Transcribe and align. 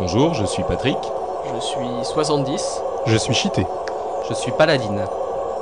Bonjour, 0.00 0.32
je 0.34 0.46
suis 0.46 0.62
Patrick. 0.62 0.96
Je 1.52 1.60
suis 1.60 2.04
70. 2.04 2.82
Je 3.06 3.16
suis 3.16 3.34
cheaté. 3.34 3.66
Je 4.28 4.34
suis 4.34 4.52
Paladine. 4.52 5.04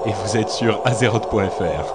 Et 0.05 0.11
vous 0.13 0.37
êtes 0.37 0.51
sur 0.51 0.79
azeroth.fr. 0.85 1.95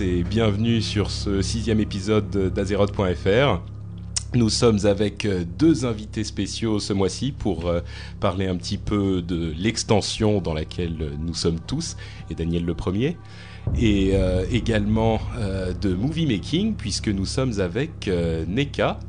et 0.00 0.22
bienvenue 0.22 0.80
sur 0.80 1.10
ce 1.10 1.42
sixième 1.42 1.80
épisode 1.80 2.30
d'Azeroth.fr. 2.54 3.60
Nous 4.34 4.48
sommes 4.48 4.78
avec 4.86 5.24
euh, 5.24 5.44
deux 5.58 5.84
invités 5.84 6.22
spéciaux 6.22 6.78
ce 6.78 6.92
mois-ci 6.92 7.32
pour 7.32 7.66
euh, 7.66 7.80
parler 8.20 8.46
un 8.46 8.56
petit 8.56 8.78
peu 8.78 9.22
de 9.22 9.52
l'extension 9.58 10.40
dans 10.40 10.54
laquelle 10.54 11.12
nous 11.18 11.34
sommes 11.34 11.58
tous, 11.58 11.96
et 12.30 12.34
Daniel 12.34 12.64
le 12.64 12.74
premier, 12.74 13.16
et 13.76 14.10
euh, 14.14 14.44
également 14.52 15.20
euh, 15.38 15.72
de 15.72 15.94
movie 15.94 16.26
making 16.26 16.74
puisque 16.74 17.08
nous 17.08 17.26
sommes 17.26 17.58
avec 17.58 18.06
euh, 18.06 18.44
Neka 18.46 19.00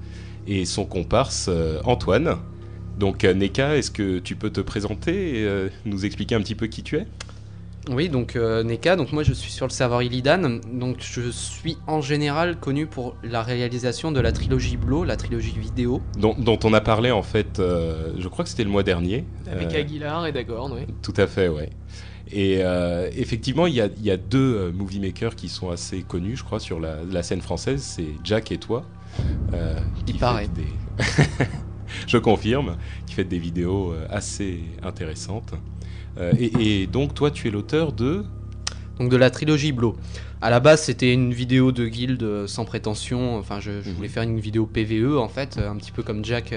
et 0.48 0.66
son 0.66 0.86
comparse 0.86 1.48
euh, 1.50 1.82
Antoine. 1.84 2.38
Donc 2.98 3.24
euh, 3.26 3.34
Neka, 3.34 3.78
est-ce 3.78 3.92
que 3.92 4.18
tu 4.20 4.36
peux 4.36 4.50
te 4.50 4.62
présenter 4.62 5.40
et 5.40 5.46
euh, 5.46 5.70
nous 5.86 6.06
expliquer 6.06 6.36
un 6.36 6.42
petit 6.42 6.56
peu 6.56 6.68
qui 6.68 6.84
tu 6.84 6.98
es? 6.98 7.06
Oui, 7.90 8.08
donc 8.08 8.36
euh, 8.38 8.64
Neka, 8.64 8.96
donc 8.96 9.12
moi 9.12 9.24
je 9.24 9.34
suis 9.34 9.52
sur 9.52 9.68
le 9.68 9.72
serveur 9.72 10.02
Illidan, 10.02 10.60
donc 10.72 10.98
je 11.02 11.30
suis 11.30 11.78
en 11.86 12.00
général 12.00 12.58
connu 12.58 12.88
pour 12.88 13.16
la 13.24 13.44
réalisation 13.44 14.12
de 14.14 14.22
la 14.22 14.32
trilogie 14.32 14.78
Blo, 14.78 15.04
la 15.04 15.18
trilogie 15.18 15.58
vidéo. 15.60 16.02
dont, 16.18 16.34
dont 16.38 16.58
on 16.64 16.74
a 16.74 16.80
parlé 16.80 17.12
en 17.12 17.24
fait, 17.24 17.60
euh, 17.60 18.14
je 18.18 18.28
crois 18.30 18.46
que 18.46 18.50
c'était 18.50 18.64
le 18.64 18.70
mois 18.70 18.84
dernier. 18.84 19.26
Avec 19.52 19.74
Euh, 19.74 19.80
Aguilar 19.82 20.26
et 20.28 20.32
Dagorn, 20.32 20.72
oui. 20.72 20.86
Tout 21.02 21.14
à 21.18 21.28
fait, 21.28 21.50
ouais. 21.50 21.72
Et 22.32 22.60
euh, 22.64 23.10
effectivement, 23.16 23.68
il 23.68 23.74
y 23.76 23.82
a, 23.82 23.88
il 23.98 24.04
y 24.06 24.12
a 24.12 24.18
deux 24.18 24.56
euh, 24.56 24.72
movie 24.72 25.02
makers 25.02 25.36
qui 25.36 25.50
sont 25.50 25.70
assez 25.70 26.04
connus, 26.04 26.38
je 26.38 26.44
crois, 26.46 26.62
sur 26.62 26.80
la, 26.80 27.00
la 27.04 27.22
scène 27.22 27.42
française. 27.42 27.82
C'est 27.84 28.08
Jack 28.24 28.52
et 28.54 28.58
toi. 28.58 28.86
euh, 29.54 29.76
Il 30.08 30.14
qui 30.14 30.20
paraît. 30.20 30.48
Des... 30.48 31.04
je 32.08 32.18
confirme, 32.18 32.78
qui 33.06 33.14
fait 33.14 33.26
des 33.26 33.40
vidéos 33.40 33.94
assez 34.10 34.62
intéressantes. 34.82 35.54
Euh, 36.18 36.32
et, 36.40 36.82
et 36.84 36.88
donc, 36.88 37.14
toi, 37.14 37.32
tu 37.32 37.48
es 37.48 37.52
l'auteur 37.52 37.92
de. 37.94 38.24
Donc 39.00 39.10
de 39.10 39.18
la 39.18 39.32
trilogie 39.32 39.72
Blo. 39.72 39.96
À 40.42 40.50
la 40.52 40.60
base, 40.60 40.84
c'était 40.84 41.12
une 41.14 41.34
vidéo 41.34 41.72
de 41.72 41.88
guild 41.88 42.22
euh, 42.22 42.46
sans 42.48 42.64
prétention. 42.66 43.38
Enfin, 43.40 43.60
je, 43.60 43.82
je 43.82 43.90
Mhm. 43.90 43.96
voulais 43.96 44.08
faire 44.10 44.24
une 44.24 44.40
vidéo 44.40 44.66
PVE 44.68 45.18
en 45.18 45.30
fait, 45.30 45.58
euh, 45.58 45.70
un 45.72 45.76
petit 45.78 45.92
peu 45.92 46.04
comme 46.04 46.24
Jack. 46.24 46.54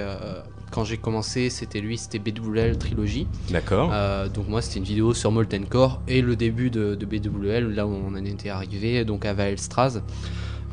quand 0.72 0.84
j'ai 0.84 0.98
commencé, 0.98 1.48
c'était 1.48 1.80
lui, 1.80 1.96
c'était 1.96 2.18
BWL 2.18 2.76
trilogie. 2.76 3.26
D'accord. 3.50 3.90
Euh, 3.92 4.28
donc 4.28 4.48
moi, 4.48 4.60
c'était 4.60 4.80
une 4.80 4.84
vidéo 4.84 5.14
sur 5.14 5.30
Molten 5.32 5.64
Core 5.64 6.02
et 6.08 6.20
le 6.20 6.36
début 6.36 6.68
de, 6.70 6.94
de 6.96 7.06
BWL, 7.06 7.72
là 7.72 7.86
où 7.86 7.90
on 7.94 8.08
en 8.14 8.16
était 8.24 8.50
arrivé, 8.50 9.04
donc 9.06 9.24
à 9.24 9.32
Vaelstraz. 9.32 10.02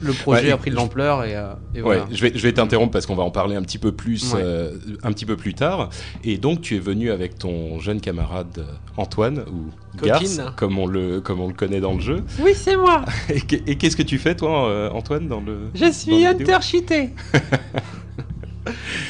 Le 0.04 0.14
projet 0.14 0.46
Ouais, 0.48 0.52
a 0.52 0.58
pris 0.58 0.70
de 0.72 0.76
l'ampleur 0.76 1.24
et, 1.24 1.36
euh, 1.36 1.54
et 1.74 1.78
Ouais, 1.78 1.98
voilà. 1.98 2.06
je 2.12 2.22
vais, 2.22 2.32
je 2.36 2.42
vais 2.44 2.54
t'interrompre 2.54 2.92
parce 2.92 3.06
qu'on 3.06 3.16
va 3.16 3.24
en 3.24 3.32
parler 3.32 3.56
un 3.56 3.62
petit 3.62 3.78
peu 3.78 3.92
plus, 3.92 4.34
Ouais. 4.34 4.42
euh, 4.44 4.72
un 5.04 5.12
petit 5.12 5.26
peu 5.26 5.36
plus 5.38 5.54
tard. 5.54 5.90
Et 6.24 6.38
donc, 6.38 6.62
tu 6.62 6.76
es 6.76 6.80
venu 6.80 7.10
avec 7.12 7.38
ton 7.38 7.80
jeune 7.80 8.02
camarade 8.02 8.58
euh, 8.60 8.64
Antoine 8.98 9.40
ou 9.52 9.72
Coquine. 9.98 10.08
Garce, 10.08 10.42
comme 10.58 10.78
on 10.80 10.86
le, 10.88 11.22
comme 11.22 11.40
on 11.40 11.48
le 11.48 11.54
connaît 11.54 11.80
dans 11.80 11.94
le 11.94 12.02
jeu. 12.02 12.24
Oui, 12.40 12.52
c'est 12.56 12.76
moi. 12.78 13.04
Et, 13.30 13.42
que- 13.42 13.56
et 13.68 13.76
qu'est-ce 13.78 13.96
que 13.96 14.04
tu 14.04 14.18
fais, 14.18 14.36
toi, 14.36 14.92
Antoine, 14.94 15.28
dans 15.28 15.40
le 15.42 15.70
Je 15.76 15.92
suis 15.92 16.26
Hunter 16.26 16.58
Cheaté. 16.62 17.10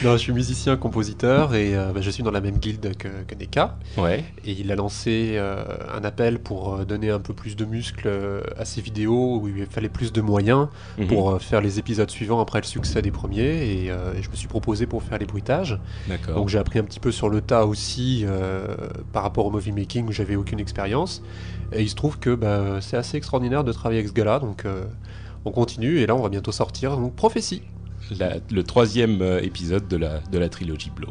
non, 0.04 0.14
je 0.14 0.18
suis 0.18 0.34
musicien, 0.34 0.76
compositeur 0.76 1.56
et 1.56 1.76
euh, 1.76 1.92
bah, 1.94 2.02
je 2.02 2.10
suis 2.10 2.24
dans 2.24 2.32
la 2.32 2.42
même 2.42 2.58
guilde 2.58 2.96
que, 2.98 3.08
que 3.28 3.36
Neka. 3.36 3.78
Ouais. 3.98 4.24
Et 4.46 4.52
il 4.52 4.72
a 4.72 4.76
lancé 4.76 5.34
euh, 5.36 5.64
un 5.94 6.04
appel 6.04 6.40
pour 6.40 6.76
euh, 6.76 6.86
donner 6.86 7.10
un 7.10 7.20
peu 7.20 7.34
plus 7.34 7.56
de 7.56 7.66
muscles 7.66 8.10
à 8.58 8.66
ses 8.66 8.82
vidéos 8.82 9.40
où 9.42 9.48
il 9.48 9.66
fallait 9.66 9.90
plus 9.90 10.12
de 10.12 10.22
moyens 10.22 10.68
Mhm. 10.98 11.08
pour 11.08 11.42
faire 11.42 11.62
les 11.62 11.80
épisodes 11.80 12.10
suivants 12.10 12.40
après 12.42 12.60
le 12.60 12.66
succès 12.66 13.02
des 13.02 13.12
premiers. 13.12 13.84
Et, 13.84 13.92
euh, 13.92 14.14
et 14.18 14.22
je 14.22 14.30
me 14.30 14.36
suis 14.36 14.48
proposé 14.48 14.86
pour 14.88 15.04
faire 15.04 15.18
les 15.18 15.26
bruitages. 15.26 15.80
D'accord. 16.08 16.36
Donc 16.36 16.50
j'ai 16.50 16.60
appris 16.60 16.80
un 16.80 16.84
petit 16.84 17.00
peu 17.00 17.12
sur 17.12 17.30
le 17.30 17.42
tas 17.42 17.66
aussi 17.66 18.26
par 19.12 19.24
rapport 19.24 19.46
au 19.46 19.52
movie 19.52 19.72
making 19.72 20.08
où 20.08 20.12
j'avais 20.12 20.36
aucune 20.36 20.60
expérience. 20.60 21.24
Et 21.72 21.82
il 21.82 21.90
se 21.90 21.96
trouve 21.96 22.20
que 22.20 22.36
bah, 22.36 22.80
c'est 22.82 22.98
assez 22.98 23.18
extraordinaire 23.18 23.64
de 23.64 23.72
travailler 23.72 24.00
avec 24.00 24.10
ce 24.10 24.14
gars-là. 24.14 24.40
Donc 24.40 24.66
on 25.46 25.52
continue 25.52 26.00
et 26.00 26.06
là 26.06 26.16
on 26.16 26.22
va 26.22 26.30
bientôt 26.30 26.52
sortir. 26.52 26.98
Donc 26.98 27.16
prophétie. 27.16 27.62
La- 28.20 28.36
le 28.52 28.64
troisième 28.64 29.22
euh, 29.22 29.42
épisode 29.42 29.88
de 29.88 29.98
la, 29.98 30.20
de 30.32 30.38
la 30.38 30.50
trilogie 30.50 30.92
Blow. 30.96 31.10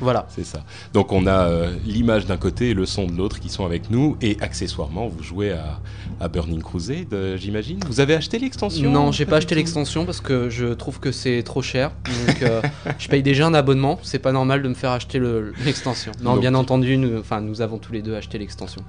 Voilà. 0.00 0.26
C'est 0.28 0.44
ça. 0.44 0.64
Donc, 0.92 1.10
on 1.12 1.26
a 1.26 1.48
euh, 1.48 1.74
l'image 1.84 2.26
d'un 2.26 2.36
côté 2.36 2.70
et 2.70 2.74
le 2.74 2.86
son 2.86 3.06
de 3.06 3.12
l'autre 3.16 3.40
qui 3.40 3.48
sont 3.48 3.64
avec 3.66 3.90
nous. 3.90 4.16
Et 4.22 4.36
accessoirement, 4.40 5.08
vous 5.08 5.24
jouez 5.24 5.50
à, 5.50 5.80
à 6.20 6.28
Burning 6.28 6.62
Crusade, 6.62 7.12
euh, 7.12 7.36
j'imagine. 7.36 7.80
Vous 7.88 7.98
avez 7.98 8.14
acheté 8.14 8.38
l'extension? 8.38 8.90
Non, 8.92 9.10
j'ai 9.10 9.26
pas 9.26 9.38
acheté 9.38 9.56
l'extension 9.56 10.04
parce 10.04 10.20
que 10.20 10.48
je 10.50 10.66
trouve 10.74 11.00
que 11.00 11.10
c'est 11.10 11.42
trop 11.42 11.62
cher. 11.62 11.90
Donc, 12.28 12.42
euh, 12.42 12.62
je 12.98 13.08
paye 13.08 13.24
déjà 13.24 13.44
un 13.46 13.54
abonnement. 13.54 13.98
C'est 14.04 14.20
pas 14.20 14.30
normal 14.30 14.62
de 14.62 14.68
me 14.68 14.74
faire 14.74 14.90
acheter 14.92 15.18
le- 15.18 15.52
l'extension. 15.64 16.12
Non, 16.22 16.32
Donc- 16.34 16.42
bien 16.42 16.54
entendu, 16.54 16.96
nous, 16.96 17.18
enfin, 17.18 17.40
nous 17.40 17.60
avons 17.60 17.78
tous 17.78 17.92
les 17.92 18.02
deux 18.02 18.14
acheté 18.14 18.38
l'extension. 18.38 18.82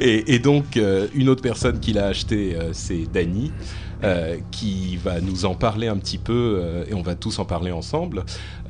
Et, 0.00 0.34
et 0.34 0.38
donc, 0.40 0.76
euh, 0.76 1.06
une 1.14 1.28
autre 1.28 1.42
personne 1.42 1.78
qui 1.78 1.92
l'a 1.92 2.06
acheté, 2.06 2.56
euh, 2.56 2.70
c'est 2.72 3.06
Dany, 3.12 3.52
euh, 4.04 4.36
qui 4.50 4.96
va 4.96 5.20
nous 5.20 5.46
en 5.46 5.54
parler 5.54 5.88
un 5.88 5.96
petit 5.96 6.18
peu, 6.18 6.58
euh, 6.60 6.84
et 6.86 6.94
on 6.94 7.02
va 7.02 7.14
tous 7.14 7.38
en 7.38 7.46
parler 7.46 7.72
ensemble. 7.72 8.24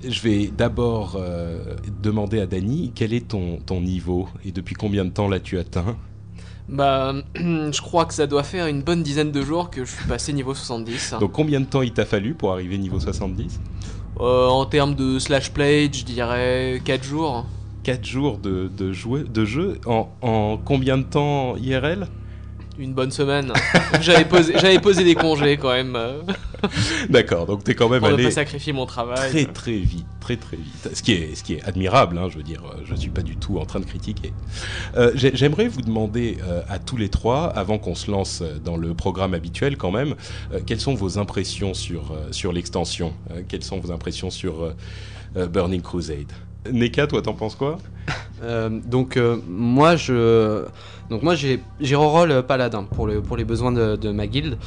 Je 0.06 0.20
vais 0.20 0.52
d'abord 0.56 1.16
euh, 1.18 1.74
demander 2.00 2.40
à 2.40 2.46
Dany, 2.46 2.92
quel 2.94 3.12
est 3.12 3.28
ton, 3.28 3.58
ton 3.58 3.80
niveau, 3.80 4.28
et 4.44 4.52
depuis 4.52 4.74
combien 4.76 5.04
de 5.04 5.10
temps 5.10 5.28
l'as-tu 5.28 5.58
atteint 5.58 5.96
Bah, 6.68 7.12
je 7.34 7.80
crois 7.80 8.04
que 8.04 8.14
ça 8.14 8.28
doit 8.28 8.44
faire 8.44 8.68
une 8.68 8.82
bonne 8.82 9.02
dizaine 9.02 9.32
de 9.32 9.42
jours 9.42 9.70
que 9.70 9.84
je 9.84 9.90
suis 9.90 10.06
passé 10.06 10.32
niveau 10.32 10.54
70. 10.54 11.16
Donc, 11.18 11.32
combien 11.32 11.60
de 11.60 11.66
temps 11.66 11.82
il 11.82 11.92
t'a 11.92 12.06
fallu 12.06 12.34
pour 12.34 12.52
arriver 12.52 12.78
niveau 12.78 13.00
70 13.00 13.60
Euh, 14.20 14.46
en 14.46 14.64
termes 14.64 14.94
de 14.94 15.18
slash 15.18 15.50
play, 15.50 15.90
je 15.92 16.04
dirais 16.04 16.80
4 16.84 17.02
jours. 17.02 17.46
4 17.82 18.04
jours 18.04 18.38
de, 18.38 18.70
de, 18.74 18.92
jouer, 18.92 19.24
de 19.24 19.44
jeu 19.44 19.78
en, 19.86 20.08
en 20.22 20.56
combien 20.56 20.98
de 20.98 21.02
temps 21.02 21.56
IRL 21.56 22.06
Une 22.78 22.92
bonne 22.92 23.10
semaine. 23.10 23.52
J'avais 24.02 24.26
posé, 24.26 24.52
j'avais 24.58 24.78
posé 24.78 25.02
des 25.02 25.14
congés 25.14 25.56
quand 25.56 25.70
même. 25.72 25.96
D'accord, 27.08 27.46
donc 27.46 27.64
t'es 27.64 27.74
quand 27.74 27.88
même 27.88 28.00
pour 28.00 28.08
ne 28.10 28.14
allé 28.14 28.24
pas 28.24 28.30
sacrifier 28.30 28.72
mon 28.72 28.84
travail. 28.86 29.30
très 29.30 29.44
très 29.46 29.76
vite, 29.78 30.06
très 30.20 30.36
très 30.36 30.56
vite. 30.58 30.88
Ce 30.92 31.02
qui 31.02 31.12
est, 31.12 31.34
ce 31.34 31.42
qui 31.42 31.54
est 31.54 31.64
admirable, 31.64 32.18
hein, 32.18 32.28
je 32.30 32.36
veux 32.36 32.42
dire, 32.42 32.62
je 32.84 32.94
suis 32.94 33.08
pas 33.10 33.22
du 33.22 33.36
tout 33.36 33.58
en 33.58 33.64
train 33.64 33.80
de 33.80 33.84
critiquer. 33.86 34.32
Euh, 34.96 35.10
j'ai- 35.14 35.34
J'aimerais 35.34 35.68
vous 35.68 35.80
demander 35.82 36.38
euh, 36.46 36.62
à 36.68 36.78
tous 36.78 36.96
les 36.98 37.08
trois, 37.08 37.46
avant 37.46 37.78
qu'on 37.78 37.94
se 37.94 38.10
lance 38.10 38.40
euh, 38.42 38.58
dans 38.58 38.76
le 38.76 38.92
programme 38.94 39.32
habituel 39.34 39.76
quand 39.78 39.90
même, 39.90 40.14
euh, 40.52 40.60
quelles 40.66 40.80
sont 40.80 40.94
vos 40.94 41.18
impressions 41.18 41.72
sur, 41.72 42.14
sur 42.30 42.52
l'extension 42.52 43.14
Quelles 43.48 43.64
sont 43.64 43.78
vos 43.78 43.90
impressions 43.92 44.30
sur 44.30 44.74
Burning 45.34 45.82
Crusade? 45.82 46.32
Neka, 46.72 47.06
toi 47.06 47.22
t'en 47.22 47.34
penses 47.34 47.54
quoi? 47.54 47.78
Euh, 48.42 48.68
donc 48.84 49.16
euh, 49.16 49.38
moi 49.48 49.96
je 49.96 50.64
donc 51.10 51.22
moi 51.22 51.34
j'ai 51.34 51.60
j'ai 51.80 51.94
reroll 51.96 52.30
euh, 52.30 52.42
paladin 52.42 52.84
pour 52.84 53.06
le 53.06 53.20
pour 53.22 53.36
les 53.36 53.44
besoins 53.44 53.72
de, 53.72 53.96
de 53.96 54.10
ma 54.12 54.26
guilde. 54.26 54.58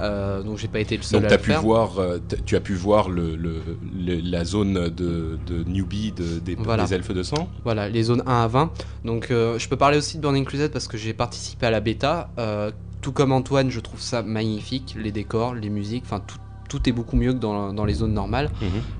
Euh, 0.00 0.42
donc 0.42 0.58
j'ai 0.58 0.66
pas 0.68 0.80
été 0.80 0.96
le 0.96 1.02
seul 1.02 1.20
Donc 1.20 1.26
à 1.26 1.28
t'as 1.30 1.36
le 1.36 1.42
pu 1.42 1.50
faire. 1.50 1.60
voir, 1.60 1.98
euh, 1.98 2.18
tu 2.46 2.56
as 2.56 2.60
pu 2.60 2.74
voir 2.74 3.08
le, 3.10 3.36
le- 3.36 3.62
le- 4.06 4.20
la 4.20 4.44
zone 4.44 4.88
de, 4.88 5.38
de 5.46 5.64
newbie 5.64 6.12
de- 6.12 6.38
des, 6.38 6.54
Voilà. 6.56 6.84
des 6.84 6.94
elfes 6.94 7.12
de 7.12 7.22
sang? 7.22 7.48
Voilà 7.64 7.88
les 7.88 8.02
zones 8.04 8.22
1 8.26 8.42
à 8.44 8.48
20 8.48 8.70
donc 9.04 9.30
euh, 9.30 9.58
je 9.58 9.68
peux 9.68 9.76
parler 9.76 9.98
aussi 9.98 10.16
de 10.16 10.22
Burning 10.22 10.44
Crusade 10.44 10.70
parce 10.72 10.88
que 10.88 10.96
j'ai 10.96 11.12
participé 11.12 11.66
à 11.66 11.70
la 11.70 11.80
bêta. 11.80 12.30
Euh, 12.38 12.70
tout 13.00 13.12
comme 13.12 13.30
Antoine 13.32 13.70
je 13.70 13.80
trouve 13.80 14.00
ça 14.00 14.22
magnifique. 14.22 14.96
Les 14.98 15.12
décors 15.12 15.54
les 15.54 15.68
musiques 15.70 16.04
enfin 16.06 16.20
tout 16.26 16.38
tout 16.68 16.88
est 16.88 16.92
beaucoup 16.92 17.16
mieux 17.16 17.32
que 17.32 17.38
dans, 17.38 17.72
dans 17.72 17.84
les 17.84 17.94
zones 17.94 18.14
normales. 18.14 18.50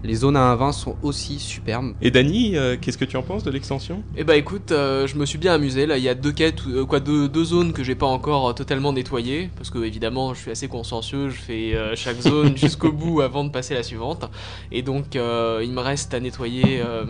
Les 0.02 0.14
zones 0.14 0.36
à 0.36 0.56
1-20 0.56 0.72
sont 0.72 0.96
aussi 1.02 1.38
superbes. 1.38 1.92
Et 2.00 2.10
Dany, 2.10 2.56
euh, 2.56 2.76
qu'est-ce 2.80 2.98
que 2.98 3.04
tu 3.04 3.16
en 3.16 3.22
penses 3.22 3.44
de 3.44 3.50
l'extension? 3.50 4.02
Eh 4.16 4.24
bah 4.24 4.36
écoute, 4.36 4.72
euh, 4.72 5.06
je 5.06 5.16
me 5.16 5.26
suis 5.26 5.38
bien 5.38 5.52
amusé. 5.54 5.86
Là, 5.86 5.98
il 5.98 6.04
y 6.04 6.08
a 6.08 6.14
deux 6.14 6.32
quêtes, 6.32 6.66
euh, 6.66 6.84
quoi, 6.84 7.00
deux, 7.00 7.28
deux 7.28 7.44
zones 7.44 7.72
que 7.72 7.84
j'ai 7.84 7.94
pas 7.94 8.06
encore 8.06 8.54
totalement 8.54 8.92
nettoyées, 8.92 9.50
parce 9.56 9.70
que 9.70 9.78
évidemment, 9.78 10.34
je 10.34 10.40
suis 10.40 10.50
assez 10.50 10.68
consciencieux. 10.68 11.28
Je 11.30 11.36
fais 11.36 11.74
euh, 11.74 11.94
chaque 11.96 12.20
zone 12.20 12.56
jusqu'au 12.56 12.92
bout 12.92 13.20
avant 13.20 13.44
de 13.44 13.50
passer 13.50 13.74
à 13.74 13.78
la 13.78 13.82
suivante. 13.82 14.30
Et 14.72 14.82
donc, 14.82 15.16
euh, 15.16 15.60
il 15.62 15.72
me 15.72 15.80
reste 15.80 16.14
à 16.14 16.20
nettoyer 16.20 16.80
euh, 16.84 17.04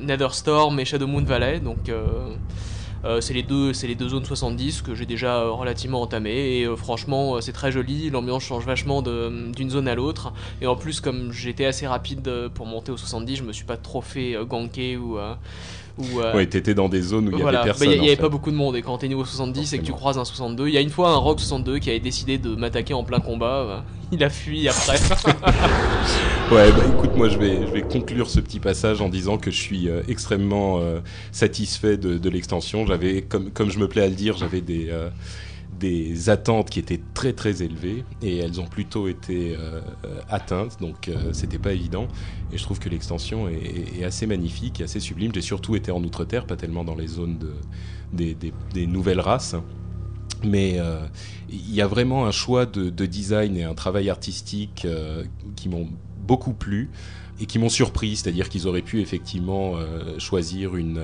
Netherstorm 0.00 0.78
et 0.80 0.84
Shadowmoon 0.84 1.24
Valley. 1.24 1.60
Donc, 1.60 1.90
euh, 3.04 3.20
c'est 3.20 3.34
les 3.34 3.42
deux, 3.42 3.72
c'est 3.72 3.86
les 3.86 3.94
deux 3.94 4.08
zones 4.08 4.24
70 4.24 4.82
que 4.82 4.94
j'ai 4.94 5.06
déjà 5.06 5.38
euh, 5.38 5.50
relativement 5.50 6.02
entamées 6.02 6.58
et 6.58 6.64
euh, 6.64 6.76
franchement 6.76 7.40
c'est 7.40 7.52
très 7.52 7.72
joli. 7.72 8.10
L'ambiance 8.10 8.42
change 8.42 8.66
vachement 8.66 9.02
d'une 9.02 9.70
zone 9.70 9.88
à 9.88 9.94
l'autre 9.94 10.32
et 10.60 10.66
en 10.66 10.76
plus 10.76 11.00
comme 11.00 11.32
j'étais 11.32 11.64
assez 11.64 11.86
rapide 11.86 12.30
pour 12.54 12.66
monter 12.66 12.92
au 12.92 12.96
70, 12.96 13.36
je 13.36 13.42
me 13.42 13.52
suis 13.52 13.64
pas 13.64 13.76
trop 13.76 14.00
fait 14.00 14.36
ganker 14.48 14.96
ou 14.96 15.18
ou 15.98 16.20
euh, 16.20 16.34
Ouais, 16.34 16.46
t'étais 16.46 16.74
dans 16.74 16.88
des 16.88 17.02
zones 17.02 17.28
où 17.28 17.32
il 17.32 17.38
y 17.38 17.42
voilà, 17.42 17.60
avait 17.60 17.70
Bah, 17.70 17.74
personne. 17.78 17.90
il 17.90 17.96
y, 17.96 18.00
en 18.00 18.02
avait 18.04 18.16
fait. 18.16 18.22
pas 18.22 18.28
beaucoup 18.28 18.50
de 18.50 18.56
monde 18.56 18.76
et 18.76 18.82
quand 18.82 18.98
t'es 18.98 19.08
niveau 19.08 19.24
70 19.24 19.60
et 19.74 19.78
que 19.78 19.82
tu 19.82 19.90
Forcément. 19.90 19.96
croises 19.98 20.18
un 20.18 20.24
62, 20.24 20.68
il 20.68 20.74
y 20.74 20.78
a 20.78 20.80
une 20.80 20.90
fois 20.90 21.10
un 21.10 21.16
Rock 21.16 21.40
62 21.40 21.78
qui 21.78 21.90
avait 21.90 22.00
décidé 22.00 22.38
de 22.38 22.54
m'attaquer 22.54 22.94
en 22.94 23.04
plein 23.04 23.20
combat, 23.20 23.46
euh, 23.46 23.78
il 24.12 24.22
a 24.24 24.30
fui 24.30 24.68
après. 24.68 24.96
Ouais, 26.50 26.72
bah 26.72 26.82
écoute, 26.96 27.14
moi 27.16 27.28
je 27.28 27.38
vais, 27.38 27.64
je 27.64 27.70
vais 27.72 27.82
conclure 27.82 28.28
ce 28.28 28.40
petit 28.40 28.58
passage 28.58 29.00
en 29.00 29.08
disant 29.08 29.38
que 29.38 29.52
je 29.52 29.56
suis 29.60 29.88
euh, 29.88 30.02
extrêmement 30.08 30.80
euh, 30.80 30.98
satisfait 31.30 31.96
de, 31.96 32.18
de 32.18 32.28
l'extension. 32.28 32.86
J'avais, 32.86 33.22
comme, 33.22 33.50
comme 33.52 33.70
je 33.70 33.78
me 33.78 33.86
plais 33.86 34.02
à 34.02 34.08
le 34.08 34.14
dire, 34.16 34.36
j'avais 34.36 34.60
des, 34.60 34.90
des 35.80 36.28
attentes 36.28 36.68
qui 36.70 36.78
étaient 36.78 37.00
très 37.14 37.32
très 37.32 37.62
élevées 37.62 38.04
et 38.22 38.36
elles 38.36 38.60
ont 38.60 38.66
plutôt 38.66 39.08
été 39.08 39.56
euh, 39.58 39.80
atteintes, 40.28 40.78
donc 40.80 41.08
euh, 41.08 41.32
c'était 41.32 41.58
pas 41.58 41.72
évident. 41.72 42.06
Et 42.52 42.58
je 42.58 42.62
trouve 42.62 42.78
que 42.78 42.88
l'extension 42.88 43.48
est, 43.48 44.04
assez 44.04 44.26
magnifique, 44.26 44.80
et 44.80 44.84
assez 44.84 45.00
sublime. 45.00 45.32
J'ai 45.34 45.40
surtout 45.40 45.74
été 45.76 45.90
en 45.90 46.02
Outre-Terre, 46.04 46.46
pas 46.46 46.56
tellement 46.56 46.84
dans 46.84 46.94
les 46.94 47.06
zones 47.06 47.38
de, 48.12 48.34
des, 48.34 48.86
nouvelles 48.86 49.20
races. 49.20 49.56
Mais 50.44 50.76
euh, 50.78 51.00
il 51.50 51.74
y 51.74 51.80
a 51.80 51.86
vraiment 51.86 52.26
un 52.26 52.30
choix 52.30 52.66
de, 52.66 52.90
de 52.90 53.06
design 53.06 53.56
et 53.56 53.64
un 53.64 53.74
travail 53.74 54.10
artistique 54.10 54.86
qui 55.56 55.68
m'ont 55.68 55.88
beaucoup 56.26 56.52
plu 56.52 56.90
et 57.40 57.46
qui 57.46 57.58
m'ont 57.58 57.68
surpris. 57.68 58.16
C'est-à-dire 58.16 58.48
qu'ils 58.48 58.68
auraient 58.68 58.82
pu 58.82 59.00
effectivement 59.00 59.76
choisir 60.18 60.76
une, 60.76 61.02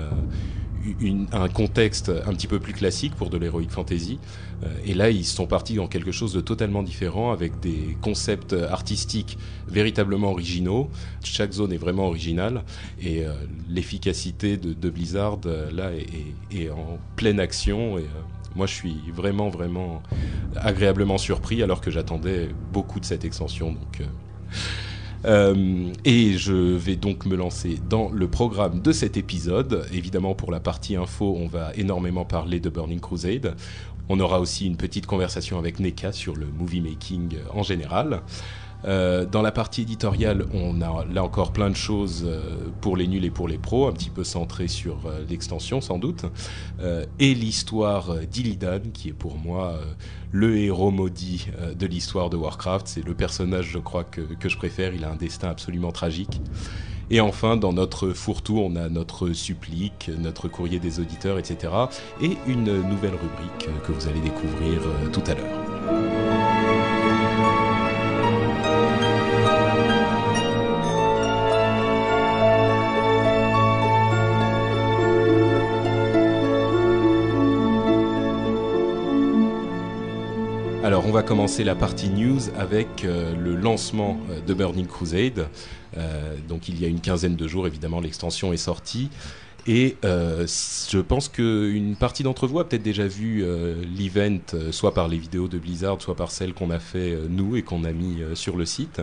un 1.32 1.48
contexte 1.48 2.10
un 2.26 2.32
petit 2.32 2.46
peu 2.46 2.58
plus 2.60 2.72
classique 2.72 3.14
pour 3.14 3.30
de 3.30 3.36
l'heroic 3.36 3.68
fantasy. 3.68 4.18
Euh, 4.64 4.68
et 4.84 4.94
là, 4.94 5.10
ils 5.10 5.24
sont 5.24 5.46
partis 5.46 5.74
dans 5.74 5.86
quelque 5.86 6.12
chose 6.12 6.32
de 6.32 6.40
totalement 6.40 6.82
différent 6.82 7.32
avec 7.32 7.60
des 7.60 7.96
concepts 8.00 8.52
artistiques 8.54 9.38
véritablement 9.68 10.30
originaux. 10.30 10.90
Chaque 11.22 11.52
zone 11.52 11.72
est 11.72 11.78
vraiment 11.78 12.06
originale 12.06 12.62
et 13.00 13.24
euh, 13.24 13.32
l'efficacité 13.68 14.56
de, 14.56 14.90
Blizzard 14.90 15.40
euh, 15.46 15.70
là 15.72 15.90
est, 15.92 16.06
est- 16.56 16.70
en 16.70 16.98
pleine 17.16 17.40
action. 17.40 17.98
Et, 17.98 18.06
moi, 18.54 18.66
je 18.66 18.72
suis 18.72 18.96
vraiment, 19.14 19.50
vraiment 19.50 20.02
agréablement 20.56 21.18
surpris 21.18 21.62
alors 21.62 21.82
que 21.82 21.90
j'attendais 21.90 22.48
beaucoup 22.72 23.00
de 23.00 23.04
cette 23.04 23.26
extension. 23.26 23.72
Donc, 23.72 24.00
euh, 25.26 25.92
et 26.04 26.38
je 26.38 26.52
vais 26.52 26.96
donc 26.96 27.26
me 27.26 27.36
lancer 27.36 27.78
dans 27.88 28.10
le 28.10 28.28
programme 28.28 28.80
de 28.80 28.92
cet 28.92 29.16
épisode. 29.16 29.86
Évidemment, 29.92 30.34
pour 30.34 30.52
la 30.52 30.60
partie 30.60 30.96
info, 30.96 31.36
on 31.38 31.48
va 31.48 31.72
énormément 31.74 32.24
parler 32.24 32.60
de 32.60 32.70
Burning 32.70 33.00
Crusade. 33.00 33.56
On 34.08 34.20
aura 34.20 34.40
aussi 34.40 34.66
une 34.66 34.76
petite 34.76 35.06
conversation 35.06 35.58
avec 35.58 35.80
Neka 35.80 36.12
sur 36.12 36.36
le 36.36 36.46
movie 36.46 36.80
making 36.80 37.38
en 37.52 37.64
général. 37.64 38.22
Euh, 38.86 39.26
dans 39.26 39.42
la 39.42 39.52
partie 39.52 39.82
éditoriale, 39.82 40.46
on 40.54 40.80
a 40.80 41.04
là 41.12 41.24
encore 41.24 41.52
plein 41.52 41.70
de 41.70 41.76
choses 41.76 42.24
euh, 42.26 42.40
pour 42.80 42.96
les 42.96 43.08
nuls 43.08 43.24
et 43.24 43.30
pour 43.30 43.48
les 43.48 43.58
pros, 43.58 43.88
un 43.88 43.92
petit 43.92 44.10
peu 44.10 44.22
centré 44.22 44.68
sur 44.68 45.06
euh, 45.06 45.24
l'extension 45.28 45.80
sans 45.80 45.98
doute, 45.98 46.24
et 47.18 47.34
l'histoire 47.34 48.16
d'Illidan, 48.30 48.80
qui 48.92 49.08
est 49.08 49.12
pour 49.12 49.36
moi 49.36 49.78
le 50.30 50.58
héros 50.58 50.90
maudit 50.90 51.48
de 51.78 51.86
l'histoire 51.86 52.30
de 52.30 52.36
Warcraft. 52.36 52.86
C'est 52.86 53.04
le 53.04 53.14
personnage, 53.14 53.70
je 53.72 53.78
crois, 53.78 54.04
que, 54.04 54.20
que 54.20 54.48
je 54.48 54.56
préfère. 54.56 54.94
Il 54.94 55.04
a 55.04 55.10
un 55.10 55.16
destin 55.16 55.48
absolument 55.48 55.92
tragique. 55.92 56.40
Et 57.10 57.20
enfin, 57.20 57.56
dans 57.56 57.72
notre 57.72 58.10
fourre-tout, 58.10 58.58
on 58.58 58.76
a 58.76 58.88
notre 58.88 59.32
supplique, 59.32 60.10
notre 60.18 60.48
courrier 60.48 60.78
des 60.78 61.00
auditeurs, 61.00 61.38
etc. 61.38 61.72
Et 62.20 62.36
une 62.46 62.64
nouvelle 62.88 63.14
rubrique 63.14 63.68
que 63.84 63.92
vous 63.92 64.08
allez 64.08 64.20
découvrir 64.20 64.80
tout 65.12 65.22
à 65.26 65.34
l'heure. 65.34 65.75
Va 81.16 81.22
commencer 81.22 81.64
la 81.64 81.74
partie 81.74 82.10
news 82.10 82.40
avec 82.58 83.02
euh, 83.02 83.34
le 83.34 83.56
lancement 83.56 84.20
euh, 84.28 84.38
de 84.42 84.52
Burning 84.52 84.86
Crusade. 84.86 85.48
Euh, 85.96 86.36
donc, 86.46 86.68
il 86.68 86.78
y 86.78 86.84
a 86.84 86.88
une 86.88 87.00
quinzaine 87.00 87.36
de 87.36 87.48
jours, 87.48 87.66
évidemment, 87.66 88.00
l'extension 88.00 88.52
est 88.52 88.58
sortie. 88.58 89.08
Et 89.66 89.96
je 90.02 90.98
pense 91.00 91.28
qu'une 91.28 91.96
partie 91.96 92.22
d'entre 92.22 92.46
vous 92.46 92.60
a 92.60 92.68
peut-être 92.68 92.84
déjà 92.84 93.04
vu 93.08 93.44
l'event, 93.98 94.38
soit 94.70 94.94
par 94.94 95.08
les 95.08 95.18
vidéos 95.18 95.48
de 95.48 95.58
Blizzard, 95.58 96.00
soit 96.00 96.14
par 96.14 96.30
celles 96.30 96.54
qu'on 96.54 96.70
a 96.70 96.78
fait 96.78 97.18
nous 97.28 97.56
et 97.56 97.62
qu'on 97.62 97.82
a 97.82 97.90
mis 97.90 98.18
sur 98.34 98.56
le 98.56 98.64
site. 98.64 99.00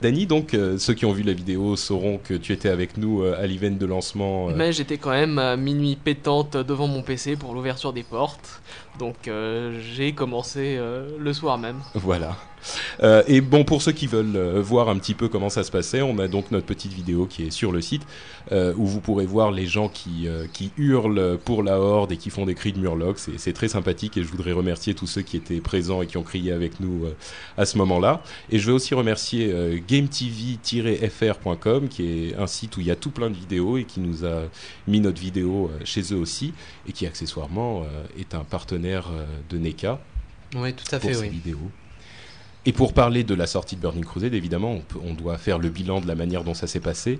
Dany, 0.00 0.26
donc, 0.26 0.54
euh, 0.54 0.76
ceux 0.78 0.94
qui 0.94 1.06
ont 1.06 1.12
vu 1.12 1.22
la 1.22 1.32
vidéo 1.32 1.76
sauront 1.76 2.18
que 2.18 2.34
tu 2.34 2.52
étais 2.52 2.68
avec 2.68 2.96
nous 2.96 3.22
euh, 3.22 3.40
à 3.40 3.46
l'event 3.46 3.70
de 3.70 3.86
lancement. 3.86 4.50
euh, 4.50 4.52
Mais 4.56 4.72
j'étais 4.72 4.98
quand 4.98 5.10
même 5.10 5.38
à 5.38 5.56
minuit 5.56 5.96
pétante 5.96 6.56
devant 6.56 6.88
mon 6.88 7.02
PC 7.02 7.36
pour 7.36 7.54
l'ouverture 7.54 7.92
des 7.92 8.02
portes, 8.02 8.60
donc 8.98 9.30
j'ai 9.94 10.12
commencé 10.12 10.78
le 11.18 11.32
soir 11.32 11.58
même. 11.58 11.78
Voilà. 11.94 12.36
Et 13.26 13.40
bon, 13.40 13.64
pour 13.64 13.82
ceux 13.82 13.92
qui 13.92 14.06
veulent 14.06 14.58
voir 14.60 14.88
un 14.88 14.96
petit 14.98 15.14
peu 15.14 15.28
comment 15.28 15.50
ça 15.50 15.64
se 15.64 15.70
passait, 15.70 16.00
on 16.00 16.18
a 16.18 16.28
donc 16.28 16.50
notre 16.50 16.66
petite 16.66 16.92
vidéo 16.92 17.26
qui 17.26 17.44
est 17.44 17.50
sur 17.50 17.72
le 17.72 17.80
site 17.80 18.02
où 18.52 18.86
vous 18.86 19.00
pourrez 19.00 19.26
voir 19.26 19.50
les 19.50 19.66
gens 19.66 19.88
qui, 19.88 20.28
qui 20.52 20.70
hurlent 20.78 21.38
pour 21.44 21.62
la 21.64 21.80
horde 21.80 22.12
et 22.12 22.16
qui 22.16 22.30
font 22.30 22.46
des 22.46 22.54
cris 22.54 22.72
de 22.72 22.78
murloc. 22.78 23.18
C'est 23.36 23.52
très 23.52 23.68
sympathique 23.68 24.16
et 24.16 24.22
je 24.22 24.28
voudrais 24.28 24.52
remercier 24.52 24.94
tous 24.94 25.08
ceux 25.08 25.22
qui 25.22 25.36
étaient 25.36 25.60
présents 25.60 26.00
et 26.02 26.06
qui 26.06 26.16
ont 26.16 26.22
crié 26.22 26.52
avec 26.52 26.78
nous 26.78 27.06
à 27.58 27.64
ce 27.66 27.76
moment-là. 27.78 28.22
Et 28.50 28.58
je 28.60 28.68
veux 28.68 28.74
aussi 28.74 28.94
remercier 28.94 29.82
gametv-fr.com 29.86 31.88
qui 31.88 32.28
est 32.28 32.34
un 32.36 32.46
site 32.46 32.76
où 32.76 32.80
il 32.80 32.86
y 32.86 32.90
a 32.90 32.96
tout 32.96 33.10
plein 33.10 33.30
de 33.30 33.36
vidéos 33.36 33.76
et 33.78 33.84
qui 33.84 34.00
nous 34.00 34.24
a 34.24 34.44
mis 34.88 35.00
notre 35.00 35.20
vidéo 35.20 35.70
euh, 35.72 35.78
chez 35.84 36.02
eux 36.12 36.16
aussi 36.16 36.52
et 36.88 36.92
qui 36.92 37.06
accessoirement 37.06 37.82
euh, 37.82 38.04
est 38.18 38.34
un 38.34 38.44
partenaire 38.44 39.08
euh, 39.12 39.24
de 39.50 39.58
NECA 39.58 40.00
Oui, 40.56 40.72
tout 40.74 40.84
à 40.94 40.98
pour 40.98 41.08
fait, 41.10 41.14
ces 41.14 41.20
oui. 41.22 41.28
vidéos. 41.28 41.70
Et 42.66 42.72
pour 42.72 42.94
parler 42.94 43.24
de 43.24 43.34
la 43.34 43.46
sortie 43.46 43.76
de 43.76 43.82
Burning 43.82 44.04
Crusade, 44.04 44.32
évidemment, 44.32 44.72
on, 44.72 44.80
peut- 44.80 44.98
on 45.04 45.12
doit 45.12 45.36
faire 45.36 45.58
le 45.58 45.68
bilan 45.68 46.00
de 46.00 46.06
la 46.08 46.14
manière 46.14 46.44
dont 46.44 46.54
ça 46.54 46.66
s'est 46.66 46.80
passé. 46.80 47.18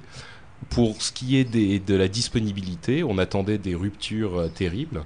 Pour 0.71 1.03
ce 1.03 1.13
qui 1.13 1.37
est 1.37 1.45
des- 1.45 1.79
de 1.81 1.95
la 1.95 2.09
disponibilité, 2.09 3.05
on 3.05 3.19
attendait 3.19 3.59
des 3.59 3.75
ruptures 3.75 4.39
euh, 4.39 4.49
terribles. 4.49 5.05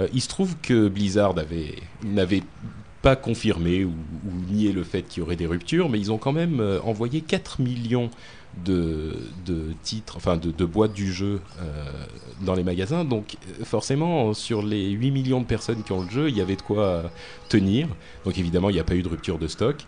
Euh, 0.00 0.08
il 0.12 0.20
se 0.20 0.26
trouve 0.28 0.56
que 0.60 0.88
Blizzard 0.88 1.38
avait- 1.38 1.76
n'avait 2.02 2.42
pas 3.06 3.14
confirmé 3.14 3.84
ou, 3.84 3.90
ou 4.26 4.52
nié 4.52 4.72
le 4.72 4.82
fait 4.82 5.02
qu'il 5.02 5.20
y 5.20 5.24
aurait 5.24 5.36
des 5.36 5.46
ruptures, 5.46 5.88
mais 5.88 6.00
ils 6.00 6.10
ont 6.10 6.18
quand 6.18 6.32
même 6.32 6.58
euh, 6.58 6.80
envoyé 6.82 7.20
4 7.20 7.60
millions 7.60 8.10
de, 8.64 9.16
de 9.44 9.74
titres, 9.84 10.16
enfin 10.16 10.36
de, 10.36 10.64
boîtes 10.64 10.92
du 10.92 11.12
jeu 11.12 11.40
euh, 11.60 11.92
dans 12.40 12.56
les 12.56 12.64
magasins. 12.64 13.04
Donc 13.04 13.36
euh, 13.60 13.64
forcément, 13.64 14.34
sur 14.34 14.60
les 14.60 14.90
8 14.90 15.12
millions 15.12 15.40
de 15.40 15.46
personnes 15.46 15.84
qui 15.84 15.92
ont 15.92 16.02
le 16.02 16.10
jeu, 16.10 16.30
il 16.30 16.36
y 16.36 16.40
avait 16.40 16.56
de 16.56 16.62
quoi 16.62 17.12
tenir. 17.48 17.86
Donc 18.24 18.38
évidemment, 18.38 18.70
il 18.70 18.72
n'y 18.72 18.80
a 18.80 18.84
pas 18.84 18.96
eu 18.96 19.04
de 19.04 19.08
rupture 19.08 19.38
de 19.38 19.46
stock. 19.46 19.86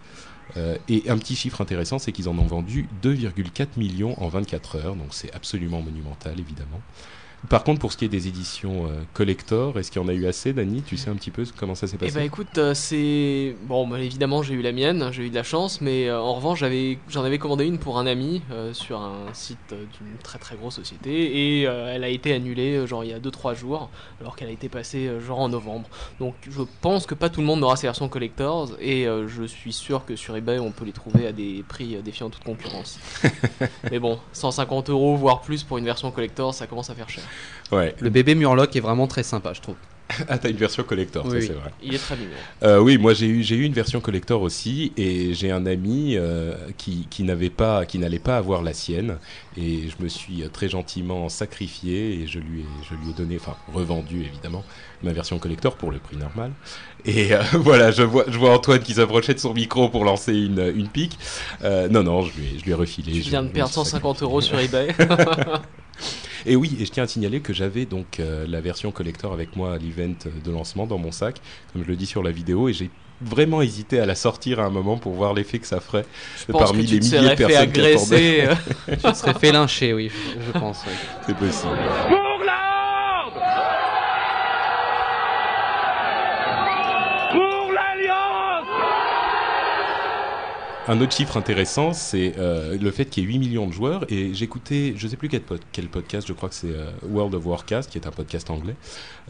Et 0.88 1.10
un 1.10 1.18
petit 1.18 1.36
chiffre 1.36 1.60
intéressant, 1.60 1.98
c'est 1.98 2.10
qu'ils 2.10 2.28
en 2.28 2.38
ont 2.38 2.46
vendu 2.46 2.88
2,4 3.02 3.66
millions 3.76 4.14
en 4.22 4.28
24 4.28 4.76
heures. 4.76 4.94
Donc 4.94 5.08
c'est 5.10 5.34
absolument 5.34 5.82
monumental, 5.82 6.38
évidemment. 6.38 6.80
Par 7.48 7.62
contre, 7.64 7.80
pour 7.80 7.92
ce 7.92 7.96
qui 7.96 8.04
est 8.04 8.08
des 8.08 8.26
éditions 8.26 8.86
euh, 8.86 9.00
collector, 9.14 9.78
est-ce 9.78 9.90
qu'il 9.90 10.02
y 10.02 10.04
en 10.04 10.08
a 10.08 10.12
eu 10.12 10.26
assez, 10.26 10.52
Dany? 10.52 10.82
Tu 10.82 10.96
sais 10.96 11.08
un 11.08 11.14
petit 11.14 11.30
peu 11.30 11.44
comment 11.56 11.74
ça 11.76 11.86
s'est 11.86 11.96
passé? 11.96 12.12
Bah 12.12 12.24
écoute, 12.24 12.58
euh, 12.58 12.74
c'est 12.74 13.54
bon, 13.62 13.86
bah, 13.86 14.00
évidemment 14.00 14.42
j'ai 14.42 14.54
eu 14.54 14.62
la 14.62 14.72
mienne, 14.72 15.10
j'ai 15.12 15.26
eu 15.26 15.30
de 15.30 15.34
la 15.34 15.44
chance, 15.44 15.80
mais 15.80 16.08
euh, 16.08 16.20
en 16.20 16.34
revanche 16.34 16.58
j'avais, 16.58 16.98
j'en 17.08 17.22
avais 17.22 17.38
commandé 17.38 17.64
une 17.64 17.78
pour 17.78 17.98
un 17.98 18.06
ami 18.06 18.42
euh, 18.50 18.74
sur 18.74 19.00
un 19.00 19.32
site 19.34 19.58
d'une 19.70 20.18
très 20.22 20.38
très 20.38 20.56
grosse 20.56 20.74
société 20.74 21.60
et 21.60 21.62
elle 21.62 22.02
a 22.02 22.08
été 22.08 22.32
annulée 22.32 22.86
genre 22.86 23.04
il 23.04 23.10
y 23.10 23.12
a 23.12 23.20
2-3 23.20 23.54
jours 23.54 23.90
alors 24.20 24.36
qu'elle 24.36 24.48
a 24.48 24.52
été 24.52 24.68
passée 24.68 25.10
genre 25.24 25.38
en 25.38 25.48
novembre. 25.48 25.88
Donc 26.18 26.34
je 26.50 26.62
pense 26.80 27.06
que 27.06 27.14
pas 27.14 27.28
tout 27.28 27.40
le 27.40 27.46
monde 27.46 27.62
aura 27.62 27.76
ces 27.76 27.86
versions 27.86 28.08
collectors 28.08 28.70
et 28.80 29.06
je 29.26 29.44
suis 29.44 29.72
sûr 29.72 30.04
que 30.04 30.16
sur 30.16 30.36
eBay 30.36 30.58
on 30.58 30.72
peut 30.72 30.84
les 30.84 30.92
trouver 30.92 31.26
à 31.26 31.32
des 31.32 31.64
prix 31.66 31.96
défiant 32.02 32.30
toute 32.30 32.44
concurrence. 32.44 32.98
mais 33.90 33.98
bon, 33.98 34.18
150 34.32 34.90
euros 34.90 35.16
voire 35.16 35.40
plus 35.40 35.62
pour 35.62 35.78
une 35.78 35.84
version 35.84 36.10
collector, 36.10 36.54
ça 36.54 36.66
commence 36.66 36.90
à 36.90 36.94
faire 36.94 37.08
cher. 37.08 37.24
Ouais. 37.70 37.94
Le 38.00 38.10
bébé 38.10 38.34
Murloc 38.34 38.74
est 38.76 38.80
vraiment 38.80 39.06
très 39.06 39.22
sympa, 39.22 39.52
je 39.52 39.60
trouve. 39.60 39.76
Ah, 40.28 40.38
t'as 40.38 40.48
une 40.48 40.56
version 40.56 40.82
collector, 40.84 41.26
ça 41.26 41.32
Oui, 41.32 41.42
c'est 41.42 41.52
vrai. 41.52 41.70
Il 41.82 41.94
est 41.94 41.98
très 41.98 42.16
mignon. 42.16 42.30
Euh, 42.62 42.78
oui, 42.80 42.96
moi 42.96 43.12
j'ai 43.12 43.26
eu 43.26 43.42
j'ai 43.42 43.56
eu 43.56 43.64
une 43.64 43.74
version 43.74 44.00
collector 44.00 44.40
aussi 44.40 44.92
et 44.96 45.34
j'ai 45.34 45.50
un 45.50 45.66
ami 45.66 46.14
euh, 46.16 46.54
qui 46.78 47.06
qui 47.10 47.24
n'avait 47.24 47.50
pas 47.50 47.84
qui 47.84 47.98
n'allait 47.98 48.18
pas 48.18 48.38
avoir 48.38 48.62
la 48.62 48.72
sienne 48.72 49.18
et 49.60 49.88
je 49.88 50.02
me 50.02 50.08
suis 50.08 50.42
très 50.52 50.68
gentiment 50.68 51.28
sacrifié 51.28 52.20
et 52.20 52.26
je 52.26 52.38
lui 52.38 52.60
ai 52.60 52.64
je 52.88 52.94
lui 52.94 53.10
ai 53.10 53.12
donné 53.14 53.36
enfin 53.36 53.56
revendu 53.66 54.22
évidemment 54.22 54.64
ma 55.02 55.12
version 55.12 55.38
collector 55.38 55.76
pour 55.76 55.90
le 55.90 55.98
prix 55.98 56.16
normal. 56.16 56.52
Et 57.04 57.34
euh, 57.34 57.42
voilà 57.54 57.90
je 57.90 58.02
vois 58.02 58.24
je 58.28 58.38
vois 58.38 58.54
Antoine 58.54 58.80
qui 58.82 58.94
s'approchait 58.94 59.34
de 59.34 59.38
son 59.40 59.54
micro 59.54 59.88
pour 59.88 60.04
lancer 60.04 60.34
une 60.34 60.72
une 60.74 60.88
pique. 60.88 61.18
Euh, 61.62 61.88
non 61.88 62.02
non 62.02 62.22
je 62.22 62.32
lui 62.38 62.46
ai, 62.46 62.58
je 62.58 62.64
lui 62.64 62.70
ai 62.70 62.74
refilé. 62.74 63.12
Tu 63.12 63.22
je- 63.22 63.30
viens 63.30 63.42
de 63.42 63.48
perdre 63.48 63.68
suis 63.70 63.74
150 63.74 64.22
euros 64.22 64.40
sur 64.40 64.58
eBay. 64.58 64.94
Et 66.46 66.56
oui, 66.56 66.76
et 66.80 66.84
je 66.86 66.92
tiens 66.92 67.02
à 67.04 67.06
signaler 67.06 67.40
que 67.42 67.52
j'avais 67.52 67.84
donc 67.86 68.20
euh, 68.20 68.46
la 68.46 68.60
version 68.60 68.92
collector 68.92 69.32
avec 69.32 69.56
moi 69.56 69.74
à 69.74 69.78
l'event 69.78 70.14
de 70.44 70.50
lancement 70.50 70.86
dans 70.86 70.98
mon 70.98 71.10
sac, 71.10 71.40
comme 71.72 71.82
je 71.82 71.88
le 71.88 71.96
dis 71.96 72.06
sur 72.06 72.22
la 72.22 72.30
vidéo, 72.30 72.68
et 72.68 72.72
j'ai 72.72 72.90
vraiment 73.20 73.62
hésité 73.62 73.98
à 74.00 74.06
la 74.06 74.14
sortir 74.14 74.60
à 74.60 74.64
un 74.64 74.70
moment 74.70 74.96
pour 74.96 75.12
voir 75.12 75.34
l'effet 75.34 75.58
que 75.58 75.66
ça 75.66 75.80
ferait 75.80 76.04
Je 76.46 76.52
pense 76.52 76.62
parmi 76.64 76.84
que 76.84 76.88
tu 76.88 76.94
les 76.94 77.00
te 77.00 77.04
milliers 77.16 77.20
de 77.20 77.28
fait 77.30 77.36
personnes 77.46 77.72
qui 77.72 77.80
attendaient. 77.80 78.40
agresser. 78.40 78.48
euh, 78.48 78.96
Je 79.12 79.14
serais 79.14 79.34
fait 79.34 79.52
lyncher, 79.52 79.92
oui, 79.94 80.10
je 80.38 80.46
je 80.46 80.58
pense. 80.58 80.84
oui. 80.86 80.92
C'est 81.26 81.36
possible. 81.36 81.72
Pour 82.08 82.44
la 82.44 83.24
Horde 83.24 83.42
Pour 87.32 87.72
l'Alliance 87.72 88.66
Un 90.90 91.02
autre 91.02 91.12
chiffre 91.12 91.36
intéressant, 91.36 91.92
c'est 91.92 92.34
euh, 92.38 92.78
le 92.80 92.90
fait 92.90 93.04
qu'il 93.04 93.22
y 93.24 93.26
ait 93.26 93.28
8 93.28 93.38
millions 93.40 93.66
de 93.66 93.72
joueurs. 93.72 94.10
Et 94.10 94.32
j'écoutais, 94.32 94.94
je 94.96 95.06
sais 95.06 95.16
plus 95.18 95.28
quel, 95.28 95.42
pod- 95.42 95.60
quel 95.70 95.86
podcast, 95.86 96.26
je 96.26 96.32
crois 96.32 96.48
que 96.48 96.54
c'est 96.54 96.70
euh, 96.72 96.90
World 97.06 97.34
of 97.34 97.44
Warcast, 97.44 97.90
qui 97.90 97.98
est 97.98 98.06
un 98.06 98.10
podcast 98.10 98.48
anglais, 98.48 98.74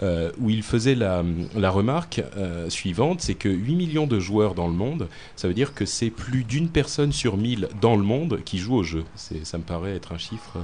euh, 0.05 0.31
où 0.39 0.51
il 0.51 0.63
faisait 0.63 0.95
la, 0.95 1.25
la 1.57 1.71
remarque 1.71 2.23
suivante, 2.69 3.21
c'est 3.23 3.35
que 3.35 3.49
8 3.49 3.75
millions 3.75 4.07
de 4.07 4.21
joueurs 4.21 4.55
dans 4.55 4.69
le 4.69 4.73
monde, 4.75 5.09
ça 5.35 5.49
veut 5.49 5.55
dire 5.55 5.75
que 5.75 5.85
c'est 5.85 6.11
plus 6.11 6.45
d'une 6.45 6.69
personne 6.69 7.11
sur 7.13 7.37
1000 7.37 7.69
dans 7.81 7.97
le 7.97 8.05
monde 8.05 8.41
qui 8.45 8.59
joue 8.59 8.77
au 8.77 8.85
jeu. 8.85 9.05
Ça 9.17 9.59
me 9.59 9.65
paraît 9.65 9.97
être 9.97 10.13
un 10.13 10.19
chiffre 10.19 10.59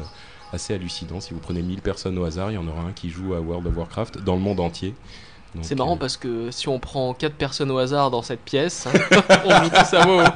assez 0.53 0.75
hallucinant. 0.75 1.21
Si 1.21 1.35
vous 1.35 1.41
prenez 1.41 1.63
1000 1.63 1.81
personnes 1.81 2.17
au 2.19 2.25
hasard, 2.25 2.53
il 2.53 2.55
y 2.55 2.59
en 2.59 2.69
aura 2.69 2.83
un 2.83 2.93
qui 2.93 3.11
joue 3.11 3.35
à 3.35 3.41
World 3.41 3.67
of 3.67 3.77
Warcraft 3.77 4.19
dans 4.23 4.37
le 4.37 4.41
monde 4.43 4.61
entier. 4.61 4.95
Donc, 5.55 5.65
C'est 5.65 5.75
marrant 5.77 5.95
euh, 5.95 5.99
parce 5.99 6.17
que 6.17 6.51
si 6.51 6.69
on 6.69 6.79
prend 6.79 7.15
4 7.15 7.35
personnes 7.35 7.71
au 7.71 7.79
hasard 7.79 8.11
dans 8.11 8.23
cette 8.23 8.41
pièce, 8.41 8.87
on 9.45 9.63
joue 9.65 9.71
tous 9.71 9.95
à 9.97 10.07
WoW. 10.07 10.23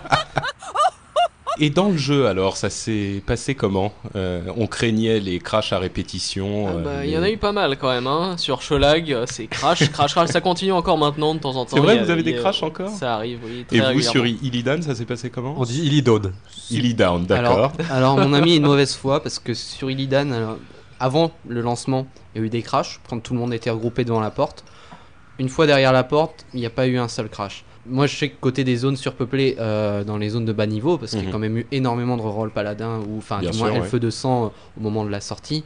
Et 1.60 1.70
dans 1.70 1.88
le 1.88 1.96
jeu, 1.96 2.28
alors, 2.28 2.56
ça 2.56 2.70
s'est 2.70 3.20
passé 3.26 3.56
comment? 3.56 3.92
Euh, 4.14 4.42
On 4.56 4.68
craignait 4.68 5.18
les 5.18 5.40
crashs 5.40 5.72
à 5.72 5.80
répétition. 5.80 6.66
Ah 6.68 6.70
euh, 6.70 6.84
bah, 6.84 6.90
Il 7.04 7.08
y 7.08 7.10
les- 7.14 7.18
en 7.18 7.22
a 7.24 7.30
eu 7.30 7.36
pas 7.36 7.50
mal 7.50 7.76
quand 7.78 7.88
même. 7.90 8.06
Hein. 8.06 8.36
Sur 8.38 8.62
Sholag, 8.62 9.24
c'est 9.26 9.48
crash, 9.48 9.90
crash, 9.90 10.12
crash. 10.12 10.28
Ça 10.30 10.40
continue 10.40 10.70
encore 10.70 10.98
maintenant 10.98 11.34
de 11.34 11.40
temps 11.40 11.56
en 11.56 11.64
temps. 11.64 11.74
C'est 11.74 11.82
vrai, 11.82 11.98
a- 11.98 12.04
vous 12.04 12.10
avez 12.10 12.22
des 12.22 12.36
crashs 12.36 12.62
encore? 12.62 12.90
Ça 12.90 13.16
arrive, 13.16 13.40
oui. 13.44 13.64
Très 13.66 13.78
Et 13.78 13.92
vous, 13.92 14.00
sur 14.02 14.24
Illidan, 14.24 14.82
ça 14.82 14.94
s'est 14.94 15.04
passé 15.04 15.30
comment? 15.30 15.56
On 15.58 15.64
dit. 15.64 15.84
Illidan, 15.84 16.30
Alors, 16.70 17.18
d'accord. 17.26 17.72
alors, 17.90 18.16
mon 18.18 18.32
ami 18.34 18.52
est 18.52 18.56
une 18.58 18.62
mauvaise 18.66 18.94
foi 18.94 19.20
parce 19.20 19.40
que 19.40 19.52
sur 19.52 19.90
Illidan, 19.90 20.30
alors, 20.30 20.58
avant 21.00 21.32
le 21.48 21.60
lancement, 21.60 22.06
il 22.36 22.38
y 22.40 22.44
a 22.44 22.46
eu 22.46 22.50
des 22.50 22.62
crashs 22.62 23.00
quand 23.10 23.18
tout 23.18 23.32
le 23.34 23.40
monde 23.40 23.52
était 23.52 23.70
regroupé 23.70 24.04
devant 24.04 24.20
la 24.20 24.30
porte. 24.30 24.62
Une 25.38 25.48
fois 25.48 25.66
derrière 25.66 25.92
la 25.92 26.04
porte, 26.04 26.44
il 26.54 26.60
n'y 26.60 26.66
a 26.66 26.70
pas 26.70 26.86
eu 26.86 26.98
un 26.98 27.08
seul 27.08 27.28
crash. 27.28 27.64
Moi, 27.86 28.06
je 28.06 28.16
sais 28.16 28.28
que 28.28 28.36
côté 28.40 28.64
des 28.64 28.76
zones 28.76 28.96
surpeuplées, 28.96 29.56
euh, 29.58 30.04
dans 30.04 30.18
les 30.18 30.30
zones 30.30 30.44
de 30.44 30.52
bas 30.52 30.66
niveau, 30.66 30.98
parce 30.98 31.12
qu'il 31.12 31.20
y 31.20 31.22
Mhm. 31.22 31.28
a 31.28 31.32
quand 31.32 31.38
même 31.38 31.56
eu 31.58 31.66
énormément 31.72 32.16
de 32.16 32.22
reroll 32.22 32.50
paladin 32.50 32.98
ou 33.08 33.18
enfin 33.18 33.38
du 33.38 33.46
moins 33.46 33.54
sûr, 33.54 33.64
ouais. 33.66 33.76
Elfe 33.76 33.94
de 33.94 34.10
sang 34.10 34.46
euh, 34.46 34.48
au 34.78 34.80
moment 34.82 35.04
de 35.04 35.10
la 35.10 35.20
sortie. 35.20 35.64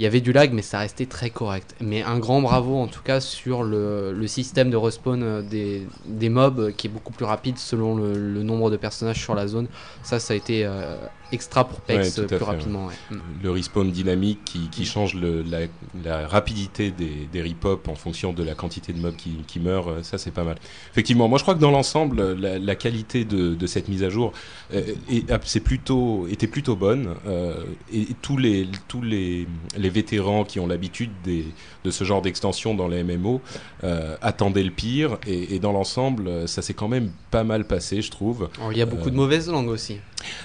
Il 0.00 0.04
y 0.04 0.06
avait 0.06 0.20
du 0.20 0.32
lag, 0.32 0.52
mais 0.52 0.62
ça 0.62 0.78
restait 0.78 1.06
très 1.06 1.28
correct. 1.30 1.74
Mais 1.80 2.02
un 2.04 2.20
grand 2.20 2.40
bravo 2.40 2.76
en 2.78 2.86
tout 2.86 3.02
cas 3.02 3.18
sur 3.20 3.64
le, 3.64 4.12
le 4.12 4.26
système 4.28 4.70
de 4.70 4.76
respawn 4.76 5.20
euh, 5.24 5.42
des, 5.42 5.88
des 6.06 6.28
mobs 6.28 6.70
qui 6.76 6.86
est 6.86 6.90
beaucoup 6.90 7.12
plus 7.12 7.24
rapide 7.24 7.58
selon 7.58 7.96
le, 7.96 8.12
le 8.12 8.42
nombre 8.44 8.70
de 8.70 8.76
personnages 8.76 9.20
sur 9.20 9.34
la 9.34 9.48
zone. 9.48 9.66
Ça, 10.04 10.20
ça 10.20 10.34
a 10.34 10.36
été 10.36 10.64
euh, 10.64 10.96
extra 11.32 11.66
pour 11.68 11.80
PEX 11.80 12.16
Ouais, 12.18 12.24
euh, 12.24 12.26
plus 12.26 12.38
fait, 12.38 12.44
rapidement. 12.44 12.86
ouais. 12.86 12.94
Mm. 13.10 13.16
Le 13.42 13.50
respawn 13.50 13.90
dynamique 13.90 14.40
qui, 14.44 14.68
qui 14.70 14.84
change 14.84 15.14
le- 15.14 15.42
la, 15.42 15.60
la 16.04 16.26
rapidité 16.26 16.90
des, 16.90 17.28
des 17.32 17.42
rip-hop 17.42 17.86
en 17.88 17.94
fonction 17.94 18.32
de 18.32 18.42
la 18.42 18.54
quantité 18.54 18.92
de 18.92 18.98
mobs 19.00 19.16
qui, 19.16 19.30
qui 19.46 19.60
meurent, 19.60 19.88
euh, 19.90 20.02
ça 20.02 20.18
c'est 20.18 20.30
pas 20.30 20.44
mal. 20.44 20.56
Effectivement, 20.92 21.28
moi 21.28 21.38
je 21.38 21.42
crois 21.44 21.54
que 21.54 21.60
dans 21.60 21.70
l'ensemble, 21.70 22.32
la, 22.34 22.58
la 22.58 22.74
qualité 22.76 23.24
de, 23.24 23.54
de 23.54 23.66
cette 23.66 23.88
mise 23.88 24.02
à 24.04 24.10
jour 24.10 24.32
euh, 24.74 24.82
est- 25.10 25.30
a- 25.30 25.40
c'est 25.44 25.60
plutôt, 25.60 26.26
était 26.28 26.46
plutôt 26.46 26.76
bonne. 26.76 27.14
euh, 27.26 27.54
et, 27.92 28.06
tous, 28.22 28.36
les, 28.36 28.68
tous 28.88 29.02
les, 29.02 29.46
les 29.76 29.90
vétérans 29.90 30.44
qui 30.44 30.60
ont 30.60 30.66
l'habitude 30.66 31.10
de 31.24 31.90
ce 31.90 32.04
genre 32.04 32.22
d'extension 32.22 32.74
dans 32.74 32.88
les 32.88 33.02
MMO 33.04 33.40
euh, 33.84 34.16
attendaient 34.22 34.62
le 34.62 34.70
pire. 34.70 35.18
Et, 35.26 35.54
et 35.54 35.58
dans 35.58 35.72
l'ensemble, 35.72 36.48
ça 36.48 36.62
s'est 36.62 36.74
quand 36.74 36.88
même 36.88 37.10
pas 37.30 37.44
mal 37.44 37.66
passé, 37.66 38.02
je 38.02 38.10
trouve. 38.10 38.48
Alors, 38.58 38.72
il 38.72 38.78
y 38.78 38.82
a 38.82 38.86
beaucoup 38.86 39.10
de 39.10 39.16
mauvaises 39.16 39.48
langues 39.48 39.68
aussi. 39.68 39.98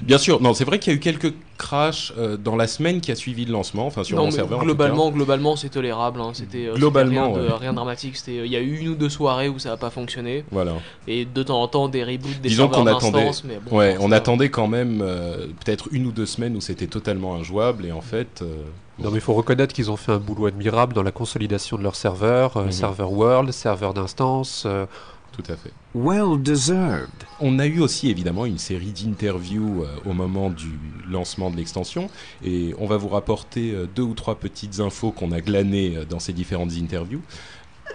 Bien 0.03 0.17
sûr, 0.19 0.39
non, 0.41 0.53
c'est 0.53 0.65
vrai 0.65 0.72
qu'il 0.79 0.91
y 0.93 0.95
a 0.95 0.97
eu 0.97 0.99
quelques 0.99 1.33
crashs 1.57 2.11
euh, 2.17 2.35
dans 2.35 2.55
la 2.55 2.67
semaine 2.67 2.99
qui 2.99 3.11
a 3.11 3.15
suivi 3.15 3.45
le 3.45 3.51
lancement, 3.53 3.85
enfin 3.85 4.03
sur 4.03 4.17
Non, 4.17 4.25
mon 4.25 4.31
serveur. 4.31 4.57
en 4.57 4.61
tout 4.61 4.65
globalement, 4.67 5.11
globalement, 5.11 5.55
c'est 5.55 5.69
tolérable. 5.69 6.19
hein. 6.21 6.31
C'était 6.33 6.67
euh, 6.67 6.73
Globalement, 6.75 7.31
rien, 7.33 7.41
de, 7.43 7.47
ouais. 7.49 7.57
rien 7.57 7.71
de 7.71 7.75
dramatique. 7.75 8.17
C'était, 8.17 8.39
euh, 8.39 8.45
il 8.45 8.51
y 8.51 8.55
a 8.55 8.59
eu 8.59 8.77
une 8.79 8.89
ou 8.89 8.95
deux 8.95 9.09
soirées 9.09 9.49
où 9.49 9.59
ça 9.59 9.69
n'a 9.69 9.77
pas 9.77 9.89
fonctionné. 9.89 10.43
Voilà. 10.51 10.73
et 11.07 11.25
de 11.25 11.43
temps 11.43 11.61
en 11.61 11.67
temps 11.67 11.87
des 11.87 12.03
reboots, 12.03 12.41
des 12.41 12.49
Disons 12.49 12.63
serveurs 12.71 12.79
qu'on 12.79 12.97
attendait- 12.97 13.25
d'instance, 13.25 13.43
mais 13.45 13.59
bon, 13.65 13.77
Ouais, 13.77 13.95
on 13.99 14.11
attendait 14.11 14.49
quand 14.49 14.67
même 14.67 14.99
euh, 15.01 15.47
peut-être 15.63 15.87
une 15.91 16.05
ou 16.07 16.11
deux 16.11 16.25
semaines 16.25 16.55
où 16.55 16.61
c'était 16.61 16.87
totalement 16.87 17.35
injouable 17.35 17.85
et 17.85 17.91
en 17.91 18.01
fait. 18.01 18.41
euh, 18.41 18.55
Non, 18.99 19.09
mais 19.09 19.17
il 19.17 19.21
faut 19.21 19.33
reconnaître 19.33 19.73
qu'ils 19.73 19.89
ont 19.89 19.95
fait 19.97 20.11
un 20.11 20.17
boulot 20.19 20.45
admirable 20.47 20.93
dans 20.93 21.01
la 21.03 21.11
consolidation 21.11 21.77
de 21.77 21.83
leurs 21.83 21.95
serveurs, 21.95 22.57
euh, 22.57 22.65
Mhm. 22.65 22.71
serveur 22.71 23.11
world, 23.11 23.51
serveur 23.51 23.93
d'instance. 23.93 24.63
euh, 24.65 24.85
tout 25.33 25.43
à 25.51 25.55
fait. 25.57 25.71
Well 25.95 26.41
deserved. 26.41 27.09
On 27.39 27.59
a 27.59 27.65
eu 27.65 27.79
aussi 27.81 28.09
évidemment 28.09 28.45
une 28.45 28.57
série 28.59 28.91
d'interviews 28.91 29.83
euh, 29.83 29.87
au 30.05 30.13
moment 30.13 30.49
du 30.49 30.79
lancement 31.09 31.51
de 31.51 31.57
l'extension 31.57 32.09
et 32.43 32.73
on 32.77 32.85
va 32.85 32.97
vous 32.97 33.09
rapporter 33.09 33.71
euh, 33.71 33.87
deux 33.87 34.03
ou 34.03 34.13
trois 34.13 34.35
petites 34.39 34.79
infos 34.79 35.11
qu'on 35.11 35.31
a 35.31 35.41
glanées 35.41 35.97
euh, 35.97 36.05
dans 36.05 36.19
ces 36.19 36.33
différentes 36.33 36.73
interviews. 36.73 37.21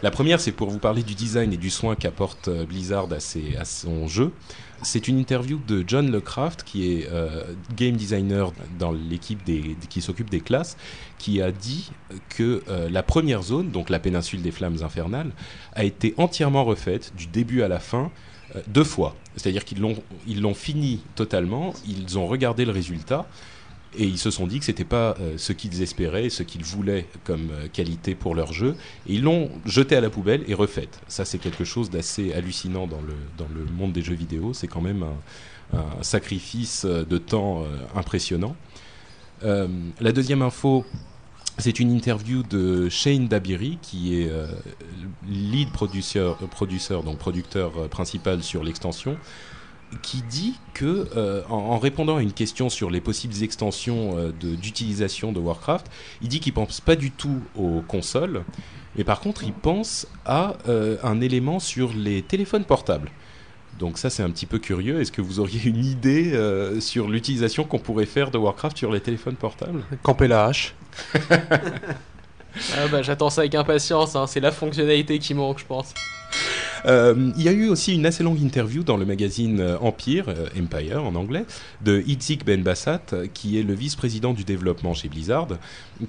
La 0.03 0.11
première, 0.11 0.39
c'est 0.41 0.53
pour 0.53 0.69
vous 0.71 0.79
parler 0.79 1.03
du 1.03 1.15
design 1.15 1.53
et 1.53 1.57
du 1.57 1.71
soin 1.71 1.97
qu'apporte 1.97 2.49
Blizzard 2.69 3.11
à, 3.13 3.19
ses- 3.21 3.57
à 3.57 3.65
son 3.65 4.07
jeu. 4.07 4.33
C'est 4.83 5.09
une 5.09 5.19
interview 5.19 5.61
de 5.67 5.83
John 5.87 6.11
Lecraft, 6.11 6.63
qui 6.63 6.93
est 6.93 7.09
euh, 7.11 7.43
game 7.77 7.97
designer 7.97 8.53
dans 8.79 8.93
l'équipe 8.93 9.41
qui 9.89 10.01
s'occupe 10.01 10.31
des 10.31 10.41
classes, 10.41 10.77
qui 11.19 11.43
a 11.43 11.51
dit 11.51 11.91
que 12.29 12.63
euh, 12.69 12.89
la 12.89 13.03
première 13.03 13.43
zone, 13.43 13.71
donc 13.71 13.91
la 13.91 13.99
péninsule 13.99 14.41
des 14.41 14.53
flammes 14.53 14.79
infernales, 14.83 15.33
a 15.75 15.85
été 15.85 16.15
entièrement 16.17 16.65
refaite 16.65 17.13
du 17.17 17.27
début 17.27 17.63
à 17.63 17.69
la 17.69 17.81
fin 17.81 18.11
euh, 18.55 18.61
deux 18.69 18.85
fois. 18.85 19.17
C'est-à-dire 19.37 19.65
qu'ils 19.65 19.81
l'ont 19.81 19.97
ils 20.29 20.41
l'ont 20.41 20.55
fini 20.55 21.01
totalement, 21.17 21.75
ils 21.87 22.17
ont 22.19 22.27
regardé 22.27 22.65
le 22.65 22.73
résultat 22.73 23.27
et 23.97 24.05
ils 24.05 24.19
se 24.19 24.31
sont 24.31 24.47
dit 24.47 24.59
que 24.59 24.65
c'était 24.65 24.85
pas 24.85 25.15
euh, 25.21 25.35
ce 25.39 25.53
qu'ils 25.53 25.83
espéraient, 25.83 26.29
ce 26.29 26.43
qu'ils 26.43 26.65
voulaient 26.65 27.07
comme 27.25 27.51
euh, 27.51 27.69
qualité 27.73 28.15
pour 28.15 28.35
leur 28.35 28.53
jeu, 28.53 28.75
et 29.07 29.15
ils 29.15 29.23
l'ont 29.23 29.51
jeté 29.65 29.97
à 29.97 30.01
la 30.01 30.11
poubelle 30.11 30.45
et 30.47 30.55
refaite. 30.55 31.01
Ça, 31.09 31.25
c'est 31.25 31.39
quelque 31.39 31.65
chose 31.65 31.91
d'assez 31.91 32.33
hallucinant 32.33 32.87
dans 32.87 33.01
le, 33.01 33.15
dans 33.39 33.49
le 33.55 33.65
monde 33.65 33.93
des 33.93 34.03
jeux 34.03 34.15
vidéo. 34.15 34.53
C'est 34.53 34.69
quand 34.69 34.81
même 34.83 35.03
un, 35.03 35.15
sacrifice 36.01 36.87
euh, 36.87 37.05
de 37.05 37.19
temps 37.19 37.65
impressionnant. 37.95 38.57
La 39.43 40.13
deuxième 40.13 40.43
info, 40.43 40.85
c'est 41.59 41.79
une 41.79 41.93
interview 41.93 42.43
de 42.43 42.89
Shane 42.89 43.29
Dabiri, 43.29 43.79
qui 43.83 44.21
est 44.21 44.33
lead 45.29 45.71
producer, 45.71 46.33
producer, 46.51 47.01
donc 47.05 47.19
producteur 47.19 47.89
principal 47.89 48.43
sur 48.43 48.65
l'extension, 48.65 49.17
qui 50.03 50.23
dit 50.23 50.55
que, 50.75 51.09
euh, 51.17 51.43
en, 51.49 51.55
en 51.57 51.79
répondant 51.79 52.17
à 52.19 52.23
une 52.23 52.33
question 52.33 52.69
sur 52.69 52.91
les 52.91 53.01
possibles 53.01 53.43
extensions 53.43 54.17
euh, 54.19 54.33
de- 54.39 54.55
d'utilisation 54.55 55.33
de, 55.33 55.41
Warcraft, 55.41 55.87
il 56.23 56.29
dit 56.29 56.41
qu'il 56.41 56.53
pense 56.53 56.81
pas 56.81 56.97
du 56.97 57.11
tout 57.11 57.41
aux 57.57 57.83
consoles, 57.87 58.45
mais 58.97 59.05
par 59.05 59.21
contre 59.21 59.45
il 59.45 59.53
pense 59.53 60.07
à 60.25 60.55
euh, 60.69 60.97
un 61.03 61.21
élément 61.21 61.59
sur 61.61 61.93
les 61.95 62.23
téléphones 62.23 62.65
portables. 62.65 63.11
Donc 63.79 63.97
ça 63.97 64.11
c'est 64.11 64.23
un 64.25 64.31
petit 64.31 64.47
peu 64.47 64.59
curieux. 64.59 65.01
Est-ce 65.01 65.13
que 65.13 65.21
vous 65.23 65.39
auriez 65.41 65.63
une 65.65 65.85
idée 65.85 66.33
euh, 66.35 66.81
sur 66.81 67.09
l'utilisation 67.09 67.63
qu'on 67.65 67.79
pourrait 67.79 68.07
faire 68.07 68.31
de 68.33 68.39
Warcraft 68.39 68.77
sur 68.77 68.91
les 68.93 69.01
téléphones 69.01 69.37
portables? 69.37 69.83
Camper 70.03 70.29
la 70.29 70.47
hache. 70.47 70.75
Ah 72.77 72.89
bah, 72.91 73.03
j'attends 73.03 73.31
ça 73.31 73.43
avec 73.43 73.55
impatience. 73.55 74.17
hein. 74.17 74.27
C'est 74.27 74.41
la 74.41 74.51
fonctionnalité 74.51 75.19
qui 75.21 75.33
manque, 75.35 75.61
je 75.61 75.65
pense. 75.67 75.95
Euh, 76.87 77.33
il 77.37 77.43
y 77.43 77.49
a 77.49 77.53
eu 77.53 77.69
aussi 77.69 77.95
une 77.95 78.07
assez 78.07 78.23
longue 78.23 78.41
interview 78.41 78.83
dans 78.83 78.97
le 78.97 79.05
magazine 79.05 79.61
euh, 79.61 79.79
Empire, 79.81 80.29
euh, 80.29 80.49
Empire 80.59 81.05
en 81.05 81.15
anglais, 81.15 81.45
de 81.83 82.03
Itzik 82.07 82.45
Ben 82.45 82.63
Bassat, 82.63 83.03
qui 83.35 83.59
est 83.59 83.63
le 83.63 83.75
vice-président 83.75 84.33
du 84.33 84.45
développement 84.45 84.95
chez 84.95 85.09
Blizzard, 85.09 85.49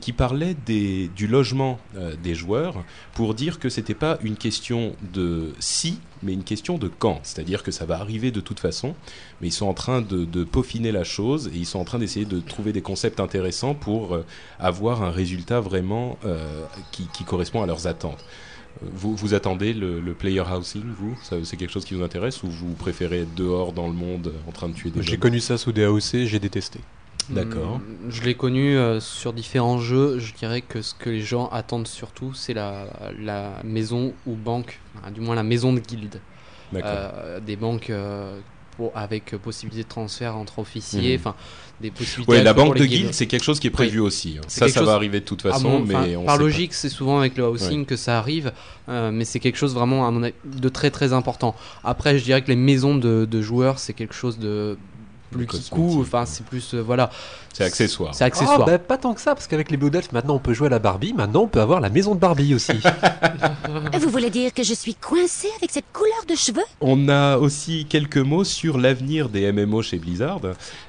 qui 0.01 0.13
parlait 0.13 0.55
du 0.65 1.27
logement 1.27 1.79
des 2.23 2.35
joueurs 2.35 2.83
pour 3.13 3.33
dire 3.33 3.59
que 3.59 3.69
c'était 3.69 3.93
pas 3.93 4.17
une 4.21 4.35
question 4.35 4.95
de 5.13 5.53
si, 5.59 5.99
mais 6.21 6.33
une 6.33 6.43
question 6.43 6.77
de 6.77 6.87
quand. 6.87 7.19
C'est-à-dire 7.23 7.63
que 7.63 7.71
ça 7.71 7.85
va 7.85 7.99
arriver 7.99 8.31
de 8.31 8.39
toute 8.41 8.59
façon, 8.59 8.95
mais 9.41 9.47
ils 9.47 9.53
sont 9.53 9.67
en 9.67 9.73
train 9.73 10.01
de, 10.01 10.43
peaufiner 10.43 10.91
la 10.91 11.03
chose 11.03 11.49
et 11.53 11.57
ils 11.57 11.65
sont 11.65 11.79
en 11.79 11.85
train 11.85 11.99
d'essayer 11.99 12.25
de 12.25 12.39
trouver 12.39 12.71
des 12.71 12.81
concepts 12.81 13.19
intéressants 13.19 13.73
pour 13.73 14.17
avoir 14.59 15.03
un 15.03 15.11
résultat 15.11 15.59
vraiment 15.59 16.17
qui 16.91 17.23
correspond 17.23 17.63
à 17.63 17.65
leurs 17.65 17.87
attentes. 17.87 18.23
Vous, 18.81 19.15
vous 19.15 19.33
attendez 19.33 19.73
le, 19.73 19.99
le 19.99 20.13
player 20.13 20.41
housing, 20.41 20.83
vous? 20.97 21.17
C'est 21.21 21.57
quelque 21.57 21.71
chose 21.71 21.85
qui 21.85 21.95
vous 21.95 22.03
intéresse 22.03 22.43
ou 22.43 22.49
vous 22.49 22.73
préférez 22.73 23.21
être 23.21 23.35
dehors 23.35 23.73
dans 23.73 23.87
le 23.87 23.93
monde 23.93 24.27
euh, 24.27 24.49
en 24.49 24.51
train 24.51 24.69
de 24.69 24.73
tuer 24.73 24.89
des 24.89 25.01
J'ai 25.01 25.13
gens 25.15 25.19
connu 25.19 25.39
ça 25.39 25.57
sous 25.57 25.71
des 25.71 25.83
AOC, 25.83 26.25
j'ai 26.25 26.39
détesté. 26.39 26.79
D'accord. 27.29 27.79
Mm, 27.79 28.09
Je 28.09 28.23
l'ai 28.23 28.35
connu 28.35 28.77
euh, 28.77 28.99
sur 28.99 29.33
différents 29.33 29.79
jeux. 29.79 30.17
Je 30.19 30.33
dirais 30.33 30.61
que 30.61 30.81
ce 30.81 30.93
que 30.93 31.09
les 31.09 31.21
gens 31.21 31.47
attendent 31.49 31.87
surtout, 31.87 32.33
c'est 32.33 32.53
la, 32.53 32.87
la 33.19 33.61
maison 33.63 34.13
ou 34.25 34.35
banque, 34.35 34.79
du 35.13 35.19
moins 35.21 35.35
la 35.35 35.43
maison 35.43 35.73
de 35.73 35.79
guilde. 35.79 36.21
D'accord. 36.71 36.89
Euh, 36.93 37.39
des 37.39 37.55
banques 37.55 37.89
euh, 37.89 38.39
pour, 38.79 38.93
avec 38.95 39.33
euh, 39.33 39.37
possibilité 39.37 39.83
de 39.83 39.89
transfert 39.89 40.37
entre 40.37 40.59
officiers, 40.59 41.15
Mhm. 41.17 41.19
enfin 41.19 41.35
des 41.81 41.91
possibilités. 41.91 42.31
Ouais, 42.31 42.43
la 42.43 42.53
banque 42.53 42.77
de 42.77 42.85
guildes. 42.85 43.13
c'est 43.13 43.25
quelque 43.27 43.43
chose 43.43 43.59
qui 43.59 43.67
est 43.67 43.71
prévu 43.71 43.99
aussi. 43.99 44.37
hein. 44.37 44.41
Ça, 44.47 44.69
ça 44.69 44.79
chose- 44.79 44.87
va 44.87 44.93
arriver 44.93 45.19
de 45.19 45.25
toute 45.25 45.41
façon, 45.41 45.79
mon- 45.79 45.85
mais 45.85 46.15
on 46.15 46.23
par 46.23 46.37
sait 46.37 46.41
logique, 46.43 46.73
c'est 46.73 46.87
souvent 46.87 47.19
avec 47.19 47.35
le 47.37 47.45
housing 47.45 47.85
que 47.85 47.97
ça 47.97 48.17
arrive, 48.17 48.53
euh, 48.87 49.11
mais 49.11 49.25
c'est 49.25 49.41
quelque 49.41 49.57
chose 49.57 49.73
vraiment 49.73 50.07
à 50.07 50.11
mon 50.11 50.23
avis, 50.23 50.33
de 50.45 50.69
très 50.69 50.91
très 50.91 51.11
important. 51.11 51.55
Après, 51.83 52.17
je 52.17 52.23
dirais 52.23 52.41
que 52.41 52.47
les 52.47 52.55
maisons 52.55 52.95
de, 52.95 53.25
de 53.29 53.41
joueurs, 53.41 53.79
c'est 53.79 53.93
quelque 53.93 54.15
chose 54.15 54.39
de 54.39 54.77
plus 55.31 55.45
qui 55.47 55.69
coûte, 55.69 55.99
enfin 56.01 56.25
c'est 56.25 56.45
plus 56.45 56.73
euh, 56.73 56.81
voilà, 56.81 57.09
C'est 57.53 57.63
accessoire. 57.63 58.13
c'est 58.15 58.23
accessoire. 58.23 58.65
Bah, 58.65 58.77
pas 58.79 58.97
tant 58.97 59.13
que 59.13 59.21
ça, 59.21 59.35
parce 59.35 59.47
qu'avec 59.47 59.71
les 59.71 59.77
Blue 59.77 59.89
Delph, 59.89 60.11
maintenant 60.11 60.35
on 60.35 60.39
peut 60.39 60.53
jouer 60.53 60.67
à 60.67 60.69
la 60.71 60.79
Barbie, 60.79 61.13
maintenant 61.13 61.41
on 61.43 61.47
peut 61.47 61.61
avoir 61.61 61.79
la 61.81 61.89
maison 61.89 62.15
de 62.15 62.19
Barbie 62.19 62.53
aussi. 62.55 62.73
Vous 63.99 64.09
voulez 64.09 64.29
dire 64.29 64.53
que 64.53 64.63
je 64.63 64.73
suis 64.73 64.95
coincée 64.95 65.49
avec 65.57 65.71
cette 65.71 65.91
couleur 65.93 66.25
de 66.27 66.35
cheveux? 66.35 66.63
On 66.81 67.09
a 67.09 67.37
aussi 67.37 67.85
quelques 67.89 68.17
mots 68.17 68.43
sur 68.43 68.77
l'avenir 68.77 69.29
des 69.29 69.51
MMO 69.51 69.81
chez 69.81 69.97
Blizzard. 69.97 70.39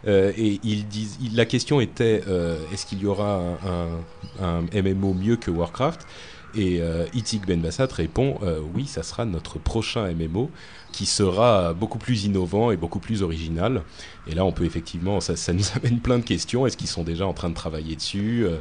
Euh, 0.06 0.32
et 0.36 0.60
ils 0.62 0.86
disent, 0.86 1.18
il- 1.22 1.36
la 1.36 1.44
question 1.44 1.80
était 1.80 2.22
euh, 2.28 2.58
est-ce 2.72 2.86
qu'il 2.86 3.00
y 3.00 3.06
aura 3.06 3.40
un, 3.64 4.42
un- 4.44 4.62
un 4.62 4.82
MMO 4.82 5.14
mieux 5.14 5.36
que 5.36 5.50
Warcraft? 5.50 6.06
Et 6.56 6.80
euh, 6.80 7.06
Itik 7.14 7.46
Benbassat 7.46 7.86
répond 7.92 8.38
euh, 8.42 8.58
oui, 8.74 8.86
ça 8.86 9.04
sera 9.04 9.24
notre 9.24 9.58
prochain 9.60 10.08
MMO 10.12 10.50
qui 10.92 11.06
sera 11.06 11.72
beaucoup 11.72 11.98
plus 11.98 12.24
innovant 12.24 12.70
et 12.70 12.76
beaucoup 12.76 12.98
plus 12.98 13.22
original. 13.22 13.82
Et 14.26 14.34
là, 14.34 14.44
on 14.44 14.52
peut 14.52 14.64
effectivement, 14.64 15.20
ça, 15.20 15.52
nous 15.52 15.64
amène 15.76 16.00
plein 16.00 16.18
de 16.18 16.24
questions. 16.24 16.66
Est-ce 16.66 16.76
qu'ils 16.76 16.88
sont 16.88 17.04
déjà 17.04 17.26
en 17.26 17.32
train 17.32 17.48
de 17.48 17.54
travailler 17.54 17.96
dessus? 17.96 18.44
Euh, 18.44 18.58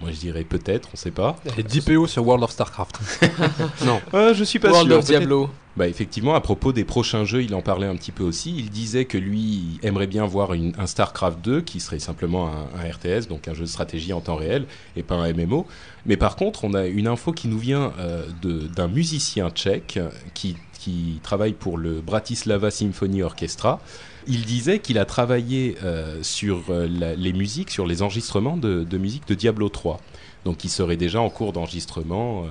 Moi, 0.00 0.10
je 0.12 0.16
dirais 0.18 0.44
peut-être, 0.44 0.88
on 0.92 0.96
sait 0.96 1.10
pas. 1.12 1.36
Et 1.56 1.62
10 1.62 1.80
PO 1.82 2.06
sur 2.06 2.26
World 2.26 2.44
of 2.44 2.50
Starcraft. 2.50 2.98
non, 3.86 4.00
Euh, 4.12 4.34
je 4.34 4.44
suis 4.44 4.58
pas 4.58 4.70
World 4.70 4.88
sûr. 4.90 4.98
of 4.98 5.06
peut-être- 5.06 5.18
Diablo. 5.20 5.50
Bah 5.76 5.88
effectivement, 5.88 6.34
à 6.36 6.40
propos 6.40 6.72
des 6.72 6.84
prochains 6.84 7.24
jeux, 7.24 7.42
il 7.42 7.52
en 7.54 7.60
parlait 7.62 7.86
un 7.88 7.96
petit 7.96 8.12
peu 8.12 8.22
aussi. 8.22 8.54
Il 8.56 8.70
disait 8.70 9.06
que 9.06 9.18
lui 9.18 9.40
il 9.40 9.78
aimerait 9.82 10.06
bien 10.06 10.24
voir 10.24 10.52
une- 10.54 10.72
un 10.78 10.86
StarCraft 10.86 11.40
2 11.42 11.62
qui 11.62 11.80
serait 11.80 11.98
simplement 11.98 12.48
un, 12.48 12.68
un 12.80 12.88
RTS, 12.92 13.26
donc 13.28 13.48
un 13.48 13.54
jeu 13.54 13.62
de 13.64 13.68
stratégie 13.68 14.12
en 14.12 14.20
temps 14.20 14.36
réel 14.36 14.66
et 14.96 15.02
pas 15.02 15.16
un 15.16 15.32
MMO. 15.32 15.66
Mais 16.06 16.16
par 16.16 16.36
contre, 16.36 16.62
on 16.62 16.74
a 16.74 16.86
une 16.86 17.08
info 17.08 17.32
qui 17.32 17.48
nous 17.48 17.58
vient 17.58 17.92
euh, 17.98 18.24
de- 18.42 18.68
d'un 18.68 18.86
musicien 18.86 19.50
tchèque 19.50 19.98
qui, 20.32 20.56
qui 20.78 21.18
travaille 21.24 21.54
pour 21.54 21.76
le 21.76 22.00
Bratislava 22.00 22.70
Symphony 22.70 23.22
Orchestra. 23.24 23.80
Il 24.26 24.44
disait 24.44 24.78
qu'il 24.78 24.98
a 24.98 25.04
travaillé 25.04 25.76
euh, 25.82 26.22
sur 26.22 26.64
euh, 26.70 26.86
la- 26.88 27.14
les 27.14 27.32
musiques, 27.32 27.70
sur 27.70 27.86
les 27.86 28.02
enregistrements 28.02 28.56
de, 28.56 28.84
de 28.84 28.98
musique 28.98 29.26
de 29.28 29.34
Diablo 29.34 29.68
3. 29.68 30.00
Donc 30.44 30.62
il 30.64 30.68
serait 30.70 30.96
déjà 30.98 31.20
en 31.20 31.30
cours 31.30 31.52
d'enregistrement, 31.52 32.44
euh, 32.44 32.48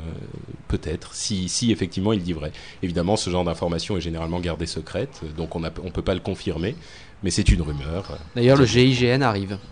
peut-être, 0.68 1.13
si, 1.13 1.48
si 1.48 1.72
effectivement 1.72 2.12
il 2.13 2.24
dit 2.24 2.34
vrai. 2.34 2.51
Évidemment, 2.82 3.15
ce 3.18 3.30
genre 3.30 3.44
d'information 3.44 3.98
est 3.98 4.01
généralement 4.01 4.39
gardée 4.39 4.65
secrète, 4.65 5.22
donc 5.38 5.56
on 5.56 5.60
ne 5.60 5.70
on 5.84 5.92
peut 5.92 6.01
pas 6.01 6.15
le 6.15 6.20
confirmer, 6.20 6.75
mais 7.22 7.30
c'est 7.30 7.50
une 7.50 7.62
rumeur. 7.62 8.18
d'ailleurs 8.36 8.58
le 8.58 8.65
GIGN 8.65 9.22
arrive. 9.22 9.58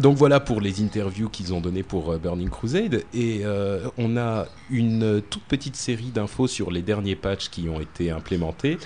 Donc 0.00 0.16
voilà 0.16 0.40
pour 0.40 0.60
les 0.60 0.82
interviews 0.82 1.28
qu'ils 1.28 1.54
ont 1.54 1.60
données 1.60 1.84
pour 1.84 2.18
Burning 2.18 2.48
Crusade. 2.48 3.04
Et 3.14 3.42
euh, 3.44 3.86
on 3.96 4.16
a 4.16 4.46
une 4.68 5.22
toute 5.30 5.44
petite 5.44 5.76
série 5.76 6.10
d'infos 6.10 6.48
sur 6.48 6.72
les 6.72 6.82
derniers 6.82 7.14
patchs 7.14 7.48
qui 7.48 7.68
ont 7.68 7.80
été 7.80 8.10
implémentés, 8.10 8.76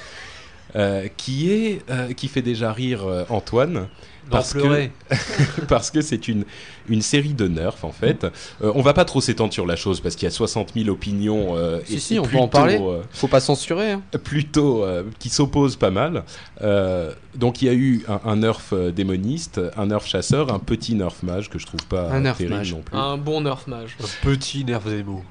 euh, 0.76 1.08
qui, 1.16 1.50
est, 1.50 1.82
euh, 1.90 2.12
qui 2.12 2.28
fait 2.28 2.42
déjà 2.42 2.72
rire 2.72 3.04
euh, 3.06 3.24
Antoine. 3.28 3.88
Parce 4.30 4.52
que- 4.52 4.88
parce 5.68 5.90
que 5.90 6.02
c'est 6.02 6.28
une, 6.28 6.44
une 6.90 7.00
série 7.00 7.32
de 7.32 7.48
nerfs 7.48 7.78
en 7.82 7.92
fait. 7.92 8.24
Euh, 8.62 8.72
on 8.74 8.82
va 8.82 8.92
pas 8.92 9.06
trop 9.06 9.22
s'étendre 9.22 9.54
sur 9.54 9.64
la 9.66 9.74
chose 9.74 10.02
parce 10.02 10.16
qu'il 10.16 10.24
y 10.24 10.28
a 10.28 10.30
60 10.30 10.74
000 10.76 10.90
opinions 10.90 11.56
euh, 11.56 11.80
Si, 11.86 11.94
et 11.94 11.98
si, 11.98 12.14
et 12.16 12.18
on 12.18 12.24
peut 12.24 12.36
en 12.36 12.46
parler. 12.46 12.78
euh, 12.78 13.00
Faut 13.10 13.28
pas 13.28 13.40
censurer. 13.40 13.92
hein. 13.92 14.02
plutôt 14.22 14.84
euh, 14.84 15.04
qui 15.18 15.30
s'opposent 15.30 15.76
pas 15.76 15.90
mal. 15.90 16.24
Euh, 16.60 17.10
donc 17.36 17.62
il 17.62 17.66
y 17.66 17.68
a 17.70 17.74
eu 17.74 18.04
un, 18.06 18.20
un 18.30 18.36
nerf 18.36 18.74
démoniste, 18.94 19.62
un 19.78 19.86
nerf 19.86 20.04
chasseur, 20.04 20.52
un 20.52 20.58
petit 20.58 20.94
nerf 20.94 21.14
mage 21.22 21.48
que 21.48 21.58
je 21.58 21.64
trouve 21.64 21.86
pas 21.86 22.10
Un 22.10 22.20
nerf 22.20 22.36
terrible 22.36 22.56
mage. 22.56 22.72
non 22.74 22.82
plus. 22.82 22.98
Un 22.98 23.16
bon 23.16 23.40
nerf 23.40 23.62
mage. 23.66 23.96
Un 24.02 24.26
petit 24.26 24.62
nerf 24.62 24.86
Zemo. 24.86 25.22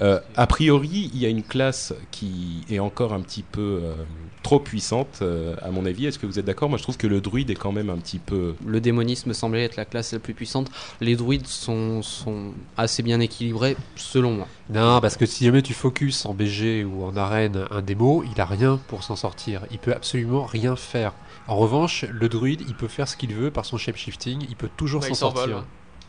Euh, 0.00 0.20
a 0.36 0.46
priori, 0.46 1.10
il 1.14 1.20
y 1.20 1.26
a 1.26 1.28
une 1.28 1.42
classe 1.42 1.94
qui 2.10 2.62
est 2.70 2.78
encore 2.78 3.12
un 3.12 3.20
petit 3.20 3.42
peu 3.42 3.80
euh, 3.82 3.94
trop 4.42 4.60
puissante, 4.60 5.20
euh, 5.22 5.54
à 5.62 5.70
mon 5.70 5.86
avis. 5.86 6.06
Est-ce 6.06 6.18
que 6.18 6.26
vous 6.26 6.38
êtes 6.38 6.44
d'accord? 6.44 6.68
Moi, 6.68 6.78
je 6.78 6.82
trouve 6.82 6.96
que 6.96 7.06
le 7.06 7.20
druide 7.20 7.50
est 7.50 7.54
quand 7.54 7.72
même 7.72 7.90
un 7.90 7.96
petit 7.96 8.18
peu. 8.18 8.54
Le 8.66 8.80
démonisme 8.80 9.32
semblait 9.32 9.64
être 9.64 9.76
la 9.76 9.84
classe 9.84 10.12
la 10.12 10.18
plus 10.18 10.34
puissante. 10.34 10.70
Les 11.00 11.16
druides 11.16 11.46
sont, 11.46 12.02
sont 12.02 12.52
assez 12.76 13.02
bien 13.02 13.20
équilibrés 13.20 13.76
selon 13.96 14.32
moi. 14.32 14.48
Non, 14.70 15.00
parce 15.00 15.16
que 15.16 15.26
si 15.26 15.44
jamais 15.44 15.62
tu 15.62 15.74
focus 15.74 16.26
en 16.26 16.34
BG 16.34 16.84
ou 16.84 17.04
en 17.04 17.16
arène 17.16 17.64
un 17.70 17.82
démo, 17.82 18.24
il 18.34 18.40
a 18.40 18.44
rien 18.46 18.78
pour 18.88 19.02
s'en 19.02 19.16
sortir. 19.16 19.62
Il 19.70 19.78
peut 19.78 19.92
absolument 19.94 20.44
rien 20.44 20.76
faire. 20.76 21.12
En 21.46 21.56
revanche, 21.56 22.04
le 22.10 22.28
druide, 22.28 22.62
il 22.68 22.74
peut 22.74 22.88
faire 22.88 23.06
ce 23.06 23.16
qu'il 23.16 23.34
veut 23.34 23.50
par 23.50 23.66
son 23.66 23.76
shapeshifting, 23.76 24.46
il 24.48 24.56
peut 24.56 24.70
toujours 24.76 25.00
Bah, 25.02 25.08
s'en 25.08 25.12
il 25.12 25.16
s'envole. 25.16 25.50
sortir. 25.50 25.64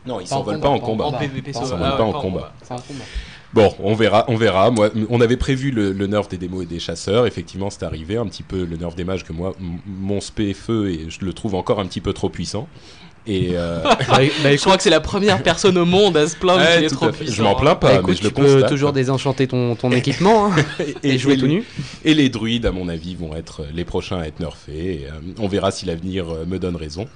Non, 0.06 0.20
ils 0.20 0.28
Pas 0.28 0.36
en 0.36 0.38
s'envolent 0.38 0.60
combat, 0.60 0.68
pas 0.68 0.68
en 0.68 0.78
pas 0.78 0.84
en 0.84 0.86
combat. 0.86 1.04
En 1.04 1.10
Bah, 1.12 1.18
PVP 1.18 1.52
pas 1.52 2.02
en 2.04 2.12
combat. 2.12 2.52
Bon, 3.56 3.74
on 3.78 3.94
verra, 3.94 4.26
on 4.28 4.36
verra. 4.36 4.70
Moi, 4.70 4.90
on 5.08 5.18
avait 5.22 5.38
prévu 5.38 5.70
le, 5.70 6.06
nerf 6.06 6.28
des 6.28 6.36
démos 6.36 6.64
et 6.64 6.66
des 6.66 6.78
chasseurs. 6.78 7.26
Effectivement, 7.26 7.70
c'est 7.70 7.84
arrivé 7.84 8.18
un 8.18 8.26
petit 8.26 8.42
peu 8.42 8.66
le 8.66 8.76
nerf 8.76 8.94
des 8.94 9.04
mages 9.04 9.24
que 9.24 9.32
moi, 9.32 9.54
mon 9.86 10.20
spé 10.20 10.52
feu 10.52 10.90
et 10.90 11.08
je 11.08 11.24
le 11.24 11.32
trouve 11.32 11.54
encore 11.54 11.80
un 11.80 11.86
petit 11.86 12.02
peu 12.02 12.12
trop 12.12 12.28
puissant. 12.28 12.68
Et 13.28 13.50
euh, 13.54 13.82
Je 14.10 14.60
crois 14.60 14.76
que 14.76 14.82
c'est 14.82 14.90
la 14.90 15.00
première 15.00 15.42
personne 15.42 15.76
au 15.78 15.84
monde 15.84 16.16
à 16.16 16.28
se 16.28 16.36
plaindre 16.36 16.60
ouais, 16.60 16.76
qu'il 16.76 16.84
est 16.84 16.88
tout 16.88 16.94
trop 16.94 17.10
puissant. 17.10 17.32
je 17.34 17.42
m'en 17.42 17.54
plains 17.56 17.74
pas, 17.74 17.88
Bah, 17.88 17.92
mais 17.94 18.00
écoute, 18.00 18.18
je 18.18 18.22
le 18.22 18.28
tu 18.28 18.34
peux 18.34 18.42
constate. 18.42 18.68
toujours 18.70 18.92
désenchanter 18.92 19.46
ton, 19.48 19.74
ton 19.74 19.90
équipement 19.90 20.46
hein, 20.52 20.56
et, 21.02 21.18
jouer 21.18 21.34
et 21.34 21.36
tout 21.36 21.46
les- 21.46 21.54
nu. 21.54 21.64
Et 22.04 22.14
les 22.14 22.28
druides, 22.28 22.66
à 22.66 22.72
mon 22.72 22.88
avis, 22.88 23.14
vont 23.16 23.34
être 23.34 23.62
les 23.74 23.84
prochains 23.84 24.18
à 24.20 24.26
être 24.26 24.38
nerfés. 24.40 25.02
Et, 25.02 25.06
euh, 25.06 25.10
on 25.38 25.48
verra 25.48 25.70
si 25.70 25.86
l'avenir 25.86 26.28
euh, 26.30 26.44
me 26.46 26.58
donne 26.58 26.76
raison. 26.76 27.06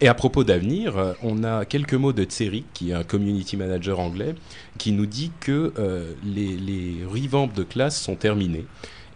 Et 0.00 0.08
à 0.08 0.14
propos 0.14 0.44
d'avenir, 0.44 0.96
euh, 0.96 1.12
on 1.22 1.44
a 1.44 1.64
quelques 1.64 1.94
mots 1.94 2.12
de 2.12 2.24
Tseric, 2.24 2.64
qui 2.74 2.90
est 2.90 2.94
un 2.94 3.02
community 3.04 3.56
manager 3.56 4.00
anglais, 4.00 4.34
qui 4.78 4.92
nous 4.92 5.06
dit 5.06 5.30
que 5.40 5.72
euh, 5.78 6.12
les, 6.24 6.56
les 6.56 6.96
revamps 7.06 7.48
de 7.54 7.62
classe 7.62 8.00
sont 8.00 8.14
terminés 8.14 8.64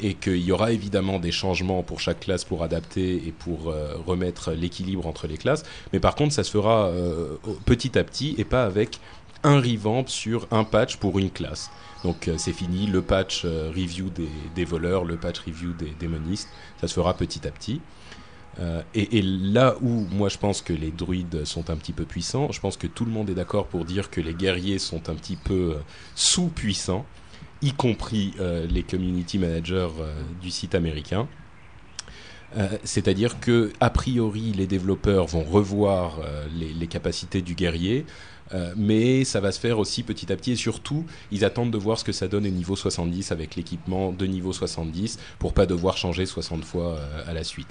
et 0.01 0.15
qu'il 0.15 0.39
y 0.39 0.53
aura 0.53 0.73
évidemment 0.73 1.19
des 1.19 1.33
changements 1.33 1.83
pour 1.83 2.01
chaque 2.01 2.21
classe 2.21 2.45
pour 2.45 2.63
adapter 2.63 3.17
et 3.27 3.33
pour 3.33 3.69
euh, 3.69 3.95
remettre 4.07 4.53
l'équilibre 4.53 5.07
entre 5.07 5.27
les 5.27 5.37
classes. 5.37 5.63
Mais 5.93 6.01
par 6.01 6.15
contre, 6.15 6.33
ça 6.33 6.45
se 6.45 6.51
fera 6.51 6.87
euh, 6.87 7.37
petit 7.67 7.99
à 7.99 8.05
petit 8.05 8.35
et 8.39 8.45
pas 8.45 8.65
avec 8.65 8.99
un 9.43 9.61
revamp 9.61 10.07
sur 10.07 10.47
un 10.51 10.65
patch 10.65 10.97
pour 10.97 11.19
une 11.19 11.31
classe. 11.31 11.71
Donc 12.05 12.29
euh, 12.29 12.37
c'est 12.39 12.53
fini, 12.53 12.87
le 12.87 13.03
patch 13.03 13.45
review 13.45 14.11
des, 14.55 14.65
voleurs, 14.65 15.05
le 15.05 15.17
patch 15.17 15.41
review 15.41 15.73
des 15.73 15.93
démonistes, 15.99 16.49
ça 16.81 16.89
se 16.89 16.95
fera 16.95 17.15
petit 17.15 17.47
à 17.47 17.51
petit. 17.51 17.81
Et, 18.95 19.23
là 19.23 19.77
où 19.81 20.07
moi 20.11 20.29
je 20.29 20.37
pense 20.37 20.61
que 20.61 20.75
les 20.75 20.91
druides 20.91 21.47
sont 21.47 21.71
un 21.71 21.77
petit 21.77 21.95
peu 21.95 22.05
puissants, 22.05 22.53
je 22.53 22.61
pense 22.61 22.77
que 22.77 22.87
tout 22.87 23.07
le 23.07 23.11
monde 23.11 23.31
est 23.31 23.35
d'accord 23.35 23.67
pour 23.67 23.87
dire 23.87 24.11
que 24.11 24.21
les 24.21 24.35
guerriers 24.35 24.79
sont 24.79 25.09
un 25.09 25.15
petit 25.15 25.37
peu 25.37 25.77
sous-puissants, 26.15 27.07
y 27.63 27.73
compris 27.73 28.33
euh, 28.41 28.67
les 28.67 28.83
community 28.83 29.39
managers 29.39 29.89
euh, 29.99 30.23
du 30.41 30.51
site 30.51 30.75
américain. 30.75 31.29
Euh, 32.57 32.69
C'est-à-dire 32.83 33.39
que 33.41 33.73
a 33.81 33.91
priori 33.91 34.53
les 34.53 34.67
développeurs 34.67 35.27
vont 35.27 35.45
revoir 35.45 36.19
les, 36.53 36.87
capacités 36.89 37.43
du 37.43 37.55
guerrier, 37.55 38.05
mais 38.77 39.23
ça 39.25 39.41
va 39.41 39.53
se 39.53 39.61
faire 39.61 39.79
aussi 39.79 40.03
petit 40.03 40.33
à 40.33 40.37
petit 40.37 40.53
et 40.53 40.57
surtout 40.57 41.07
ils 41.31 41.45
attendent 41.45 41.71
de 41.71 41.79
voir 41.79 41.97
ce 41.99 42.05
que 42.05 42.11
ça 42.11 42.27
donne 42.27 42.45
au 42.47 42.51
niveau 42.51 42.75
70 42.75 43.31
avec 43.31 43.55
l'équipement 43.55 44.11
de 44.11 44.27
niveau 44.27 44.53
70 44.53 45.21
pour 45.39 45.53
pas 45.55 45.67
devoir 45.67 45.97
changer 45.97 46.27
60 46.27 46.65
fois 46.65 46.99
à 47.29 47.33
la 47.33 47.45
suite. 47.45 47.69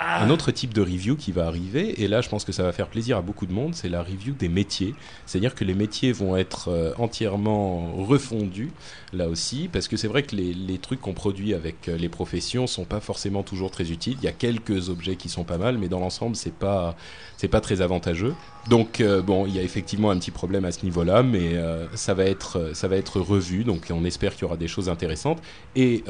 Un 0.00 0.28
autre 0.30 0.50
type 0.50 0.74
de 0.74 0.80
review 0.80 1.16
qui 1.16 1.30
va 1.30 1.46
arriver, 1.46 2.02
et 2.02 2.08
là 2.08 2.20
je 2.20 2.28
pense 2.28 2.44
que 2.44 2.50
ça 2.50 2.64
va 2.64 2.72
faire 2.72 2.88
plaisir 2.88 3.16
à 3.16 3.22
beaucoup 3.22 3.46
de 3.46 3.52
monde, 3.52 3.74
c'est 3.74 3.88
la 3.88 4.02
review 4.02 4.34
des 4.34 4.48
métiers. 4.48 4.94
C'est-à-dire 5.24 5.54
que 5.54 5.64
les 5.64 5.74
métiers 5.74 6.10
vont 6.10 6.36
être 6.36 6.68
euh, 6.68 6.92
entièrement 6.98 7.92
refondus, 7.92 8.72
là 9.12 9.28
aussi, 9.28 9.68
parce 9.72 9.86
que 9.86 9.96
c'est 9.96 10.08
vrai 10.08 10.24
que 10.24 10.34
les, 10.34 10.52
les 10.52 10.78
trucs 10.78 11.00
qu'on 11.00 11.14
produit 11.14 11.54
avec 11.54 11.88
euh, 11.88 11.96
les 11.96 12.08
professions 12.08 12.66
sont 12.66 12.84
pas 12.84 13.00
forcément 13.00 13.44
toujours 13.44 13.70
très 13.70 13.92
utiles. 13.92 14.16
Il 14.20 14.24
y 14.24 14.28
a 14.28 14.32
quelques 14.32 14.88
objets 14.88 15.14
qui 15.14 15.28
sont 15.28 15.44
pas 15.44 15.58
mal, 15.58 15.78
mais 15.78 15.88
dans 15.88 16.00
l'ensemble 16.00 16.34
c'est 16.34 16.54
pas 16.54 16.96
c'est 17.44 17.48
pas 17.48 17.60
très 17.60 17.82
avantageux. 17.82 18.34
Donc 18.70 19.02
euh, 19.02 19.20
bon, 19.20 19.44
il 19.46 19.54
y 19.54 19.58
a 19.58 19.62
effectivement 19.62 20.10
un 20.10 20.18
petit 20.18 20.30
problème 20.30 20.64
à 20.64 20.72
ce 20.72 20.82
niveau-là, 20.82 21.22
mais 21.22 21.56
euh, 21.56 21.86
ça 21.94 22.14
va 22.14 22.24
être 22.24 22.58
euh, 22.58 22.72
ça 22.72 22.88
va 22.88 22.96
être 22.96 23.20
revu. 23.20 23.64
Donc 23.64 23.88
on 23.90 24.02
espère 24.06 24.32
qu'il 24.32 24.42
y 24.42 24.44
aura 24.46 24.56
des 24.56 24.66
choses 24.66 24.88
intéressantes. 24.88 25.42
Et 25.76 26.04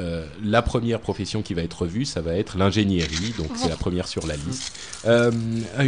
la 0.45 0.63
première 0.63 1.01
profession 1.01 1.43
qui 1.43 1.55
va 1.55 1.63
être 1.63 1.83
revue, 1.83 2.05
ça 2.05 2.21
va 2.21 2.37
être 2.37 2.57
l'ingénierie. 2.57 3.35
Donc 3.37 3.49
c'est 3.57 3.69
la 3.69 3.75
première 3.77 4.07
sur 4.07 4.25
la 4.29 4.37
liste. 4.37 4.79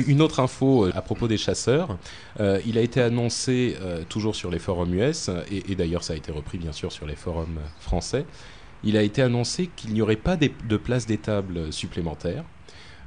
Une 0.09 0.21
autre 0.21 0.41
info 0.41 0.89
à 0.93 1.03
propos 1.03 1.29
des 1.29 1.37
chasseurs. 1.39 1.97
Il 2.41 2.77
a 2.77 2.81
été 2.81 3.01
annoncé 3.01 3.77
toujours 4.09 4.35
sur 4.35 4.51
les 4.51 4.59
forums 4.59 4.93
US 4.95 5.31
et, 5.51 5.75
d'ailleurs 5.77 6.03
ça 6.03 6.15
a 6.15 6.17
été 6.17 6.33
repris 6.33 6.59
bien 6.59 6.73
sûr 6.73 6.91
sur 6.91 7.07
les 7.07 7.15
forums 7.17 7.61
français. 7.79 8.25
Il 8.83 8.97
a 8.97 9.03
été 9.03 9.23
annoncé 9.23 9.69
qu'il 9.77 9.93
n'y 9.93 10.03
aurait 10.03 10.17
pas 10.17 10.37
des- 10.37 10.53
de 10.69 10.77
place 10.77 11.07
d'étable 11.07 11.73
supplémentaires. 11.73 12.45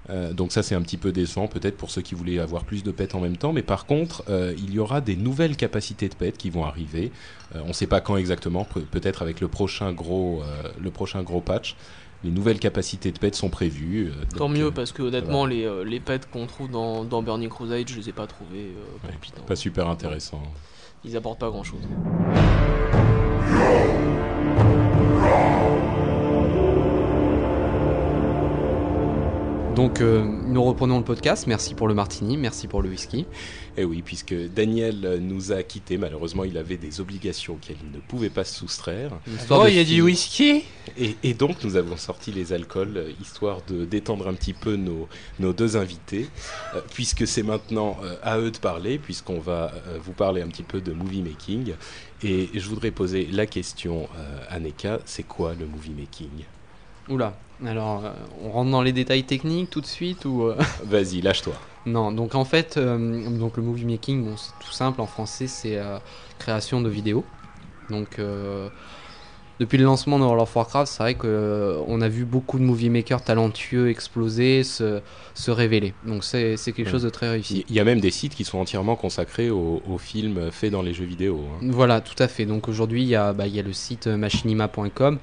Euh, 0.10 0.34
donc 0.34 0.52
ça 0.52 0.64
c'est 0.64 0.76
un 0.76 0.82
petit 0.82 0.98
peu 0.98 1.12
décevant 1.12 1.48
peut-être 1.48 1.78
pour 1.78 1.92
ceux 1.92 2.02
qui 2.02 2.16
voulaient 2.16 2.40
avoir 2.40 2.64
plus 2.64 2.84
de 2.84 2.92
pets 2.92 3.14
en 3.16 3.20
même 3.20 3.38
temps, 3.38 3.54
mais 3.54 3.62
par 3.62 3.86
contre 3.86 4.24
euh, 4.30 4.54
il 4.58 4.74
y 4.74 4.80
aura 4.80 5.02
des 5.02 5.16
nouvelles 5.16 5.56
capacités 5.56 6.10
de 6.10 6.16
pets 6.16 6.36
qui 6.38 6.50
vont 6.50 6.66
arriver. 6.66 7.12
Euh, 7.56 7.60
on 7.66 7.70
ne 7.70 7.74
sait 7.74 7.86
pas 7.88 8.02
quand 8.02 8.18
exactement, 8.18 8.64
pe- 8.66 8.80
peut-être 8.80 9.22
avec 9.22 9.40
le 9.42 9.48
prochain 9.48 9.92
gros, 9.94 10.42
le 10.82 10.90
prochain 10.92 11.22
gros 11.24 11.42
patch. 11.42 11.76
Les 12.24 12.32
nouvelles 12.32 12.60
capacités 12.60 13.14
de 13.14 13.18
pets 13.20 13.34
sont 13.36 13.50
prévues. 13.50 14.12
Tant 14.36 14.50
mieux 14.50 14.72
parce 14.72 14.92
que 14.92 15.04
honnêtement 15.04 15.46
les, 15.46 15.70
les 15.86 16.00
pets 16.02 16.30
qu'on 16.30 16.48
trouve 16.48 16.70
dans, 16.70 17.06
dans 17.06 17.22
Burning 17.24 17.48
Crusade 17.50 17.88
je 17.88 17.96
les 17.96 18.10
ai 18.10 18.14
pas 18.14 18.28
trouvés 18.28 18.74
Ouais, 19.06 19.12
pas 19.48 19.56
super 19.56 19.88
intéressant. 19.88 20.44
Ils 21.06 21.16
apportent 21.16 21.40
pas 21.40 21.50
grand 21.50 21.64
chose. 21.64 21.80
Donc 29.80 30.02
euh, 30.02 30.26
nous 30.26 30.62
reprenons 30.62 30.98
le 30.98 31.06
podcast. 31.06 31.48
Merci 31.48 31.74
pour 31.74 31.88
le 31.88 31.94
martini, 31.94 32.36
merci 32.36 32.68
pour 32.68 32.82
le 32.82 32.89
whisky. 32.89 33.20
Et 33.20 33.26
Eh 33.78 33.86
oui, 33.86 34.02
puisque 34.02 34.36
Daniel 34.54 35.20
nous 35.22 35.54
a 35.54 35.63
quittés, 35.63 35.98
malheureusement 35.98 36.44
il 36.44 36.58
avait 36.58 36.76
des 36.76 37.00
obligations 37.00 37.54
auxquelles 37.54 37.78
il 37.82 37.92
ne 37.96 38.02
pouvait 38.02 38.30
pas 38.30 38.44
se 38.44 38.56
soustraire. 38.56 39.12
Oh 39.50 39.63
il 39.70 39.76
y 39.76 39.80
a 39.80 39.86
du 39.86 40.02
whisky 40.02 40.65
Et, 40.98 41.15
et 41.24 41.34
donc 41.34 41.63
nous 41.63 41.78
avons 41.78 41.96
sorti 41.96 42.34
les 42.34 42.52
alcools, 42.52 42.98
euh, 42.98 43.12
histoire 43.22 43.62
de 43.70 43.86
détendre 43.86 44.28
un 44.28 44.34
petit 44.34 44.52
peu 44.52 44.76
nos, 44.76 45.08
nos 45.39 45.54
deux 45.54 45.78
invités, 45.78 46.28
euh, 46.76 46.82
puisque 46.94 47.26
c'est 47.26 47.44
maintenant 47.44 47.96
euh, 48.04 48.18
à 48.22 48.38
eux 48.38 48.52
de 48.52 48.58
parler, 48.58 49.00
puisqu'on 49.00 49.39
va 49.39 49.72
vous 50.04 50.12
parler 50.12 50.42
un 50.42 50.50
petit 50.50 50.63
peu 50.63 50.82
de 50.82 50.92
movie 50.92 51.22
making. 51.22 51.72
Et 52.22 52.50
je 52.54 52.68
voudrais 52.68 52.92
poser 52.92 53.30
la 53.32 53.46
question 53.46 54.10
à 54.50 54.60
Neka, 54.60 55.00
c'est 55.06 55.24
quoi 55.24 55.54
le 55.58 55.65
movie 55.65 55.94
making? 55.98 56.44
Oula. 57.08 57.34
Alors 57.65 58.06
euh, 58.06 58.12
on 58.43 58.52
rentre 58.52 58.72
dans 58.72 58.82
les 58.82 58.93
détails 58.93 59.24
techniques 59.24 59.69
tout 59.69 59.82
de 59.82 59.86
suite 59.86 60.26
ou 60.26 60.43
euh, 60.43 60.56
Vas-y, 60.86 61.22
lâche-toi. 61.22 61.54
Non, 61.86 62.12
donc 62.12 62.36
en 62.36 62.45
fait, 62.45 62.78
euh, 62.78 63.30
donc 63.38 63.58
le 63.58 63.63
movie 63.63 63.86
making, 63.86 64.24
bon, 64.24 64.36
c'est 64.38 64.52
tout 64.65 64.72
simple 64.72 65.02
en 65.02 65.08
français, 65.08 65.48
c'est 65.48 65.78
euh, 65.78 65.98
création 66.38 66.82
de 66.82 66.89
vidéos. 66.89 67.24
Donc 67.89 68.19
euh, 68.19 68.69
depuis 69.60 69.78
le 69.78 69.84
lancement 69.84 70.19
de 70.19 70.24
World 70.24 70.41
of 70.43 70.56
Warcraft, 70.56 70.89
c'est 70.91 71.04
vrai 71.04 71.15
que 71.15 71.28
euh, 71.28 71.82
on 71.88 72.00
a 72.02 72.08
vu 72.08 72.24
beaucoup 72.24 72.60
de 72.60 72.63
movie 72.63 72.89
makers 72.89 73.22
talentueux 73.24 73.89
exploser, 73.89 74.63
se, 74.63 75.02
se 75.34 75.52
révéler. 75.52 75.93
Donc 76.06 76.24
c'est 76.24 76.56
c'est 76.58 76.72
quelque 76.72 76.88
Ouais. 76.88 76.91
chose 76.91 77.04
de 77.04 77.10
très 77.10 77.30
réussi. 77.30 77.65
Il 77.67 77.76
y 77.76 77.80
a 77.80 77.84
même 77.84 78.00
des 78.00 78.12
sites 78.12 78.36
qui 78.36 78.43
sont 78.45 78.58
entièrement 78.60 78.95
consacrés 78.95 79.50
aux, 79.50 79.82
aux 79.86 79.98
films 79.98 80.50
faits 80.52 80.72
dans 80.72 80.82
les 80.82 80.93
jeux 80.93 81.06
vidéo. 81.06 81.41
hein. 81.62 81.65
Voilà, 81.72 82.00
tout 82.00 82.22
à 82.24 82.28
fait. 82.30 82.45
Donc 82.45 82.69
aujourd'hui, 82.69 83.02
il 83.02 83.08
y, 83.10 83.15
a, 83.15 83.34
bah, 83.34 83.48
il 83.48 83.56
y 83.56 83.60
a 83.60 83.63
le 83.63 83.74
site 83.74 84.08
machinima.com. 84.08 85.17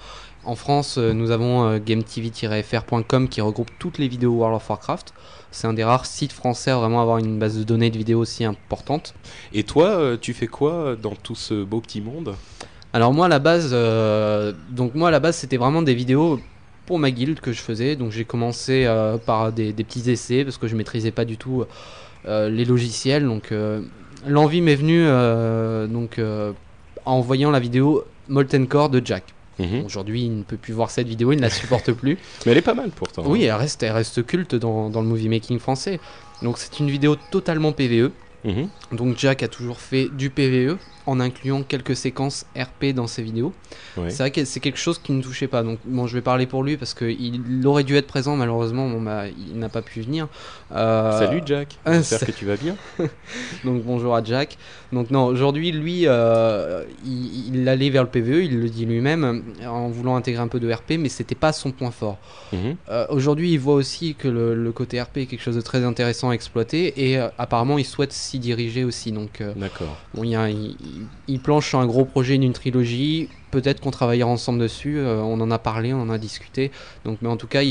En 0.46 0.54
France, 0.54 0.96
euh, 0.96 1.12
nous 1.12 1.32
avons 1.32 1.68
euh, 1.68 1.78
gametv-fr.com 1.84 3.28
qui 3.28 3.40
regroupe 3.40 3.70
toutes 3.78 3.98
les 3.98 4.08
vidéos 4.08 4.30
World 4.30 4.56
of 4.56 4.70
Warcraft. 4.70 5.12
C'est 5.50 5.66
un 5.66 5.72
des 5.74 5.84
rares 5.84 6.06
sites 6.06 6.32
français 6.32 6.70
à 6.70 6.76
vraiment 6.76 7.02
avoir 7.02 7.18
une 7.18 7.38
base 7.38 7.58
de 7.58 7.64
données 7.64 7.90
de 7.90 7.98
vidéos 7.98 8.20
aussi 8.20 8.44
importante. 8.44 9.14
Et 9.52 9.64
toi, 9.64 9.88
euh, 9.88 10.16
tu 10.16 10.32
fais 10.34 10.46
quoi 10.46 10.96
dans 10.96 11.16
tout 11.16 11.34
ce 11.34 11.64
beau 11.64 11.80
petit 11.80 12.00
monde? 12.00 12.36
Alors 12.96 13.12
moi 13.12 13.26
à 13.26 13.28
la 13.28 13.40
base, 13.40 13.72
euh, 13.74 14.54
donc 14.70 14.94
moi 14.94 15.08
à 15.08 15.10
la 15.10 15.20
base 15.20 15.36
c'était 15.36 15.58
vraiment 15.58 15.82
des 15.82 15.92
vidéos 15.92 16.40
pour 16.86 16.98
ma 16.98 17.10
guilde 17.10 17.40
que 17.40 17.52
je 17.52 17.60
faisais. 17.60 17.94
Donc 17.94 18.10
j'ai 18.10 18.24
commencé 18.24 18.84
euh, 18.86 19.18
par 19.18 19.52
des, 19.52 19.74
des 19.74 19.84
petits 19.84 20.10
essais 20.10 20.44
parce 20.44 20.56
que 20.56 20.66
je 20.66 20.76
maîtrisais 20.76 21.10
pas 21.10 21.26
du 21.26 21.36
tout 21.36 21.64
euh, 22.26 22.48
les 22.48 22.64
logiciels. 22.64 23.26
Donc 23.26 23.52
l'envie 24.26 24.62
m'est 24.62 24.76
venue 24.76 25.04
donc 25.92 26.18
en 27.04 27.20
voyant 27.20 27.50
la 27.50 27.60
vidéo 27.60 28.04
Molten 28.28 28.66
Core 28.66 28.88
de 28.88 29.02
Jack. 29.04 29.24
Mhm. 29.58 29.84
Aujourd'hui 29.84 30.24
il 30.24 30.38
ne 30.38 30.42
peut 30.42 30.56
plus 30.56 30.72
voir 30.72 30.90
cette 30.90 31.08
vidéo, 31.08 31.32
il 31.32 31.36
ne 31.36 31.42
la 31.42 31.50
supporte 31.50 31.92
plus. 31.92 32.18
Mais 32.46 32.52
elle 32.52 32.58
est 32.58 32.62
pas 32.62 32.74
mal 32.74 32.90
pourtant. 32.90 33.24
Oui, 33.26 33.44
elle 33.44 33.54
reste, 33.54 33.82
elle 33.82 33.92
reste 33.92 34.24
culte 34.26 34.54
dans, 34.54 34.90
dans 34.90 35.00
le 35.00 35.08
movie 35.08 35.28
making 35.28 35.58
français. 35.58 36.00
Donc 36.42 36.58
c'est 36.58 36.78
une 36.80 36.90
vidéo 36.90 37.16
totalement 37.30 37.72
PVE. 37.72 38.10
Mhm. 38.44 38.68
Donc 38.92 39.16
Jack 39.18 39.42
a 39.42 39.48
toujours 39.48 39.80
fait 39.80 40.08
du 40.12 40.30
PVE 40.30 40.78
en 41.06 41.20
incluant 41.20 41.62
quelques 41.62 41.96
séquences 41.96 42.46
RP 42.56 42.92
dans 42.94 43.06
ses 43.06 43.22
vidéos. 43.22 43.52
Ouais. 43.96 44.10
C'est 44.10 44.18
vrai 44.24 44.30
que 44.30 44.44
c'est 44.44 44.60
quelque 44.60 44.78
chose 44.78 44.98
qui 44.98 45.12
ne 45.12 45.22
touchait 45.22 45.46
pas. 45.48 45.62
Donc 45.62 45.78
bon, 45.84 46.06
je 46.06 46.14
vais 46.14 46.20
parler 46.20 46.46
pour 46.46 46.62
lui 46.64 46.76
parce 46.76 46.94
qu'il 46.94 47.62
aurait 47.66 47.84
dû 47.84 47.96
être 47.96 48.06
présent. 48.06 48.36
Malheureusement, 48.36 48.88
bon, 48.88 49.00
bah, 49.00 49.24
il 49.28 49.58
n'a 49.58 49.68
pas 49.68 49.82
pu 49.82 50.00
venir. 50.02 50.28
Euh, 50.72 51.18
Salut 51.18 51.42
Jack, 51.46 51.78
j'espère 51.86 52.26
que 52.26 52.32
tu 52.32 52.44
vas 52.44 52.56
bien. 52.56 52.76
Donc 53.64 53.82
bonjour 53.84 54.14
à 54.14 54.22
Jack. 54.22 54.58
Donc 54.92 55.10
non, 55.10 55.24
aujourd'hui, 55.26 55.72
lui, 55.72 56.02
euh, 56.06 56.84
il, 57.04 57.54
il 57.56 57.68
allait 57.68 57.90
vers 57.90 58.02
le 58.02 58.08
PVE. 58.10 58.44
Il 58.44 58.60
le 58.60 58.68
dit 58.68 58.84
lui-même 58.86 59.42
en 59.66 59.88
voulant 59.88 60.16
intégrer 60.16 60.42
un 60.42 60.48
peu 60.48 60.60
de 60.60 60.72
RP, 60.72 60.92
mais 60.98 61.08
c'était 61.08 61.34
pas 61.34 61.52
son 61.52 61.70
point 61.72 61.90
fort. 61.90 62.18
Mhm. 62.52 62.76
Euh, 62.88 63.06
Aujourd'hui, 63.10 63.52
il 63.52 63.58
voit 63.58 63.74
aussi 63.74 64.14
que 64.14 64.28
le, 64.28 64.54
le 64.54 64.72
côté 64.72 65.00
RP 65.00 65.18
est 65.18 65.26
quelque 65.26 65.40
chose 65.42 65.56
de 65.56 65.60
très 65.60 65.84
intéressant 65.84 66.30
à 66.30 66.32
exploiter 66.34 67.10
et 67.10 67.18
apparemment, 67.38 67.78
il 67.78 67.84
souhaite 67.84 68.12
s'y 68.12 68.38
diriger 68.38 68.84
aussi. 68.84 69.12
Donc 69.12 69.42
D'accord. 69.56 69.96
Bon, 70.14 70.24
il, 70.24 70.30
y 70.30 70.36
a- 70.36 70.48
il- 70.50 70.76
il 71.28 71.40
planche 71.40 71.68
sur 71.68 71.78
un 71.78 71.86
gros 71.86 72.04
projet 72.04 72.38
d'une 72.38 72.52
trilogie. 72.52 73.28
Peut-être 73.50 73.80
qu'on 73.80 73.90
travaillera 73.90 74.28
ensemble 74.28 74.58
dessus. 74.58 74.98
euh, 74.98 75.20
on 75.20 75.40
en 75.40 75.50
a 75.50 75.58
parlé, 75.58 75.92
on 75.94 76.02
en 76.02 76.10
a 76.10 76.18
discuté. 76.18 76.70
Donc, 77.04 77.18
mais 77.22 77.28
en 77.28 77.36
tout 77.36 77.46
cas, 77.46 77.62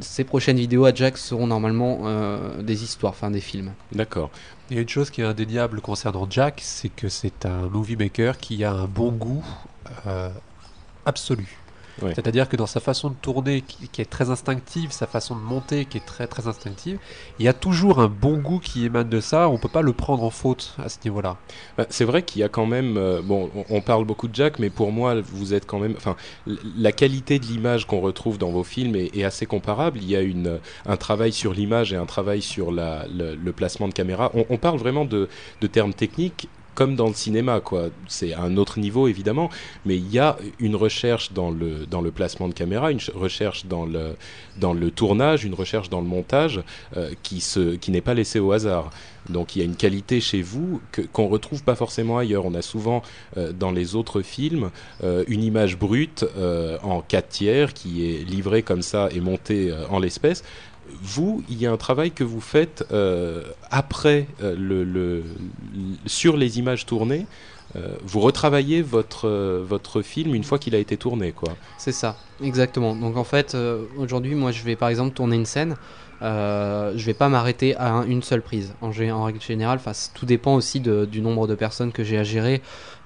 ses 0.00 0.24
prochaines 0.24 0.56
vidéos 0.56 0.84
à 0.84 0.94
Jack 0.94 1.18
seront 1.18 1.46
normalement 1.46 2.00
euh, 2.04 2.62
des 2.62 2.82
histoires, 2.82 3.12
enfin 3.12 3.30
des 3.30 3.40
films. 3.40 3.72
D'accord. 3.92 4.30
Il 4.70 4.76
y 4.76 4.78
a 4.78 4.82
une 4.82 4.88
chose 4.88 5.10
qui 5.10 5.20
est 5.20 5.24
indéniable 5.24 5.80
concernant 5.80 6.26
Jack, 6.28 6.60
c'est 6.62 6.88
que 6.88 7.08
c'est 7.08 7.46
un 7.46 7.68
movie 7.68 7.96
maker 7.96 8.38
qui 8.38 8.64
a 8.64 8.72
un 8.72 8.86
bon 8.86 9.12
goût 9.12 9.44
euh, 10.06 10.30
absolu. 11.06 11.58
C'est-à-dire 12.14 12.48
que 12.48 12.56
dans 12.56 12.66
sa 12.66 12.80
façon 12.80 13.10
de 13.10 13.14
tourner, 13.14 13.62
qui, 13.62 13.88
qui 13.88 14.00
est 14.00 14.10
très 14.10 14.30
instinctive, 14.30 14.92
sa 14.92 15.06
façon 15.06 15.36
de 15.36 15.40
monter, 15.40 15.84
qui 15.84 15.98
est 15.98 16.06
très 16.06 16.26
très 16.26 16.46
instinctive, 16.46 16.98
il 17.38 17.44
y 17.44 17.48
a 17.48 17.52
toujours 17.52 18.00
un 18.00 18.08
bon 18.08 18.38
goût 18.38 18.58
qui 18.58 18.84
émane 18.84 19.08
de 19.08 19.20
ça. 19.20 19.48
On 19.48 19.58
peut 19.58 19.68
pas 19.68 19.82
le 19.82 19.92
prendre 19.92 20.22
en 20.22 20.30
faute 20.30 20.74
à 20.82 20.88
ce 20.88 20.98
niveau-là. 21.04 21.36
Bah, 21.76 21.86
c'est 21.90 22.04
vrai 22.04 22.22
qu'il 22.22 22.40
y 22.40 22.44
a 22.44 22.48
quand 22.48 22.66
même. 22.66 22.96
euh, 22.96 23.20
bon, 23.22 23.50
on, 23.54 23.64
on 23.70 23.80
parle 23.80 24.04
beaucoup 24.04 24.28
de 24.28 24.34
Jack, 24.34 24.58
mais 24.58 24.70
pour 24.70 24.92
moi, 24.92 25.20
vous 25.20 25.54
êtes 25.54 25.66
quand 25.66 25.78
même. 25.78 25.94
Enfin, 25.96 26.16
la 26.46 26.92
qualité 26.92 27.38
de 27.38 27.46
l'image 27.46 27.86
qu'on 27.86 28.00
retrouve 28.00 28.38
dans 28.38 28.50
vos 28.50 28.64
films 28.64 28.96
est, 28.96 29.16
est 29.16 29.24
assez 29.24 29.46
comparable. 29.46 29.98
Il 30.00 30.08
y 30.08 30.16
a 30.16 30.20
une, 30.20 30.60
un 30.86 30.96
travail 30.96 31.32
sur 31.32 31.52
l'image 31.52 31.92
et 31.92 31.96
un 31.96 32.06
travail 32.06 32.42
sur 32.42 32.70
la, 32.72 33.06
le, 33.08 33.34
le 33.34 33.52
placement 33.52 33.88
de 33.88 33.94
caméra. 33.94 34.30
On, 34.34 34.46
on 34.50 34.56
parle 34.56 34.78
vraiment 34.78 35.04
de, 35.04 35.28
de 35.60 35.66
termes 35.66 35.94
techniques. 35.94 36.48
Comme 36.78 36.94
dans 36.94 37.08
le 37.08 37.14
cinéma, 37.14 37.58
quoi. 37.58 37.88
C'est 38.06 38.34
un 38.34 38.56
autre 38.56 38.78
niveau 38.78 39.08
évidemment, 39.08 39.50
mais 39.84 39.96
il 39.96 40.08
y 40.12 40.20
a 40.20 40.36
une 40.60 40.76
recherche 40.76 41.32
dans 41.32 41.50
le 41.50 41.86
dans 41.86 42.00
le 42.00 42.12
placement 42.12 42.46
de 42.46 42.54
caméra, 42.54 42.92
une 42.92 43.00
ch- 43.00 43.16
recherche 43.16 43.66
dans 43.66 43.84
le 43.84 44.14
dans 44.64 44.74
le 44.74 44.88
tournage, 44.92 45.44
une 45.44 45.54
recherche 45.54 45.88
dans 45.90 46.00
le 46.00 46.06
montage 46.06 46.60
euh, 46.96 47.10
qui 47.24 47.42
qui 47.80 47.90
n'est 47.90 48.00
pas 48.08 48.14
laissée 48.14 48.38
au 48.38 48.52
hasard. 48.52 48.90
Donc 49.28 49.56
il 49.56 49.58
y 49.58 49.62
a 49.62 49.64
une 49.64 49.74
qualité 49.76 50.20
chez 50.20 50.40
vous 50.40 50.80
qu'on 51.12 51.26
retrouve 51.26 51.64
pas 51.64 51.74
forcément 51.74 52.16
ailleurs. 52.16 52.46
On 52.46 52.54
a 52.54 52.62
souvent 52.62 53.02
euh, 53.36 53.52
dans 53.52 53.72
les 53.72 53.96
autres 53.96 54.22
films 54.22 54.70
euh, 55.02 55.24
une 55.26 55.42
image 55.42 55.76
brute 55.76 56.24
en 56.82 57.00
4 57.02 57.28
tiers 57.28 57.74
qui 57.74 57.90
est 58.08 58.22
livrée 58.24 58.62
comme 58.62 58.82
ça 58.82 59.08
et 59.12 59.20
montée 59.20 59.72
en 59.90 59.98
l'espèce. 59.98 60.44
Vous, 61.02 61.42
il 61.48 61.60
y 61.60 61.66
a 61.66 61.72
un 61.72 61.76
travail 61.76 62.10
que 62.10 62.24
vous 62.24 62.40
faites 62.40 62.84
euh, 62.92 63.42
après 63.70 64.26
euh, 64.42 64.54
le, 64.58 65.22
sur 66.06 66.36
les 66.36 66.58
images 66.58 66.86
tournées. 66.86 67.26
Euh, 67.76 67.94
vous 68.02 68.20
retravaillez 68.20 68.80
votre 68.80 69.28
votre 69.28 70.00
film 70.00 70.34
une 70.34 70.44
fois 70.44 70.58
qu'il 70.58 70.74
a 70.74 70.78
été 70.78 70.96
tourné, 70.96 71.32
quoi. 71.32 71.54
C'est 71.76 71.92
ça, 71.92 72.16
exactement. 72.42 72.96
Donc 72.96 73.16
en 73.16 73.24
fait, 73.24 73.56
aujourd'hui, 73.98 74.34
moi, 74.34 74.52
je 74.52 74.62
vais 74.64 74.74
par 74.76 74.88
exemple 74.88 75.14
tourner 75.14 75.36
une 75.36 75.46
scène. 75.46 75.76
Euh, 76.22 76.92
je 76.96 77.06
vais 77.06 77.14
pas 77.14 77.28
m'arrêter 77.28 77.76
à 77.76 77.92
un- 77.92 78.06
une 78.06 78.22
seule 78.22 78.42
prise. 78.42 78.74
En, 78.80 78.90
règle 78.90 79.40
générale, 79.40 79.78
tout 80.14 80.26
dépend 80.26 80.54
aussi 80.54 80.80
du 80.80 81.20
nombre 81.20 81.46
de 81.46 81.54
personnes 81.54 81.92
que 81.92 82.02
j'ai 82.02 82.18
à 82.18 82.24
gérer, 82.24 82.60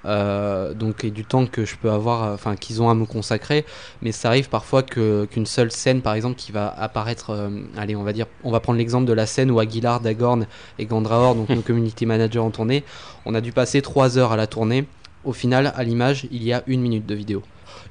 euh, 0.04 0.74
donc 0.74 1.04
et 1.04 1.10
du 1.10 1.24
temps 1.24 1.46
que 1.46 1.64
je 1.64 1.76
peux 1.76 1.90
avoir, 1.90 2.24
euh, 2.24 2.34
enfin 2.34 2.56
qu'ils 2.56 2.82
ont 2.82 2.88
à 2.90 2.94
me 2.94 3.06
consacrer. 3.06 3.64
Mais 4.02 4.12
ça 4.12 4.28
arrive 4.28 4.48
parfois 4.48 4.82
que 4.82 5.26
qu'une 5.30 5.46
seule 5.46 5.70
scène, 5.70 6.02
par 6.02 6.14
exemple, 6.14 6.36
qui 6.36 6.52
va 6.52 6.68
apparaître. 6.68 7.30
euh, 7.30 7.50
allez, 7.76 7.96
on 7.96 8.02
va 8.02 8.12
dire, 8.12 8.26
on 8.44 8.50
va 8.50 8.60
prendre 8.60 8.78
l'exemple 8.78 9.06
de 9.06 9.12
la 9.12 9.26
scène 9.26 9.50
où 9.50 9.58
Aguilar, 9.58 10.00
Dagorn 10.00 10.46
et 10.78 10.86
Gandraor, 10.86 11.34
donc 11.34 11.48
nos 11.50 11.62
community 11.62 12.06
managers, 12.06 12.40
ont 12.40 12.50
tourné. 12.50 12.84
On 13.26 13.34
a 13.34 13.40
dû 13.40 13.52
passer 13.52 13.82
trois 13.82 14.18
heures 14.18 14.32
à 14.32 14.36
la 14.36 14.46
tournée. 14.46 14.86
Au 15.24 15.32
final, 15.32 15.72
à 15.76 15.84
l'image, 15.84 16.26
il 16.32 16.42
y 16.42 16.52
a 16.52 16.64
une 16.66 16.80
minute 16.80 17.06
de 17.06 17.14
vidéo. 17.14 17.42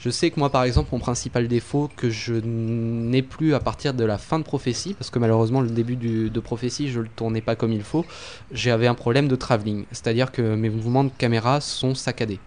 Je 0.04 0.10
sais 0.10 0.32
que 0.32 0.40
moi, 0.40 0.50
par 0.50 0.64
exemple, 0.64 0.90
mon 0.94 0.98
principal 0.98 1.48
défaut 1.48 1.88
que 1.96 2.10
je 2.10 2.34
n'ai 2.34 3.22
plus 3.22 3.54
à 3.54 3.60
partir 3.60 3.94
de 3.94 4.04
la 4.04 4.18
fin 4.18 4.40
de 4.40 4.44
prophétie, 4.44 4.96
parce 4.96 5.12
que 5.12 5.20
malheureusement, 5.20 5.62
le 5.62 5.70
début 5.70 5.96
de 5.96 6.40
prophétie, 6.40 6.90
je 6.90 7.02
le 7.02 7.08
tournais 7.08 7.42
pas 7.42 7.56
comme 7.56 7.72
il 7.72 7.84
faut, 7.84 8.04
j'avais 8.52 8.88
un 8.88 8.96
problème 8.96 9.28
de 9.28 9.36
travelling. 9.36 9.86
C'est-à-dire 9.92 10.32
que 10.32 10.56
mes 10.56 10.72
mouvements 10.72 11.04
de 11.04 11.12
caméra 11.16 11.62
sont 11.62 11.94
saccadés. 11.94 12.40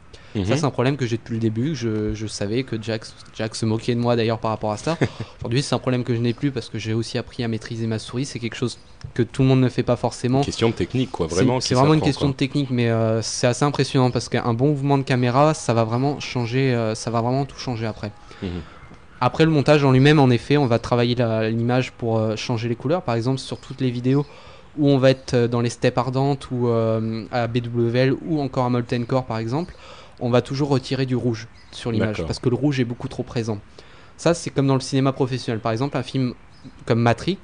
Ça, 0.44 0.56
c'est 0.56 0.64
un 0.64 0.70
problème 0.70 0.96
que 0.96 1.06
j'ai 1.06 1.16
depuis 1.16 1.34
le 1.34 1.38
début. 1.40 1.74
Je, 1.76 2.12
je 2.12 2.26
savais 2.26 2.64
que 2.64 2.76
Jack, 2.82 3.02
Jack 3.36 3.54
se 3.54 3.64
moquait 3.66 3.94
de 3.94 4.00
moi 4.00 4.16
d'ailleurs 4.16 4.38
par 4.40 4.50
rapport 4.50 4.72
à 4.72 4.76
ça. 4.76 4.98
Aujourd'hui, 5.40 5.62
c'est 5.62 5.74
un 5.74 5.78
problème 5.78 6.02
que 6.02 6.14
je 6.14 6.20
n'ai 6.20 6.32
plus 6.32 6.50
parce 6.50 6.68
que 6.68 6.78
j'ai 6.78 6.92
aussi 6.92 7.18
appris 7.18 7.44
à 7.44 7.48
maîtriser 7.48 7.86
ma 7.86 7.98
souris. 8.00 8.24
C'est 8.24 8.40
quelque 8.40 8.56
chose 8.56 8.78
que 9.14 9.22
tout 9.22 9.42
le 9.42 9.48
monde 9.48 9.60
ne 9.60 9.68
fait 9.68 9.84
pas 9.84 9.94
forcément. 9.96 10.38
Une 10.40 10.44
question 10.44 10.70
de 10.70 10.74
technique, 10.74 11.12
quoi. 11.12 11.28
C'est- 11.28 11.36
Vraiment. 11.36 11.60
C'est 11.60 11.74
vraiment 11.76 11.94
une 11.94 12.00
question 12.00 12.26
quoi. 12.26 12.32
de 12.32 12.36
technique, 12.36 12.70
mais 12.70 12.88
euh, 12.90 13.22
c'est 13.22 13.46
assez 13.46 13.64
impressionnant 13.64 14.10
parce 14.10 14.28
qu'un 14.28 14.54
bon 14.54 14.68
mouvement 14.70 14.98
de 14.98 15.04
caméra, 15.04 15.54
ça 15.54 15.72
va 15.72 15.84
vraiment 15.84 16.18
changer, 16.18 16.74
euh, 16.74 16.94
ça 16.96 17.10
va 17.12 17.20
vraiment 17.20 17.44
tout 17.44 17.58
changer 17.58 17.86
après. 17.86 18.10
Mhm. 18.42 18.48
Après 19.20 19.44
le 19.44 19.50
montage 19.52 19.84
en 19.84 19.92
lui-même, 19.92 20.18
en 20.18 20.30
effet, 20.30 20.56
on 20.56 20.66
va 20.66 20.78
travailler 20.78 21.14
l'image 21.50 21.92
pour 21.92 22.18
euh, 22.18 22.34
changer 22.36 22.68
les 22.68 22.74
couleurs. 22.76 23.02
Par 23.02 23.14
exemple, 23.14 23.38
sur 23.38 23.58
toutes 23.58 23.80
les 23.80 23.90
vidéos 23.90 24.26
où 24.76 24.88
on 24.90 24.98
va 24.98 25.10
être 25.10 25.36
dans 25.46 25.60
les 25.60 25.70
steppes 25.70 25.96
ardentes 25.98 26.48
ou 26.50 26.66
à 26.68 27.46
BWL 27.46 28.16
ou 28.26 28.40
encore 28.40 28.64
à 28.64 28.70
Molten 28.70 29.06
Core 29.06 29.24
par 29.24 29.38
exemple, 29.38 29.72
on 30.20 30.30
va 30.30 30.42
toujours 30.42 30.68
retirer 30.68 31.06
du 31.06 31.16
rouge 31.16 31.48
sur 31.72 31.90
l'image 31.92 32.24
parce 32.26 32.38
que 32.38 32.48
le 32.48 32.56
rouge 32.56 32.80
est 32.80 32.84
beaucoup 32.84 33.08
trop 33.08 33.22
présent. 33.22 33.58
Ça, 34.16 34.32
c'est 34.34 34.50
comme 34.50 34.66
dans 34.66 34.74
le 34.74 34.80
cinéma 34.80 35.12
professionnel. 35.12 35.60
Par 35.60 35.72
exemple, 35.72 35.96
un 35.96 36.02
film 36.04 36.34
comme 36.86 37.00
Matrix, 37.00 37.38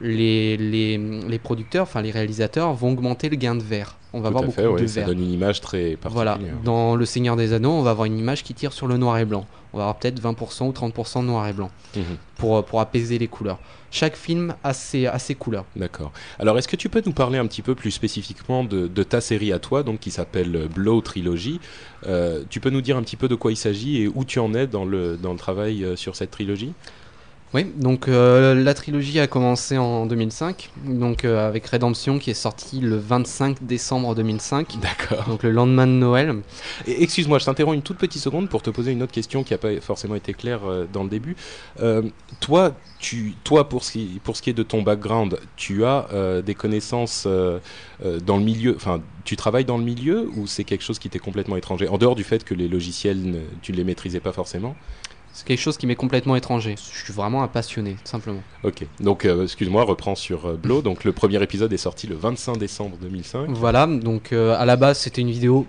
les, 0.00 0.56
les, 0.58 0.98
les 0.98 1.38
producteurs, 1.38 1.84
enfin 1.84 2.02
les 2.02 2.10
réalisateurs 2.10 2.74
vont 2.74 2.92
augmenter 2.92 3.28
le 3.30 3.36
gain 3.36 3.54
de 3.54 3.62
vert. 3.62 3.96
On 4.12 4.20
va 4.20 4.28
Tout 4.30 4.36
avoir 4.36 4.42
à 4.42 4.46
beaucoup 4.46 4.60
fait, 4.60 4.66
ouais, 4.66 4.80
de 4.82 4.86
ça 4.86 5.00
vert. 5.00 5.08
donne 5.08 5.20
une 5.20 5.30
image 5.32 5.60
très 5.62 5.96
particulière. 5.96 6.38
Voilà, 6.38 6.38
dans 6.64 6.96
Le 6.96 7.04
Seigneur 7.06 7.36
des 7.36 7.52
Anneaux, 7.54 7.70
on 7.72 7.82
va 7.82 7.90
avoir 7.92 8.04
une 8.04 8.18
image 8.18 8.42
qui 8.42 8.52
tire 8.54 8.72
sur 8.74 8.86
le 8.86 8.98
noir 8.98 9.16
et 9.18 9.24
blanc. 9.24 9.46
On 9.72 9.78
va 9.78 9.84
avoir 9.84 9.96
peut-être 9.98 10.20
20% 10.22 10.64
ou 10.68 10.72
30% 10.72 11.22
de 11.22 11.26
noir 11.26 11.48
et 11.48 11.52
blanc 11.54 11.70
Mhm. 11.96 12.02
pour, 12.36 12.62
pour 12.64 12.80
apaiser 12.80 13.18
les 13.18 13.28
couleurs. 13.28 13.58
Chaque 13.96 14.14
film 14.16 14.54
a 14.62 14.74
ses, 14.74 15.06
a 15.06 15.18
couleurs. 15.38 15.64
D'accord. 15.74 16.12
Alors, 16.38 16.58
est-ce 16.58 16.68
que 16.68 16.76
tu 16.76 16.90
peux 16.90 17.02
nous 17.06 17.14
parler 17.14 17.38
un 17.38 17.46
petit 17.46 17.62
peu 17.62 17.74
plus 17.74 17.90
spécifiquement 17.90 18.62
de, 18.62 18.88
de 18.88 19.02
ta 19.02 19.22
série 19.22 19.54
à 19.54 19.58
toi, 19.58 19.82
donc 19.82 20.00
qui 20.00 20.10
s'appelle 20.10 20.68
Blow 20.68 21.00
Trilogy 21.00 21.60
Euh, 22.06 22.42
Tu 22.50 22.60
peux 22.60 22.68
nous 22.68 22.82
dire 22.82 22.98
un 22.98 23.02
petit 23.02 23.16
peu 23.16 23.26
de 23.26 23.34
quoi 23.34 23.52
il 23.52 23.56
s'agit 23.56 24.02
et 24.02 24.06
où 24.06 24.26
tu 24.26 24.38
en 24.38 24.52
es 24.52 24.66
dans 24.66 24.84
le, 24.84 25.16
dans 25.16 25.32
le 25.32 25.38
travail 25.38 25.82
euh, 25.82 25.96
sur 25.96 26.14
cette 26.14 26.30
trilogie? 26.30 26.74
Oui, 27.54 27.64
donc 27.76 28.08
euh, 28.08 28.54
la 28.54 28.74
trilogie 28.74 29.20
a 29.20 29.28
commencé 29.28 29.78
en 29.78 30.06
2005, 30.06 30.70
donc 30.84 31.24
euh, 31.24 31.46
avec 31.46 31.64
Redemption 31.66 32.18
qui 32.18 32.30
est 32.30 32.34
sorti 32.34 32.80
le 32.80 32.96
25 32.96 33.64
décembre 33.64 34.16
2005, 34.16 34.78
D'accord. 34.80 35.24
donc 35.28 35.44
le 35.44 35.52
lendemain 35.52 35.86
de 35.86 35.92
Noël. 35.92 36.34
Excuse-moi, 36.88 37.38
je 37.38 37.44
t'interromps 37.44 37.76
une 37.76 37.82
toute 37.82 37.98
petite 37.98 38.20
seconde 38.20 38.48
pour 38.48 38.62
te 38.62 38.70
poser 38.70 38.90
une 38.90 39.02
autre 39.02 39.12
question 39.12 39.44
qui 39.44 39.54
n'a 39.54 39.58
pas 39.58 39.80
forcément 39.80 40.16
été 40.16 40.34
claire 40.34 40.60
euh, 40.64 40.86
dans 40.92 41.04
le 41.04 41.08
début. 41.08 41.36
Toi, 42.40 42.74
tu, 42.98 43.34
toi 43.44 43.68
pour, 43.68 43.84
ce 43.84 43.92
qui, 43.92 44.20
pour 44.24 44.36
ce 44.36 44.42
qui 44.42 44.50
est 44.50 44.54
de 44.54 44.62
ton 44.64 44.82
background, 44.82 45.38
tu 45.56 45.84
as 45.84 46.08
des 46.44 46.54
connaissances 46.54 47.26
dans 47.26 48.36
le 48.36 48.42
milieu, 48.42 48.74
enfin, 48.76 49.00
tu 49.24 49.36
travailles 49.36 49.64
dans 49.64 49.78
le 49.78 49.84
milieu 49.84 50.28
ou 50.36 50.46
c'est 50.46 50.64
quelque 50.64 50.82
chose 50.82 50.98
qui 50.98 51.08
t'est 51.08 51.18
complètement 51.18 51.56
étranger 51.56 51.88
En 51.88 51.98
dehors 51.98 52.14
du 52.14 52.24
fait 52.24 52.44
que 52.44 52.54
les 52.54 52.68
logiciels, 52.68 53.42
tu 53.62 53.72
ne 53.72 53.76
les 53.76 53.84
maîtrisais 53.84 54.20
pas 54.20 54.32
forcément? 54.32 54.74
C'est 55.36 55.46
quelque 55.46 55.60
chose 55.60 55.76
qui 55.76 55.86
m'est 55.86 55.96
complètement 55.96 56.34
étranger. 56.34 56.76
Je 56.94 57.04
suis 57.04 57.12
vraiment 57.12 57.42
un 57.42 57.46
passionné, 57.48 57.92
tout 57.92 58.10
simplement. 58.10 58.40
Ok, 58.64 58.86
donc 59.00 59.26
euh, 59.26 59.42
excuse-moi, 59.44 59.84
reprends 59.84 60.14
sur 60.14 60.46
euh, 60.46 60.54
Blow. 60.56 60.80
Donc 60.80 61.04
le 61.04 61.12
premier 61.12 61.42
épisode 61.42 61.70
est 61.74 61.76
sorti 61.76 62.06
le 62.06 62.14
25 62.14 62.56
décembre 62.56 62.96
2005. 63.02 63.50
Voilà, 63.50 63.86
donc 63.86 64.32
euh, 64.32 64.56
à 64.58 64.64
la 64.64 64.76
base 64.76 64.98
c'était 64.98 65.20
une 65.20 65.30
vidéo 65.30 65.66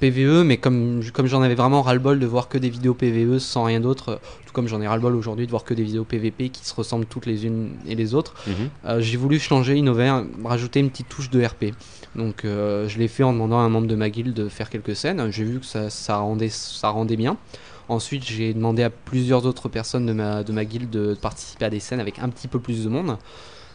PVE, 0.00 0.44
mais 0.44 0.56
comme, 0.56 1.02
comme 1.12 1.26
j'en 1.26 1.42
avais 1.42 1.54
vraiment 1.54 1.82
ras-le-bol 1.82 2.18
de 2.18 2.26
voir 2.26 2.48
que 2.48 2.56
des 2.56 2.70
vidéos 2.70 2.94
PVE 2.94 3.38
sans 3.38 3.64
rien 3.64 3.80
d'autre, 3.80 4.08
euh, 4.08 4.16
tout 4.46 4.52
comme 4.54 4.66
j'en 4.66 4.80
ai 4.80 4.88
ras-le-bol 4.88 5.14
aujourd'hui 5.14 5.44
de 5.44 5.50
voir 5.50 5.62
que 5.64 5.74
des 5.74 5.84
vidéos 5.84 6.04
PVP 6.04 6.48
qui 6.48 6.64
se 6.66 6.74
ressemblent 6.74 7.04
toutes 7.04 7.26
les 7.26 7.44
unes 7.44 7.72
et 7.86 7.94
les 7.94 8.14
autres, 8.14 8.34
Mhm. 8.46 8.54
euh, 8.86 9.00
j'ai 9.02 9.18
voulu 9.18 9.38
changer, 9.38 9.76
innover, 9.76 10.22
rajouter 10.42 10.80
une 10.80 10.88
petite 10.90 11.10
touche 11.10 11.28
de 11.28 11.44
RP. 11.44 11.66
Donc 12.16 12.44
euh, 12.46 12.88
je 12.88 12.98
l'ai 12.98 13.08
fait 13.08 13.22
en 13.24 13.32
demandant 13.34 13.58
à 13.60 13.62
un 13.62 13.68
membre 13.68 13.86
de 13.88 13.94
ma 13.94 14.08
guilde 14.10 14.32
de 14.34 14.48
faire 14.48 14.70
quelques 14.70 14.96
scènes, 14.96 15.30
j'ai 15.30 15.44
vu 15.44 15.60
que 15.60 15.66
ça, 15.66 15.88
ça, 15.90 16.16
rendait, 16.16 16.48
ça 16.48 16.88
rendait 16.88 17.16
bien. 17.16 17.36
Ensuite, 17.88 18.24
j'ai 18.24 18.54
demandé 18.54 18.82
à 18.82 18.90
plusieurs 18.90 19.44
autres 19.46 19.68
personnes 19.68 20.06
de 20.06 20.12
ma, 20.12 20.42
de 20.44 20.52
ma 20.52 20.64
guilde 20.64 20.90
de 20.90 21.14
participer 21.14 21.64
à 21.66 21.70
des 21.70 21.80
scènes 21.80 22.00
avec 22.00 22.18
un 22.18 22.28
petit 22.28 22.48
peu 22.48 22.58
plus 22.58 22.84
de 22.84 22.88
monde. 22.88 23.16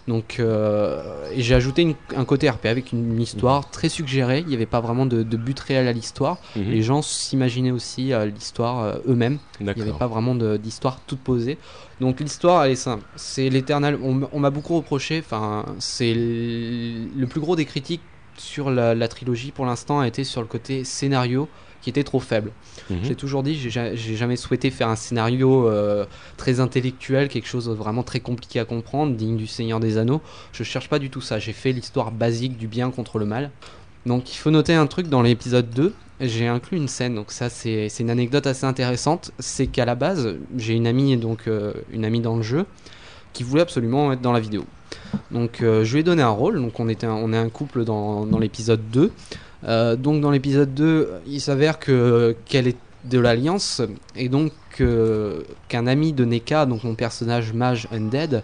Donc, 0.08 0.38
euh, 0.40 1.30
et 1.34 1.42
j'ai 1.42 1.54
ajouté 1.54 1.82
une- 1.82 1.96
un 2.16 2.24
côté 2.24 2.50
RP 2.50 2.68
avec 2.68 2.94
une 2.94 3.20
histoire 3.20 3.70
très 3.70 3.90
suggérée. 3.90 4.40
Il 4.40 4.48
n'y 4.48 4.56
avait 4.56 4.66
pas 4.66 4.80
vraiment 4.80 5.06
de, 5.06 5.22
de 5.22 5.38
but 5.38 5.60
réel 5.60 5.86
à 5.86 5.92
l'histoire. 5.92 6.38
Mhm. 6.56 6.72
Les 6.72 6.82
gens 6.82 7.02
s'imaginaient 7.02 7.72
aussi 7.72 8.14
euh, 8.14 8.26
l'histoire 8.26 8.84
euh, 8.84 8.94
eux-mêmes. 9.10 9.38
Il 9.60 9.66
n'y 9.66 9.82
avait 9.82 9.92
pas 10.00 10.08
vraiment 10.08 10.34
d'histoire 10.34 11.02
toute 11.06 11.20
posée. 11.20 11.58
Donc 12.00 12.22
l'histoire, 12.22 12.64
elle 12.64 12.72
est 12.72 12.76
simple. 12.76 13.04
C'est 13.18 13.50
l'éternel. 13.50 14.00
On, 14.02 14.40
m'a 14.40 14.50
beaucoup 14.50 14.78
reproché. 14.78 15.20
Enfin, 15.20 15.66
c'est 15.80 16.14
le 16.16 17.26
plus 17.26 17.42
gros 17.42 17.58
des 17.58 17.66
critiques 17.66 18.02
sur 18.38 18.70
la, 18.70 18.96
la 18.96 19.08
trilogie 19.10 19.52
pour 19.52 19.66
l'instant 19.66 20.00
a 20.00 20.08
été 20.08 20.24
sur 20.24 20.42
le 20.42 20.48
côté 20.48 20.84
scénario 20.86 21.50
qui 21.82 21.90
était 21.90 22.04
trop 22.04 22.20
faible. 22.20 22.52
Mhm. 22.90 22.98
J'ai 23.04 23.16
toujours 23.16 23.44
dit, 23.44 23.56
j'ai 23.56 23.70
ja- 23.70 23.96
j'ai 23.96 24.16
jamais 24.16 24.36
souhaité 24.36 24.70
faire 24.72 24.90
un 24.90 24.96
scénario 24.96 25.68
euh, 25.70 26.06
très 26.38 26.60
intellectuel, 26.60 27.28
quelque 27.30 27.48
chose 27.48 27.66
de 27.68 27.74
vraiment 27.74 28.04
très 28.04 28.20
compliqué 28.20 28.60
à 28.60 28.66
comprendre, 28.66 29.16
digne 29.16 29.38
du 29.38 29.48
Seigneur 29.48 29.80
des 29.80 29.98
Anneaux. 29.98 30.22
Je 30.52 30.64
cherche 30.64 30.90
pas 30.90 31.00
du 31.00 31.10
tout 31.10 31.22
ça. 31.22 31.40
J'ai 31.40 31.54
fait 31.54 31.72
l'histoire 31.72 32.12
basique 32.12 32.58
du 32.58 32.68
bien 32.68 32.92
contre 32.92 33.20
le 33.20 33.26
mal. 33.26 33.52
Donc 34.06 34.34
il 34.34 34.38
faut 34.38 34.52
noter 34.52 34.74
un 34.74 34.88
truc 34.88 35.08
dans 35.08 35.22
l'épisode 35.22 35.70
2. 35.70 35.94
J'ai 36.20 36.48
inclus 36.48 36.78
une 36.78 36.88
scène, 36.88 37.14
donc 37.14 37.32
ça 37.32 37.48
c'est 37.50 37.90
c'est 37.90 38.02
une 38.04 38.10
anecdote 38.10 38.48
assez 38.48 38.66
intéressante. 38.66 39.32
C'est 39.38 39.68
qu'à 39.68 39.86
la 39.86 39.94
base, 39.96 40.36
j'ai 40.58 40.74
une 40.74 40.88
amie, 40.88 41.16
donc 41.18 41.48
euh, 41.48 41.74
une 41.92 42.06
amie 42.06 42.22
dans 42.22 42.36
le 42.38 42.42
jeu, 42.42 42.66
qui 43.34 43.44
voulait 43.44 43.62
absolument 43.62 44.12
être 44.12 44.22
dans 44.22 44.32
la 44.32 44.40
vidéo. 44.40 44.66
Donc 45.32 45.62
euh, 45.62 45.84
je 45.84 45.94
lui 45.94 46.00
ai 46.00 46.04
donné 46.04 46.24
un 46.24 46.30
rôle, 46.30 46.60
donc 46.60 46.80
on, 46.80 46.90
était 46.90 47.06
un- 47.06 47.14
on 47.14 47.34
est 47.34 47.38
un 47.38 47.50
couple 47.50 47.84
dans, 47.84 48.26
dans 48.26 48.40
l'épisode 48.40 48.82
2. 48.92 49.12
Euh, 49.64 49.96
donc 49.96 50.22
dans 50.22 50.32
l'épisode 50.32 50.74
2, 50.74 51.10
il 51.28 51.42
s'avère 51.42 51.80
que 51.80 52.36
qu'elle 52.46 52.68
est 52.68 52.78
de 53.06 53.20
l'Alliance 53.20 53.82
et 54.16 54.30
donc 54.30 54.52
qu'un 55.70 55.88
ami 55.88 56.14
de 56.14 56.26
Neka, 56.26 56.66
donc 56.66 56.84
mon 56.84 56.96
personnage 56.96 57.54
mage 57.54 57.88
undead, 57.92 58.44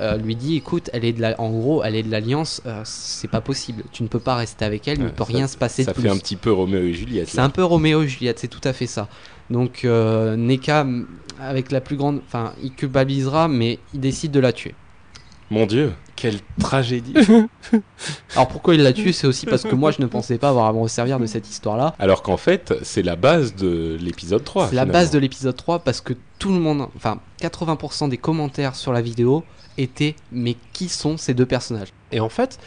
euh, 0.00 0.16
lui 0.16 0.34
dit 0.36 0.56
écoute, 0.56 0.90
elle 0.92 1.04
est 1.04 1.12
de 1.12 1.20
la, 1.20 1.40
en 1.40 1.50
gros, 1.50 1.82
elle 1.84 1.94
est 1.96 2.02
de 2.02 2.10
l'Alliance, 2.10 2.62
euh, 2.66 2.80
c'est 2.84 3.28
pas 3.30 3.40
possible, 3.40 3.84
tu 3.92 4.02
ne 4.02 4.08
peux 4.08 4.18
pas 4.18 4.34
rester 4.34 4.64
avec 4.64 4.88
elle, 4.88 4.98
il 4.98 5.00
ne 5.02 5.06
Ouais, 5.06 5.12
peut 5.12 5.24
ça- 5.24 5.32
rien 5.32 5.46
se 5.46 5.56
passer 5.56 5.84
Ça 5.84 5.92
de 5.92 5.96
fait 5.96 6.02
plus. 6.02 6.10
un 6.10 6.16
petit 6.16 6.36
peu 6.36 6.50
Roméo 6.52 6.80
et 6.80 6.92
Juliette. 6.94 7.28
C'est 7.28 7.38
un 7.40 7.50
peu 7.50 7.62
Roméo 7.64 8.02
et 8.02 8.08
Juliette, 8.08 8.38
c'est 8.38 8.48
tout 8.48 8.60
à 8.64 8.72
fait 8.72 8.86
ça. 8.86 9.08
Donc 9.50 9.84
euh, 9.84 10.34
Neka, 10.36 10.86
avec 11.40 11.70
la 11.70 11.80
plus 11.80 11.96
grande, 11.96 12.20
enfin, 12.26 12.52
il 12.62 12.72
culpabilisera, 12.72 13.48
mais 13.48 13.78
il 13.94 14.00
décide 14.00 14.32
de 14.32 14.40
la 14.40 14.52
tuer. 14.52 14.74
Mon 15.52 15.66
Dieu, 15.66 15.92
quelle 16.16 16.38
tragédie. 16.58 17.12
Alors 18.34 18.48
pourquoi 18.48 18.74
il 18.74 18.82
la 18.82 18.94
tue 18.94 19.12
C'est 19.12 19.26
aussi 19.26 19.44
parce 19.44 19.64
que 19.64 19.74
moi 19.74 19.90
je 19.90 20.00
ne 20.00 20.06
pensais 20.06 20.38
pas 20.38 20.48
avoir 20.48 20.64
à 20.64 20.72
me 20.72 20.78
resservir 20.78 21.20
de 21.20 21.26
cette 21.26 21.46
histoire-là. 21.46 21.94
Alors 21.98 22.22
qu'en 22.22 22.38
fait, 22.38 22.72
c'est 22.82 23.02
la 23.02 23.16
base 23.16 23.54
de 23.54 23.98
l'épisode 24.00 24.42
3. 24.42 24.68
C'est 24.68 24.76
la 24.76 24.86
base 24.86 25.10
de 25.10 25.18
l'épisode 25.18 25.54
3 25.54 25.80
parce 25.80 26.00
que 26.00 26.14
tout 26.38 26.48
le 26.48 26.58
monde, 26.58 26.88
enfin 26.96 27.20
80% 27.42 28.08
des 28.08 28.16
commentaires 28.16 28.74
sur 28.74 28.94
la 28.94 29.02
vidéo 29.02 29.44
étaient 29.76 30.16
mais 30.30 30.56
qui 30.72 30.88
sont 30.88 31.18
ces 31.18 31.34
deux 31.34 31.44
personnages? 31.44 31.92
Et 32.12 32.20
en 32.20 32.30
fait, 32.30 32.58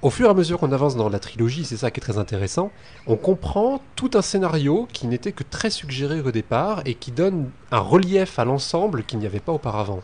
au 0.00 0.08
fur 0.08 0.28
et 0.28 0.30
à 0.30 0.34
mesure 0.34 0.58
qu'on 0.58 0.72
avance 0.72 0.96
dans 0.96 1.10
la 1.10 1.18
trilogie, 1.18 1.66
c'est 1.66 1.76
ça 1.76 1.90
qui 1.90 2.00
est 2.00 2.02
très 2.02 2.16
intéressant, 2.16 2.72
on 3.06 3.16
comprend 3.16 3.82
tout 3.96 4.12
un 4.14 4.22
scénario 4.22 4.88
qui 4.94 5.06
n'était 5.08 5.32
que 5.32 5.44
très 5.44 5.68
suggéré 5.68 6.22
au 6.22 6.30
départ 6.30 6.80
et 6.86 6.94
qui 6.94 7.10
donne 7.10 7.50
un 7.70 7.80
relief 7.80 8.38
à 8.38 8.46
l'ensemble 8.46 9.04
qu'il 9.04 9.18
n'y 9.18 9.26
avait 9.26 9.40
pas 9.40 9.52
auparavant. 9.52 10.00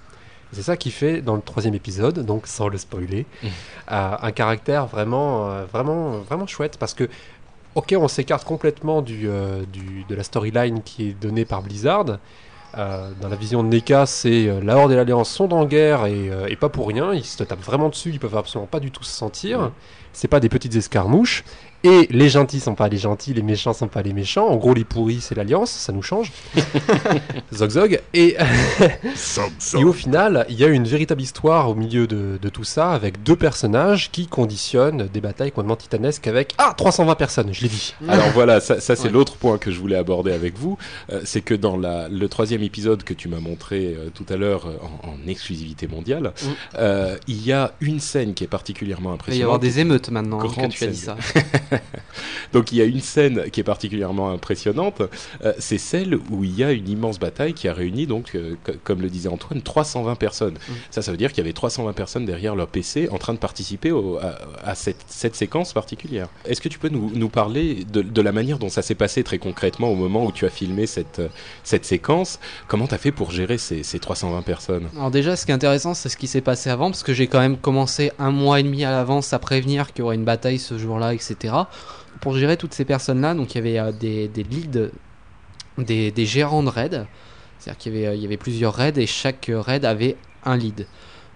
C'est 0.53 0.63
ça 0.63 0.77
qui 0.77 0.91
fait 0.91 1.21
dans 1.23 1.35
le 1.35 1.43
troisième 1.43 1.75
épisode, 1.75 2.25
donc 2.25 2.47
sans 2.47 2.69
le 2.69 2.79
spoiler, 2.79 3.27
Mmh. 3.43 3.47
euh, 3.93 4.17
un 4.23 4.33
caractère 4.33 4.87
vraiment, 4.87 5.51
euh, 5.51 5.65
vraiment, 5.71 6.13
vraiment 6.21 6.47
chouette 6.47 6.77
parce 6.79 6.95
que, 6.95 7.09
ok, 7.75 7.95
on 7.99 8.09
s'écarte 8.09 8.45
complètement 8.45 9.03
du, 9.03 9.29
euh, 9.29 9.63
du- 9.73 10.05
de 10.09 10.15
la 10.15 10.23
storyline 10.23 10.83
qui 10.83 11.11
est 11.11 11.13
donnée 11.21 11.45
par 11.45 11.63
Blizzard. 11.63 12.05
Dans 12.75 13.29
la 13.31 13.37
vision 13.37 13.63
de 13.63 13.69
NECA, 13.69 14.05
c'est 14.05 14.51
la 14.63 14.77
Horde 14.77 14.93
et 14.93 14.97
l'Alliance 14.97 15.31
sont 15.31 15.51
en 15.55 15.65
guerre 15.65 16.05
et, 16.05 16.31
et 16.49 16.57
pas 16.57 16.69
pour 16.69 16.87
rien. 16.89 17.15
Ils 17.15 17.25
se 17.25 17.43
tapent 17.43 17.63
vraiment 17.65 17.89
dessus, 17.89 18.11
ils 18.11 18.19
peuvent 18.21 18.37
absolument 18.37 18.67
pas 18.67 18.81
du 18.81 18.91
tout 18.91 19.03
se 19.03 19.13
sentir. 19.17 19.61
Mhm. 19.61 19.71
C'est 20.13 20.29
pas 20.29 20.41
des 20.41 20.51
petites 20.51 20.75
escarmouches. 20.77 21.43
Et 21.87 22.07
les 22.11 22.29
gentils 22.29 22.61
sont 22.61 22.75
pas 22.75 22.88
les 22.88 22.96
gentils, 22.99 23.33
les 23.35 23.42
méchants 23.42 23.72
sont 23.72 23.88
pas 23.88 24.03
les 24.03 24.12
méchants. 24.12 24.46
En 24.49 24.57
gros, 24.57 24.75
les 24.75 24.85
pourris, 24.85 25.20
c'est 25.20 25.35
l'Alliance, 25.35 25.70
ça 25.70 25.92
nous 25.92 26.03
change. 26.03 26.33
zog 27.55 27.70
zog. 27.70 28.01
Et, 28.14 28.37
au 29.85 29.92
final, 29.92 30.46
il 30.49 30.59
y 30.59 30.64
a 30.64 30.68
une 30.68 30.85
véritable 30.85 31.22
histoire 31.22 31.68
au 31.70 31.75
milieu 31.75 32.07
de, 32.07 32.38
de 32.40 32.49
tout 32.49 32.64
ça 32.64 32.90
avec 32.92 33.22
deux 33.22 33.37
personnages 33.37 34.11
qui 34.11 34.27
conditionnent 34.27 35.09
des 35.12 35.20
batailles 35.20 35.51
complètement 35.53 35.77
titanesques 35.77 36.27
avec 36.27 36.55
Ah 36.59 36.75
320 36.77 37.14
personnes, 37.14 37.53
je 37.53 37.62
l'ai 37.62 37.68
dit. 37.68 37.94
Alors 38.09 38.29
voilà, 38.35 38.61
ça, 38.61 38.81
ça, 38.81 38.96
c'est 38.96 39.05
Ouais. 39.07 39.11
l'autre 39.12 39.37
point 39.37 39.59
que 39.59 39.70
je 39.70 39.79
voulais 39.79 39.96
aborder 39.96 40.33
avec 40.33 40.59
vous. 40.59 40.77
Euh, 41.11 41.20
c'est 41.25 41.40
que 41.40 41.55
dans 41.55 41.77
la, 41.77 42.09
le 42.09 42.29
troisième 42.29 42.62
épisode 42.62 43.05
que 43.05 43.14
tu 43.14 43.29
m'as 43.29 43.38
montré 43.40 43.94
euh, 43.96 44.09
tout 44.12 44.27
à 44.29 44.37
l'heure 44.37 44.66
euh, 44.66 44.77
en, 45.05 45.11
en 45.11 45.29
exclusivité 45.29 45.87
mondiale, 45.87 46.33
Mm. 46.42 46.46
euh, 46.79 47.16
il 47.29 47.46
y 47.46 47.53
a 47.53 47.72
une 47.81 48.01
scène 48.01 48.35
qui 48.35 48.42
est 48.44 48.49
particulièrement 48.49 49.11
Il 49.11 49.12
va 49.12 49.12
y 49.12 49.14
impressionnante. 49.14 49.42
avoir 49.44 49.59
des 49.61 49.79
émeutes 49.81 50.11
maintenant 50.11 50.38
quand 50.38 50.68
tu 50.68 50.85
as 50.85 50.87
dit 50.88 50.96
ça. 50.96 51.16
Donc 52.53 52.73
il 52.73 52.79
y 52.79 52.83
a 52.83 52.85
une 52.85 53.01
scène 53.01 53.51
qui 53.51 53.61
est 53.61 53.65
particulièrement 53.65 54.31
impressionnante, 54.31 55.03
euh, 55.45 55.53
c'est 55.59 55.79
celle 55.79 56.15
où 56.31 56.45
il 56.45 56.57
y 56.57 56.65
a 56.65 56.73
une 56.73 56.89
immense 56.89 57.19
bataille 57.19 57.55
qui 57.55 57.69
a 57.69 57.73
réuni 57.75 58.07
donc, 58.07 58.35
euh, 58.35 58.55
co- 58.65 58.73
comme 58.85 59.03
le 59.03 59.09
disait 59.09 59.29
Antoine, 59.29 59.62
320 59.62 60.15
personnes. 60.17 60.55
Mm. 60.55 60.73
Ça, 60.91 61.03
ça 61.03 61.11
veut 61.11 61.17
dire 61.17 61.31
qu'il 61.31 61.39
y 61.39 61.47
avait 61.47 61.53
320 61.53 61.93
personnes 61.93 62.25
derrière 62.27 62.55
leur 62.57 62.69
PC 62.69 63.09
en 63.11 63.19
train 63.19 63.33
de 63.35 63.39
participer 63.39 63.93
au- 63.93 64.19
à, 64.19 64.37
à 64.65 64.75
cette, 64.75 65.05
cette 65.07 65.35
séquence 65.37 65.73
particulière. 65.73 66.29
Est-ce 66.45 66.61
que 66.61 66.69
tu 66.69 66.79
peux 66.79 66.89
nous, 66.89 67.11
nous 67.15 67.29
parler 67.29 67.85
de, 67.93 68.03
de 68.03 68.23
la 68.23 68.33
manière 68.33 68.59
dont 68.59 68.69
ça 68.69 68.83
s'est 68.83 68.95
passé 68.95 69.23
très 69.25 69.39
concrètement 69.39 69.89
au 69.91 69.95
moment 69.95 70.25
où 70.25 70.33
tu 70.33 70.45
as 70.47 70.51
filmé 70.51 70.87
cette, 70.87 71.21
cette 71.65 71.85
séquence? 71.85 72.39
Comment 72.69 72.87
tu 72.87 72.95
as 72.95 72.99
fait 72.99 73.12
pour 73.12 73.31
gérer 73.31 73.59
ces, 73.59 73.83
ces 73.83 73.99
320 73.99 74.43
personnes? 74.43 74.89
Alors 74.97 75.11
déjà, 75.11 75.37
ce 75.37 75.45
qui 75.45 75.53
est 75.53 75.55
intéressant, 75.55 75.95
c'est 75.95 76.09
ce 76.09 76.17
qui 76.17 76.27
s'est 76.27 76.41
passé 76.41 76.71
avant, 76.71 76.91
parce 76.91 77.03
que 77.03 77.12
j'ai 77.15 77.27
quand 77.27 77.41
même 77.41 77.57
commencé 77.57 78.12
un 78.19 78.31
mois 78.31 78.61
et 78.61 78.62
demi 78.62 78.85
à 78.85 78.91
l'avance 78.91 79.33
à 79.33 79.39
prévenir 79.39 79.89
qu'il 79.93 80.01
y 80.01 80.03
aurait 80.03 80.15
une 80.17 80.25
bataille 80.25 80.59
ce 80.59 80.79
jour-là, 80.79 81.15
etc. 81.15 81.55
Pour 82.21 82.37
gérer 82.37 82.57
toutes 82.57 82.75
ces 82.75 82.85
personnes-là, 82.85 83.35
donc 83.35 83.55
il 83.55 83.59
y 83.59 83.61
avait 83.61 83.79
euh, 83.79 83.92
des, 83.92 84.29
leads, 84.42 84.90
des, 85.79 86.27
gérants 86.27 86.62
de 86.62 86.69
raid, 86.69 87.07
C'est-à-dire 87.59 87.79
qu'il 87.79 87.97
y 87.97 88.03
il 88.03 88.23
y 88.23 88.25
avait 88.25 88.37
plusieurs 88.37 88.75
raids 88.75 88.92
et 88.97 89.07
chaque 89.07 89.51
raid 89.53 89.85
avait 89.85 90.16
un 90.45 90.57
lead. 90.57 90.87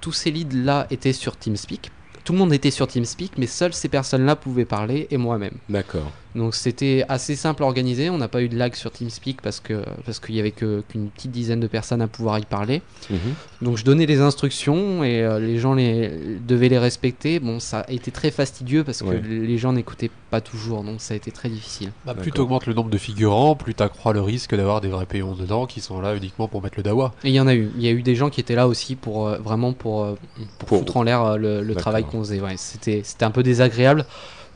Tous 0.01 0.13
ces 0.13 0.31
leads-là 0.31 0.87
étaient 0.91 1.13
sur 1.13 1.37
TeamSpeak. 1.37 1.91
Tout 2.25 2.33
le 2.33 2.39
monde 2.39 2.53
était 2.53 2.71
sur 2.71 2.87
TeamSpeak, 2.87 3.33
mais 3.39 3.47
seules 3.47 3.75
ces 3.75 3.89
personnes-là 3.89 4.37
pouvaient 4.37 4.65
parler 4.65 5.07
et 5.11 5.17
moi-même. 5.17 5.55
D'accord. 5.69 6.13
Donc 6.35 6.55
c'était 6.55 7.05
assez 7.09 7.35
simple 7.37 7.63
à 7.63 7.67
organiser. 7.67 8.09
On 8.11 8.19
n'a 8.19 8.29
pas 8.29 8.43
eu 8.43 8.49
de 8.49 8.57
lag 8.57 8.75
sur 8.75 8.91
TeamSpeak 8.91 9.43
parce 9.43 9.61
que 9.61 9.83
parce 10.05 10.21
qu'il 10.21 10.35
y 10.37 10.41
avait 10.41 10.53
qu'une 10.53 10.83
petite 11.15 11.31
dizaine 11.31 11.61
de 11.61 11.67
personnes 11.67 12.03
à 12.03 12.09
pouvoir 12.09 12.39
y 12.39 12.45
parler. 12.45 12.83
Mhm. 13.11 13.19
Donc 13.63 13.77
je 13.77 13.85
donnais 13.85 14.07
les 14.07 14.21
instructions 14.21 15.03
et 15.05 15.23
euh, 15.23 15.39
les 15.41 15.59
gens 15.59 15.75
les, 15.75 16.11
devaient 16.47 16.69
les 16.69 16.79
respecter. 16.79 17.41
Bon, 17.41 17.59
ça 17.61 17.81
a 17.81 17.91
été 17.91 18.11
très 18.11 18.31
fastidieux 18.31 18.85
parce 18.85 19.03
que 19.03 19.07
Ouais. 19.07 19.21
les 19.27 19.59
gens 19.59 19.73
n'écoutaient 19.73 20.11
pas 20.31 20.41
toujours, 20.41 20.85
donc 20.85 21.01
ça 21.01 21.15
a 21.15 21.17
été 21.17 21.33
très 21.33 21.49
difficile. 21.49 21.91
Bah, 22.07 22.15
plus 22.15 22.31
tu 22.31 22.41
augmentes 22.41 22.67
le 22.67 22.75
nombre 22.75 22.91
de 22.91 22.99
figurants, 22.99 23.57
plus 23.57 23.75
tu 23.75 23.83
accrois 23.83 24.13
le 24.13 24.21
risque 24.21 24.55
d'avoir 24.55 24.81
des 24.81 24.89
vrais 24.89 25.07
péons 25.07 25.35
dedans 25.35 25.67
qui 25.67 25.81
sont 25.81 26.01
là 26.01 26.15
uniquement 26.15 26.47
pour 26.47 26.63
mettre 26.63 26.77
le 26.77 26.85
dawa. 26.85 27.13
Et 27.25 27.29
il 27.31 27.35
y 27.35 27.41
en 27.41 27.49
a 27.49 27.55
eu. 27.55 27.71
Il 27.77 27.83
y 27.83 27.89
a 27.89 27.91
eu 27.91 28.03
des 28.03 28.15
gens 28.15 28.31
qui 28.31 28.41
étaient 28.41 28.55
là 28.55 28.69
aussi 28.69 28.95
pour 28.95 29.27
euh, 29.27 29.39
vraiment 29.39 29.73
pour, 29.73 30.05
euh, 30.05 30.15
pour, 30.59 30.69
Pour- 30.69 30.79
foutre 30.79 30.97
en 30.97 31.03
l'air 31.03 31.23
euh, 31.25 31.37
le, 31.37 31.75
travail 31.75 32.05
qu'on 32.05 32.21
faisait. 32.21 32.41
Ouais, 32.41 32.55
c'était 32.57 33.03
c'était 33.05 33.25
un 33.25 33.31
peu 33.33 33.43
désagréable. 33.43 34.05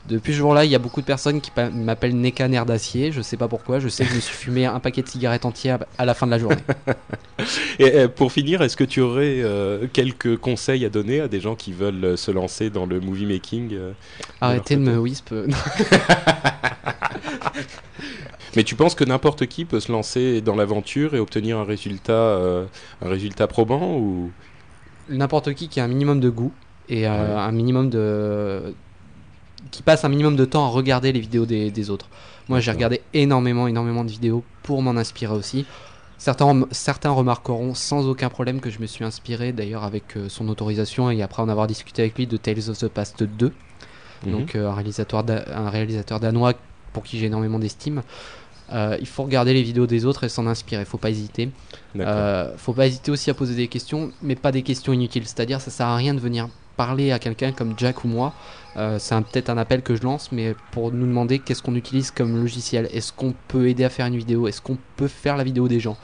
Depuis 0.07 0.33
ce 0.33 0.37
jour-là, 0.37 0.65
il 0.65 0.71
y 0.71 0.75
a 0.75 0.79
beaucoup 0.79 1.01
de 1.01 1.05
personnes 1.05 1.41
qui 1.41 1.51
m'appellent 1.73 2.15
Neka 2.15 2.47
Nerf 2.47 2.65
d'acier. 2.65 3.11
Je 3.11 3.21
sais 3.21 3.37
pas 3.37 3.47
pourquoi. 3.47 3.79
Je 3.79 3.87
sais 3.87 4.03
que 4.03 4.11
je 4.11 4.15
me 4.15 4.19
suis 4.19 4.35
fumé 4.35 4.65
un 4.65 4.79
paquet 4.79 5.01
de 5.01 5.07
cigarettes 5.07 5.45
entières 5.45 5.79
à 5.97 6.05
la 6.05 6.13
fin 6.13 6.27
de 6.27 6.31
la 6.31 6.37
journée. 6.37 6.57
Et 7.79 7.91
euh, 7.95 8.07
pour 8.07 8.31
finir, 8.31 8.61
est-ce 8.61 8.77
que 8.77 8.83
tu 8.83 9.01
aurais 9.01 9.41
euh, 9.41 9.87
quelques 9.91 10.37
conseils 10.37 10.85
à 10.85 10.89
donner 10.89 11.21
à 11.21 11.27
des 11.27 11.39
gens 11.39 11.55
qui 11.55 11.73
veulent 11.73 12.05
euh, 12.05 12.17
se 12.17 12.29
lancer 12.29 12.69
dans 12.69 12.85
le 12.85 12.99
movie 12.99 13.25
making 13.25 13.69
euh 13.73 13.93
Arrêtez 14.41 14.75
de 14.75 14.81
me 14.81 14.97
wisp. 14.99 15.33
Mais 18.55 18.63
tu 18.63 18.75
penses 18.75 18.95
que 18.95 19.03
n'importe 19.03 19.47
qui 19.47 19.65
peut 19.65 19.79
se 19.79 19.91
lancer 19.91 20.41
dans 20.41 20.55
l'aventure 20.55 21.15
et 21.15 21.19
obtenir 21.19 21.57
un 21.57 21.65
résultat, 21.65 22.13
euh, 22.13 22.65
un 23.01 23.09
résultat 23.09 23.47
probant 23.47 23.97
ou? 23.97 24.31
N'importe 25.09 25.53
qui 25.53 25.67
qui 25.67 25.79
a 25.79 25.83
un 25.83 25.87
minimum 25.87 26.19
de 26.19 26.29
goût 26.29 26.51
et 26.89 27.01
Ouais. 27.01 27.07
un 27.07 27.51
minimum 27.51 27.89
de 27.89 28.73
qui 29.71 29.83
passe 29.83 30.05
un 30.05 30.09
minimum 30.09 30.35
de 30.35 30.45
temps 30.45 30.65
à 30.65 30.69
regarder 30.69 31.11
les 31.11 31.19
vidéos 31.19 31.45
des, 31.45 31.71
des 31.71 31.89
autres. 31.89 32.07
Moi, 32.47 32.59
j'ai 32.59 32.71
regardé 32.71 33.01
énormément, 33.13 33.67
énormément 33.67 34.03
de 34.03 34.11
vidéos 34.11 34.43
pour 34.63 34.81
m'en 34.81 34.91
inspirer 34.91 35.33
aussi. 35.33 35.65
Certains, 36.17 36.65
certains 36.71 37.09
remarqueront 37.11 37.73
sans 37.73 38.07
aucun 38.07 38.29
problème 38.29 38.61
que 38.61 38.69
je 38.69 38.79
me 38.79 38.85
suis 38.85 39.03
inspiré, 39.03 39.51
d'ailleurs 39.51 39.83
avec 39.83 40.15
euh, 40.15 40.29
son 40.29 40.47
autorisation 40.47 41.11
et 41.11 41.21
après 41.21 41.41
en 41.41 41.49
avoir 41.49 41.67
discuté 41.67 42.03
avec 42.03 42.17
lui 42.17 42.25
de 42.25 42.37
Tales 42.37 42.69
of 42.69 42.77
the 42.77 42.87
Past 42.87 43.23
2, 43.23 43.51
Mhm. 44.25 44.31
donc 44.31 44.55
euh, 44.55 44.69
un, 44.69 44.73
réalisateur 44.73 45.23
un 45.53 45.69
réalisateur 45.69 46.19
danois 46.19 46.53
pour 46.93 47.03
qui 47.03 47.17
j'ai 47.19 47.25
énormément 47.25 47.59
d'estime. 47.59 48.01
Euh, 48.73 48.97
il 48.99 49.05
faut 49.05 49.23
regarder 49.23 49.53
les 49.53 49.61
vidéos 49.61 49.85
des 49.85 50.05
autres 50.05 50.23
et 50.23 50.29
s'en 50.29 50.47
inspirer, 50.47 50.85
faut 50.85 50.97
pas 50.97 51.11
hésiter. 51.11 51.49
D'accord. 51.93 52.13
Euh, 52.15 52.57
faut 52.57 52.73
pas 52.73 52.87
hésiter 52.87 53.11
aussi 53.11 53.29
à 53.29 53.35
poser 53.35 53.53
des 53.53 53.67
questions, 53.67 54.11
mais 54.23 54.35
pas 54.35 54.51
des 54.51 54.63
questions 54.63 54.91
inutiles. 54.91 55.27
C'est-à-dire, 55.27 55.61
ça 55.61 55.69
sert 55.69 55.85
à 55.85 55.95
rien 55.95 56.15
de 56.15 56.19
venir 56.19 56.49
parler 56.75 57.11
à 57.11 57.19
quelqu'un 57.19 57.51
comme 57.51 57.75
Jack 57.77 58.03
ou 58.03 58.07
moi. 58.07 58.33
Euh, 58.77 58.99
c'est 58.99 59.15
peut-être 59.15 59.49
un 59.49 59.57
appel 59.57 59.81
que 59.81 59.95
je 59.95 60.03
lance, 60.03 60.31
mais 60.31 60.55
pour 60.71 60.91
nous 60.91 61.05
demander 61.05 61.39
qu'est-ce 61.39 61.63
qu'on 61.63 61.75
utilise 61.75 62.11
comme 62.11 62.35
logiciel. 62.35 62.89
Est-ce 62.91 63.13
qu'on 63.13 63.33
peut 63.47 63.69
aider 63.69 63.83
à 63.83 63.89
faire 63.89 64.05
une 64.05 64.17
vidéo? 64.17 64.47
Est-ce 64.47 64.61
qu'on 64.61 64.77
peut 64.97 65.07
faire 65.07 65.37
la 65.37 65.43
vidéo 65.43 65.67
des 65.67 65.79
gens? 65.79 65.97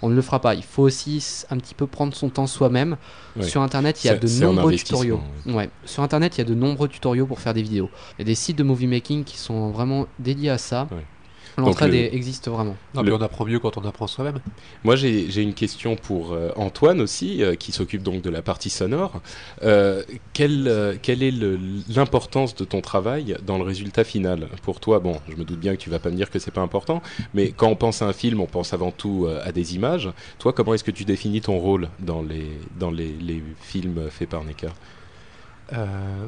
On 0.00 0.08
ne 0.08 0.14
le 0.14 0.22
fera 0.22 0.40
pas. 0.40 0.54
Il 0.54 0.62
faut 0.62 0.82
aussi 0.82 1.44
un 1.50 1.56
petit 1.56 1.74
peu 1.74 1.86
prendre 1.86 2.14
son 2.14 2.28
temps 2.28 2.46
soi-même. 2.46 2.96
Ouais. 3.36 3.42
Sur 3.42 3.62
Internet, 3.62 4.04
il 4.04 4.06
y 4.06 4.10
a 4.10 4.16
de 4.16 4.28
nombreux 4.44 4.72
tutoriaux. 4.74 5.20
Ouais. 5.46 5.70
Sur 5.84 6.02
Internet, 6.02 6.36
il 6.36 6.38
y 6.38 6.42
a 6.42 6.44
de 6.44 6.54
nombreux 6.54 6.86
tutoriaux 6.86 7.26
pour 7.26 7.40
faire 7.40 7.54
des 7.54 7.62
vidéos. 7.62 7.90
Il 8.16 8.20
y 8.20 8.22
a 8.22 8.26
des 8.26 8.36
sites 8.36 8.56
de 8.56 8.62
movie 8.62 8.86
making 8.86 9.24
qui 9.24 9.38
sont 9.38 9.70
vraiment 9.70 10.06
dédiés 10.18 10.50
à 10.50 10.58
ça. 10.58 10.86
Ouais. 10.92 11.04
L'entraide 11.66 11.92
le- 11.92 12.14
existe 12.14 12.48
vraiment. 12.48 12.76
Non, 12.94 13.02
Le- 13.02 13.10
mais 13.10 13.16
on 13.16 13.20
apprend 13.20 13.44
mieux 13.44 13.58
quand 13.58 13.76
on 13.76 13.84
apprend 13.84 14.06
soi-même. 14.06 14.38
Moi, 14.84 14.96
j'ai 14.96 15.42
une 15.42 15.54
question 15.54 15.96
pour 15.96 16.32
euh, 16.32 16.50
Antoine 16.56 17.00
aussi, 17.00 17.42
euh, 17.42 17.54
qui 17.56 17.72
s'occupe 17.72 18.02
donc 18.02 18.22
de 18.22 18.30
la 18.30 18.42
partie 18.42 18.70
sonore. 18.70 19.20
Euh, 19.62 20.02
quelle, 20.32 20.68
euh, 20.68 20.94
quelle 21.02 21.22
est 21.22 21.34
l'importance 21.88 22.54
de 22.54 22.64
ton 22.64 22.80
travail 22.80 23.36
dans 23.46 23.58
le 23.58 23.64
résultat 23.64 24.04
final? 24.04 24.48
Pour 24.62 24.80
toi, 24.80 25.00
bon, 25.00 25.20
je 25.28 25.36
me 25.36 25.44
doute 25.44 25.58
bien 25.60 25.74
que 25.74 25.80
tu 25.80 25.90
vas 25.90 25.98
pas 25.98 26.10
me 26.10 26.16
dire 26.16 26.30
que 26.30 26.38
c'est 26.38 26.50
pas 26.52 26.60
important, 26.62 27.02
mais 27.34 27.50
quand 27.50 27.68
on 27.68 27.76
pense 27.76 28.02
à 28.02 28.06
un 28.06 28.12
film, 28.12 28.40
on 28.40 28.46
pense 28.46 28.72
avant 28.72 28.90
tout 28.92 29.26
euh, 29.26 29.40
à 29.44 29.52
des 29.52 29.74
images. 29.74 30.10
Toi, 30.38 30.52
comment 30.52 30.74
est-ce 30.74 30.84
que 30.84 30.90
tu 30.92 31.04
définis 31.04 31.40
ton 31.40 31.58
rôle 31.58 31.88
dans 31.98 32.22
les, 32.22 32.46
dans 32.78 32.90
les, 32.90 33.12
les 33.12 33.42
films 33.60 34.08
faits 34.10 34.28
par 34.28 34.44
Neka 34.44 34.68
Euh, 35.72 36.26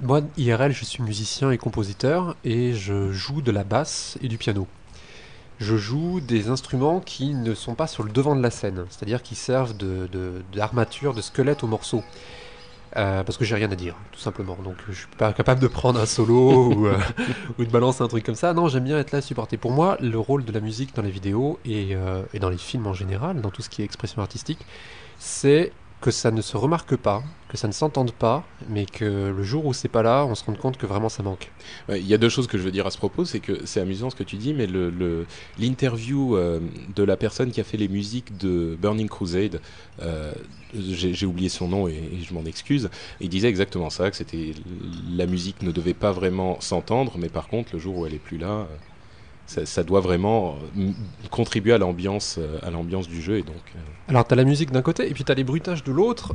moi, 0.00 0.20
IRL, 0.36 0.72
je 0.72 0.84
suis 0.84 1.02
musicien 1.02 1.50
et 1.50 1.58
compositeur 1.58 2.36
et 2.44 2.74
je 2.74 3.12
joue 3.12 3.42
de 3.42 3.50
la 3.52 3.64
basse 3.64 4.18
et 4.22 4.28
du 4.28 4.38
piano. 4.38 4.66
Je 5.60 5.76
joue 5.76 6.20
des 6.20 6.48
instruments 6.48 7.00
qui 7.00 7.32
ne 7.34 7.54
sont 7.54 7.74
pas 7.74 7.86
sur 7.86 8.02
le 8.02 8.10
devant 8.10 8.34
de 8.34 8.42
la 8.42 8.50
scène, 8.50 8.86
c'est-à-dire 8.90 9.22
qui 9.22 9.36
servent 9.36 9.76
de- 9.76 10.08
de- 10.10 10.42
d'armature, 10.52 11.14
de, 11.14 11.20
squelette 11.22 11.62
au 11.62 11.68
morceau. 11.68 12.02
Euh, 12.96 13.24
parce 13.24 13.36
que 13.38 13.44
j'ai 13.44 13.56
rien 13.56 13.70
à 13.72 13.74
dire, 13.74 13.96
tout 14.12 14.20
simplement. 14.20 14.56
Donc 14.62 14.76
je 14.88 14.92
suis 14.94 15.06
pas 15.18 15.32
capable 15.32 15.60
de 15.60 15.66
prendre 15.66 15.98
un 16.00 16.06
solo 16.06 16.66
ou, 16.72 16.86
euh, 16.86 16.96
ou 17.58 17.64
de 17.64 17.70
balancer 17.70 18.02
un 18.02 18.08
truc 18.08 18.24
comme 18.24 18.34
ça. 18.36 18.52
Non, 18.54 18.68
j'aime 18.68 18.84
bien 18.84 18.98
être 18.98 19.10
là 19.12 19.18
à 19.18 19.22
supporter. 19.22 19.56
Pour 19.56 19.72
moi, 19.72 19.96
le 20.00 20.18
rôle 20.18 20.44
de 20.44 20.52
la 20.52 20.60
musique 20.60 20.94
dans 20.94 21.02
les 21.02 21.10
vidéos 21.10 21.58
et, 21.64 21.96
euh, 21.96 22.22
et 22.34 22.38
dans 22.38 22.50
les 22.50 22.58
films 22.58 22.86
en 22.86 22.94
général, 22.94 23.40
dans 23.40 23.50
tout 23.50 23.62
ce 23.62 23.68
qui 23.68 23.82
est 23.82 23.84
expression 23.84 24.22
artistique, 24.22 24.60
c'est 25.18 25.72
que 26.04 26.10
ça 26.10 26.30
ne 26.30 26.42
se 26.42 26.58
remarque 26.58 26.96
pas, 26.96 27.22
que 27.48 27.56
ça 27.56 27.66
ne 27.66 27.72
s'entende 27.72 28.12
pas, 28.12 28.44
mais 28.68 28.84
que 28.84 29.32
le 29.34 29.42
jour 29.42 29.64
où 29.64 29.72
c'est 29.72 29.88
pas 29.88 30.02
là, 30.02 30.26
on 30.26 30.34
se 30.34 30.44
rend 30.44 30.52
compte 30.52 30.76
que 30.76 30.84
vraiment 30.84 31.08
ça 31.08 31.22
manque. 31.22 31.50
Il 31.88 32.06
y 32.06 32.12
a 32.12 32.18
deux 32.18 32.28
choses 32.28 32.46
que 32.46 32.58
je 32.58 32.62
veux 32.62 32.70
dire 32.70 32.86
à 32.86 32.90
ce 32.90 32.98
propos, 32.98 33.24
c'est 33.24 33.40
que 33.40 33.64
c'est 33.64 33.80
amusant 33.80 34.10
ce 34.10 34.14
que 34.14 34.22
tu 34.22 34.36
dis, 34.36 34.52
mais 34.52 34.68
l'interview 35.58 36.36
euh, 36.36 36.60
de 36.94 37.02
la 37.02 37.16
personne 37.16 37.52
qui 37.52 37.60
a 37.62 37.64
fait 37.64 37.78
les 37.78 37.88
musiques 37.88 38.36
de 38.36 38.76
Burning 38.78 39.08
Crusade, 39.08 39.62
euh, 40.02 40.34
j'ai 40.74 41.24
oublié 41.24 41.48
son 41.48 41.68
nom 41.68 41.88
et, 41.88 42.02
je 42.22 42.34
m'en 42.34 42.44
excuse, 42.44 42.90
il 43.20 43.30
disait 43.30 43.48
exactement 43.48 43.88
ça, 43.88 44.10
que 44.10 44.22
la 45.16 45.24
musique 45.24 45.62
ne 45.62 45.72
devait 45.72 45.94
pas 45.94 46.12
vraiment 46.12 46.60
s'entendre, 46.60 47.14
mais 47.16 47.30
par 47.30 47.48
contre 47.48 47.70
le 47.72 47.78
jour 47.78 47.96
où 47.96 48.04
elle 48.04 48.12
est 48.12 48.18
plus 48.18 48.36
là, 48.36 48.48
euh, 48.50 48.66
ça, 49.46 49.84
doit 49.84 50.00
vraiment 50.00 50.56
euh, 50.78 50.90
contribuer 51.30 51.72
à 51.72 51.78
l'ambiance, 51.78 52.36
euh, 52.38 52.58
à 52.62 52.70
l'ambiance 52.70 53.08
du 53.08 53.20
jeu 53.20 53.38
et 53.38 53.42
donc. 53.42 53.56
euh, 53.76 53.78
Alors 54.08 54.24
t'as 54.26 54.36
la 54.36 54.44
musique 54.44 54.70
d'un 54.70 54.82
côté 54.82 55.08
et 55.08 55.12
puis 55.12 55.24
t'as 55.24 55.34
les 55.34 55.44
bruitages 55.44 55.84
de 55.84 55.92
l'autre. 55.92 56.34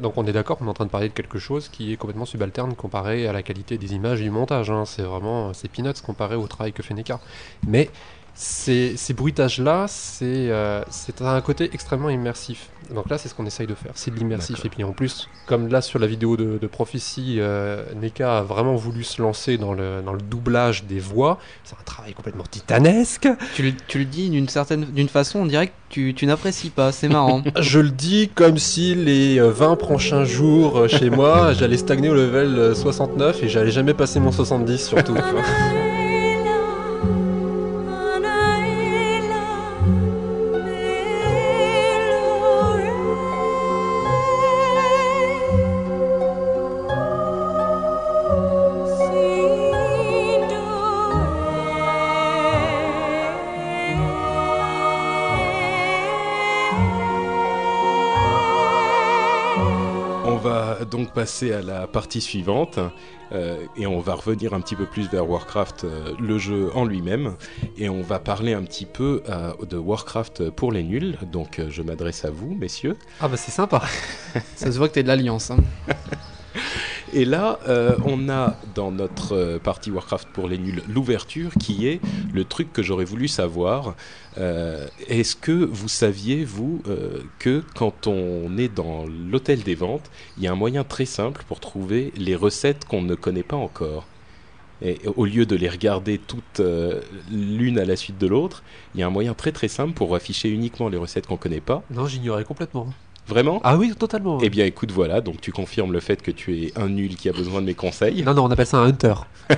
Donc 0.00 0.12
on 0.16 0.26
est 0.26 0.32
d'accord 0.32 0.58
qu'on 0.58 0.66
est 0.66 0.70
en 0.70 0.74
train 0.74 0.86
de 0.86 0.90
parler 0.90 1.08
de 1.08 1.14
quelque 1.14 1.38
chose 1.38 1.68
qui 1.68 1.92
est 1.92 1.96
complètement 1.96 2.26
subalterne 2.26 2.74
comparé 2.74 3.26
à 3.26 3.32
la 3.32 3.42
qualité 3.42 3.78
des 3.78 3.94
images 3.94 4.20
et 4.20 4.24
du 4.24 4.30
montage. 4.30 4.70
hein. 4.70 4.84
C'est 4.84 5.02
vraiment 5.02 5.52
c'est 5.54 5.68
peanuts 5.68 6.00
comparé 6.04 6.36
au 6.36 6.46
travail 6.46 6.72
que 6.72 6.82
fait 6.82 6.94
Neka. 6.94 7.20
Mais 7.66 7.90
ces, 8.40 8.96
ces 8.96 9.14
bruitages-là, 9.14 9.86
c'est 9.88 10.24
euh, 10.50 10.80
c'est 10.90 11.20
un 11.22 11.40
côté 11.40 11.70
extrêmement 11.72 12.08
immersif. 12.08 12.68
Donc 12.94 13.10
là, 13.10 13.18
c'est 13.18 13.28
ce 13.28 13.34
qu'on 13.34 13.44
essaye 13.46 13.66
de 13.66 13.74
faire, 13.74 13.90
c'est 13.96 14.12
de 14.12 14.16
l'immersif. 14.16 14.64
Et 14.64 14.68
puis 14.68 14.84
en 14.84 14.92
plus, 14.92 15.28
comme 15.46 15.66
là 15.66 15.82
sur 15.82 15.98
la 15.98 16.06
vidéo 16.06 16.36
de, 16.36 16.56
de 16.56 16.66
Prophecy, 16.68 17.38
euh, 17.38 17.82
Neka 18.00 18.38
a 18.38 18.42
vraiment 18.42 18.76
voulu 18.76 19.02
se 19.02 19.20
lancer 19.20 19.58
dans 19.58 19.74
le, 19.74 20.02
dans 20.06 20.12
le 20.12 20.20
doublage 20.20 20.84
des 20.84 21.00
voix. 21.00 21.40
C'est 21.64 21.74
un 21.74 21.82
travail 21.84 22.14
complètement 22.14 22.44
titanesque. 22.48 23.28
Tu 23.56 23.62
le, 23.62 23.72
tu 23.88 23.98
le 23.98 24.04
dis 24.04 24.30
d'une 24.30 24.48
certaine 24.48 24.84
d'une 24.84 25.08
façon, 25.08 25.40
on 25.40 25.46
dirait 25.46 25.66
que 25.66 25.72
tu, 25.88 26.14
tu 26.14 26.24
n'apprécies 26.26 26.70
pas, 26.70 26.92
c'est 26.92 27.08
marrant. 27.08 27.42
Je 27.60 27.80
le 27.80 27.90
dis 27.90 28.30
comme 28.32 28.56
si 28.56 28.94
les 28.94 29.40
euh, 29.40 29.50
20 29.50 29.74
prochains 29.74 30.24
jours 30.24 30.78
euh, 30.78 30.88
chez 30.88 31.10
moi, 31.10 31.54
j'allais 31.54 31.76
stagner 31.76 32.08
au 32.08 32.14
level 32.14 32.56
euh, 32.56 32.74
69 32.76 33.42
et 33.42 33.48
j'allais 33.48 33.72
jamais 33.72 33.94
passer 33.94 34.20
mon 34.20 34.30
70 34.30 34.78
surtout. 34.78 35.16
donc 60.90 61.12
passer 61.12 61.52
à 61.52 61.62
la 61.62 61.86
partie 61.86 62.20
suivante 62.20 62.78
euh, 63.32 63.56
et 63.76 63.86
on 63.86 64.00
va 64.00 64.14
revenir 64.14 64.54
un 64.54 64.60
petit 64.60 64.74
peu 64.74 64.86
plus 64.86 65.08
vers 65.08 65.28
Warcraft, 65.28 65.84
euh, 65.84 66.14
le 66.18 66.38
jeu 66.38 66.70
en 66.74 66.84
lui-même, 66.84 67.36
et 67.76 67.88
on 67.88 68.00
va 68.00 68.18
parler 68.18 68.54
un 68.54 68.62
petit 68.62 68.86
peu 68.86 69.22
euh, 69.28 69.52
de 69.68 69.76
Warcraft 69.76 70.50
pour 70.50 70.72
les 70.72 70.82
nuls. 70.82 71.16
Donc 71.30 71.60
je 71.68 71.82
m'adresse 71.82 72.24
à 72.24 72.30
vous, 72.30 72.54
messieurs. 72.54 72.96
Ah 73.20 73.28
bah 73.28 73.36
c'est 73.36 73.50
sympa. 73.50 73.82
Ça 74.56 74.72
se 74.72 74.78
voit 74.78 74.88
que 74.88 74.94
t'es 74.94 75.02
de 75.02 75.08
l'Alliance. 75.08 75.50
hein. 75.50 75.58
Et 77.14 77.24
là, 77.24 77.58
euh, 77.68 77.96
on 78.04 78.28
a 78.28 78.56
dans 78.74 78.90
notre 78.90 79.34
euh, 79.34 79.58
partie 79.58 79.90
Warcraft 79.90 80.28
pour 80.32 80.46
les 80.46 80.58
nuls 80.58 80.82
l'ouverture 80.88 81.52
qui 81.58 81.86
est 81.86 82.00
le 82.32 82.44
truc 82.44 82.72
que 82.72 82.82
j'aurais 82.82 83.04
voulu 83.04 83.28
savoir. 83.28 83.94
Euh, 84.36 84.86
Est-ce 85.08 85.34
que 85.34 85.52
vous 85.52 85.88
saviez, 85.88 86.44
vous, 86.44 86.82
que 87.38 87.64
quand 87.74 88.06
on 88.06 88.56
est 88.58 88.68
dans 88.68 89.06
l'hôtel 89.06 89.62
des 89.62 89.74
ventes, 89.74 90.10
il 90.36 90.44
y 90.44 90.46
a 90.46 90.52
un 90.52 90.56
moyen 90.56 90.84
très 90.84 91.06
simple 91.06 91.44
pour 91.48 91.60
trouver 91.60 92.12
les 92.16 92.36
recettes 92.36 92.84
qu'on 92.84 93.02
ne 93.02 93.14
connaît 93.14 93.42
pas 93.42 93.56
encore? 93.56 94.06
Et 94.80 95.00
au 95.16 95.24
lieu 95.24 95.44
de 95.44 95.56
les 95.56 95.68
regarder 95.68 96.18
toutes 96.18 96.62
l'une 97.32 97.78
à 97.78 97.84
la 97.84 97.96
suite 97.96 98.18
de 98.18 98.28
l'autre, 98.28 98.62
il 98.94 99.00
y 99.00 99.02
a 99.02 99.06
un 99.06 99.10
moyen 99.10 99.34
très 99.34 99.50
très 99.50 99.68
simple 99.68 99.92
pour 99.92 100.14
afficher 100.14 100.50
uniquement 100.50 100.88
les 100.88 100.98
recettes 100.98 101.26
qu'on 101.26 101.36
connaît 101.36 101.60
pas? 101.60 101.82
Non, 101.90 102.06
j'ignorais 102.06 102.44
complètement. 102.44 102.86
Vraiment 103.28 103.60
Ah 103.62 103.76
oui, 103.76 103.92
totalement. 103.94 104.38
Eh 104.42 104.48
bien 104.48 104.64
écoute, 104.64 104.90
voilà, 104.90 105.20
donc 105.20 105.40
tu 105.40 105.52
confirmes 105.52 105.92
le 105.92 106.00
fait 106.00 106.22
que 106.22 106.30
tu 106.30 106.62
es 106.62 106.72
un 106.76 106.88
nul 106.88 107.14
qui 107.16 107.28
a 107.28 107.32
besoin 107.32 107.60
de 107.60 107.66
mes 107.66 107.74
conseils. 107.74 108.22
Non, 108.22 108.32
non, 108.32 108.44
on 108.44 108.50
appelle 108.50 108.66
ça 108.66 108.78
un 108.78 108.86
hunter. 108.86 109.14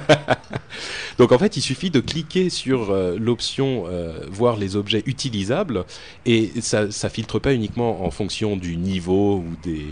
Donc 1.18 1.33
en 1.33 1.39
fait, 1.39 1.57
il 1.57 1.61
suffit 1.61 1.91
de 1.91 2.01
cliquer 2.01 2.51
sur 2.51 2.91
euh, 2.91 3.16
l'option 3.18 3.85
euh, 3.89 4.21
voir 4.31 4.57
les 4.57 4.75
objets 4.77 5.03
utilisables 5.07 5.85
et 6.27 6.51
ça, 6.61 6.91
ça 6.91 7.09
filtre 7.11 7.39
pas 7.39 7.53
uniquement 7.53 8.05
en 8.05 8.11
fonction 8.11 8.57
du 8.57 8.77
niveau 8.77 9.37
ou 9.37 9.57
des, 9.62 9.85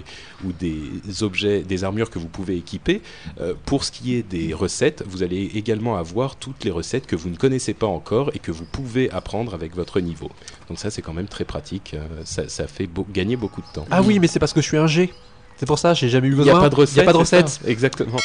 ou 0.44 0.52
des 0.52 1.22
objets, 1.22 1.60
des 1.62 1.84
armures 1.84 2.10
que 2.10 2.18
vous 2.18 2.28
pouvez 2.28 2.56
équiper. 2.56 3.02
Euh, 3.40 3.54
pour 3.66 3.84
ce 3.84 3.90
qui 3.90 4.14
est 4.14 4.22
des 4.22 4.54
recettes, 4.54 5.02
vous 5.06 5.22
allez 5.22 5.50
également 5.54 5.96
avoir 5.96 6.36
toutes 6.36 6.64
les 6.64 6.70
recettes 6.70 7.06
que 7.06 7.16
vous 7.16 7.28
ne 7.28 7.36
connaissez 7.36 7.74
pas 7.74 7.86
encore 7.86 8.30
et 8.34 8.38
que 8.38 8.52
vous 8.52 8.64
pouvez 8.64 9.10
apprendre 9.10 9.54
avec 9.54 9.74
votre 9.74 10.00
niveau. 10.00 10.30
Donc 10.68 10.78
ça, 10.78 10.90
c'est 10.90 11.02
quand 11.02 11.12
même 11.14 11.28
très 11.28 11.44
pratique. 11.44 11.94
euh, 11.94 12.06
ça, 12.24 12.48
ça 12.48 12.66
fait 12.66 12.86
beau- 12.86 13.06
gagner 13.12 13.36
beaucoup 13.36 13.60
de 13.62 13.66
temps. 13.72 13.86
Ah 13.90 14.02
oui, 14.02 14.18
mais 14.18 14.26
c'est 14.28 14.38
parce 14.38 14.52
que 14.52 14.60
je 14.60 14.66
suis 14.66 14.76
un 14.76 14.86
G. 14.86 15.12
C'est 15.56 15.66
pour 15.66 15.78
ça, 15.78 15.92
j'ai 15.94 16.08
jamais 16.08 16.28
eu 16.28 16.32
Il 16.32 16.36
besoin. 16.36 16.52
n'y 16.52 16.58
a 16.58 16.62
pas 16.62 16.68
de 16.70 16.74
recette. 16.76 16.94
Il 16.96 16.98
y 16.98 17.02
a 17.02 17.04
pas 17.04 17.12
de 17.12 17.16
recette. 17.18 17.60
Exactement. 17.66 18.16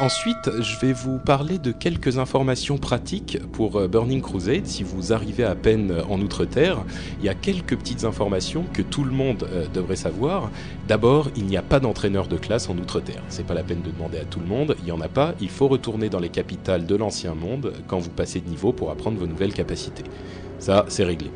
Ensuite, 0.00 0.50
je 0.60 0.76
vais 0.80 0.92
vous 0.92 1.18
parler 1.18 1.58
de 1.58 1.70
quelques 1.70 2.18
informations 2.18 2.78
pratiques 2.78 3.38
pour 3.52 3.76
euh, 3.76 3.86
Burning 3.86 4.20
Crusade. 4.20 4.66
Si 4.66 4.82
vous 4.82 5.12
arrivez 5.12 5.44
à 5.44 5.54
peine 5.54 5.92
euh, 5.92 6.02
en 6.10 6.20
Outre-Terre, 6.20 6.82
il 7.20 7.26
y 7.26 7.28
a 7.28 7.34
quelques 7.34 7.76
petites 7.76 8.02
informations 8.02 8.64
que 8.72 8.82
tout 8.82 9.04
le 9.04 9.12
monde 9.12 9.46
euh, 9.52 9.66
devrait 9.72 9.94
savoir. 9.94 10.50
D'abord, 10.88 11.28
il 11.36 11.44
n'y 11.44 11.56
a 11.56 11.62
pas 11.62 11.78
d'entraîneur 11.78 12.26
de 12.26 12.36
classe 12.36 12.68
en 12.68 12.76
Outre-Terre. 12.76 13.22
C'est 13.28 13.46
pas 13.46 13.54
la 13.54 13.62
peine 13.62 13.82
de 13.82 13.92
demander 13.92 14.18
à 14.18 14.24
tout 14.24 14.40
le 14.40 14.46
monde. 14.46 14.74
Il 14.82 14.88
y 14.88 14.92
en 14.92 15.00
a 15.00 15.08
pas. 15.08 15.34
Il 15.40 15.48
faut 15.48 15.68
retourner 15.68 16.08
dans 16.08 16.18
les 16.20 16.28
capitales 16.28 16.86
de 16.86 16.96
l'ancien 16.96 17.34
monde 17.34 17.72
quand 17.86 18.00
vous 18.00 18.10
passez 18.10 18.40
de 18.40 18.48
niveau 18.48 18.72
pour 18.72 18.90
apprendre 18.90 19.18
vos 19.18 19.28
nouvelles 19.28 19.54
capacités. 19.54 20.04
Ça, 20.58 20.86
c'est 20.88 21.04
réglé. 21.04 21.30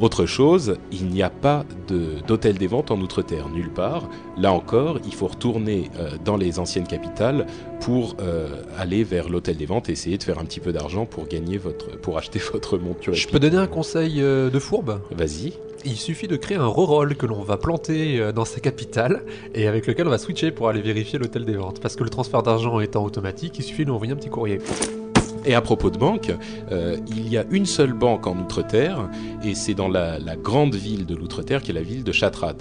Autre 0.00 0.24
chose, 0.24 0.76
il 0.92 1.06
n'y 1.08 1.22
a 1.22 1.28
pas 1.28 1.66
de- 1.88 2.26
d'hôtel 2.26 2.56
des 2.56 2.66
ventes 2.66 2.90
en 2.90 2.98
Outre-Terre, 3.00 3.50
nulle 3.50 3.68
part. 3.70 4.08
Là 4.38 4.50
encore, 4.52 4.98
il 5.04 5.12
faut 5.14 5.26
retourner 5.26 5.90
euh, 5.98 6.12
dans 6.24 6.38
les 6.38 6.58
anciennes 6.58 6.86
capitales 6.86 7.46
pour 7.80 8.16
euh, 8.20 8.48
aller 8.78 9.04
vers 9.04 9.28
l'hôtel 9.28 9.58
des 9.58 9.66
ventes 9.66 9.90
et 9.90 9.92
essayer 9.92 10.16
de 10.16 10.22
faire 10.22 10.38
un 10.38 10.44
petit 10.46 10.60
peu 10.60 10.72
d'argent 10.72 11.04
pour 11.04 11.26
gagner 11.28 11.58
votre, 11.58 11.98
pour 11.98 12.16
acheter 12.16 12.38
votre 12.52 12.78
monture. 12.78 13.12
Je 13.12 13.28
peux 13.28 13.38
donner 13.38 13.58
un 13.58 13.66
conseil 13.66 14.22
euh, 14.22 14.48
de 14.48 14.58
fourbe? 14.58 15.00
Vas-y. 15.10 15.52
Il 15.84 15.96
suffit 15.96 16.28
de 16.28 16.36
créer 16.36 16.56
un 16.58 16.66
reroll 16.66 17.14
que 17.16 17.26
l'on 17.26 17.42
va 17.42 17.56
planter 17.56 18.32
dans 18.34 18.44
sa 18.44 18.60
capitale 18.60 19.22
et 19.54 19.66
avec 19.66 19.86
lequel 19.86 20.06
on 20.06 20.10
va 20.10 20.18
switcher 20.18 20.50
pour 20.50 20.68
aller 20.68 20.82
vérifier 20.82 21.18
l'hôtel 21.18 21.46
des 21.46 21.54
ventes. 21.56 21.80
Parce 21.80 21.96
que 21.96 22.04
le 22.04 22.10
transfert 22.10 22.42
d'argent 22.42 22.80
étant 22.80 23.02
automatique, 23.02 23.58
il 23.58 23.62
suffit 23.62 23.82
de 23.82 23.86
lui 23.86 23.94
envoyer 23.94 24.12
un 24.12 24.16
petit 24.16 24.28
courrier. 24.28 24.58
Et 25.46 25.54
à 25.54 25.60
propos 25.62 25.90
de 25.90 25.96
banque, 25.98 26.32
euh, 26.70 26.96
il 27.08 27.28
y 27.28 27.38
a 27.38 27.44
une 27.50 27.66
seule 27.66 27.92
banque 27.92 28.26
en 28.26 28.38
Outre-Terre, 28.38 29.08
et 29.42 29.54
c'est 29.54 29.74
dans 29.74 29.88
la, 29.88 30.18
grande 30.36 30.74
ville 30.74 31.06
de 31.06 31.14
l'Outre-Terre, 31.14 31.62
qui 31.62 31.70
est 31.70 31.74
la 31.74 31.82
ville 31.82 32.04
de 32.04 32.12
Chatrat. 32.12 32.56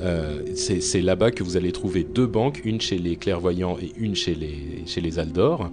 Euh, 0.00 0.42
c'est 0.54 1.02
là-bas 1.02 1.30
que 1.30 1.42
vous 1.42 1.56
allez 1.56 1.72
trouver 1.72 2.04
deux 2.04 2.26
banques, 2.26 2.62
une 2.64 2.80
chez 2.80 2.98
les 2.98 3.16
clairvoyants 3.16 3.76
et 3.80 3.92
une 3.98 4.14
chez 4.14 4.34
les, 4.34 4.84
chez 4.86 5.00
les 5.00 5.18
Aldor. 5.18 5.70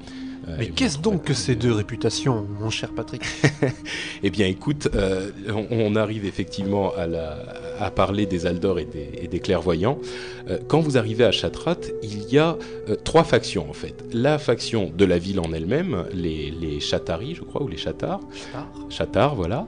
Euh, 0.47 0.55
Mais 0.59 0.67
qu'est-ce 0.69 0.99
donc 0.99 1.23
que 1.23 1.33
ces 1.33 1.55
deux 1.55 1.73
réputations, 1.73 2.47
mon 2.59 2.69
cher 2.69 2.91
Patrick? 2.95 3.21
Eh 4.23 4.29
bien, 4.29 4.47
écoute, 4.47 4.87
euh, 4.95 5.29
on, 5.49 5.67
on 5.71 5.95
arrive 5.95 6.25
effectivement 6.25 6.91
à, 6.95 7.05
la- 7.05 7.37
à 7.79 7.91
parler 7.91 8.25
des 8.25 8.45
Aldor 8.45 8.79
et 8.79 8.85
des, 8.85 9.09
et 9.21 9.27
des 9.27 9.39
clairvoyants. 9.39 9.99
Euh, 10.49 10.57
quand 10.67 10.79
vous 10.79 10.97
arrivez 10.97 11.23
à 11.25 11.31
Chatrat, 11.31 11.77
il 12.01 12.23
y 12.33 12.37
a 12.39 12.57
euh, 12.89 12.95
trois 13.03 13.23
factions 13.23 13.69
en 13.69 13.73
fait. 13.73 14.03
La 14.13 14.37
faction 14.39 14.91
de 14.97 15.05
la 15.05 15.17
ville 15.19 15.39
en 15.39 15.51
elle-même, 15.53 16.05
les, 16.13 16.49
les 16.51 16.79
Chataris, 16.79 17.35
je 17.35 17.41
crois, 17.43 17.61
ou 17.63 17.67
les 17.67 17.77
Chatars. 17.77 18.21
Chatars, 18.89 19.35
voilà. 19.35 19.67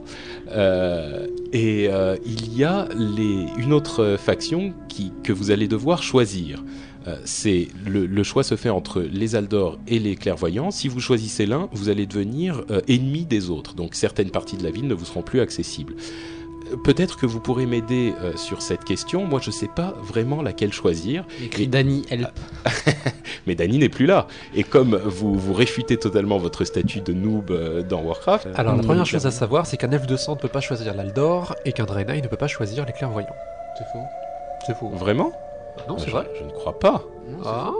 Et 1.52 1.88
il 2.26 2.56
y 2.56 2.64
a 2.64 2.88
les, 2.96 3.46
une 3.58 3.72
autre 3.72 4.16
faction 4.18 4.72
qui, 4.88 5.12
que 5.22 5.32
vous 5.32 5.50
allez 5.50 5.68
devoir 5.68 6.02
choisir. 6.02 6.62
Euh, 7.06 7.16
c'est 7.24 7.68
le, 7.86 8.06
le 8.06 8.22
choix 8.22 8.42
se 8.42 8.56
fait 8.56 8.68
entre 8.70 9.00
les 9.00 9.34
Aldor 9.36 9.78
et 9.88 9.98
les 9.98 10.16
clairvoyants. 10.16 10.70
Si 10.70 10.86
vous 10.88 11.00
choisissez 11.00 11.46
l'un, 11.46 11.68
vous 11.72 11.88
allez 11.88 12.06
devenir 12.06 12.62
euh, 12.70 12.80
ennemi 12.88 13.24
des 13.24 13.48
autres. 13.50 13.74
Donc 13.74 13.94
certaines 13.94 14.30
parties 14.30 14.56
de 14.56 14.62
la 14.64 14.70
ville 14.70 14.86
ne 14.86 14.94
vous 14.94 15.04
seront 15.06 15.22
plus 15.22 15.40
accessibles. 15.40 15.94
Euh, 16.70 16.76
Peut-être 16.84 17.16
que 17.16 17.26
vous 17.26 17.40
pourrez 17.40 17.64
m'aider 17.66 18.12
euh, 18.20 18.36
sur 18.36 18.60
cette 18.62 18.84
question. 18.84 19.24
Moi, 19.24 19.40
je 19.42 19.48
ne 19.48 19.54
sais 19.54 19.66
pas 19.74 19.94
vraiment 20.02 20.40
laquelle 20.42 20.72
choisir. 20.72 21.24
Écrit 21.42 21.64
Et- 21.64 21.66
Danny 21.66 22.04
Help. 22.10 22.28
Mais 23.46 23.54
Dany 23.54 23.78
n'est 23.78 23.88
plus 23.88 24.06
là. 24.06 24.26
Et 24.54 24.62
comme 24.62 24.94
vous, 24.96 25.34
vous 25.38 25.52
réfutez 25.54 25.96
totalement 25.96 26.36
votre 26.38 26.64
statut 26.64 27.00
de 27.00 27.12
noob 27.14 27.50
euh, 27.50 27.82
dans 27.82 28.02
Warcraft. 28.02 28.48
Alors, 28.54 28.76
la 28.76 28.82
première 28.82 29.06
chose 29.06 29.24
à 29.26 29.30
savoir, 29.30 29.66
c'est 29.66 29.78
qu'un 29.78 29.90
elfe 29.90 30.06
de 30.06 30.16
sang 30.16 30.34
ne 30.34 30.38
peut 30.40 30.48
pas 30.48 30.60
choisir 30.60 30.94
l'Aldor 30.94 31.56
et 31.64 31.72
qu'un 31.72 31.86
Draenei 31.86 32.20
ne 32.20 32.28
peut 32.28 32.36
pas 32.36 32.46
choisir 32.46 32.84
les 32.84 32.92
clairvoyants. 32.92 33.28
C'est 33.78 33.84
faux. 33.90 34.04
C'est 34.66 34.76
faux. 34.76 34.90
Vraiment? 34.90 35.32
Non, 35.88 35.98
c'est 35.98 36.10
vrai 36.10 36.30
Je 36.38 36.44
ne 36.44 36.50
crois 36.50 36.78
pas. 36.78 37.04
Ah 37.44 37.72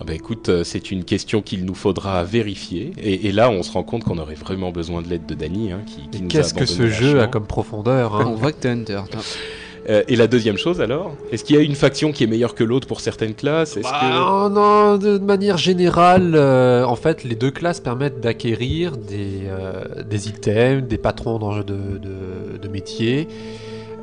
Ah 0.00 0.04
bah 0.04 0.14
écoute, 0.14 0.48
euh, 0.48 0.64
c'est 0.64 0.90
une 0.90 1.04
question 1.04 1.42
qu'il 1.42 1.64
nous 1.64 1.74
faudra 1.74 2.24
vérifier. 2.24 2.92
Et, 3.02 3.28
et 3.28 3.32
là, 3.32 3.50
on 3.50 3.62
se 3.62 3.72
rend 3.72 3.82
compte 3.82 4.04
qu'on 4.04 4.18
aurait 4.18 4.34
vraiment 4.34 4.70
besoin 4.72 5.02
de 5.02 5.08
l'aide 5.08 5.26
de 5.26 5.34
Dany, 5.34 5.72
hein, 5.72 5.80
qui, 5.86 6.08
qui 6.08 6.26
qu'est-ce 6.28 6.54
que 6.54 6.66
ce 6.66 6.88
jeu 6.88 7.20
a 7.20 7.26
comme 7.26 7.46
profondeur 7.46 8.16
hein 8.16 8.24
On 8.28 8.34
voit 8.34 8.52
que 8.52 8.58
t'es 8.60 8.68
Hunter. 8.68 9.02
toi. 9.10 9.20
Euh, 9.90 10.04
et 10.06 10.14
la 10.14 10.28
deuxième 10.28 10.58
chose 10.58 10.80
alors? 10.80 11.16
Est-ce 11.32 11.42
qu'il 11.42 11.56
y 11.56 11.58
a 11.58 11.62
une 11.62 11.74
faction 11.74 12.12
qui 12.12 12.22
est 12.22 12.28
meilleure 12.28 12.54
que 12.54 12.62
l'autre 12.62 12.86
pour 12.86 13.00
certaines 13.00 13.34
classes? 13.34 13.76
Est-ce 13.76 13.82
Bah, 13.90 14.00
que... 14.48 14.54
non, 14.54 14.96
de 14.96 15.18
manière 15.18 15.56
générale, 15.58 16.34
euh, 16.36 16.84
en 16.84 16.94
fait, 16.94 17.24
les 17.24 17.34
deux 17.34 17.50
classes 17.50 17.80
permettent 17.80 18.20
d'acquérir 18.20 18.96
des, 18.96 19.40
euh, 19.46 19.82
des 20.08 20.28
items, 20.28 20.86
des 20.86 20.98
patrons 20.98 21.40
d'enjeux 21.40 21.64
de, 21.64 21.74
de, 21.98 22.58
de 22.62 22.68
métier, 22.68 23.26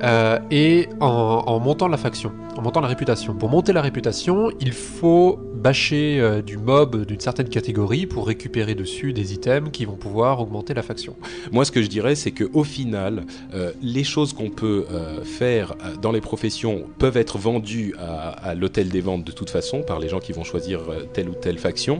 euh, 0.03 0.39
et 0.49 0.87
en, 0.99 1.59
montant 1.59 1.87
la 1.87 1.97
faction, 1.97 2.31
en 2.55 2.61
montant 2.61 2.81
la 2.81 2.87
réputation. 2.87 3.33
Pour 3.33 3.49
monter 3.49 3.73
la 3.73 3.81
réputation, 3.81 4.51
il 4.59 4.71
faut 4.71 5.39
bâcher 5.55 6.19
euh, 6.19 6.41
du 6.41 6.57
mob 6.57 7.05
d'une 7.05 7.19
certaine 7.19 7.49
catégorie 7.49 8.05
pour 8.05 8.27
récupérer 8.27 8.75
dessus 8.75 9.11
des 9.11 9.33
items 9.33 9.71
qui 9.71 9.83
vont 9.83 9.97
pouvoir 9.97 10.39
augmenter 10.39 10.73
la 10.73 10.83
faction. 10.83 11.15
Moi, 11.51 11.65
ce 11.65 11.71
que 11.71 11.81
je 11.81 11.87
dirais, 11.87 12.15
c'est 12.15 12.31
que 12.31 12.45
au 12.53 12.63
final, 12.63 13.25
euh, 13.53 13.73
les 13.81 14.05
choses 14.05 14.31
qu'on 14.33 14.49
peut 14.49 14.85
faire 15.23 15.75
dans 16.01 16.11
les 16.11 16.21
professions 16.21 16.83
peuvent 16.97 17.17
être 17.17 17.37
vendues 17.37 17.95
à, 17.99 18.55
l'hôtel 18.55 18.89
des 18.89 19.01
ventes 19.01 19.23
de 19.23 19.31
toute 19.31 19.49
façon 19.49 19.81
par 19.81 19.99
les 19.99 20.07
gens 20.09 20.19
qui 20.19 20.31
vont 20.31 20.43
choisir 20.43 20.81
telle 21.13 21.29
ou 21.29 21.33
telle 21.33 21.57
faction. 21.57 21.99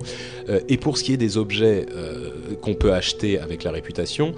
Et 0.67 0.77
pour 0.77 0.97
ce 0.97 1.03
qui 1.03 1.13
est 1.13 1.17
des 1.17 1.37
objets 1.37 1.85
qu'on 2.61 2.73
peut 2.73 2.93
acheter 2.93 3.39
avec 3.39 3.63
la 3.63 3.71
réputation, 3.71 4.33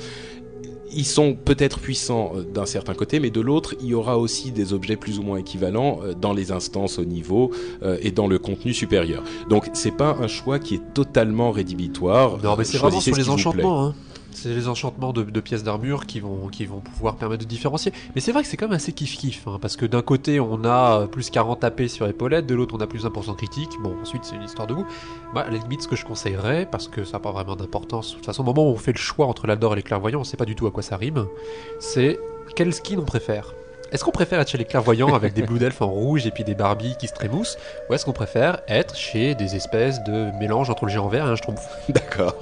ils 0.94 1.06
sont 1.06 1.36
peut-être 1.36 1.80
puissants 1.80 2.34
euh, 2.36 2.44
d'un 2.44 2.66
certain 2.66 2.94
côté, 2.94 3.20
mais 3.20 3.30
de 3.30 3.42
l'autre, 3.42 3.76
il 3.82 3.88
y 3.88 3.94
aura 3.94 4.18
aussi 4.18 4.52
des 4.52 4.74
objets 4.74 4.96
plus 4.96 5.20
ou 5.20 5.24
moins 5.24 5.38
équivalents 5.38 6.00
euh, 6.04 6.14
dans 6.14 6.34
les 6.34 6.52
instances 6.52 7.00
au 7.00 7.06
niveau 7.06 7.52
euh, 7.84 7.98
et 8.02 8.12
dans 8.12 8.28
le 8.28 8.40
contenu 8.40 8.74
supérieur. 8.74 9.24
Donc, 9.50 9.70
c'est 9.74 9.96
pas 9.96 10.18
un 10.20 10.28
choix 10.28 10.60
qui 10.60 10.76
est 10.76 10.94
totalement 10.94 11.52
rédhibitoire. 11.52 12.38
Non, 12.44 12.56
mais 12.58 12.64
c'est 12.64 12.78
vraiment 12.78 13.00
sur 13.00 13.16
ce 13.16 13.20
les 13.20 13.30
enchantements. 13.30 13.86
Hein. 13.86 13.96
C'est 14.32 14.50
les 14.50 14.68
enchantements 14.68 15.14
de, 15.14 15.40
pièces 15.40 15.64
d'armure 15.64 16.06
qui 16.06 16.20
vont, 16.20 16.50
pouvoir 16.96 17.16
permettre 17.16 17.44
de 17.44 17.50
différencier. 17.50 17.92
Mais 18.16 18.22
c'est 18.22 18.32
vrai 18.32 18.44
que 18.44 18.48
c'est 18.48 18.58
quand 18.58 18.68
même 18.68 18.76
assez 18.76 18.92
kiff-kiff. 18.92 19.48
hein, 19.48 19.60
parce 19.62 19.76
que 19.76 19.86
d'un 19.86 20.02
côté, 20.02 20.40
on 20.40 20.64
a 20.64 21.02
euh, 21.02 21.08
plus 21.08 21.30
40 21.30 21.64
AP 21.64 21.84
sur 21.88 22.08
épaulette, 22.08 22.46
de 22.48 22.56
l'autre, 22.56 22.76
on 22.78 22.82
a 22.82 22.88
plus 22.88 23.06
1% 23.06 23.36
critique. 23.36 23.70
Bon, 23.82 23.96
ensuite, 24.02 24.24
c'est 24.24 24.36
une 24.36 24.44
histoire 24.44 24.68
de 24.68 24.74
goût. 24.74 24.86
Moi, 25.34 25.44
à 25.44 25.50
la 25.50 25.58
limite, 25.58 25.82
ce 25.82 25.88
que 25.88 25.96
je 25.96 26.06
conseillerais, 26.06 26.68
parce 26.70 26.88
que 26.88 27.04
ça 27.04 27.14
n'a 27.14 27.20
pas 27.20 27.32
vraiment 27.32 27.56
d'importance, 27.56 28.12
de 28.12 28.16
toute 28.16 28.26
façon, 28.26 28.44
au 28.44 28.46
moment 28.46 28.64
où 28.64 28.74
on 28.74 28.78
fait 28.78 28.94
le 28.94 28.98
choix 28.98 29.28
entre 29.28 29.48
l'Aldor 29.48 29.74
et 29.74 29.78
les 29.78 29.84
clairvoyants, 29.84 30.22
on 30.22 30.24
sait 30.24 30.38
pas 30.38 30.46
du 30.46 30.56
tout 30.56 30.68
à 30.68 30.72
quoi 30.72 30.84
ça 30.84 30.98
rime, 30.98 31.26
c'est 31.80 32.20
quel 32.56 32.74
skin 32.74 32.98
on 33.00 33.06
préfère. 33.06 33.54
Est-ce 33.92 34.06
qu'on 34.06 34.12
préfère 34.12 34.40
être 34.40 34.50
chez 34.50 34.58
les 34.58 34.64
clairvoyants 34.64 35.14
avec 35.14 35.34
des 35.34 35.42
Blue 35.42 35.62
Elf 35.62 35.82
en 35.82 35.88
rouge 35.88 36.26
et 36.26 36.32
puis 36.32 36.46
des 36.46 36.56
Barbies 36.56 36.96
qui 36.98 37.08
se 37.10 37.14
trémoussent 37.14 37.58
Ou 37.90 37.94
est-ce 37.94 38.06
qu'on 38.06 38.14
préfère 38.14 38.62
être 38.70 38.96
chez 38.96 39.36
des 39.36 39.58
espèces 39.58 40.02
de 40.04 40.32
mélange 40.40 40.70
entre 40.70 40.86
le 40.86 40.92
géant 40.92 41.10
vert 41.10 41.28
et 41.28 41.30
un 41.30 41.36
schtroumpf? 41.36 41.62
D'accord. 41.90 42.36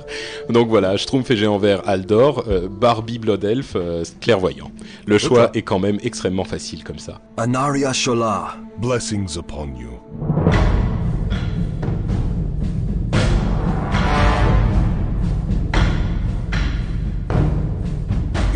Donc 0.49 0.67
voilà, 0.69 0.95
Schtroumpf 0.95 1.31
et 1.31 1.37
Géant 1.37 1.57
Vert 1.57 1.81
Aldor, 1.87 2.43
euh, 2.47 2.67
Barbie 2.69 3.17
Blood 3.17 3.43
Elf 3.43 3.73
euh, 3.75 4.03
clairvoyant. 4.21 4.71
Le 5.07 5.17
choix 5.17 5.49
est 5.55 5.63
quand 5.63 5.79
même 5.79 5.97
extrêmement 6.03 6.43
facile 6.43 6.83
comme 6.83 6.99
ça. 6.99 7.19
Anaria 7.37 7.93
Shola. 7.93 8.53
Blessings 8.77 9.35
upon 9.35 9.75
you. 9.75 9.99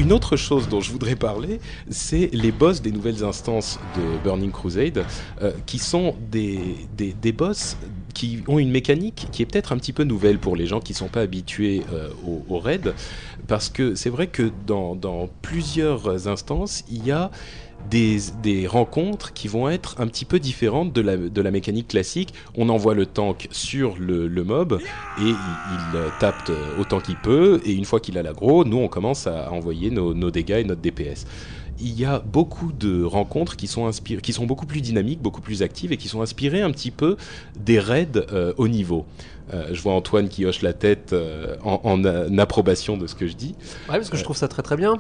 Une 0.04 0.12
autre 0.12 0.36
chose 0.36 0.68
dont 0.68 0.82
je 0.82 0.92
voudrais 0.92 1.16
parler, 1.16 1.62
c'est 1.90 2.30
les 2.34 2.52
boss 2.52 2.82
des 2.82 2.92
nouvelles 2.92 3.24
instances 3.24 3.80
de 3.96 4.22
Burning 4.22 4.52
Crusade, 4.52 5.06
euh, 5.42 5.54
qui 5.66 5.80
sont 5.80 6.16
des, 6.30 6.76
des, 6.98 7.32
boss 7.32 7.78
qui 8.14 8.44
ont 8.50 8.60
une 8.60 8.70
mécanique 8.70 9.28
qui 9.32 9.44
est 9.44 9.46
peut-être 9.46 9.72
un 9.72 9.78
petit 9.78 9.94
peu 9.94 10.04
nouvelle 10.04 10.40
pour 10.40 10.58
les 10.58 10.66
gens 10.66 10.82
qui 10.82 10.92
ne 10.92 10.98
sont 10.98 11.08
pas 11.08 11.22
habitués 11.22 11.84
euh, 11.94 12.10
au, 12.28 12.44
au 12.54 12.60
raid, 12.60 12.94
parce 13.48 13.70
que 13.70 13.96
c'est 13.96 14.10
vrai 14.10 14.28
que 14.28 14.52
dans 14.68 15.30
plusieurs 15.42 16.28
instances, 16.28 16.84
il 16.92 17.06
y 17.06 17.12
a 17.12 17.32
des, 17.90 18.20
des, 18.42 18.68
rencontres 18.68 19.34
qui 19.34 19.48
vont 19.48 19.70
être 19.70 20.00
un 20.00 20.08
petit 20.08 20.26
peu 20.26 20.40
différentes 20.40 20.94
de 20.94 21.02
la, 21.02 21.18
de 21.18 21.42
la 21.42 21.52
mécanique 21.52 21.90
classique. 21.90 22.34
On 22.56 22.70
envoie 22.70 22.94
le 22.94 23.06
tank 23.06 23.48
sur 23.52 23.96
le, 24.00 24.28
le 24.28 24.44
mob 24.44 24.80
et 25.20 25.22
il, 25.22 25.30
il, 25.30 26.00
tape 26.20 26.52
autant 26.80 27.00
qu'il 27.00 27.18
peut. 27.18 27.62
Et 27.66 27.74
une 27.74 27.86
fois 27.86 28.00
qu'il 28.00 28.18
a 28.18 28.24
l'aggro, 28.24 28.66
nous 28.66 28.78
on 28.78 28.88
commence 28.88 29.28
à 29.28 29.52
envoyer 29.52 29.90
nos, 29.90 30.14
nos, 30.14 30.32
dégâts 30.32 30.60
et 30.60 30.64
notre 30.64 30.82
DPS. 30.82 31.26
Il 31.80 32.00
y 32.00 32.06
a 32.06 32.20
beaucoup 32.20 32.72
de 32.72 33.04
rencontres 33.04 33.56
qui 33.56 33.68
sont, 33.68 33.90
qui 33.92 34.34
sont 34.34 34.46
beaucoup 34.46 34.66
plus 34.66 34.82
dynamiques, 34.82 35.22
beaucoup 35.22 35.42
plus 35.42 35.64
actives 35.64 35.92
et 35.92 35.98
qui 35.98 36.08
sont 36.08 36.22
inspirées 36.22 36.62
un 36.62 36.72
petit 36.72 36.92
peu 36.92 37.18
des 37.60 37.80
raids 37.80 38.08
euh, 38.32 38.54
au 38.58 38.68
niveau. 38.68 39.06
Euh, 39.54 39.70
je 39.74 39.82
vois 39.82 39.94
Antoine 39.94 40.30
qui 40.30 40.46
hoche 40.46 40.62
la 40.62 40.74
tête 40.74 41.14
euh, 41.14 41.56
en, 41.64 41.82
en, 41.84 42.06
en, 42.06 42.38
approbation 42.38 42.96
de 42.96 43.08
ce 43.08 43.16
que 43.16 43.28
je 43.28 43.34
dis. 43.34 43.56
Ouais, 43.90 43.98
parce 43.98 44.10
que 44.10 44.18
je 44.18 44.24
trouve 44.24 44.38
ça 44.38 44.48
très 44.48 44.62
très 44.62 44.78
bien. 44.78 44.96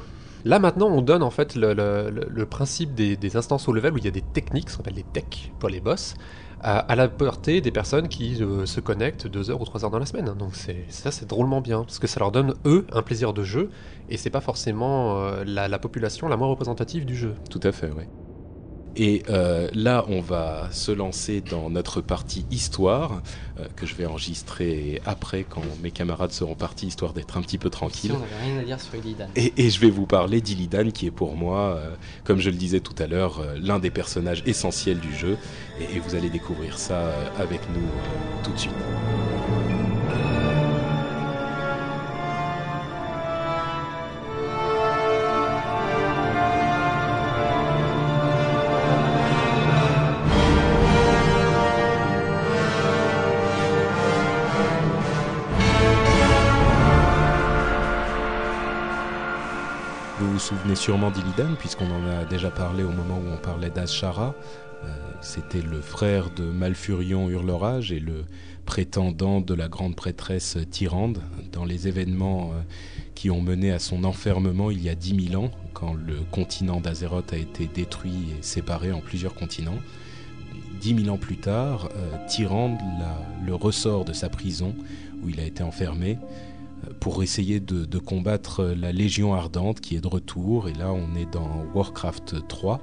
Là 0.46 0.60
maintenant, 0.60 0.88
on 0.88 1.02
donne 1.02 1.24
en 1.24 1.30
fait 1.30 1.56
le, 1.56 2.44
principe 2.46 2.94
des, 2.94 3.38
instances 3.38 3.68
au 3.68 3.74
level 3.74 3.94
où 3.94 3.98
il 3.98 4.06
y 4.06 4.08
a 4.08 4.12
des 4.12 4.22
techniques, 4.22 4.70
ce 4.70 4.78
qu'on 4.78 4.84
appelle 4.84 4.96
les 4.96 5.04
techs 5.04 5.54
pour 5.60 5.70
les 5.70 5.80
boss, 5.80 6.16
à, 6.62 6.96
la 6.96 7.08
portée 7.10 7.60
des 7.60 7.72
personnes 7.72 8.08
qui 8.08 8.41
euh, 8.41 8.66
se 8.66 8.80
connectent 8.80 9.28
deux 9.28 9.52
heures 9.52 9.60
ou 9.62 9.66
trois 9.66 9.84
heures 9.84 9.91
dans 9.91 10.00
la 10.00 10.06
semaine. 10.06 10.34
Donc 10.38 10.56
ça, 10.56 11.12
c'est 11.12 11.28
drôlement 11.28 11.60
bien 11.60 11.84
parce 11.84 12.00
que 12.00 12.08
ça 12.08 12.20
leur 12.22 12.32
donne 12.32 12.54
eux 12.66 12.86
un 12.94 13.02
plaisir 13.02 13.34
de 13.34 13.44
jeu 13.44 13.70
et 14.10 14.16
c'est 14.16 14.30
pas 14.30 14.41
forcément 14.41 15.18
euh, 15.18 15.44
la, 15.46 15.68
la, 15.68 15.80
population 15.80 16.30
la 16.30 16.38
moins 16.38 16.48
représentative 16.48 17.06
du 17.06 17.16
jeu. 17.16 17.36
Tout 17.50 17.60
à 17.64 17.74
fait, 17.74 17.91
oui. 17.96 18.04
Et 18.96 19.24
euh, 19.30 19.70
là, 19.74 20.06
on 20.08 20.22
va 20.22 20.70
se 20.72 20.91
lancer 20.91 21.41
dans 21.41 21.70
notre 21.70 22.02
partie 22.02 22.46
histoire, 22.52 23.22
euh, 23.60 23.66
que 23.76 23.86
je 23.86 23.96
vais 23.96 24.06
enregistrer 24.06 25.02
après 25.06 25.46
quand 25.48 25.64
mes 25.82 25.91
camarades 25.91 26.32
seront 26.32 26.56
partis, 26.56 26.88
histoire 26.88 27.14
d'être 27.14 27.38
un 27.38 27.41
petit 27.41 27.58
peu 27.58 27.70
tranquille. 27.70 28.12
Si 28.12 28.16
on 28.16 28.20
n'avait 28.20 28.52
rien 28.52 28.60
à 28.60 28.64
dire 28.64 28.80
sur 28.80 28.96
Illidan. 28.96 29.28
Et, 29.36 29.54
et, 29.58 29.70
je 29.70 29.80
vais 29.80 29.89
vous 29.89 30.06
parler 30.06 30.41
d'Illidan, 30.41 30.91
qui 30.91 31.08
est 31.08 31.12
pour 31.12 31.36
moi, 31.36 31.76
euh, 31.76 31.96
comme 32.24 32.39
je 32.39 32.50
le 32.50 32.56
disais 32.56 32.80
tout 32.82 32.96
à 33.00 33.08
l'heure, 33.08 33.41
l'un 33.60 33.80
des 33.80 33.91
personnages 33.91 34.44
essentiels 34.46 35.00
du 35.00 35.14
jeu. 35.16 35.38
Et, 35.80 35.96
et, 35.96 36.00
vous 36.00 36.16
allez 36.16 36.30
découvrir 36.30 36.78
ça 36.78 37.14
avec 37.39 37.62
nous 37.74 37.88
tout 38.44 38.52
de 38.52 38.60
suite. 38.60 39.32
Sûrement 60.84 61.11
d'Illidan, 61.11 61.55
puisqu'on 61.57 61.89
en 61.89 62.05
a 62.09 62.25
déjà 62.25 62.51
parlé 62.51 62.84
au 62.84 62.89
moment 62.89 63.17
où 63.17 63.31
on 63.34 63.38
parlait 63.38 63.69
d'Ashara. 63.69 64.36
Euh, 64.84 64.88
C'était 65.21 65.61
le 65.61 65.79
frère 65.79 66.29
de 66.29 66.43
Malfurion 66.43 67.29
Hurlerage 67.29 67.93
et 67.93 68.01
le 68.01 68.25
prétendant 68.65 69.39
de 69.39 69.53
la 69.53 69.69
grande 69.69 69.95
prêtresse 69.95 70.57
Tyrande 70.71 71.21
dans 71.53 71.63
les 71.63 71.88
événements 71.88 72.51
euh, 72.53 72.61
qui 73.15 73.31
ont 73.31 73.39
mené 73.39 73.71
à 73.71 73.79
son 73.79 74.03
enfermement 74.03 74.71
il 74.71 74.84
y 74.84 74.89
a 74.89 74.95
10 74.95 75.29
000 75.29 75.41
ans, 75.41 75.51
quand 75.73 75.93
le 75.93 76.17
continent 76.31 76.81
d'Azeroth 76.81 77.31
a 77.31 77.38
été 77.38 77.65
détruit 77.65 78.34
et 78.38 78.43
séparé 78.43 78.91
en 78.91 78.99
plusieurs 78.99 79.36
continents. 79.36 79.79
Dix 80.81 80.93
mille 80.93 81.09
ans 81.11 81.17
plus 81.17 81.38
tard, 81.38 81.88
euh, 81.95 82.27
Tyrande 82.27 82.77
le 83.45 83.55
ressort 83.55 84.03
de 84.03 84.11
sa 84.11 84.27
prison 84.27 84.75
où 85.23 85.29
il 85.29 85.39
a 85.39 85.45
été 85.45 85.63
enfermé 85.63 86.17
pour 86.99 87.23
essayer 87.23 87.59
de, 87.59 87.97
combattre 87.97 88.63
la 88.63 88.91
Légion 88.91 89.34
Ardente 89.34 89.79
qui 89.79 89.95
est 89.95 90.01
de 90.01 90.07
retour. 90.07 90.69
Et 90.69 90.73
là, 90.73 90.91
on 90.91 91.15
est 91.15 91.31
dans 91.31 91.65
Warcraft 91.73 92.47
3. 92.47 92.81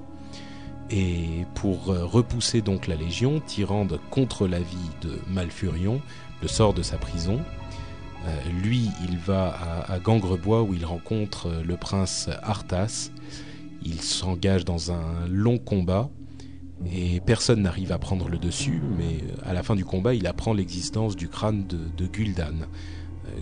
Et 0.90 1.46
pour 1.54 1.86
repousser 1.86 2.62
donc 2.62 2.88
la 2.88 2.96
Légion, 2.96 3.40
Tyrande 3.40 4.00
contre 4.10 4.48
l'avis 4.48 4.76
de 5.02 5.18
Malfurion, 5.28 6.00
le 6.42 6.48
sort 6.48 6.74
de 6.74 6.82
sa 6.82 6.96
prison. 6.96 7.40
Euh, 8.26 8.50
lui, 8.62 8.90
il 9.08 9.16
va 9.18 9.84
à, 9.88 9.98
Gangrebois 9.98 10.62
où 10.62 10.74
il 10.74 10.84
rencontre 10.84 11.50
le 11.64 11.76
prince 11.76 12.28
Arthas. 12.42 13.10
Il 13.82 14.00
s'engage 14.02 14.64
dans 14.64 14.92
un 14.92 15.26
long 15.28 15.58
combat 15.58 16.10
et 16.92 17.20
personne 17.20 17.62
n'arrive 17.62 17.92
à 17.92 17.98
prendre 17.98 18.28
le 18.28 18.38
dessus, 18.38 18.80
mais 18.98 19.18
à 19.44 19.52
la 19.52 19.62
fin 19.62 19.74
du 19.74 19.84
combat, 19.84 20.14
il 20.14 20.26
apprend 20.26 20.52
l'existence 20.52 21.16
du 21.16 21.28
crâne 21.28 21.66
de 21.66 22.06
Gul'dan. 22.06 22.66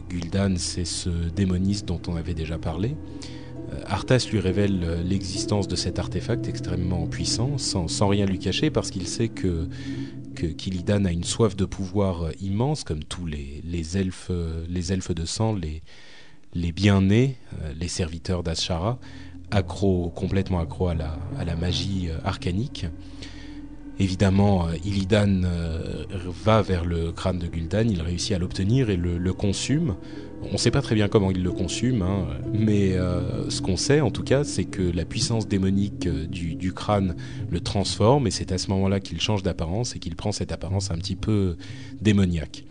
Gul'dan, 0.08 0.56
c'est 0.56 0.84
ce 0.84 1.08
démoniste 1.08 1.86
dont 1.86 2.00
on 2.08 2.16
avait 2.16 2.34
déjà 2.34 2.58
parlé. 2.58 2.96
Arthas 3.86 4.28
lui 4.32 4.40
révèle 4.40 5.02
l'existence 5.04 5.68
de 5.68 5.76
cet 5.76 5.98
artefact 5.98 6.48
extrêmement 6.48 7.06
puissant, 7.06 7.58
sans, 7.58 8.08
rien 8.08 8.24
lui 8.24 8.38
cacher, 8.38 8.70
parce 8.70 8.90
qu'il 8.90 9.06
sait 9.06 9.28
que, 9.28 9.68
Killidan 10.34 11.04
a 11.04 11.12
une 11.12 11.24
soif 11.24 11.56
de 11.56 11.64
pouvoir 11.64 12.30
immense, 12.40 12.84
comme 12.84 13.04
tous 13.04 13.26
les, 13.26 13.98
elfes, 13.98 14.30
les 14.68 14.92
elfes 14.92 15.14
de 15.14 15.26
sang, 15.26 15.54
les, 15.54 15.82
les 16.54 16.72
bien-nés, 16.72 17.36
les 17.78 17.88
serviteurs 17.88 18.42
d'Ashara, 18.42 18.98
accro, 19.50 20.10
complètement 20.14 20.60
accro 20.60 20.88
à 20.88 20.94
la 20.94 21.56
magie 21.56 22.08
arcanique. 22.24 22.86
Évidemment, 24.00 24.68
Illidan 24.84 25.42
euh, 25.44 26.04
va 26.44 26.62
vers 26.62 26.84
le 26.84 27.10
crâne 27.10 27.38
de 27.38 27.48
Gul'dan, 27.48 27.88
il 27.90 28.00
réussit 28.00 28.32
à 28.32 28.38
l'obtenir 28.38 28.90
et 28.90 28.96
le, 28.96 29.18
le, 29.18 29.32
consume. 29.32 29.96
On 30.42 30.52
ne 30.52 30.56
sait 30.56 30.70
pas 30.70 30.82
très 30.82 30.94
bien 30.94 31.08
comment 31.08 31.32
il 31.32 31.42
le 31.42 31.50
consume, 31.50 32.02
hein, 32.02 32.26
mais 32.52 32.92
euh, 32.92 33.50
ce 33.50 33.60
qu'on 33.60 33.76
sait 33.76 34.00
en 34.00 34.10
tout 34.10 34.22
cas, 34.22 34.44
c'est 34.44 34.64
que 34.64 34.82
la 34.82 35.04
puissance 35.04 35.48
démonique 35.48 36.08
du, 36.08 36.72
crâne 36.72 37.16
le 37.50 37.60
transforme 37.60 38.28
et 38.28 38.30
c'est 38.30 38.52
à 38.52 38.58
ce 38.58 38.70
moment-là 38.70 39.00
qu'il 39.00 39.20
change 39.20 39.42
d'apparence 39.42 39.96
et 39.96 39.98
qu'il 39.98 40.14
prend 40.14 40.30
cette 40.30 40.52
apparence 40.52 40.92
un 40.92 40.96
petit 40.96 41.16
peu 41.16 41.56
démoniaque. 42.00 42.64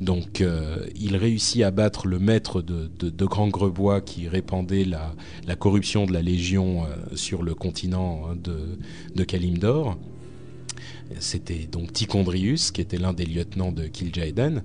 Donc 0.00 0.40
euh, 0.40 0.86
il 0.96 1.16
réussit 1.16 1.62
à 1.62 1.70
battre 1.70 2.06
le 2.06 2.18
maître 2.18 2.62
de, 2.62 3.24
Grand 3.26 3.48
Grebois 3.48 4.00
qui 4.00 4.26
répandait 4.26 4.86
la, 4.86 5.54
corruption 5.56 6.06
de 6.06 6.12
la 6.12 6.22
Légion 6.22 6.84
euh, 6.84 7.14
sur 7.14 7.42
le 7.42 7.54
continent 7.54 8.34
de, 8.34 8.78
de 9.14 9.24
Kalimdor. 9.24 9.98
C'était 11.18 11.68
donc 11.70 11.92
Tichondrius, 11.92 12.70
qui 12.70 12.80
était 12.80 12.96
l'un 12.96 13.12
des 13.12 13.26
lieutenants 13.26 13.72
de 13.72 13.86
Kil'jaeden. 13.86 14.62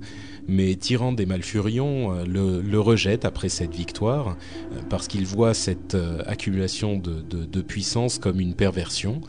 Mais 0.48 0.76
Tyrande 0.76 1.20
et 1.20 1.26
Malfurion 1.26 2.14
euh, 2.14 2.26
le, 2.26 2.80
rejettent 2.80 3.26
après 3.26 3.50
cette 3.50 3.76
victoire, 3.76 4.30
euh, 4.30 4.80
parce 4.90 5.08
qu'ils 5.08 5.26
voient 5.26 5.54
cette 5.54 5.96
euh, 5.96 6.22
accumulation 6.26 6.98
de, 6.98 7.62
puissance 7.62 8.20
comme 8.20 8.40
une 8.40 8.54
perversion. 8.54 9.22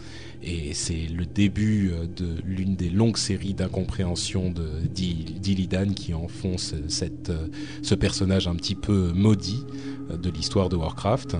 Et 0.43 0.73
c'est 0.75 1.09
le 1.09 1.27
début 1.27 1.91
de 2.17 2.37
l'une 2.45 2.77
des 2.77 2.91
longues 2.91 3.17
séries 3.17 3.55
d'incompréhension 3.55 4.55
d'Illidan 4.95 5.93
qui 5.95 6.15
enfonce 6.15 6.75
ce 6.87 7.95
personnage 7.97 8.47
un 8.47 8.55
petit 8.55 8.77
peu 8.77 9.11
maudit 9.13 9.65
de 10.11 10.31
l'histoire 10.31 10.69
de 10.69 10.77
Warcraft. 10.77 11.39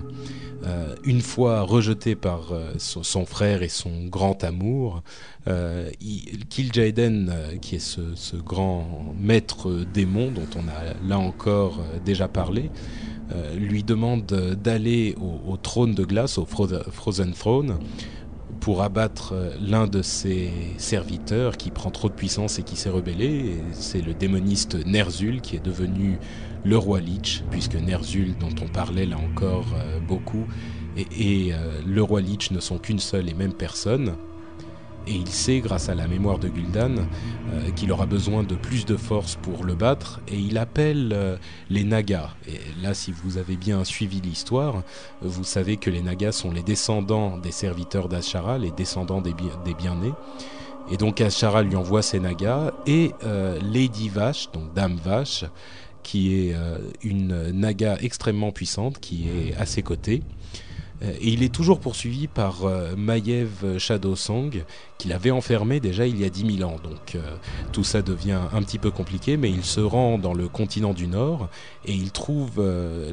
Euh, 0.67 0.95
une 1.05 1.21
fois 1.21 1.63
rejeté 1.63 2.17
par 2.17 2.53
euh, 2.53 2.73
son, 2.79 3.25
frère 3.25 3.63
et 3.63 3.69
son 3.69 4.07
grand 4.07 4.43
amour, 4.43 5.03
euh, 5.47 5.91
euh, 5.91 7.57
qui 7.61 7.77
est 7.77 7.79
ce, 7.79 8.37
grand 8.37 9.15
maître 9.19 9.85
démon 9.93 10.31
dont 10.31 10.49
on 10.57 10.69
a 10.69 10.95
là 11.07 11.19
encore 11.19 11.81
déjà 12.05 12.29
parlé, 12.29 12.71
lui 13.57 13.83
demande 13.83 14.25
d'aller 14.25 15.15
au, 15.47 15.57
trône 15.59 15.95
de 15.95 16.05
glace, 16.05 16.39
au 16.39 16.47
Frozen 16.47 17.33
Throne, 17.33 17.79
pour 18.61 18.83
abattre 18.83 19.35
l'un 19.61 19.87
de 19.87 20.01
ses 20.01 20.51
serviteurs 20.79 21.59
qui 21.59 21.71
prend 21.71 21.91
trop 21.91 22.09
de 22.09 22.15
puissance 22.15 22.59
et 22.59 22.63
qui 22.63 22.77
s'est 22.77 22.89
rebellé. 22.89 23.57
C'est 23.73 24.01
le 24.01 24.15
démoniste 24.15 24.77
Ner'zhul 24.87 25.43
qui 25.43 25.57
est 25.57 25.65
devenu 25.65 26.19
le 26.69 26.77
roi 26.77 27.01
Lich, 27.01 27.43
puisque 27.51 27.77
Ner'zhul, 27.77 28.37
dont 28.37 28.55
on 28.63 28.69
parlait 28.69 29.07
là 29.07 29.17
encore 29.17 29.65
euh, 29.75 30.01
beaucoup, 30.01 30.45
et, 30.97 31.53
euh, 31.53 31.81
le 31.87 32.03
roi 32.03 32.21
Lich 32.21 32.51
ne 32.51 32.61
sont 32.61 32.79
qu'une 32.79 32.99
seule 32.99 33.29
et 33.31 33.35
même 33.35 33.55
personne. 33.55 34.17
Et 35.07 35.15
il 35.15 35.29
sait, 35.29 35.61
grâce 35.61 35.89
à 35.89 35.95
la 35.95 36.07
mémoire 36.07 36.39
de 36.39 36.49
Gul'dan, 36.49 36.97
euh, 36.97 37.71
qu'il 37.75 37.91
aura 37.91 38.05
besoin 38.05 38.43
de 38.43 38.55
plus 38.55 38.85
de 38.85 38.99
force 38.99 39.37
pour 39.37 39.65
le 39.65 39.75
battre, 39.75 40.21
et 40.29 40.37
il 40.37 40.59
appelle 40.59 41.39
les 41.71 41.85
Nagas. 41.85 42.35
Et 42.47 42.59
là, 42.83 42.93
si 42.93 43.13
vous 43.13 43.39
avez 43.39 43.57
bien 43.57 43.85
suivi 43.85 44.21
l'histoire, 44.21 44.83
vous 45.23 45.45
savez 45.45 45.79
que 45.79 45.89
les 45.89 46.03
Nagas 46.03 46.33
sont 46.33 46.51
les 46.51 46.63
descendants 46.63 47.39
des 47.39 47.53
serviteurs 47.53 48.11
d'Ashara, 48.11 48.59
les 48.59 48.73
descendants 48.73 49.23
des, 49.23 49.33
bi 49.33 49.45
des 49.65 49.73
bien-nés. 49.73 50.13
Et 50.91 50.99
donc 50.99 51.21
Ashara 51.23 51.63
lui 51.63 51.77
envoie 51.77 52.03
ses 52.03 52.21
Nagas, 52.21 52.73
et 52.87 53.13
Lady 53.73 54.11
Vache, 54.11 54.51
donc 54.53 54.75
Dame 54.75 54.97
Vache, 55.03 55.47
qui 56.09 56.35
est 56.35 56.55
euh, 56.55 56.79
une 57.03 57.51
naga 57.51 57.99
extrêmement 58.01 58.51
puissante, 58.51 58.99
qui 58.99 59.29
est 59.29 59.55
à 59.57 59.67
ses 59.67 59.83
côtés. 59.83 60.23
Euh, 61.03 61.13
et 61.21 61.29
il 61.29 61.43
est 61.43 61.55
toujours 61.55 61.81
poursuivi 61.81 62.29
par 62.29 62.65
euh, 62.65 62.97
Maiev 62.97 63.77
Shadowsong, 63.77 64.65
qu'il 64.97 65.13
avait 65.13 65.31
enfermé 65.31 65.81
déjà 65.81 66.07
il 66.07 66.19
y 66.19 66.25
a 66.25 66.31
10 66.31 66.57
000 66.61 66.71
ans. 66.71 66.79
Donc 66.83 67.19
tout 67.73 67.85
ça 67.85 68.01
devient 68.01 68.41
un 68.55 68.63
petit 68.63 68.79
peu 68.79 68.91
compliqué, 68.91 69.37
mais 69.37 69.51
il 69.51 69.63
se 69.63 69.81
rend 69.81 70.17
dans 70.17 70.33
le 70.33 70.49
continent 70.49 70.95
du 70.95 71.09
Nord 71.09 71.51
et 71.85 71.93
il 71.93 72.11
trouve 72.11 72.59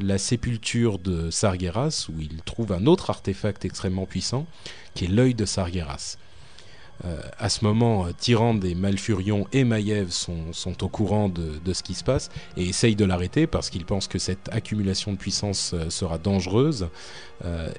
la 0.00 0.16
sépulture 0.16 0.98
de 0.98 1.30
Sargeras, 1.30 2.06
où 2.08 2.18
il 2.18 2.40
trouve 2.46 2.72
un 2.72 2.86
autre 2.86 3.10
artefact 3.10 3.66
extrêmement 3.66 4.06
puissant, 4.06 4.46
qui 4.94 5.04
est 5.04 5.08
l'œil 5.08 5.34
de 5.34 5.44
Sargeras. 5.44 6.16
Euh, 7.04 7.20
à 7.38 7.48
ce 7.48 7.64
moment, 7.64 8.06
euh, 8.06 8.10
Tyrande 8.16 8.64
et 8.64 8.74
Malfurion 8.74 9.46
et 9.52 9.64
Maiev 9.64 10.10
sont, 10.10 10.52
sont 10.52 10.82
au 10.82 10.88
courant 10.88 11.28
de, 11.28 11.52
de, 11.64 11.72
ce 11.72 11.82
qui 11.82 11.94
se 11.94 12.04
passe 12.04 12.30
et 12.56 12.64
essayent 12.64 12.96
de 12.96 13.04
l'arrêter 13.04 13.46
parce 13.46 13.70
qu'ils 13.70 13.84
pensent 13.84 14.08
que 14.08 14.18
cette 14.18 14.48
accumulation 14.50 15.12
de 15.12 15.18
puissance 15.18 15.72
euh, 15.74 15.90
sera 15.90 16.18
dangereuse. 16.18 16.88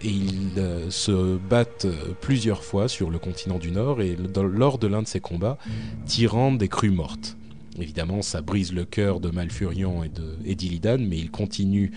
Et 0.02 0.10
ils 0.10 0.52
se 0.92 1.36
battent 1.36 1.88
plusieurs 2.22 2.64
fois 2.64 2.88
sur 2.88 3.10
le 3.10 3.18
continent 3.18 3.58
du 3.58 3.72
Nord 3.72 4.02
et 4.02 4.16
lors 4.16 4.78
de 4.78 4.86
l'un 4.86 5.02
de 5.02 5.08
ces 5.08 5.20
combats, 5.20 5.58
Tyrande 6.06 6.62
est 6.62 6.68
crue 6.68 6.92
morte. 6.92 7.38
Évidemment, 7.80 8.22
ça 8.22 8.42
brise 8.42 8.72
le 8.72 8.86
cœur 8.86 9.20
de 9.20 9.32
Malfurion 9.32 10.04
et 10.46 10.54
d'Illidan, 10.56 11.00
mais 11.00 11.18
il 11.18 11.32
continue 11.32 11.92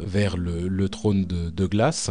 vers 0.00 0.36
le, 0.36 0.66
le, 0.66 0.88
trône 0.88 1.26
de, 1.26 1.48
de 1.48 1.66
glace 1.66 2.10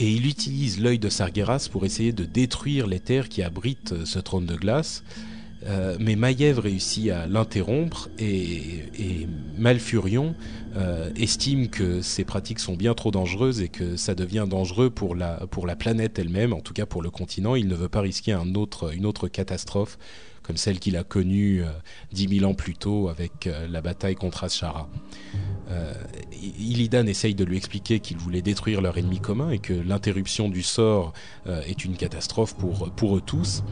et 0.00 0.10
il 0.10 0.26
utilise 0.26 0.80
l'œil 0.80 0.98
de 0.98 1.10
Sargeras 1.10 1.68
pour 1.70 1.84
essayer 1.84 2.12
de 2.12 2.24
détruire 2.24 2.86
les 2.86 3.00
terres 3.00 3.28
qui 3.28 3.42
abritent 3.42 4.06
ce 4.06 4.18
trône 4.18 4.46
de 4.46 4.56
glace. 4.56 5.04
Euh, 5.66 5.98
mais 6.00 6.16
Maiev 6.16 6.58
réussit 6.58 7.10
à 7.10 7.26
l'interrompre 7.26 8.08
et, 8.18 9.26
Malfurion 9.58 10.34
euh, 10.74 11.10
estime 11.16 11.68
que 11.68 12.00
ces 12.00 12.24
pratiques 12.24 12.60
sont 12.60 12.76
bien 12.76 12.94
trop 12.94 13.10
dangereuses 13.10 13.60
et 13.60 13.68
que 13.68 13.96
ça 13.96 14.14
devient 14.14 14.46
dangereux 14.48 14.88
pour 14.88 15.14
la, 15.14 15.46
pour 15.50 15.66
la 15.66 15.76
planète 15.76 16.18
elle-même, 16.18 16.54
en 16.54 16.60
tout 16.60 16.72
cas 16.72 16.86
pour 16.86 17.02
le 17.02 17.10
continent. 17.10 17.54
Il 17.54 17.68
ne 17.68 17.74
veut 17.74 17.90
pas 17.90 18.00
risquer 18.00 18.32
une 18.32 18.56
autre 18.56 19.28
catastrophe 19.28 19.98
comme 20.50 20.56
celle 20.56 20.80
qu'il 20.80 20.96
a 20.96 21.04
connue 21.04 21.62
euh, 21.62 21.68
dix 22.12 22.26
mille 22.26 22.44
ans 22.44 22.54
plus 22.54 22.74
tôt 22.74 23.08
avec 23.08 23.46
euh, 23.46 23.68
la 23.68 23.80
bataille 23.80 24.16
contre 24.16 24.42
Ashara. 24.42 24.88
Euh, 25.70 25.94
Illidan 26.42 27.06
essaye 27.06 27.34
de 27.34 27.44
lui 27.44 27.56
expliquer 27.56 28.00
qu'il 28.00 28.16
voulait 28.16 28.42
détruire 28.42 28.80
leur 28.80 28.96
ennemi 28.98 29.20
commun 29.20 29.50
et 29.50 29.58
que 29.58 29.72
l'interruption 29.72 30.48
du 30.48 30.62
sort 30.62 31.12
euh, 31.46 31.62
est 31.62 31.84
une 31.84 31.96
catastrophe 31.96 32.54
pour, 32.54 32.90
pour 32.90 33.16
eux 33.16 33.20
tous. 33.20 33.62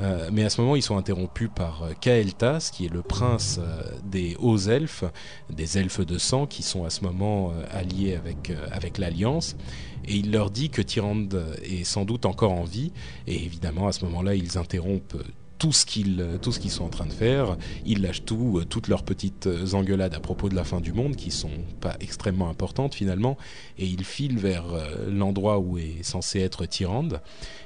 Euh, 0.00 0.30
mais 0.32 0.44
à 0.44 0.50
ce 0.50 0.60
moment, 0.60 0.76
ils 0.76 0.82
sont 0.82 0.96
interrompus 0.96 1.50
par 1.54 1.82
euh, 1.82 1.92
Kael'thas, 2.00 2.70
qui 2.72 2.86
est 2.86 2.92
le 2.92 3.02
prince 3.02 3.60
des 4.04 4.36
hauts 4.38 4.58
elfes, 4.58 5.04
des 5.50 5.78
elfes 5.78 6.04
de 6.04 6.18
sang, 6.18 6.46
qui 6.46 6.62
sont 6.62 6.84
à 6.84 6.90
ce 6.90 7.02
moment 7.02 7.52
alliés 7.70 8.14
avec, 8.14 8.52
avec 8.70 8.98
l'Alliance. 8.98 9.56
Et 10.04 10.14
il 10.14 10.30
leur 10.30 10.50
dit 10.50 10.70
que 10.70 10.82
Tyrande 10.82 11.56
est 11.62 11.84
sans 11.84 12.04
doute 12.04 12.26
encore 12.26 12.52
en 12.52 12.64
vie. 12.64 12.92
Et 13.26 13.44
évidemment, 13.44 13.88
à 13.88 13.92
ce 13.92 14.04
moment-là, 14.04 14.34
ils 14.34 14.56
interrompent 14.58 15.16
tout 15.58 15.72
ce 15.72 15.84
qu'ils 15.84 16.38
tout 16.40 16.52
ce 16.52 16.60
qu'ils 16.60 16.70
sont 16.70 16.84
en 16.84 16.88
train 16.88 17.06
de 17.06 17.12
faire. 17.12 17.56
Ils 17.84 18.02
lâchent 18.02 18.24
tout, 18.24 18.58
euh, 18.58 18.64
toutes 18.64 18.88
leurs 18.88 19.02
petites 19.02 19.46
euh, 19.46 19.74
engueulades 19.74 20.14
à 20.14 20.20
propos 20.20 20.48
de 20.48 20.54
la 20.54 20.64
fin 20.64 20.80
du 20.80 20.92
monde 20.92 21.16
qui 21.16 21.30
sont 21.30 21.50
pas 21.80 21.96
extrêmement 22.00 22.48
importantes 22.48 22.94
finalement, 22.94 23.36
et 23.78 23.86
ils 23.86 24.04
filent 24.04 24.38
vers 24.38 24.64
euh, 24.72 25.10
l'endroit 25.10 25.58
où 25.58 25.78
est 25.78 26.02
censé 26.02 26.40
être 26.40 26.66
Tyrande. 26.66 27.20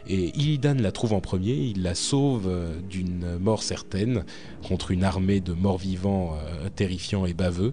Et 0.09 0.37
Illidan 0.39 0.75
la 0.75 0.93
trouve 0.93 1.13
en 1.13 1.21
premier, 1.21 1.53
il 1.53 1.83
la 1.83 1.95
sauve 1.95 2.51
d'une 2.89 3.39
mort 3.39 3.63
certaine 3.63 4.25
contre 4.67 4.91
une 4.91 5.05
armée 5.05 5.41
de 5.41 5.53
morts-vivants 5.53 6.37
terrifiants 6.75 7.25
et 7.25 7.35
baveux. 7.35 7.73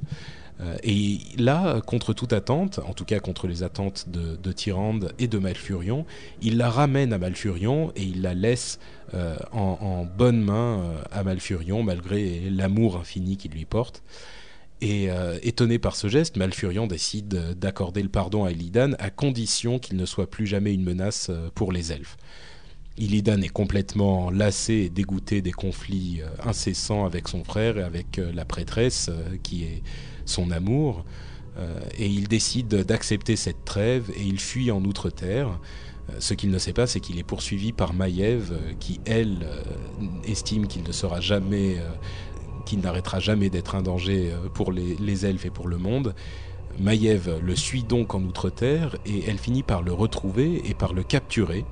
Et 0.83 1.19
là, 1.37 1.81
contre 1.81 2.13
toute 2.13 2.33
attente, 2.33 2.79
en 2.85 2.93
tout 2.93 3.05
cas 3.05 3.19
contre 3.19 3.47
les 3.47 3.63
attentes 3.63 4.09
de, 4.09 4.35
de 4.35 4.51
Tyrande 4.51 5.13
et 5.17 5.27
de 5.27 5.39
Malfurion, 5.39 6.05
il 6.41 6.57
la 6.57 6.69
ramène 6.69 7.13
à 7.13 7.17
Malfurion 7.17 7.91
et 7.95 8.03
il 8.03 8.21
la 8.21 8.35
laisse 8.35 8.79
euh, 9.13 9.37
en, 9.51 10.05
bonne 10.05 10.41
main 10.41 10.79
euh, 10.79 11.01
à 11.11 11.23
Malfurion, 11.23 11.83
malgré 11.83 12.49
l'amour 12.49 12.97
infini 12.97 13.37
qu'il 13.37 13.51
lui 13.51 13.65
porte. 13.65 14.03
Et 14.81 15.11
euh, 15.11 15.37
étonné 15.43 15.77
par 15.77 15.95
ce 15.95 16.07
geste, 16.07 16.37
Malfurion 16.37 16.87
décide 16.87 17.57
d'accorder 17.57 18.01
le 18.01 18.09
pardon 18.09 18.45
à 18.45 18.51
Illidan 18.51 18.93
à 18.99 19.09
condition 19.09 19.77
qu'il 19.77 19.97
ne 19.97 20.05
soit 20.05 20.29
plus 20.29 20.47
jamais 20.47 20.73
une 20.73 20.83
menace 20.83 21.29
pour 21.53 21.71
les 21.71 21.91
elfes. 21.91 22.17
Illidan 22.97 23.41
est 23.41 23.49
complètement 23.49 24.29
lassé 24.29 24.73
et 24.73 24.89
dégoûté 24.89 25.41
des 25.41 25.51
conflits 25.51 26.21
incessants 26.43 27.05
avec 27.05 27.27
son 27.27 27.43
frère 27.43 27.77
et 27.77 27.83
avec 27.83 28.21
la 28.33 28.45
prêtresse 28.45 29.09
qui 29.41 29.63
est 29.63 29.83
son 30.25 30.51
amour, 30.51 31.05
euh, 31.59 31.79
et 31.97 32.07
il 32.07 32.27
décide 32.27 32.67
d'accepter 32.83 33.35
cette 33.35 33.65
trêve 33.65 34.11
et 34.15 34.23
il 34.23 34.39
fuit 34.39 34.71
en 34.71 34.83
Outre-Terre. 34.83 35.59
Euh, 36.09 36.15
ce 36.19 36.33
qu'il 36.33 36.51
ne 36.51 36.57
sait 36.57 36.73
pas, 36.73 36.87
c'est 36.87 36.99
qu'il 36.99 37.19
est 37.19 37.23
poursuivi 37.23 37.71
par 37.71 37.93
Maiev, 37.93 38.51
euh, 38.51 38.73
qui, 38.79 38.99
elle, 39.05 39.47
estime 40.25 40.67
qu'il 40.67 40.83
ne 40.83 40.91
sera 40.91 41.21
jamais, 41.21 41.77
qu'il 42.65 42.79
n'arrêtera 42.79 43.19
jamais 43.19 43.49
d'être 43.49 43.75
un 43.75 43.81
danger 43.81 44.31
pour 44.53 44.71
les, 44.71 45.25
elfes 45.25 45.45
et 45.45 45.49
pour 45.49 45.67
le 45.67 45.77
monde. 45.77 46.13
Maiev 46.79 47.39
le 47.41 47.55
suit 47.55 47.83
donc 47.83 48.13
en 48.15 48.21
Outre-Terre 48.23 48.95
et 49.05 49.23
elle 49.27 49.37
finit 49.37 49.63
par 49.63 49.81
le 49.81 49.91
retrouver 49.91 50.61
et 50.69 50.73
par 50.73 50.93
le 50.93 51.03
capturer. 51.03 51.65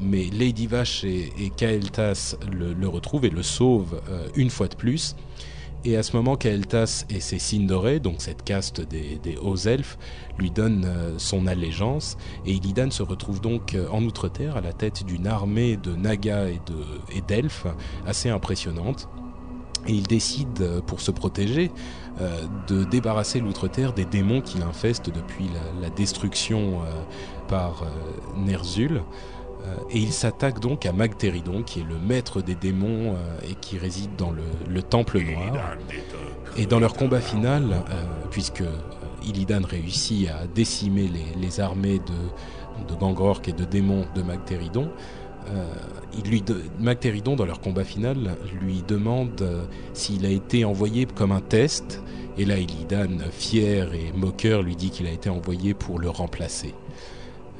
Mais 0.00 0.26
Lady 0.32 0.66
Vache 0.66 1.04
et, 1.04 1.32
et 1.38 1.50
Kael'thas 1.50 2.36
le, 2.52 2.88
retrouvent 2.88 3.24
et 3.24 3.30
le 3.30 3.42
sauvent 3.42 4.00
une 4.34 4.50
fois 4.50 4.68
de 4.68 4.74
plus. 4.74 5.14
Et 5.84 5.96
à 5.96 6.02
ce 6.02 6.16
moment, 6.16 6.36
Kael'thas 6.36 7.04
et 7.08 7.20
ses 7.20 7.38
signes 7.38 7.66
donc 7.66 8.16
cette 8.18 8.42
caste 8.42 8.80
des, 8.80 9.38
hauts 9.40 9.56
elfes, 9.56 9.96
lui 10.38 10.50
donnent 10.50 10.84
euh, 10.86 11.14
son 11.18 11.46
allégeance. 11.46 12.16
Et 12.46 12.52
Illidan 12.52 12.90
se 12.90 13.02
retrouve 13.02 13.40
donc 13.40 13.74
euh, 13.74 13.88
en 13.90 14.02
Outre-Terre 14.02 14.56
à 14.56 14.60
la 14.60 14.72
tête 14.72 15.04
d'une 15.04 15.26
armée 15.26 15.76
de 15.76 15.94
nagas 15.94 16.48
et 16.48 17.20
d'elfes 17.26 17.66
assez 18.06 18.28
impressionnante. 18.28 19.08
Et 19.86 19.92
il 19.92 20.06
décide, 20.06 20.60
euh, 20.60 20.80
pour 20.80 21.00
se 21.00 21.10
protéger, 21.10 21.70
euh, 22.20 22.42
de 22.66 22.84
débarrasser 22.84 23.40
l'Outre-Terre 23.40 23.92
des 23.92 24.04
démons 24.04 24.40
qui 24.40 24.58
l'infestent 24.58 25.10
depuis 25.10 25.46
la, 25.80 25.88
destruction 25.90 26.82
euh, 26.82 27.02
par 27.48 27.84
Ner'zhul. 28.36 29.02
Euh, 29.64 29.74
et 29.90 29.98
il 29.98 30.12
s'attaque 30.12 30.60
donc 30.60 30.86
à 30.86 30.92
Magteridon, 30.92 31.62
qui 31.62 31.80
est 31.80 31.84
le 31.84 31.98
maître 31.98 32.42
des 32.42 32.54
démons 32.54 33.14
euh, 33.14 33.50
et 33.50 33.54
qui 33.54 33.78
réside 33.78 34.10
dans 34.16 34.30
le, 34.30 34.42
le, 34.68 34.82
Temple 34.82 35.20
Noir. 35.20 35.76
Et 36.56 36.66
dans 36.66 36.78
leur 36.78 36.94
combat 36.94 37.20
final, 37.20 37.64
euh, 37.72 38.04
puisque 38.30 38.62
Illidan 39.24 39.62
réussit 39.68 40.28
à 40.28 40.46
décimer 40.46 41.10
les, 41.36 41.60
armées 41.60 41.98
de, 41.98 42.92
de 42.92 42.98
Gangork 42.98 43.48
et 43.48 43.52
de 43.52 43.64
démons 43.64 44.04
de 44.14 44.22
Magteridon, 44.22 44.90
Magteridon, 46.78 47.34
dans 47.34 47.46
leur 47.46 47.60
combat 47.60 47.84
final, 47.84 48.36
lui 48.60 48.84
demande 48.86 49.66
s'il 49.94 50.26
a 50.26 50.28
été 50.28 50.66
envoyé 50.66 51.06
comme 51.06 51.32
un 51.32 51.40
test. 51.40 52.02
Et 52.36 52.44
là, 52.44 52.58
Illidan, 52.58 53.16
fier 53.32 53.94
et 53.94 54.12
moqueur, 54.14 54.62
lui 54.62 54.76
dit 54.76 54.90
qu'il 54.90 55.06
a 55.06 55.10
été 55.10 55.30
envoyé 55.30 55.72
pour 55.72 55.98
le 55.98 56.10
remplacer. 56.10 56.74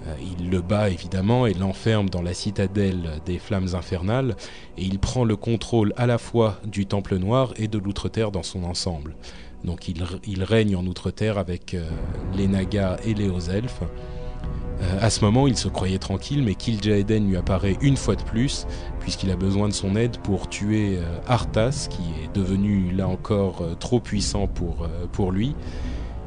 Euh, 0.07 0.14
il 0.38 0.51
le 0.51 0.61
bat 0.61 0.90
évidemment 0.90 1.46
et 1.46 1.55
l'enferme 1.55 2.09
dans 2.09 2.22
la 2.22 2.34
citadelle 2.34 3.20
des 3.26 3.38
flammes 3.38 3.74
infernales 3.74 4.36
et 4.76 4.82
il 4.84 4.99
prend 4.99 5.24
le 5.24 5.36
contrôle 5.36 5.92
à 5.96 6.07
la 6.07 6.18
fois 6.18 6.61
du 6.64 6.86
Temple 6.86 7.16
Noir 7.16 7.53
et 7.57 7.68
de 7.68 7.78
l'Outre-Terre 7.78 8.30
dans 8.30 8.42
son 8.42 8.64
ensemble. 8.64 9.16
Donc 9.64 9.88
il, 9.88 10.44
règne 10.44 10.76
en 10.76 10.86
Outre-Terre 10.86 11.36
avec 11.36 11.74
euh, 11.74 11.88
les 12.36 12.46
Nagas 12.46 12.99
et 13.05 13.14
les 13.14 13.28
Hauts-Elfes. 13.28 13.82
Euh, 13.82 14.99
à 15.01 15.11
ce 15.11 15.24
moment, 15.24 15.49
il 15.49 15.57
se 15.57 15.66
croyait 15.66 15.99
tranquille, 15.99 16.44
mais 16.44 16.55
Kil'jaeden 16.55 17.28
lui 17.28 17.36
apparaît 17.36 17.76
une 17.80 17.96
fois 17.96 18.14
de 18.14 18.22
plus, 18.22 18.68
puisqu'il 19.01 19.32
a 19.32 19.36
besoin 19.36 19.66
de 19.66 19.72
son 19.72 19.96
aide 19.96 20.18
pour 20.18 20.49
tuer 20.49 21.01
Arthas, 21.26 21.88
qui 21.90 22.03
est 22.22 22.32
devenu 22.32 22.92
là 22.92 23.09
encore 23.09 23.64
trop 23.80 23.99
puissant 23.99 24.46
pour 24.46 25.32
lui 25.32 25.57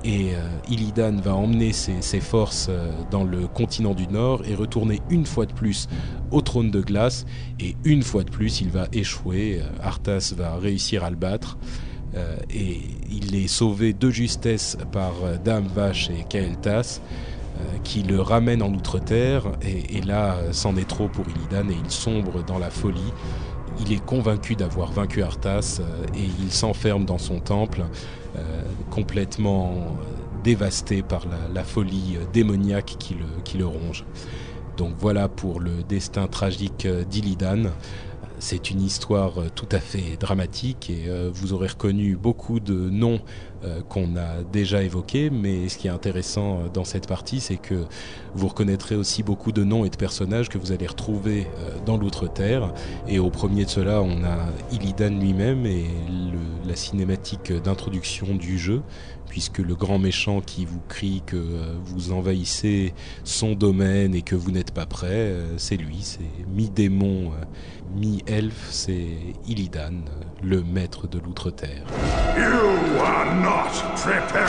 et 0.04 0.36
euh, 0.36 0.40
Illidan 0.70 1.18
va 1.22 1.36
emmener 1.36 1.74
ses, 1.74 2.20
forces 2.20 2.68
euh, 2.70 2.92
dans 3.12 3.24
le 3.24 3.48
continent 3.48 3.94
du 3.94 4.08
Nord 4.08 4.42
et 4.48 4.56
retourner 4.56 5.02
une 5.10 5.26
fois 5.26 5.46
de 5.46 5.54
plus 5.54 5.88
au 6.32 6.42
trône 6.42 6.72
de 6.72 6.82
glace. 6.82 7.26
Et 7.60 7.76
une 7.84 8.02
fois 8.02 8.24
de 8.24 8.30
plus 8.30 8.62
il 8.62 8.70
va 8.70 8.88
échouer, 8.94 9.60
euh, 9.62 9.84
Arthas 9.84 10.34
va 10.36 10.56
réussir 10.56 11.04
à 11.04 11.10
le 11.10 11.16
battre. 11.16 11.58
Et 12.54 12.82
il 13.10 13.36
est 13.36 13.48
sauvé 13.48 13.94
de 13.94 14.10
justesse 14.10 14.78
par 14.92 15.14
Dame 15.46 15.68
Vache 15.74 16.10
et 16.10 16.26
Kael'thas 16.28 17.00
qui 17.86 18.04
le 18.04 18.20
ramènent 18.20 18.62
en 18.62 18.74
Outre-Terre. 18.74 19.44
Et, 19.62 19.96
et 19.96 20.02
là 20.02 20.36
c'en 20.52 20.76
est 20.76 20.90
trop 20.90 21.08
pour 21.08 21.24
Illidan 21.30 21.70
et 21.70 21.78
il 21.82 21.90
sombre 21.90 22.44
dans 22.44 22.60
la 22.60 22.70
folie. 22.70 23.00
Il 23.80 23.94
est 23.94 24.06
convaincu 24.06 24.58
d'avoir 24.58 24.92
vaincu 24.92 25.24
Arthas 25.24 25.80
et 26.14 26.28
il 26.44 26.52
s'enferme 26.52 27.06
dans 27.06 27.18
son 27.18 27.40
temple 27.40 27.86
complètement 28.90 29.98
dévasté 30.44 31.02
par 31.02 31.26
la, 31.54 31.64
folie 31.64 32.18
démoniaque 32.34 32.96
qui 32.98 33.58
le, 33.58 33.66
ronge. 33.66 34.06
Donc 34.78 34.94
voilà 34.98 35.28
pour 35.28 35.60
le 35.60 35.84
destin 35.88 36.28
tragique 36.28 36.88
d'Illidan. 37.10 37.64
C'est 38.40 38.72
une 38.72 38.82
histoire 38.82 39.34
tout 39.54 39.68
à 39.72 39.80
fait 39.80 40.18
dramatique 40.20 40.90
et 40.90 41.04
euh, 41.08 41.30
vous 41.32 41.54
aurez 41.54 41.68
reconnu 41.68 42.16
beaucoup 42.16 42.60
de 42.60 42.90
noms 42.90 43.20
euh, 43.64 43.82
qu'on 43.88 44.16
a 44.18 44.42
déjà 44.52 44.82
évoqués, 44.82 45.30
mais 45.30 45.70
ce 45.70 45.78
qui 45.78 45.86
est 45.86 45.92
intéressant 45.92 46.62
euh, 46.62 46.68
dans 46.74 46.84
cette 46.84 47.06
partie, 47.06 47.40
c'est 47.40 47.58
que 47.58 47.86
vous 48.34 48.48
reconnaîtrez 48.48 48.96
aussi 48.96 49.22
beaucoup 49.22 49.52
de 49.52 49.64
noms 49.64 49.86
et 49.86 49.92
de 49.92 49.98
personnages 49.98 50.50
que 50.50 50.58
vous 50.58 50.72
allez 50.72 50.88
retrouver 50.88 51.46
euh, 51.46 51.78
dans 51.86 51.96
l'Outre-Terre. 51.96 52.74
Et 53.08 53.20
au 53.20 53.30
premier 53.30 53.66
de 53.66 53.70
cela, 53.70 54.02
on 54.02 54.24
a 54.24 54.48
Illidan 54.72 55.12
lui-même 55.20 55.68
et 55.68 55.86
la 56.72 56.78
cinématique 56.78 57.52
d'introduction 57.52 58.34
du 58.34 58.58
jeu, 58.58 58.82
puisque 59.28 59.58
le 59.58 59.76
grand 59.76 60.00
méchant 60.00 60.40
qui 60.40 60.64
vous 60.64 60.80
crie 60.88 61.22
que 61.26 61.36
euh, 61.36 61.76
vous 61.84 62.14
envahissez 62.14 62.94
son 63.26 63.56
domaine 63.56 64.16
et 64.16 64.22
que 64.22 64.36
vous 64.36 64.52
n'êtes 64.52 64.72
pas 64.72 64.86
prêt, 64.86 65.10
euh, 65.12 65.58
c'est 65.58 65.76
lui, 65.76 65.98
c'est 66.02 66.32
mi-démon, 66.48 67.34
euh, 67.34 67.44
mi-elfe, 67.94 68.70
c'est 68.70 69.18
Illidan, 69.50 70.06
le 70.42 70.64
maître 70.64 71.10
de 71.10 71.20
l'Outre-Terre. 71.20 71.84
You 72.38 73.02
are 73.02 73.36
not 73.36 73.68
prepared. 73.98 74.48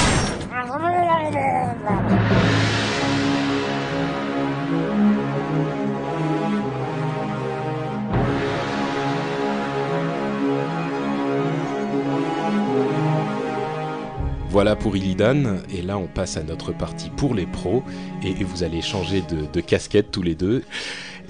Voilà 14.52 14.76
pour 14.76 14.94
Illidan, 14.98 15.60
et 15.74 15.80
là 15.80 15.96
on 15.96 16.06
passe 16.06 16.36
à 16.36 16.42
notre 16.42 16.72
partie 16.72 17.08
pour 17.08 17.32
les 17.32 17.46
pros, 17.46 17.82
et, 18.22 18.44
vous 18.44 18.62
allez 18.62 18.82
changer 18.82 19.22
de, 19.22 19.60
casquette 19.62 20.10
tous 20.10 20.20
les 20.20 20.34
deux, 20.34 20.62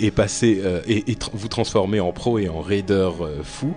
et 0.00 0.10
passer 0.10 0.60
euh, 0.64 0.80
et, 0.88 1.04
vous 1.32 1.46
transformer 1.46 2.00
en 2.00 2.10
pro 2.10 2.40
et 2.40 2.48
en 2.48 2.60
raider 2.60 3.10
euh, 3.20 3.44
fou. 3.44 3.74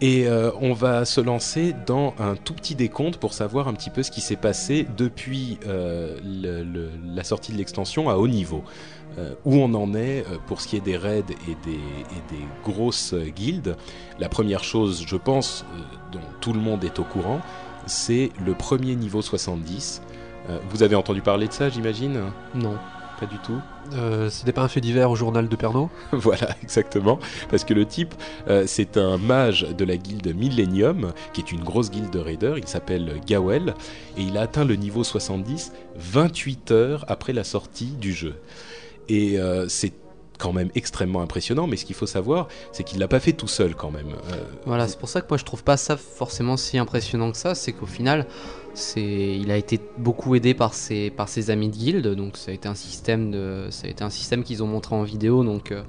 Et 0.00 0.28
euh, 0.28 0.52
on 0.60 0.74
va 0.74 1.04
se 1.04 1.20
lancer 1.20 1.74
dans 1.88 2.14
un 2.20 2.36
tout 2.36 2.54
petit 2.54 2.76
décompte 2.76 3.16
pour 3.16 3.34
savoir 3.34 3.66
un 3.66 3.74
petit 3.74 3.90
peu 3.90 4.04
ce 4.04 4.12
qui 4.12 4.20
s'est 4.20 4.36
passé 4.36 4.86
depuis 4.96 5.58
la 5.66 7.24
sortie 7.24 7.50
de 7.50 7.56
l'extension 7.58 8.08
à 8.08 8.14
haut 8.14 8.28
niveau. 8.28 8.62
Où 9.44 9.56
on 9.56 9.74
en 9.74 9.94
est 9.94 10.24
pour 10.46 10.60
ce 10.60 10.68
qui 10.68 10.76
est 10.76 10.80
des 10.80 10.96
raids 10.96 11.24
et 11.48 11.56
des, 11.68 12.44
grosses 12.62 13.16
guildes. 13.34 13.74
La 14.20 14.28
première 14.28 14.62
chose, 14.62 15.04
je 15.04 15.16
pense, 15.16 15.64
dont 16.12 16.20
tout 16.40 16.52
le 16.52 16.60
monde 16.60 16.84
est 16.84 17.00
au 17.00 17.02
courant, 17.02 17.40
c'est 17.88 18.30
le 18.44 18.54
premier 18.54 18.94
niveau 18.94 19.22
70. 19.22 20.02
Euh, 20.50 20.58
vous 20.70 20.82
avez 20.82 20.96
entendu 20.96 21.20
parler 21.20 21.48
de 21.48 21.52
ça, 21.52 21.68
j'imagine? 21.68 22.20
Non. 22.54 22.76
Pas 23.18 23.26
du 23.26 23.38
tout. 23.38 23.60
Euh, 23.94 24.30
C'était 24.30 24.52
pas 24.52 24.62
un 24.62 24.68
fait 24.68 24.80
divers 24.80 25.10
au 25.10 25.16
journal 25.16 25.48
de 25.48 25.56
Pernod? 25.56 25.88
Voilà, 26.12 26.54
exactement. 26.62 27.18
Parce 27.50 27.64
que 27.64 27.74
le 27.74 27.84
type, 27.84 28.14
euh, 28.46 28.62
c'est 28.68 28.96
un 28.96 29.18
mage 29.18 29.62
de 29.76 29.84
la 29.84 29.96
guilde 29.96 30.32
Millennium, 30.36 31.12
qui 31.32 31.40
est 31.40 31.50
une 31.50 31.64
grosse 31.64 31.90
guilde 31.90 32.10
de 32.10 32.20
raiders. 32.20 32.58
Il 32.58 32.68
s'appelle 32.68 33.20
Gawel, 33.26 33.74
et 34.16 34.22
il 34.22 34.36
a 34.38 34.42
atteint 34.42 34.64
le 34.64 34.76
niveau 34.76 35.02
70 35.02 35.72
28 35.96 36.70
heures 36.70 37.04
après 37.08 37.32
la 37.32 37.42
sortie 37.42 37.96
du 38.00 38.12
jeu. 38.12 38.36
Et 39.08 39.40
euh, 39.40 39.66
c'est 39.68 39.92
quand 40.38 40.52
même 40.52 40.70
extrêmement 40.74 41.20
impressionnant, 41.20 41.66
mais 41.66 41.76
ce 41.76 41.84
qu'il 41.84 41.96
faut 41.96 42.06
savoir, 42.06 42.48
c'est 42.72 42.84
qu'il 42.84 42.98
l'a 43.00 43.08
pas 43.08 43.20
fait 43.20 43.32
tout 43.32 43.48
seul 43.48 43.74
quand 43.74 43.90
même. 43.90 44.12
Euh, 44.32 44.36
Voilà, 44.66 44.88
c'est 44.88 44.98
pour 44.98 45.08
ça 45.08 45.20
que 45.20 45.26
moi 45.28 45.36
je 45.36 45.44
trouve 45.44 45.64
pas 45.64 45.76
ça 45.76 45.96
forcément 45.96 46.56
si 46.56 46.78
impressionnant 46.78 47.30
que 47.32 47.36
ça. 47.36 47.54
C'est 47.54 47.72
qu'au 47.72 47.86
final, 47.86 48.26
c'est, 48.74 49.36
il 49.36 49.50
a 49.50 49.56
été 49.56 49.80
beaucoup 49.98 50.34
aidé 50.36 50.54
par 50.54 50.74
ses, 50.74 51.10
par 51.10 51.28
ses 51.28 51.50
amis 51.50 51.68
de 51.68 51.76
guilde. 51.76 52.06
Donc 52.14 52.36
ça 52.36 52.52
a 52.52 52.54
été 52.54 52.68
un 52.68 52.74
système 52.76 53.30
de, 53.30 53.66
ça 53.70 53.86
a 53.86 53.90
été 53.90 54.04
un 54.04 54.10
système 54.10 54.44
qu'ils 54.44 54.62
ont 54.62 54.68
montré 54.68 54.94
en 54.94 55.02
vidéo. 55.02 55.42
Donc 55.42 55.72
euh, 55.72 55.82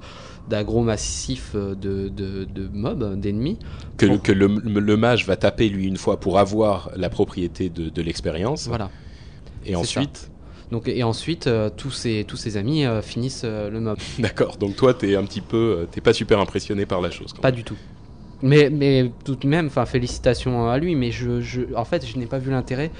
d'agro 0.48 0.82
massif 0.82 1.52
euh, 1.54 1.74
de, 1.74 2.08
de, 2.08 2.44
de 2.44 2.68
mobs, 2.72 3.20
d'ennemis. 3.20 3.58
que, 3.96 4.32
le, 4.32 4.46
le 4.48 4.96
mage 4.96 5.26
va 5.26 5.36
taper 5.36 5.68
lui 5.68 5.86
une 5.86 5.96
fois 5.96 6.18
pour 6.18 6.38
avoir 6.38 6.90
la 6.96 7.08
propriété 7.08 7.68
de, 7.68 7.88
de 7.88 8.02
l'expérience. 8.02 8.66
Voilà. 8.66 8.90
Et 9.64 9.76
ensuite, 9.76 10.30
Donc 10.70 10.86
et 10.86 11.02
ensuite 11.02 11.46
euh, 11.46 11.68
tous 11.74 11.90
ses 11.90 12.24
tous 12.24 12.36
ses 12.36 12.56
amis 12.56 12.84
euh, 12.84 13.02
finissent 13.02 13.42
euh, 13.44 13.70
le 13.70 13.80
mob. 13.80 13.98
d'accord. 14.18 14.56
Donc 14.56 14.76
toi, 14.76 14.94
t'es 14.94 15.16
un 15.16 15.24
petit 15.24 15.40
peu, 15.40 15.86
t'es 15.90 16.00
pas 16.00 16.12
super 16.12 16.38
impressionné 16.40 16.86
par 16.86 17.00
la 17.00 17.10
chose. 17.10 17.32
quand 17.32 17.42
Pas 17.42 17.52
du 17.52 17.64
tout. 17.64 17.76
Mais, 18.42 18.70
mais 18.70 19.10
tout 19.24 19.34
de 19.34 19.46
même, 19.46 19.66
enfin 19.66 19.84
félicitations 19.84 20.70
à 20.70 20.78
lui, 20.78 20.94
mais 20.94 21.10
je, 21.10 21.42
je, 21.42 21.60
en 21.76 21.84
fait 21.84 22.06
je 22.06 22.16
n'ai 22.16 22.26
pas 22.26 22.38
vu 22.38 22.50
l'intérêt 22.50 22.90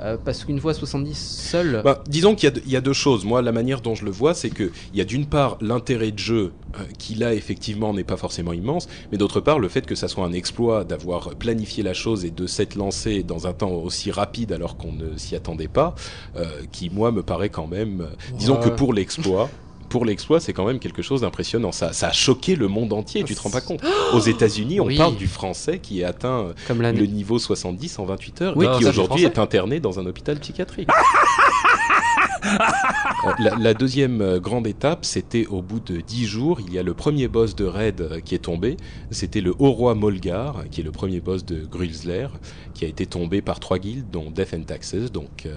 euh, 0.00 0.16
parce 0.22 0.44
qu'une 0.44 0.60
fois 0.60 0.74
70 0.74 1.14
seul, 1.14 1.82
Bah, 1.84 2.02
disons 2.08 2.34
qu'il 2.34 2.50
y 2.50 2.52
a 2.52 2.60
y, 2.66 2.76
a 2.76 2.80
deux 2.80 2.92
choses. 2.92 3.24
Moi, 3.24 3.42
la 3.42 3.52
manière 3.52 3.80
dont 3.80 3.94
je 3.94 4.04
le 4.04 4.10
vois, 4.10 4.34
c'est 4.34 4.50
qu'il 4.50 4.70
y 4.94 5.00
a 5.00 5.04
d'une 5.04 5.26
part 5.26 5.58
l'intérêt 5.60 6.10
de 6.10 6.18
jeu 6.18 6.52
euh, 6.76 6.84
qui 6.98 7.14
là 7.14 7.34
effectivement 7.34 7.94
n'est 7.94 8.04
pas 8.04 8.16
forcément 8.16 8.52
immense, 8.52 8.88
mais 9.10 9.18
d'autre 9.18 9.40
part 9.40 9.58
le 9.58 9.68
fait 9.68 9.86
que 9.86 9.94
ça 9.94 10.06
soit 10.06 10.24
un 10.24 10.32
exploit 10.32 10.84
d'avoir 10.84 11.34
planifié 11.34 11.82
la 11.82 11.94
chose 11.94 12.24
et 12.24 12.30
de 12.30 12.46
s'être 12.46 12.74
lancé 12.74 13.22
dans 13.22 13.46
un 13.46 13.52
temps 13.52 13.70
aussi 13.70 14.10
rapide 14.10 14.52
alors 14.52 14.76
qu'on 14.76 14.92
ne 14.92 15.16
s'y 15.16 15.34
attendait 15.34 15.68
pas, 15.68 15.94
euh, 16.36 16.44
qui 16.70 16.90
moi 16.90 17.10
me 17.10 17.22
paraît 17.22 17.48
quand 17.48 17.66
même, 17.66 18.02
euh, 18.02 18.34
disons 18.36 18.56
que 18.56 18.68
pour 18.68 18.92
l'exploit. 18.92 19.48
Pour 19.88 20.04
l'exploit, 20.04 20.38
c'est 20.40 20.52
quand 20.52 20.66
même 20.66 20.78
quelque 20.78 21.02
chose 21.02 21.22
d'impressionnant. 21.22 21.72
Ça, 21.72 21.92
ça 21.92 22.08
a 22.08 22.12
choqué 22.12 22.56
le 22.56 22.68
monde 22.68 22.92
entier, 22.92 23.24
tu 23.24 23.34
te 23.34 23.40
rends 23.40 23.50
pas 23.50 23.60
compte. 23.60 23.80
Aux 24.12 24.20
États-Unis, 24.20 24.80
on 24.80 24.86
Oui. 24.86 24.96
parle 24.96 25.16
du 25.16 25.26
français 25.26 25.78
qui 25.78 26.04
a 26.04 26.08
atteint 26.08 26.52
comme 26.66 26.82
le 26.82 26.90
niveau 27.06 27.38
70 27.38 27.98
en 27.98 28.04
28 28.04 28.42
heures 28.42 28.56
Oui, 28.56 28.66
et 28.66 28.78
qui 28.78 28.86
aujourd'hui 28.86 29.24
est 29.24 29.38
interné 29.38 29.80
dans 29.80 29.98
un 29.98 30.06
hôpital 30.06 30.38
psychiatrique. 30.38 30.88
Euh, 33.26 33.32
la, 33.58 33.74
deuxième 33.74 34.20
euh, 34.20 34.38
grande 34.38 34.66
étape, 34.66 35.04
c'était 35.04 35.46
au 35.46 35.60
bout 35.60 35.80
de 35.80 36.00
10 36.00 36.26
jours, 36.26 36.60
il 36.60 36.72
y 36.72 36.78
a 36.78 36.82
le 36.82 36.94
premier 36.94 37.28
boss 37.28 37.56
de 37.56 37.64
raid 37.64 38.00
euh, 38.00 38.20
qui 38.20 38.34
est 38.34 38.40
tombé. 38.40 38.76
C'était 39.10 39.40
le 39.40 39.54
haut 39.58 39.72
roi 39.72 39.94
Molgar, 39.94 40.64
qui 40.70 40.80
est 40.80 40.84
le 40.84 40.92
premier 40.92 41.20
boss 41.20 41.44
de 41.44 41.64
Grulzler, 41.64 42.28
qui 42.74 42.84
a 42.84 42.88
été 42.88 43.06
tombé 43.06 43.42
par 43.42 43.60
trois 43.60 43.78
guildes, 43.78 44.06
dont 44.10 44.30
Death 44.30 44.54
and 44.54 44.62
Taxes. 44.62 45.10
Donc 45.12 45.48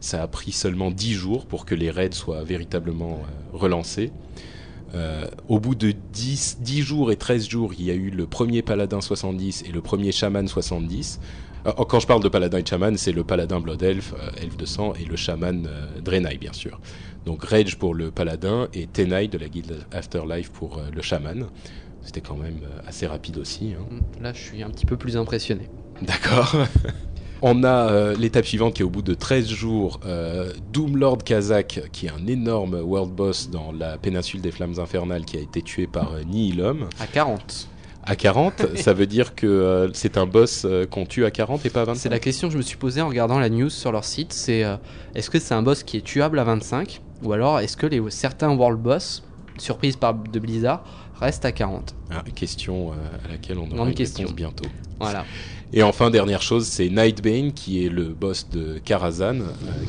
ça 0.00 0.22
a 0.22 0.26
pris 0.26 0.52
seulement 0.52 0.90
10 0.90 1.14
jours 1.14 1.46
pour 1.46 1.64
que 1.64 1.74
les 1.74 1.90
raids 1.90 2.12
soient 2.12 2.44
véritablement 2.44 3.22
relancés. 3.52 4.12
Au 5.48 5.60
bout 5.60 5.74
de 5.74 5.92
10, 6.12 6.58
10 6.60 6.82
jours 6.82 7.12
et 7.12 7.16
13 7.16 7.48
jours, 7.48 7.72
il 7.78 7.84
y 7.84 7.90
a 7.90 7.94
eu 7.94 8.10
le 8.10 8.26
premier 8.26 8.62
paladin 8.62 9.00
70 9.00 9.64
et 9.66 9.72
le 9.72 9.80
premier 9.82 10.10
chaman 10.10 10.48
70. 10.48 11.20
Euh, 11.66 11.72
quand 11.88 12.00
je 12.00 12.06
parle 12.06 12.22
de 12.22 12.28
paladin 12.28 12.58
et 12.58 12.62
de 12.62 12.68
chaman, 12.68 12.96
c'est 12.96 13.12
le 13.12 13.24
paladin 13.24 13.60
Blood 13.60 13.82
Elf, 13.82 14.14
euh, 14.14 14.30
Elfe 14.42 14.56
de 14.56 14.64
sang, 14.66 14.92
et 14.94 15.04
le 15.04 15.16
chaman 15.16 15.66
euh, 15.66 16.00
Draenei, 16.00 16.38
bien 16.38 16.52
sûr. 16.52 16.80
Donc 17.24 17.44
Rage 17.44 17.76
pour 17.76 17.94
le 17.94 18.10
paladin 18.10 18.68
et 18.72 18.86
Tenai 18.86 19.28
de 19.28 19.38
la 19.38 19.48
guilde 19.48 19.84
Afterlife 19.92 20.50
pour 20.50 20.80
le 20.94 21.02
chaman. 21.02 21.46
C'était 22.02 22.20
quand 22.20 22.36
même 22.36 22.60
assez 22.86 23.06
rapide 23.06 23.38
aussi. 23.38 23.74
hein. 23.78 23.84
Mm, 23.90 24.22
Là, 24.22 24.32
je 24.32 24.40
suis 24.40 24.62
un 24.62 24.70
petit 24.70 24.86
peu 24.86 24.96
plus 24.96 25.16
impressionné. 25.16 25.68
D'accord. 26.02 26.54
On 27.42 27.64
a 27.64 27.90
euh, 27.90 28.14
l'étape 28.16 28.46
suivante 28.46 28.74
qui 28.74 28.82
est 28.82 28.84
au 28.84 28.88
bout 28.90 29.02
de 29.02 29.12
13 29.12 29.46
jours, 29.48 30.00
euh, 30.06 30.52
Doomlord 30.72 31.18
Kazak, 31.18 31.82
qui 31.92 32.06
est 32.06 32.10
un 32.10 32.26
énorme 32.26 32.74
world 32.80 33.12
boss 33.12 33.50
dans 33.50 33.72
la 33.72 33.98
péninsule 33.98 34.40
des 34.40 34.50
Flammes 34.50 34.78
Infernales, 34.78 35.24
qui 35.26 35.36
a 35.36 35.40
été 35.40 35.60
tué 35.62 35.86
par 35.86 36.12
euh, 36.14 36.22
Nihilum. 36.22 36.88
À 36.98 37.06
40. 37.06 37.68
À 38.06 38.14
40, 38.14 38.66
ça 38.76 38.92
veut 38.92 39.06
dire 39.06 39.34
que 39.34 39.46
euh, 39.46 39.92
c'est 39.92 40.16
un 40.16 40.26
boss 40.26 40.62
euh, 40.64 40.86
qu'on 40.86 41.06
tue 41.06 41.24
à 41.24 41.30
40 41.32 41.66
et 41.66 41.70
pas 41.70 41.82
à 41.82 41.84
25 41.84 42.00
C'est 42.00 42.08
la 42.08 42.20
question 42.20 42.48
que 42.48 42.52
je 42.52 42.58
me 42.58 42.62
suis 42.62 42.76
posée 42.76 43.00
en 43.00 43.08
regardant 43.08 43.38
la 43.38 43.48
news 43.48 43.68
sur 43.68 43.90
leur 43.90 44.04
site. 44.04 44.32
C'est 44.32 44.62
euh, 44.64 44.76
est-ce 45.14 45.28
que 45.28 45.38
c'est 45.40 45.54
un 45.54 45.62
boss 45.62 45.82
qui 45.82 45.96
est 45.96 46.04
tuable 46.04 46.38
à 46.38 46.44
25 46.44 47.00
ou 47.22 47.32
alors 47.32 47.60
est-ce 47.60 47.76
que 47.76 47.86
les 47.86 48.00
certains 48.10 48.54
world 48.54 48.80
boss, 48.80 49.24
surprise 49.58 49.96
par 49.96 50.14
de 50.14 50.38
Blizzard, 50.38 50.84
restent 51.18 51.46
à 51.46 51.52
40 51.52 51.94
Ah, 52.10 52.22
Question 52.34 52.92
à 52.92 53.32
laquelle 53.32 53.58
on 53.58 53.70
aura 53.70 53.88
une 53.88 53.94
question. 53.94 54.24
réponse 54.24 54.36
bientôt. 54.36 54.68
Voilà. 55.00 55.24
Et 55.72 55.82
enfin, 55.82 56.10
dernière 56.10 56.42
chose, 56.42 56.66
c'est 56.66 56.90
Nightbane, 56.90 57.52
qui 57.52 57.84
est 57.84 57.88
le 57.88 58.10
boss 58.10 58.48
de 58.50 58.78
Karazhan, 58.84 59.38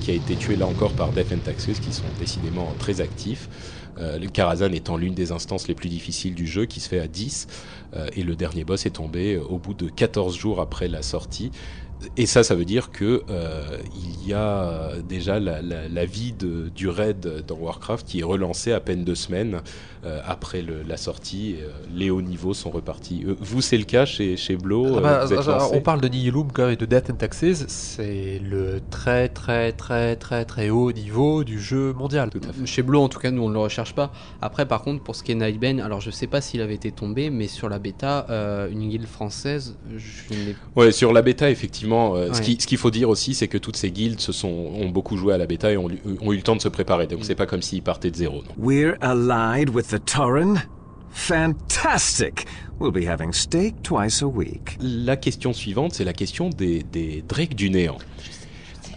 qui 0.01 0.11
a 0.11 0.13
été 0.13 0.35
tué 0.35 0.55
là 0.55 0.65
encore 0.65 0.93
par 0.93 1.11
Death 1.11 1.33
and 1.33 1.39
Taxes, 1.43 1.79
qui 1.81 1.93
sont 1.93 2.03
décidément 2.19 2.73
très 2.79 3.01
actifs. 3.01 3.49
Euh, 3.99 4.19
le 4.19 4.27
Karazhan 4.27 4.71
étant 4.73 4.97
l'une 4.97 5.13
des 5.13 5.31
instances 5.31 5.67
les 5.67 5.73
plus 5.73 5.89
difficiles 5.89 6.35
du 6.35 6.45
jeu, 6.45 6.65
qui 6.65 6.79
se 6.79 6.89
fait 6.89 6.99
à 6.99 7.07
10. 7.07 7.47
Euh, 7.95 8.07
et 8.15 8.23
le 8.23 8.35
dernier 8.35 8.63
boss 8.63 8.85
est 8.85 8.91
tombé 8.91 9.35
euh, 9.35 9.43
au 9.43 9.57
bout 9.57 9.73
de 9.73 9.89
14 9.89 10.35
jours 10.35 10.61
après 10.61 10.87
la 10.87 11.01
sortie. 11.01 11.51
Et 12.15 12.27
ça, 12.27 12.43
ça 12.43 12.53
veut 12.53 12.65
dire 12.65 12.91
que 12.91 13.23
euh, 13.29 13.77
il 13.95 14.27
y 14.27 14.33
a 14.33 14.91
déjà 15.07 15.39
la, 15.39 16.05
vie 16.05 16.31
du 16.31 16.87
raid 16.89 17.43
dans 17.47 17.55
Warcraft 17.55 18.05
qui 18.05 18.19
est 18.19 18.23
relancée 18.23 18.71
à 18.71 18.79
peine 18.79 19.03
deux 19.03 19.15
semaines 19.15 19.61
euh, 20.07 20.19
après 20.25 20.61
le- 20.61 20.83
la 20.87 20.97
sortie. 20.97 21.55
Euh, 21.61 21.67
les 21.93 22.09
hauts 22.09 22.21
niveaux 22.21 22.53
sont 22.53 22.69
repartis. 22.69 23.23
Euh, 23.27 23.35
vous, 23.39 23.61
c'est 23.61 23.77
le 23.77 23.83
cas 23.83 24.05
chez, 24.05 24.37
chez 24.37 24.55
Blo 24.55 24.95
Ah 24.97 25.01
bah, 25.01 25.25
ah, 25.47 25.67
on 25.73 25.81
parle 25.81 26.01
de 26.01 26.07
Nihilum 26.07 26.47
et 26.71 26.75
de 26.75 26.85
Death 26.85 27.09
and 27.11 27.15
Taxes, 27.15 27.65
c'est 27.67 28.39
le 28.43 28.81
très 28.89 29.27
très 29.29 29.71
très 29.73 30.15
très 30.15 30.45
très 30.45 30.69
haut 30.69 30.91
niveau 30.91 31.43
du 31.43 31.59
jeu 31.59 31.93
mondial. 31.93 32.29
Tout 32.29 32.41
à 32.49 32.53
fait. 32.53 32.65
Chez 32.65 32.81
Blo, 32.83 33.01
en 33.01 33.09
tout 33.09 33.19
cas, 33.19 33.31
nous 33.31 33.43
on 33.43 33.49
ne 33.49 33.53
le 33.53 33.59
recherche 33.59 33.93
pas. 33.93 34.11
Après, 34.41 34.65
par 34.65 34.81
contre, 34.81 35.03
pour 35.03 35.15
ce 35.15 35.23
qui 35.23 35.31
est 35.31 35.35
Nightbane, 35.35 35.79
alors 35.79 36.01
je 36.01 36.11
sais 36.11 36.27
pas 36.27 36.41
s'il 36.41 36.61
avait 36.61 36.75
été 36.75 36.91
tombé, 36.91 37.29
mais 37.29 37.47
sur 37.47 37.69
la 37.69 37.79
bêta, 37.79 38.25
euh, 38.29 38.69
une 38.71 38.87
guilde 38.89 39.05
française, 39.07 39.75
je 39.95 40.27
Ouais, 40.75 40.91
sur 40.91 41.13
la 41.13 41.21
bêta, 41.21 41.49
effectivement, 41.49 42.15
euh, 42.15 42.31
ce 42.33 42.41
qu'il 42.41 42.77
faut 42.77 42.91
dire 42.91 43.09
aussi, 43.09 43.33
c'est 43.33 43.47
que 43.47 43.57
toutes 43.57 43.75
ces 43.77 43.91
guildes 43.91 44.19
se 44.19 44.31
sont, 44.31 44.47
ont 44.47 44.89
beaucoup 44.89 45.17
joué 45.17 45.33
à 45.33 45.37
la 45.37 45.45
bêta 45.45 45.71
et 45.71 45.77
ont, 45.77 45.89
ont 46.21 46.31
eu 46.33 46.35
le 46.37 46.41
temps 46.43 46.55
de 46.55 46.61
se 46.61 46.69
préparer. 46.69 47.07
Donc, 47.07 47.19
c'est 47.23 47.35
pas 47.35 47.45
comme 47.45 47.61
s'ils 47.61 47.81
partaient 47.81 48.11
de 48.11 48.15
zéro. 48.15 48.37
non. 48.43 48.53
We're 48.57 48.97
allied 49.01 49.69
with 49.69 49.87
the 49.89 49.96
Torren? 50.05 50.55
Fantastic! 51.11 52.45
We'll 52.79 52.91
be 52.91 53.05
having 53.07 53.33
steak 53.33 53.81
twice 53.83 54.21
a 54.21 54.27
week. 54.27 54.77
La 54.81 55.15
question 55.17 55.51
suivante, 55.53 55.93
c'est 55.93 56.03
la 56.03 56.13
question 56.13 56.49
des, 56.49 56.83
des 56.83 57.23
drakes 57.27 57.55
du 57.55 57.69
néant. 57.69 57.97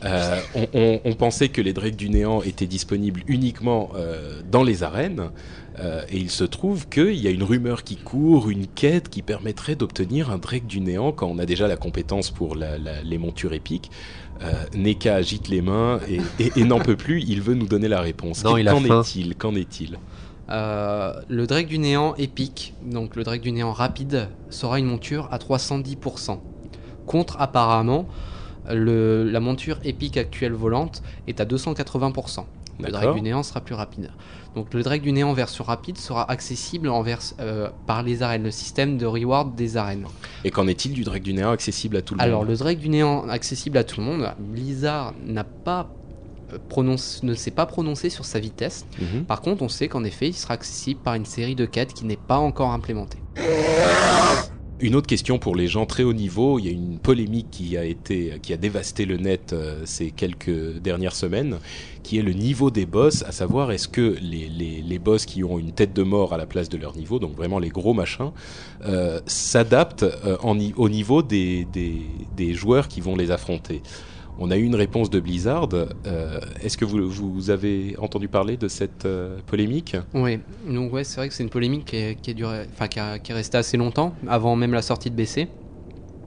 Euh, 0.05 0.41
on, 0.55 0.67
on- 0.73 1.01
on 1.05 1.13
pensait 1.15 1.49
que 1.51 1.61
les 1.61 1.73
drakes 1.75 1.97
du 1.97 2.09
néant 2.09 2.41
étaient 2.43 2.67
disponibles 2.67 3.23
uniquement 3.27 3.91
euh, 3.97 4.41
dans 4.51 4.63
les 4.63 4.83
arènes, 4.83 5.31
euh, 5.79 6.03
et 6.11 6.17
il 6.17 6.31
se 6.31 6.45
trouve 6.45 6.89
qu'il 6.89 7.15
y 7.17 7.27
a 7.27 7.31
une 7.31 7.43
rumeur 7.43 7.85
qui 7.85 7.97
court, 7.97 8.49
une 8.51 8.67
quête 8.67 9.09
qui 9.11 9.21
permettrait 9.23 9.77
d'obtenir 9.77 10.31
un 10.31 10.39
drake 10.39 10.67
du 10.67 10.81
néant 10.81 11.13
quand 11.13 11.27
on 11.27 11.39
a 11.39 11.45
déjà 11.47 11.69
la 11.69 11.77
compétence 11.77 12.31
pour 12.31 12.55
la- 12.57 12.79
la- 12.79 13.03
les 13.03 13.19
montures 13.19 13.53
épiques. 13.53 13.91
Euh, 14.43 14.53
Neka 14.75 15.17
agite 15.17 15.49
les 15.49 15.61
mains 15.61 16.01
et, 16.09 16.19
et- 16.43 16.53
et 16.57 16.65
n'en 16.65 16.79
peut 16.81 16.97
plus, 16.97 17.23
il 17.23 17.43
veut 17.43 17.55
nous 17.55 17.69
donner 17.69 17.89
la 17.89 18.01
réponse. 18.01 18.43
Non, 18.43 18.57
il 18.57 18.69
a 18.69 18.73
Qu'en 18.73 18.81
faim. 18.81 19.03
est-il? 19.03 19.35
Qu'en 19.37 19.55
est-il? 19.55 19.99
Euh, 20.51 21.13
le 21.29 21.47
Drake 21.47 21.67
du 21.67 21.79
néant 21.79 22.15
épique, 22.17 22.75
donc 22.83 23.15
le 23.17 23.23
Drake 23.25 23.41
du 23.41 23.53
néant 23.53 23.73
rapide, 23.73 24.29
sera 24.51 24.79
une 24.79 24.87
monture 24.87 25.29
à 25.31 25.39
310%. 25.39 26.39
Contre 27.07 27.37
apparemment, 27.41 28.07
le, 28.69 29.25
la 29.25 29.41
monture 29.41 29.79
épique 29.85 30.17
actuelle 30.17 30.53
volante 30.53 31.03
est 31.27 31.41
à 31.41 31.45
280%. 31.45 32.45
Le 32.83 32.91
Drake 32.91 33.15
du 33.15 33.21
néant 33.21 33.43
sera 33.43 33.61
plus 33.61 33.75
rapide. 33.75 34.11
Donc 34.57 34.73
le 34.73 34.83
Drake 34.83 35.03
du 35.03 35.13
néant 35.13 35.33
version 35.35 35.63
rapide 35.65 35.99
sera 35.99 36.29
accessible 36.31 36.89
en 36.89 37.03
vers- 37.03 37.21
euh, 37.39 37.69
par 37.87 38.03
les 38.03 38.23
arènes, 38.23 38.43
le 38.43 38.51
système 38.51 38.97
de 38.97 39.05
reward 39.07 39.55
des 39.55 39.77
arènes. 39.77 40.07
Et 40.45 40.51
qu'en 40.51 40.67
est-il 40.67 40.93
du 40.95 41.05
drake 41.05 41.23
du 41.23 41.35
néant 41.35 41.51
accessible 41.51 41.97
à 41.99 42.03
tout 42.03 42.15
le 42.15 42.23
Alors 42.23 42.41
monde? 42.41 42.49
le 42.49 42.57
Drake 42.57 42.79
du 42.79 42.89
néant 42.89 43.29
accessible 43.29 43.77
à 43.77 43.85
tout 43.85 44.01
le 44.01 44.07
monde, 44.07 44.33
Blizzard 44.39 45.13
n'a 45.27 45.45
pas 45.45 45.91
prononce- 46.69 47.23
ne 47.23 47.35
s'est 47.35 47.51
pas 47.51 47.67
prononcé 47.67 48.11
sur 48.11 48.25
sa 48.25 48.41
vitesse. 48.41 48.87
Mhm. 49.01 49.25
Par 49.25 49.41
contre, 49.41 49.63
on 49.63 49.69
sait 49.69 49.89
qu'en 49.89 50.05
effet, 50.05 50.29
il 50.29 50.35
sera 50.35 50.55
accessible 50.55 51.01
par 51.01 51.15
une 51.15 51.25
série 51.27 51.55
de 51.55 51.67
quêtes 51.67 51.93
qui 51.95 52.05
n'est 52.05 52.17
pas 52.17 52.39
encore 52.39 52.71
implémentée. 52.71 53.19
Une 54.83 54.95
autre 54.95 55.07
question 55.07 55.39
pour 55.39 55.57
les 55.57 55.69
gens 55.69 55.85
très 55.85 56.05
haut 56.05 56.15
niveau. 56.15 56.59
Il 56.59 56.65
y 56.65 56.69
a 56.69 56.73
une 56.73 56.99
polémique 56.99 57.49
qui 57.51 57.77
a 57.77 57.85
été, 57.85 58.39
qui 58.43 58.55
a 58.55 58.57
dévasté 58.57 59.05
le 59.05 59.19
net 59.19 59.53
euh, 59.53 59.83
ces 59.85 60.11
quelques 60.11 60.79
dernières 60.79 61.15
semaines, 61.15 61.59
qui 62.03 62.17
est 62.19 62.23
le 62.23 62.33
niveau 62.33 62.71
des 62.71 62.87
boss, 62.87 63.23
à 63.25 63.33
savoir 63.33 63.73
est-ce 63.73 63.89
que 63.89 64.17
les, 64.23 64.49
les, 64.49 64.81
les 64.81 64.99
boss 64.99 65.27
qui 65.27 65.45
ont 65.45 65.59
une 65.59 65.73
tête 65.73 65.93
de 65.93 66.03
mort 66.03 66.33
à 66.33 66.39
la 66.39 66.47
place 66.47 66.71
de 66.71 66.79
leur 66.79 66.97
niveau, 66.97 67.19
donc 67.19 67.37
vraiment 67.37 67.59
les 67.59 67.69
gros 67.69 67.93
machins, 67.93 68.31
euh, 68.87 69.21
s'adaptent 69.27 70.03
euh, 70.05 70.39
au 70.43 70.89
niveau 70.89 71.21
des, 71.23 71.67
des, 71.67 72.01
des 72.35 72.55
joueurs 72.55 72.89
qui 72.89 73.03
vont 73.03 73.17
les 73.17 73.31
affronter? 73.31 73.83
On 74.43 74.51
a 74.51 74.57
eu 74.57 74.63
une 74.65 74.75
réponse 74.75 75.11
de 75.11 75.21
Blizzard. 75.21 75.69
Euh, 76.07 76.41
est-ce 76.63 76.79
que 76.79 76.87
vous, 76.87 77.11
vous 77.11 77.51
avez 77.51 77.95
entendu 77.99 78.27
parler 78.29 78.57
de 78.57 78.69
cette 78.69 79.05
euh, 79.05 79.39
polémique? 79.47 79.97
Oui, 80.15 80.39
donc 80.67 80.93
ouais, 80.95 81.05
c'est 81.05 81.17
vrai 81.17 81.29
que 81.29 81.35
c'est 81.35 81.43
une 81.43 81.51
polémique 81.51 81.85
qui 81.85 81.97
est, 81.97 82.15
qui 82.21 82.31
est 82.31 82.35
durée- 82.35 82.67
enfin, 82.73 82.89
qui, 82.89 82.99
a- 82.99 83.19
qui 83.19 83.33
est 83.33 83.35
restée 83.35 83.59
assez 83.59 83.77
longtemps, 83.77 84.15
avant 84.27 84.57
même 84.57 84.73
la 84.73 84.81
sortie 84.83 85.11
de 85.11 85.15
BC. 85.15 85.49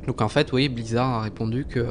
Donc 0.06 0.22
en 0.22 0.30
fait, 0.30 0.54
oui, 0.54 0.70
Blizzard 0.70 1.10
a 1.10 1.22
répondu 1.24 1.66
que 1.66 1.88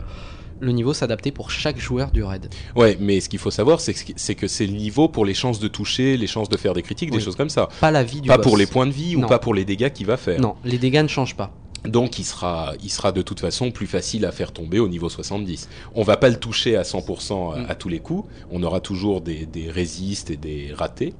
le 0.61 0.70
niveau 0.70 0.95
s'adaptait 0.95 1.33
pour 1.33 1.51
chaque 1.51 1.79
joueur 1.81 2.12
du 2.12 2.23
raid. 2.23 2.49
Ouais, 2.77 2.97
mais 3.01 3.18
ce 3.20 3.29
qu'il 3.29 3.41
faut 3.41 3.51
savoir, 3.51 3.81
c'est 3.81 3.95
que 4.37 4.47
c'est 4.47 4.66
le 4.66 4.75
niveau 4.75 5.09
pour 5.09 5.25
les 5.27 5.35
chances 5.35 5.59
de 5.59 5.66
toucher, 5.66 6.16
les 6.16 6.29
chances 6.29 6.49
de 6.49 6.57
faire 6.57 6.73
des 6.73 6.83
critiques, 6.83 7.11
des 7.11 7.18
choses 7.18 7.35
comme 7.35 7.49
ça. 7.51 7.68
Pas 7.81 7.91
la 7.91 8.05
vie 8.05 8.20
du 8.20 8.29
Pas 8.29 8.37
boss. 8.37 8.47
pour 8.47 8.57
les 8.57 8.66
points 8.66 8.87
de 8.87 8.93
vie 8.93 9.16
ou 9.16 9.23
pas 9.23 9.41
pour 9.41 9.55
les 9.55 9.64
dégâts 9.64 9.91
qu'il 9.91 10.07
va 10.07 10.16
faire. 10.16 10.41
Non, 10.41 10.55
les 10.64 10.79
dégâts 10.79 11.03
ne 11.03 11.09
changent 11.09 11.35
pas. 11.35 11.53
Donc 11.85 12.18
il 12.18 12.24
sera, 12.24 12.74
il 12.83 12.91
sera 12.91 13.11
de 13.12 13.22
toute 13.22 13.41
façon 13.41 13.70
plus 13.72 13.87
facile 13.89 14.24
à 14.24 14.33
faire 14.33 14.53
tomber 14.53 14.78
au 14.78 14.89
niveau 14.89 15.09
70. 15.09 15.68
On 15.95 16.03
va 16.05 16.16
pas 16.16 16.28
le 16.28 16.37
toucher 16.37 16.76
à 16.76 16.83
100% 16.85 17.53
à, 17.55 17.59
Mm. 17.59 17.66
à 17.68 17.74
tous 17.74 17.89
les 17.89 17.99
coups. 17.99 18.28
On 18.51 18.62
aura 18.62 18.80
toujours 18.80 19.20
des, 19.20 19.47
des 19.47 19.68
résistes 19.70 20.30
et 20.30 20.37
des 20.37 20.72
ratés. 20.76 21.14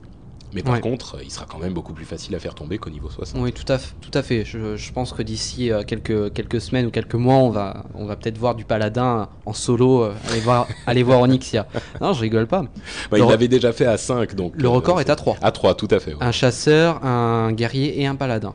Mais 0.55 0.63
par 0.63 0.75
Ouais. 0.75 0.81
contre, 0.83 1.17
il 1.25 1.31
sera 1.31 1.47
quand 1.47 1.57
même 1.59 1.73
beaucoup 1.73 1.95
plus 1.95 2.05
facile 2.05 2.35
à 2.35 2.39
faire 2.39 2.55
tomber 2.55 2.77
qu'au 2.77 2.91
niveau 2.91 3.09
60. 3.09 3.41
Oui, 3.41 3.55
tout 3.55 3.65
à, 3.73 3.79
tout 3.79 4.11
à 4.13 4.23
fait. 4.23 4.45
Je, 4.45 4.77
je 4.77 4.93
pense 4.93 5.15
que 5.15 5.23
d'ici 5.23 5.73
euh, 5.73 5.83
quelques, 5.83 6.31
quelques 6.35 6.61
semaines 6.61 6.85
ou 6.85 6.91
quelques 6.91 7.15
mois, 7.15 7.37
on 7.37 7.49
va, 7.49 7.87
on 7.95 8.05
va 8.05 8.17
peut-être 8.17 8.37
voir 8.37 8.55
du 8.55 8.67
paladin 8.67 9.31
en 9.47 9.55
solo 9.55 10.03
euh, 10.05 10.15
aller 10.31 10.41
voir, 10.41 10.69
aller 10.87 11.03
voir 11.03 11.21
Onyxia. 11.23 11.67
Non, 12.03 12.13
je 12.13 12.21
rigole 12.21 12.47
pas. 12.47 12.67
Bah, 13.11 13.19
il 13.19 13.25
l'avait 13.25 13.49
déjà 13.49 13.73
fait 13.73 13.87
à 13.87 13.97
5, 13.97 14.35
donc... 14.35 14.53
Le 14.55 14.67
euh, 14.67 14.69
record 14.69 15.01
est 15.01 15.09
à 15.09 15.17
3. 15.17 15.39
À 15.41 15.53
3, 15.53 15.75
tout 15.75 15.89
à 15.91 15.99
fait. 16.01 16.13
ouais. 16.13 16.23
Un 16.23 16.33
chasseur, 16.33 17.03
un 17.03 17.51
guerrier 17.53 18.03
et 18.03 18.07
un 18.07 18.15
paladin. 18.15 18.53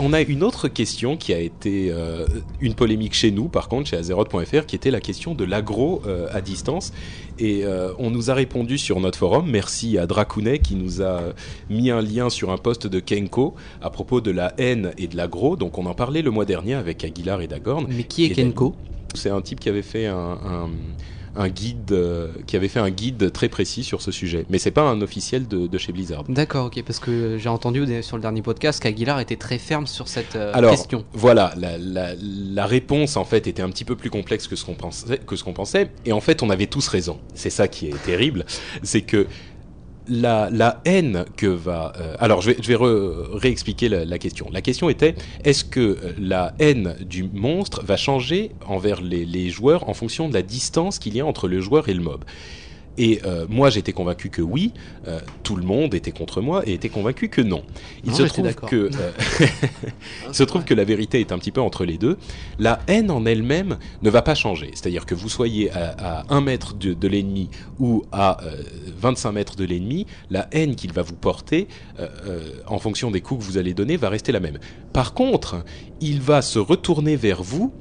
On 0.00 0.12
a 0.12 0.22
une 0.22 0.42
autre 0.42 0.66
question 0.66 1.16
qui 1.16 1.32
a 1.32 1.38
été 1.38 1.88
euh, 1.92 2.26
une 2.60 2.74
polémique 2.74 3.14
chez 3.14 3.30
nous, 3.30 3.46
par 3.48 3.68
contre, 3.68 3.88
chez 3.90 3.96
Azeroth.fr, 3.96 4.66
qui 4.66 4.74
était 4.74 4.90
la 4.90 5.00
question 5.00 5.36
de 5.36 5.44
l'agro 5.44 6.02
euh, 6.06 6.26
à 6.32 6.40
distance. 6.40 6.92
Et 7.38 7.64
euh, 7.64 7.92
on 8.00 8.10
nous 8.10 8.28
a 8.28 8.34
répondu 8.34 8.76
sur 8.76 8.98
notre 8.98 9.16
forum. 9.18 9.48
Merci 9.48 9.96
à 9.96 10.06
Dracounet 10.08 10.58
qui 10.58 10.74
nous 10.74 11.00
a 11.00 11.20
mis 11.70 11.90
un 11.92 12.02
lien 12.02 12.28
sur 12.28 12.50
un 12.50 12.56
post 12.58 12.88
de 12.88 12.98
Kenko 12.98 13.54
à 13.80 13.90
propos 13.90 14.20
de 14.20 14.32
la 14.32 14.52
haine 14.58 14.92
et 14.98 15.06
de 15.06 15.16
l'agro. 15.16 15.54
Donc 15.54 15.78
on 15.78 15.86
en 15.86 15.94
parlait 15.94 16.22
le 16.22 16.32
mois 16.32 16.44
dernier 16.44 16.74
avec 16.74 17.04
Aguilar 17.04 17.40
et 17.40 17.46
Dagorn. 17.46 17.86
Mais 17.88 18.02
qui 18.02 18.24
est 18.24 18.30
Et 18.30 18.34
Kenko? 18.34 18.74
C'est 19.14 19.30
un 19.30 19.42
type 19.42 19.60
qui 19.60 19.68
avait 19.68 19.82
fait 19.82 20.06
un, 20.06 20.16
un- 20.44 20.70
un 21.36 21.48
guide, 21.48 21.92
euh, 21.92 22.28
qui 22.46 22.56
avait 22.56 22.68
fait 22.68 22.80
un 22.80 22.90
guide 22.90 23.32
très 23.32 23.48
précis 23.48 23.84
sur 23.84 24.02
ce 24.02 24.10
sujet. 24.12 24.46
Mais 24.50 24.58
c'est 24.58 24.70
pas 24.70 24.82
un 24.82 25.00
officiel 25.00 25.48
de, 25.48 25.66
de 25.66 25.78
chez 25.78 25.92
Blizzard. 25.92 26.24
D'accord, 26.28 26.66
ok, 26.66 26.82
parce 26.86 26.98
que 26.98 27.38
j'ai 27.38 27.48
entendu 27.48 27.84
sur 28.02 28.16
le 28.16 28.22
dernier 28.22 28.42
podcast 28.42 28.82
qu'Aguilar 28.82 29.20
était 29.20 29.36
très 29.36 29.58
ferme 29.58 29.86
sur 29.86 30.08
cette 30.08 30.36
euh, 30.36 30.52
Alors, 30.54 30.70
question. 30.72 31.04
Voilà, 31.12 31.52
la, 31.56 31.76
la- 31.78 32.14
la 32.20 32.66
réponse 32.66 33.16
en 33.16 33.24
fait 33.24 33.46
était 33.46 33.62
un 33.62 33.70
petit 33.70 33.84
peu 33.84 33.96
plus 33.96 34.10
complexe 34.10 34.46
que 34.46 34.56
ce 34.56 34.64
qu'on 34.64 34.74
pensait, 34.74 35.18
que 35.18 35.36
ce 35.36 35.44
qu'on 35.44 35.52
pensait, 35.52 35.90
et 36.04 36.12
en 36.12 36.20
fait 36.20 36.42
on 36.42 36.50
avait 36.50 36.66
tous 36.66 36.86
raison. 36.88 37.18
C'est 37.34 37.50
ça 37.50 37.68
qui 37.68 37.86
est 37.88 38.02
terrible, 38.04 38.44
c'est 38.82 39.02
que 39.02 39.26
la, 40.08 40.48
la 40.50 40.80
haine 40.84 41.24
que 41.36 41.46
va. 41.46 41.92
euh, 41.98 42.16
alors 42.18 42.40
je 42.42 42.50
vais, 42.50 42.76
réexpliquer 43.38 43.88
la, 43.88 44.18
question. 44.18 44.48
La 44.52 44.62
question 44.62 44.88
était 44.88 45.14
est-ce 45.44 45.64
que 45.64 45.80
euh, 45.80 46.12
la 46.18 46.54
haine 46.58 46.96
du 47.00 47.24
monstre 47.24 47.82
va 47.84 47.96
changer 47.96 48.52
envers 48.66 49.00
les 49.00 49.50
joueurs 49.50 49.88
en 49.88 49.94
fonction 49.94 50.28
de 50.28 50.34
la 50.34 50.42
distance 50.42 50.98
qu'il 50.98 51.16
y 51.16 51.20
a 51.20 51.26
entre 51.26 51.48
le 51.48 51.60
joueur 51.60 51.88
et 51.88 51.94
le 51.94 52.02
mob? 52.02 52.24
Et 52.98 53.20
euh, 53.24 53.46
moi 53.48 53.70
j'étais 53.70 53.92
convaincu 53.92 54.30
que 54.30 54.42
oui, 54.42 54.72
euh, 55.08 55.20
tout 55.42 55.56
le 55.56 55.64
monde 55.64 55.94
était 55.94 56.12
contre 56.12 56.40
moi 56.40 56.62
et 56.66 56.74
était 56.74 56.88
convaincu 56.88 57.28
que 57.28 57.40
non. 57.40 57.64
Il 58.04 58.10
Non, 58.10 58.16
se 58.16 58.22
trouve 58.24 58.54
que 58.54 58.76
euh, 58.76 59.12
il 60.28 60.34
se 60.34 60.42
trouve 60.44 60.64
que 60.64 60.74
la 60.74 60.84
vérité 60.84 61.20
est 61.20 61.32
un 61.32 61.38
petit 61.38 61.50
peu 61.50 61.60
entre 61.60 61.84
les 61.84 61.98
deux. 61.98 62.16
La 62.58 62.80
haine 62.86 63.10
en 63.10 63.26
elle-même 63.26 63.78
ne 64.02 64.10
va 64.10 64.22
pas 64.22 64.34
changer. 64.34 64.70
C'est-à-dire 64.74 65.06
que 65.06 65.14
vous 65.14 65.28
soyez 65.28 65.70
à, 65.72 66.20
à 66.20 66.34
1 66.34 66.40
mètre 66.40 66.74
de, 66.74 66.94
de 66.94 67.08
l'ennemi 67.08 67.48
ou 67.78 68.04
à 68.12 68.42
euh, 68.44 68.62
25 68.98 69.32
mètres 69.32 69.56
de 69.56 69.64
l'ennemi, 69.64 70.06
la 70.30 70.48
haine 70.52 70.76
qu'il 70.76 70.92
va 70.92 71.02
vous 71.02 71.14
porter, 71.14 71.68
en 72.66 72.78
fonction 72.78 73.10
des 73.10 73.20
coups 73.20 73.44
que 73.44 73.50
vous 73.50 73.58
allez 73.58 73.74
donner, 73.74 73.96
va 73.96 74.08
rester 74.08 74.32
la 74.32 74.40
même. 74.40 74.58
Par 74.92 75.14
contre, 75.14 75.64
il 76.00 76.20
va 76.20 76.42
se 76.42 76.58
retourner 76.58 77.16
vers 77.16 77.42
vous 77.42 77.72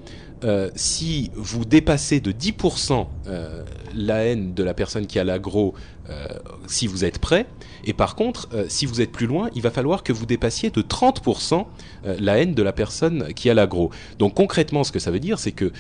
euh, 0.44 0.70
si 0.76 1.32
vous 1.36 1.66
dépassez 1.66 2.20
de 2.20 2.32
10% 2.32 3.08
euh, 3.28 3.64
la 3.96 4.26
haine 4.26 4.54
de 4.54 4.64
la 4.64 4.74
personne 4.74 5.08
qui 5.08 5.20
a 5.20 5.24
l'agro, 5.24 5.74
euh, 6.10 6.28
si 6.68 6.88
vous 6.88 7.06
êtes 7.06 7.20
prêt, 7.20 7.46
et 7.86 7.94
par 7.94 8.16
contre, 8.16 8.50
si 8.68 8.86
vous 8.86 9.02
êtes 9.02 9.12
plus 9.12 9.28
loin, 9.28 9.50
il 9.56 9.62
va 9.62 9.72
falloir 9.72 10.04
que 10.04 10.14
vous 10.14 10.26
dépassiez 10.26 10.70
de 10.70 10.82
30% 10.82 11.66
euh, 12.06 12.16
la 12.20 12.38
haine 12.38 12.54
de 12.54 12.64
la 12.64 12.74
personne 12.74 13.34
qui 13.34 13.50
a 13.50 13.54
l'agro. 13.54 13.92
Donc 14.20 14.34
concrètement, 14.34 14.84
ce 14.84 14.92
que 14.92 15.00
ça 15.00 15.12
veut 15.12 15.20
dire, 15.20 15.40
c'est 15.40 15.52
que 15.52 15.72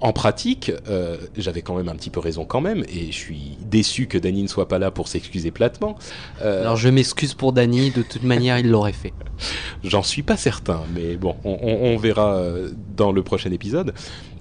en 0.00 0.12
pratique, 0.12 0.72
euh, 0.88 1.16
j'avais 1.36 1.62
quand 1.62 1.74
même 1.76 1.88
un 1.88 1.94
petit 1.94 2.10
peu 2.10 2.20
raison 2.20 2.44
quand 2.44 2.60
même, 2.60 2.84
et 2.88 3.06
je 3.06 3.16
suis 3.16 3.56
déçu 3.60 4.06
que 4.06 4.18
Dany 4.18 4.42
ne 4.42 4.48
soit 4.48 4.68
pas 4.68 4.78
là 4.78 4.90
pour 4.90 5.08
s'excuser 5.08 5.50
platement. 5.50 5.96
Euh, 6.42 6.60
Alors 6.62 6.76
je 6.76 6.88
m'excuse 6.88 7.34
pour 7.34 7.52
Dany, 7.52 7.90
de 7.90 8.02
toute 8.02 8.22
manière 8.22 8.58
il 8.58 8.70
l'aurait 8.70 8.92
fait. 8.92 9.12
J'en 9.84 10.02
suis 10.02 10.22
pas 10.22 10.36
certain, 10.36 10.80
mais 10.94 11.16
bon, 11.16 11.36
on, 11.44 11.58
on- 11.62 11.94
on 11.94 11.96
verra 11.96 12.34
euh, 12.36 12.70
dans 12.96 13.12
le 13.12 13.22
prochain 13.22 13.50
épisode. 13.50 13.94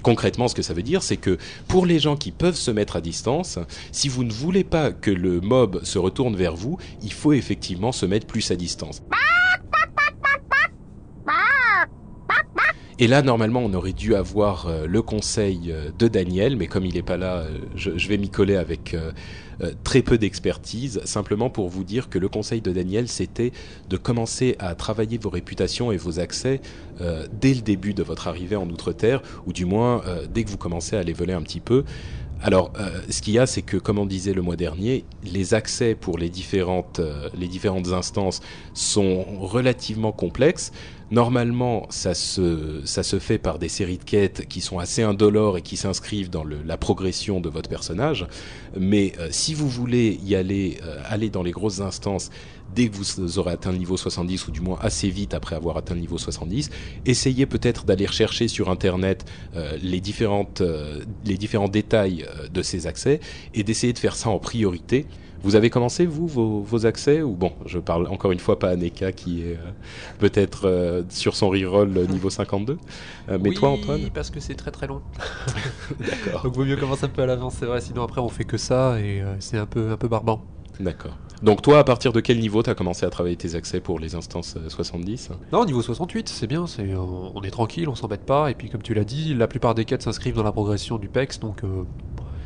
Concrètement, 0.04 0.48
ce 0.50 0.56
que 0.56 0.62
ça 0.62 0.74
veut 0.74 0.84
dire, 0.84 1.02
c'est 1.02 1.16
que 1.18 1.38
pour 1.70 1.86
les 1.86 1.98
gens 2.00 2.18
qui 2.18 2.32
peuvent 2.32 2.56
se 2.58 2.72
mettre 2.72 2.98
à 2.98 3.02
distance, 3.02 3.58
si 3.94 4.10
vous 4.10 4.26
ne 4.26 4.34
voulez 4.34 4.66
pas 4.66 4.91
que 4.91 5.12
le 5.12 5.39
mob 5.39 5.82
se 5.84 5.98
retourne 5.98 6.36
vers 6.36 6.56
vous, 6.58 6.78
il 7.02 7.14
faut 7.14 7.32
effectivement 7.32 7.91
se 7.94 8.06
mettre 8.06 8.28
plus 8.28 8.52
à 8.52 8.56
distance. 8.58 9.02
Et 13.04 13.08
là, 13.08 13.22
normalement, 13.22 13.60
on 13.60 13.74
aurait 13.74 13.91
dû 13.91 14.16
avoir 14.16 14.68
euh, 14.68 14.86
le 14.88 15.01
conseil 15.01 15.74
euh, 15.74 15.89
de 15.99 16.08
Daniel, 16.08 16.56
mais 16.56 16.68
comme 16.68 16.86
il 16.86 16.93
n'est 16.93 17.01
pas 17.01 17.18
là, 17.18 17.39
euh, 17.39 17.58
je, 17.76 18.08
vais 18.08 18.18
m'y 18.18 18.30
coller 18.30 18.56
avec 18.56 18.95
très 19.84 20.01
peu 20.01 20.18
d'expertise, 20.18 21.01
simplement 21.04 21.49
pour 21.49 21.68
vous 21.70 21.84
dire 21.84 22.10
que 22.10 22.18
le 22.18 22.30
conseil 22.30 22.62
de 22.62 22.72
Daniel, 22.72 23.10
c'était 23.10 23.51
de 23.89 23.97
commencer 23.97 24.56
à 24.58 24.74
travailler 24.74 25.18
vos 25.18 25.30
réputations 25.30 25.91
et 25.91 25.97
vos 25.97 26.20
accès 26.20 26.60
dès 26.99 27.54
le 27.54 27.62
début 27.62 27.93
de 27.93 28.04
votre 28.04 28.28
arrivée 28.28 28.56
en 28.56 28.68
Outre-Terre, 28.70 29.22
ou 29.45 29.54
du 29.54 29.66
moins 29.66 30.01
dès 30.34 30.43
que 30.43 30.49
vous 30.49 30.58
commencez 30.58 30.95
à 30.95 31.04
les 31.04 31.14
voler 31.14 31.34
un 31.34 31.41
petit 31.43 31.60
peu. 31.60 31.86
Alors, 32.46 32.74
euh, 32.78 33.00
ce 33.10 33.22
qu'il 33.22 33.34
y 33.36 33.39
a, 33.39 33.46
c'est 33.46 33.62
que, 33.62 33.78
comme 33.78 33.98
on 33.98 34.06
disait 34.06 34.34
le 34.34 34.41
mois 34.41 34.58
dernier, 34.58 35.06
les 35.24 35.54
accès 35.54 35.96
pour 35.96 36.18
les 36.18 36.30
différentes, 36.30 37.00
euh, 37.00 37.30
instances 37.94 38.41
sont 38.74 39.24
relativement 39.39 40.12
complexes, 40.12 40.72
Normalement, 41.12 41.86
ça 41.91 42.16
se, 42.16 42.82
fait 43.20 43.38
par 43.38 43.60
des 43.60 43.70
séries 43.70 44.00
de 44.00 44.04
quêtes 44.04 44.48
qui 44.48 44.62
sont 44.62 44.80
assez 44.80 45.04
indolores 45.04 45.58
et 45.58 45.62
qui 45.62 45.78
s'inscrivent 45.78 46.32
dans 46.32 46.44
la 46.44 46.76
progression 46.76 47.39
de 47.39 47.50
votre 47.50 47.70
personnage. 47.70 48.26
Mais 48.76 49.14
euh, 49.20 49.28
si 49.30 49.54
vous 49.54 49.70
voulez 49.70 50.20
y 50.24 50.34
aller, 50.34 50.80
aller 51.06 51.30
dans 51.30 51.44
les 51.44 51.52
grosses 51.52 51.82
instances 51.82 52.32
dès 52.74 52.89
que 52.89 52.95
vous 52.95 53.38
aurez 53.39 53.51
atteint 53.53 53.71
le 53.71 53.78
niveau 53.78 53.97
70 53.97 54.47
ou 54.47 54.51
du 54.51 54.61
moins 54.61 54.78
assez 54.82 55.09
vite 55.09 55.34
après 55.34 55.55
avoir 55.55 55.78
atteint 55.78 55.95
le 55.95 56.01
niveau 56.01 56.17
70, 56.17 56.69
essayez 57.05 57.45
peut-être 57.45 57.86
d'aller 57.86 58.05
rechercher 58.05 58.47
sur 58.47 58.69
internet 58.69 59.26
euh, 59.55 59.78
les 59.82 59.99
différentes 60.01 60.61
euh, 60.61 61.01
les 61.26 61.38
différents 61.38 61.69
détails 61.69 62.26
euh, 62.28 62.47
de 62.47 62.61
ces 62.61 62.88
accès 62.88 63.19
et 63.53 63.63
d'essayer 63.63 63.93
de 63.93 63.99
faire 63.99 64.15
ça 64.15 64.30
en 64.30 64.39
priorité. 64.39 65.05
Vous 65.45 65.57
avez 65.57 65.69
commencé 65.69 66.05
vous 66.05 66.26
vos, 66.26 66.61
vos 66.61 66.86
accès 66.86 67.21
ou 67.21 67.34
bon, 67.36 67.51
je 67.65 67.78
parle 67.78 68.07
encore 68.07 68.32
une 68.32 68.39
fois 68.39 68.57
pas 68.59 68.69
à 68.69 68.76
Neka 68.78 69.11
qui 69.11 69.41
est 69.41 69.57
euh, 69.57 69.71
peut-être 70.19 70.67
euh, 70.69 71.03
sur 71.09 71.36
son 71.36 71.49
reroll 71.49 71.89
niveau 72.09 72.30
52. 72.30 72.78
Euh, 73.30 73.38
mais 73.41 73.49
Oui, 73.49 73.55
toi 73.55 73.69
Antoine? 73.71 74.09
parce 74.13 74.30
que 74.30 74.39
c'est 74.39 74.55
très 74.55 74.71
très 74.71 74.88
long. 74.88 75.01
D'accord. 75.99 76.43
Donc 76.43 76.55
vaut 76.55 76.63
mieux 76.63 76.78
commencer 76.78 77.03
un 77.05 77.09
peu 77.09 77.24
à 77.24 77.26
l'avance, 77.26 77.55
c'est 77.59 77.65
vrai. 77.65 77.82
Sinon 77.82 78.03
après 78.03 78.21
on 78.21 78.30
fait 78.30 78.45
que 78.45 78.55
ça 78.57 78.99
et 79.01 79.21
c'est 79.39 79.57
un 79.57 79.65
peu 79.65 79.91
un 79.91 79.97
peu 79.97 80.07
barbant. 80.07 80.41
D'accord. 80.80 81.17
Donc 81.44 81.62
toi 81.62 81.80
à 81.80 81.84
partir 81.84 82.14
de 82.14 82.22
quel 82.22 82.39
niveau 82.39 82.64
tu 82.64 82.70
as 82.70 82.74
commencé 82.74 83.06
à 83.06 83.10
travailler 83.10 83.36
tes 83.36 83.56
accès 83.56 83.82
pour 83.82 84.00
les 84.00 84.16
instances 84.16 84.56
euh, 84.56 84.70
70 84.70 85.32
Non, 85.52 85.66
niveau 85.66 85.82
68, 85.82 86.30
c'est 86.30 86.48
bien, 86.48 86.68
c'est, 86.68 86.96
on, 86.96 87.36
on 87.36 87.41
est 87.44 87.52
tranquille, 87.52 87.89
on 87.89 87.96
s'embête 87.96 88.26
pas, 88.26 88.50
et 88.50 88.56
puis 88.56 88.70
comme 88.70 88.82
tu 88.82 88.94
l'as 88.94 89.04
dit, 89.04 89.34
la 89.34 89.48
plupart 89.48 89.76
des 89.76 89.84
quêtes 89.84 90.04
s'inscrivent 90.04 90.36
dans 90.36 90.44
la 90.44 90.54
progression 90.54 90.98
du 90.98 91.10
PEX, 91.10 91.41
donc 91.41 91.66
euh, 91.66 91.84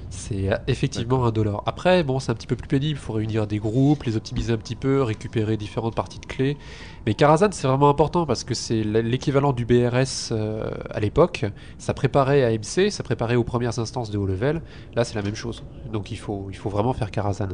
c'est 0.10 0.52
euh, 0.52 0.58
effectivement 0.68 1.26
un 1.26 1.32
dollar. 1.32 1.62
Après, 1.66 2.04
bon, 2.04 2.20
c'est 2.20 2.32
un 2.32 2.36
petit 2.36 2.48
peu 2.48 2.56
plus 2.56 2.68
pénible, 2.68 2.98
il 2.98 3.02
faut 3.02 3.14
réunir 3.14 3.46
des 3.46 3.60
groupes, 3.60 4.04
les 4.04 4.16
optimiser 4.16 4.54
un 4.54 4.58
petit 4.58 4.76
peu, 4.76 5.04
récupérer 5.04 5.58
différentes 5.58 5.96
parties 5.96 6.20
de 6.20 6.26
clés. 6.26 6.58
Mais 7.06 7.14
Karazhan, 7.14 7.50
c'est 7.52 7.68
vraiment 7.68 7.90
important 7.90 8.26
parce 8.26 8.44
que 8.44 8.54
c'est 8.54 8.84
l'équivalent 8.84 9.54
du 9.54 9.66
BRS 9.66 10.32
euh, 10.32 10.72
à 10.90 11.00
l'époque. 11.00 11.46
Ça 11.78 11.94
préparait 11.94 12.44
à 12.44 12.52
MC, 12.52 12.90
ça 12.90 13.04
préparait 13.04 13.36
aux 13.36 13.44
premières 13.44 13.78
instances 13.80 14.10
de 14.10 14.18
haut 14.18 14.26
level. 14.26 14.62
Là, 14.96 15.04
c'est 15.04 15.16
la 15.16 15.22
même 15.22 15.36
chose. 15.36 15.64
Donc 15.92 16.12
il 16.12 16.18
faut, 16.18 16.48
il 16.50 16.56
faut 16.56 16.70
vraiment 16.70 16.94
faire 16.94 17.12
Karazhan. 17.12 17.50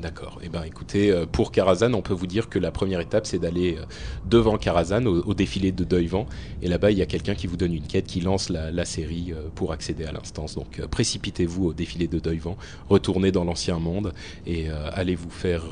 D'accord. 0.00 0.38
Eh 0.42 0.50
ben, 0.50 0.62
écoutez, 0.62 1.10
euh, 1.10 1.24
pour 1.24 1.50
Karazhan, 1.50 1.94
on 1.94 2.02
peut 2.02 2.12
vous 2.12 2.26
dire 2.26 2.50
que 2.50 2.58
la 2.58 2.70
première 2.70 3.00
étape, 3.00 3.26
c'est 3.26 3.38
d'aller 3.38 3.76
euh, 3.78 3.84
devant 4.26 4.58
Karazhan, 4.58 5.06
au, 5.06 5.32
défilé 5.32 5.72
de 5.72 5.84
Deuil-Vent. 5.84 6.26
Et 6.60 6.68
là-bas, 6.68 6.90
il 6.90 6.98
y 6.98 7.02
a 7.02 7.06
quelqu'un 7.06 7.34
qui 7.34 7.46
vous 7.46 7.56
donne 7.56 7.72
une 7.72 7.86
quête, 7.86 8.06
qui 8.06 8.20
lance 8.20 8.50
la, 8.50 8.84
série 8.84 9.32
euh, 9.32 9.48
pour 9.54 9.72
accéder 9.72 10.04
à 10.04 10.12
l'instance. 10.12 10.54
Donc, 10.54 10.80
précipitez-vous 10.90 11.68
au 11.68 11.72
défilé 11.72 12.08
de 12.08 12.18
Deuil-Vent, 12.18 12.56
retournez 12.90 13.32
dans 13.32 13.44
l'ancien 13.44 13.78
monde 13.78 14.12
et 14.46 14.68
allez 14.92 15.14
vous 15.14 15.30
faire 15.30 15.64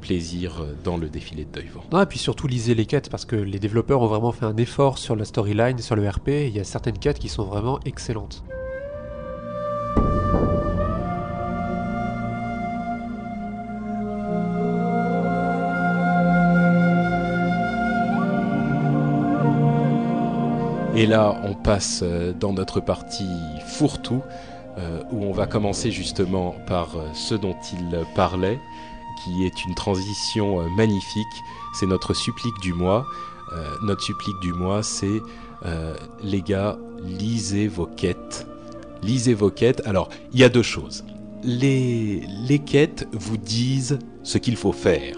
plaisir 0.00 0.64
dans 0.84 0.96
le 0.96 1.08
défilé 1.08 1.44
de 1.44 1.50
Deuil-Vent. 1.50 1.84
Non, 1.92 2.02
et 2.02 2.06
puis 2.06 2.18
surtout 2.18 2.46
lisez 2.46 2.74
les 2.74 2.86
quêtes 2.86 3.10
parce 3.10 3.24
que 3.24 3.36
les 3.36 3.58
développeurs 3.58 4.02
ont 4.02 4.06
vraiment 4.06 4.32
fait 4.32 4.44
un 4.44 4.56
effort 4.56 4.98
sur 4.98 5.16
la 5.16 5.24
storyline, 5.24 5.78
sur 5.78 5.96
le 5.96 6.08
RP. 6.08 6.28
Il 6.28 6.56
y 6.56 6.60
a 6.60 6.64
certaines 6.64 6.98
quêtes 6.98 7.18
qui 7.18 7.28
sont 7.28 7.44
vraiment 7.44 7.80
excellentes. 7.84 8.44
Et 20.96 21.04
là, 21.04 21.38
on 21.44 21.52
passe 21.52 22.00
euh, 22.02 22.32
dans 22.32 22.54
notre 22.54 22.80
partie 22.80 23.28
fourre-tout, 23.66 24.22
euh, 24.78 25.02
où 25.12 25.24
on 25.24 25.32
va 25.32 25.46
commencer 25.46 25.90
justement 25.90 26.54
par 26.66 26.96
euh, 26.96 27.10
ce 27.12 27.34
dont 27.34 27.54
il 27.74 28.00
parlait, 28.14 28.58
qui 29.22 29.44
est 29.44 29.64
une 29.66 29.74
transition 29.74 30.66
magnifique. 30.70 31.26
C'est 31.74 31.84
notre 31.84 32.14
supplique 32.14 32.58
du 32.62 32.72
mois. 32.72 33.06
Notre 33.82 34.02
supplique 34.02 34.38
du 34.40 34.52
mois, 34.52 34.82
c'est 34.82 35.20
les 36.22 36.42
gars, 36.42 36.76
lisez 37.02 37.66
vos 37.68 37.86
quêtes. 37.86 38.46
Lisez 39.02 39.32
vos 39.32 39.50
quêtes. 39.50 39.82
Alors, 39.86 40.10
il 40.32 40.40
y 40.40 40.44
a 40.44 40.48
deux 40.48 40.62
choses. 40.62 41.04
Les 41.42 42.60
quêtes 42.66 43.08
vous 43.12 43.38
disent 43.38 43.98
ce 44.22 44.36
qu'il 44.36 44.56
faut 44.56 44.72
faire. 44.72 45.16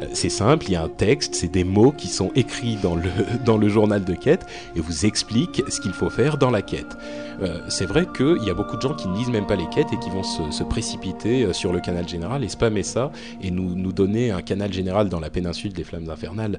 Euh, 0.00 0.06
C'est 0.12 0.28
simple, 0.28 0.66
il 0.68 0.72
y 0.72 0.76
a 0.76 0.82
un 0.82 0.88
texte, 0.88 1.34
c'est 1.34 1.50
des 1.50 1.64
mots 1.64 1.92
qui 1.92 2.08
sont 2.08 2.30
écrits 2.34 2.78
dans 3.44 3.56
le, 3.56 3.68
journal 3.68 4.04
de 4.04 4.14
quête 4.14 4.46
et 4.76 4.80
vous 4.80 5.06
expliquent 5.06 5.62
ce 5.68 5.80
qu'il 5.80 5.92
faut 5.92 6.10
faire 6.10 6.36
dans 6.36 6.50
la 6.50 6.62
quête. 6.62 6.96
Euh, 7.42 7.58
c'est 7.68 7.86
vrai 7.86 8.06
qu'il 8.16 8.42
y 8.44 8.50
a 8.50 8.54
beaucoup 8.54 8.76
de 8.76 8.82
gens 8.82 8.94
qui 8.94 9.08
ne 9.08 9.16
lisent 9.16 9.30
même 9.30 9.46
pas 9.46 9.56
les 9.56 9.66
quêtes 9.66 9.92
et 9.92 9.98
qui 9.98 10.10
vont 10.10 10.22
se, 10.22 10.62
précipiter 10.62 11.44
euh, 11.44 11.52
sur 11.52 11.72
le 11.72 11.80
canal 11.80 12.08
général 12.08 12.44
et 12.44 12.48
spammer 12.48 12.82
ça 12.82 13.10
et 13.42 13.50
nous, 13.50 13.74
nous 13.74 13.92
donner 13.92 14.30
un 14.30 14.42
canal 14.42 14.72
général 14.72 15.08
dans 15.08 15.20
la 15.20 15.30
péninsule 15.30 15.72
des 15.72 15.84
Flammes 15.84 16.08
Infernales 16.10 16.58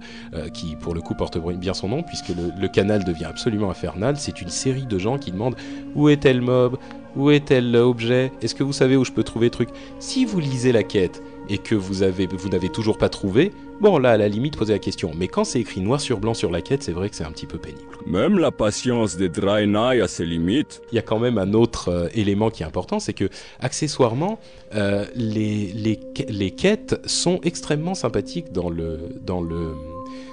qui 0.53 0.75
pour 0.75 0.93
le 0.93 1.01
coup 1.01 1.15
porte 1.15 1.37
bien 1.57 1.73
son 1.73 1.87
nom 1.87 2.03
puisque 2.03 2.29
le, 2.29 2.51
le 2.59 2.67
canal 2.67 3.03
devient 3.03 3.25
absolument 3.25 3.69
infernal. 3.69 4.17
C'est 4.17 4.41
une 4.41 4.49
série 4.49 4.85
de 4.85 4.97
gens 4.97 5.17
qui 5.17 5.31
demandent 5.31 5.55
où 5.95 6.09
est 6.09 6.17
tel 6.17 6.41
mob, 6.41 6.77
où 7.15 7.31
est 7.31 7.45
tel 7.45 7.75
objet, 7.75 8.31
est-ce 8.41 8.55
que 8.55 8.63
vous 8.63 8.73
savez 8.73 8.97
où 8.97 9.05
je 9.05 9.11
peux 9.11 9.23
trouver 9.23 9.49
truc? 9.49 9.69
Si 9.99 10.25
vous 10.25 10.39
lisez 10.39 10.71
la 10.71 10.83
quête 10.83 11.21
et 11.47 11.57
que 11.59 11.75
vous 11.75 12.01
avez 12.03 12.25
vous 12.27 12.49
n'avez 12.49 12.69
toujours 12.69 12.97
pas 12.97 13.07
trouvé, 13.09 13.51
bon 13.79 13.97
là 13.99 14.11
à 14.11 14.17
la 14.17 14.27
limite 14.27 14.57
posez 14.57 14.73
la 14.73 14.79
question. 14.79 15.11
Mais 15.15 15.27
quand 15.27 15.43
c'est 15.43 15.59
écrit 15.59 15.79
noir 15.81 16.01
sur 16.01 16.19
blanc 16.19 16.33
sur 16.33 16.49
la 16.51 16.61
quête, 16.61 16.81
c'est 16.83 16.91
vrai 16.91 17.09
que 17.09 17.15
c'est 17.15 17.23
un 17.23 17.31
petit 17.31 17.45
peu 17.45 17.57
pénible. 17.59 17.81
Même 18.07 18.39
la 18.39 18.51
patience 18.51 19.15
des 19.15 19.29
Draenei 19.29 20.01
a 20.01 20.07
ses 20.07 20.25
limites. 20.25 20.81
Il 20.91 20.95
y 20.95 20.99
a 20.99 21.03
quand 21.03 21.19
même 21.19 21.37
un 21.37 21.53
autre 21.53 21.89
euh, 21.89 22.07
élément 22.15 22.49
qui 22.49 22.63
est 22.63 22.65
important, 22.65 22.99
c'est 22.99 23.13
que 23.13 23.29
accessoirement 23.59 24.39
euh, 24.73 25.05
les, 25.15 25.71
les 25.73 25.99
les 26.29 26.51
quêtes 26.51 26.99
sont 27.05 27.39
extrêmement 27.43 27.93
sympathiques 27.95 28.51
dans 28.51 28.69
le 28.69 28.99
dans 29.21 29.41
le 29.41 29.73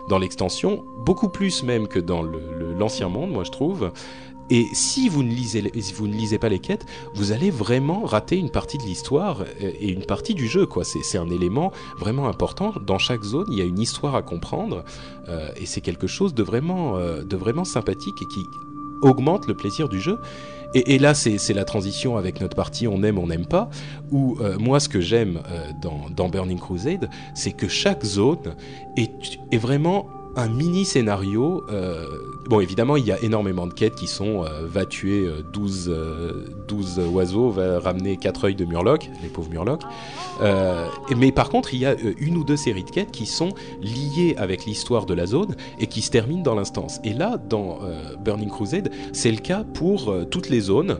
dans 0.09 0.19
l'extension, 0.19 0.83
beaucoup 1.07 1.29
plus 1.29 1.63
même 1.63 1.87
que 1.89 1.99
dans 2.01 2.23
le- 2.23 2.41
le- 2.59 2.73
l'ancien 2.79 3.09
monde, 3.09 3.31
moi 3.31 3.45
je 3.45 3.51
trouve. 3.51 3.93
Et 4.55 4.69
si 4.75 5.09
vous 5.09 5.23
ne, 5.23 5.31
lisez, 5.31 6.39
pas 6.39 6.51
les 6.51 6.59
quêtes, 6.59 6.85
vous 7.15 7.33
allez 7.33 7.51
vraiment 7.51 8.03
rater 8.05 8.37
une 8.37 8.51
partie 8.51 8.77
de 8.77 8.83
l'histoire 8.83 9.41
euh, 9.41 9.73
et 9.81 9.91
une 9.91 10.05
partie 10.05 10.35
du 10.35 10.47
jeu. 10.47 10.69
C'est 10.83 11.17
un 11.17 11.31
élément 11.31 11.73
vraiment 11.99 12.29
important. 12.29 12.75
Dans 12.87 12.99
chaque 12.99 13.23
zone, 13.23 13.47
il 13.51 13.59
y 13.59 13.63
a 13.63 13.65
une 13.65 13.79
histoire 13.79 14.15
à 14.15 14.21
comprendre 14.21 14.85
euh, 15.31 15.49
et 15.57 15.65
c'est 15.65 15.81
quelque 15.81 16.07
chose 16.07 16.35
de 16.35 16.43
vraiment, 16.43 16.99
euh, 16.99 17.25
de 17.25 17.35
vraiment 17.35 17.65
sympathique 17.65 18.21
et 18.21 18.27
qui 18.27 18.45
augmente 19.01 19.49
le 19.49 19.55
plaisir 19.55 19.89
du 19.89 20.03
jeu. 20.03 20.19
Et, 20.75 20.99
là, 20.99 21.13
c'est 21.15 21.53
la 21.53 21.65
transition 21.65 22.17
avec 22.19 22.41
notre 22.41 22.57
partie 22.57 22.87
on 22.87 23.03
aime, 23.03 23.19
on 23.19 23.27
n'aime 23.27 23.45
pas, 23.45 23.69
où 24.11 24.39
moi, 24.59 24.81
ce 24.81 24.89
que 24.89 25.03
j'aime 25.03 25.43
dans, 25.83 26.31
Burning 26.31 26.59
Crusade, 26.59 27.11
c'est 27.35 27.53
que 27.53 27.69
chaque 27.69 28.03
zone 28.05 28.57
est 28.97 29.59
vraiment 29.59 30.09
un 30.37 30.49
mini 30.49 30.85
scénario. 30.85 31.65
euh, 31.71 32.07
bon, 32.47 32.61
évidemment, 32.61 32.97
il 32.97 33.07
y 33.07 33.13
a 33.13 33.23
énormément 33.23 33.67
de 33.67 33.75
quêtes 33.75 33.95
qui 33.95 34.07
sont 34.07 34.45
euh, 34.45 34.67
va 34.67 34.85
tuer 34.87 35.27
euh, 35.27 35.43
12, 35.53 35.89
euh, 35.89 36.45
12 36.69 37.01
oiseaux, 37.13 37.51
va 37.51 37.79
ramener 37.79 38.17
4 38.17 38.45
œils 38.47 38.55
de 38.55 38.65
Murloc, 38.65 39.11
les 39.23 39.29
pauvres 39.29 39.51
Murlocs. 39.51 39.83
Euh, 40.41 40.87
mais 41.17 41.33
par 41.33 41.51
contre, 41.51 41.75
il 41.75 41.81
y 41.81 41.87
a 41.87 41.91
euh, 41.91 42.15
une 42.19 42.37
ou 42.37 42.45
deux 42.45 42.57
séries 42.57 42.85
de 42.85 42.91
quêtes 42.91 43.11
qui 43.11 43.27
sont 43.27 43.51
liées 43.81 44.35
avec 44.39 44.65
l'histoire 44.65 45.07
de 45.07 45.15
la 45.15 45.27
zone 45.27 45.55
et 45.79 45.87
qui 45.87 46.03
se 46.03 46.11
terminent 46.11 46.43
dans 46.43 46.55
l'instance. 46.55 47.01
Et 47.05 47.13
là, 47.13 47.37
dans 47.49 47.79
euh, 47.83 48.17
Burning 48.17 48.49
Crusade, 48.49 48.91
c'est 49.13 49.31
le 49.31 49.39
cas 49.39 49.65
pour 49.75 50.11
euh, 50.11 50.25
toutes 50.25 50.49
les 50.49 50.61
zones. 50.61 50.99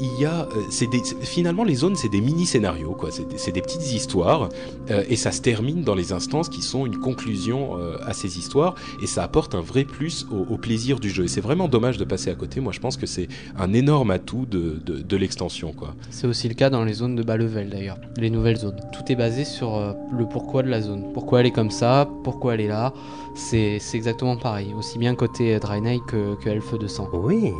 Il 0.00 0.20
y 0.20 0.24
a, 0.24 0.42
euh, 0.42 0.62
c'est 0.70 0.86
des, 0.86 1.02
c'est- 1.02 1.20
finalement, 1.24 1.64
les 1.64 1.74
zones, 1.74 1.96
c'est 1.96 2.08
des 2.08 2.20
mini-scénarios, 2.20 2.92
quoi. 2.92 3.10
C'est 3.10 3.26
des, 3.28 3.38
c'est 3.38 3.52
des 3.52 3.62
petites 3.62 3.92
histoires, 3.92 4.48
euh, 4.90 5.02
et 5.08 5.16
ça 5.16 5.32
se 5.32 5.40
termine 5.40 5.82
dans 5.82 5.94
les 5.94 6.12
instances 6.12 6.48
qui 6.48 6.62
sont 6.62 6.86
une 6.86 6.98
conclusion 6.98 7.78
euh, 7.78 7.96
à 8.06 8.12
ces 8.12 8.38
histoires, 8.38 8.74
et 9.02 9.06
ça 9.06 9.22
apporte 9.24 9.54
un 9.54 9.60
vrai 9.60 9.84
plus 9.84 10.26
au, 10.30 10.54
au 10.54 10.58
plaisir 10.58 11.00
du 11.00 11.10
jeu. 11.10 11.24
Et 11.24 11.28
c'est 11.28 11.40
vraiment 11.40 11.68
dommage 11.68 11.98
de 11.98 12.04
passer 12.04 12.30
à 12.30 12.34
côté. 12.34 12.60
Moi, 12.60 12.72
je 12.72 12.80
pense 12.80 12.96
que 12.96 13.06
c'est 13.06 13.28
un 13.58 13.72
énorme 13.72 14.10
atout 14.10 14.46
de, 14.46 14.80
de, 14.84 14.98
de 15.02 15.16
l'extension, 15.16 15.72
quoi. 15.72 15.94
C'est 16.10 16.26
aussi 16.26 16.48
le 16.48 16.54
cas 16.54 16.70
dans 16.70 16.84
les 16.84 16.92
zones 16.94 17.16
de 17.16 17.22
bas 17.22 17.36
level 17.36 17.68
d'ailleurs, 17.70 17.98
les 18.16 18.30
nouvelles 18.30 18.58
zones. 18.58 18.80
Tout 18.92 19.10
est 19.12 19.16
basé 19.16 19.44
sur 19.44 19.76
euh, 19.76 19.92
le 20.16 20.26
pourquoi 20.26 20.62
de 20.62 20.68
la 20.68 20.80
zone. 20.80 21.12
Pourquoi 21.12 21.40
elle 21.40 21.46
est 21.46 21.50
comme 21.50 21.70
ça, 21.70 22.08
pourquoi 22.24 22.54
elle 22.54 22.60
est 22.60 22.68
là? 22.68 22.92
C'est 23.34 23.78
c'est 23.78 23.96
exactement 23.96 24.36
pareil, 24.36 24.74
aussi 24.76 24.98
bien 24.98 25.14
côté 25.14 25.58
Draenei 25.60 26.00
que, 26.08 26.34
que 26.42 26.48
Elfe 26.48 26.76
de 26.76 26.88
sang. 26.88 27.08
Oui. 27.12 27.52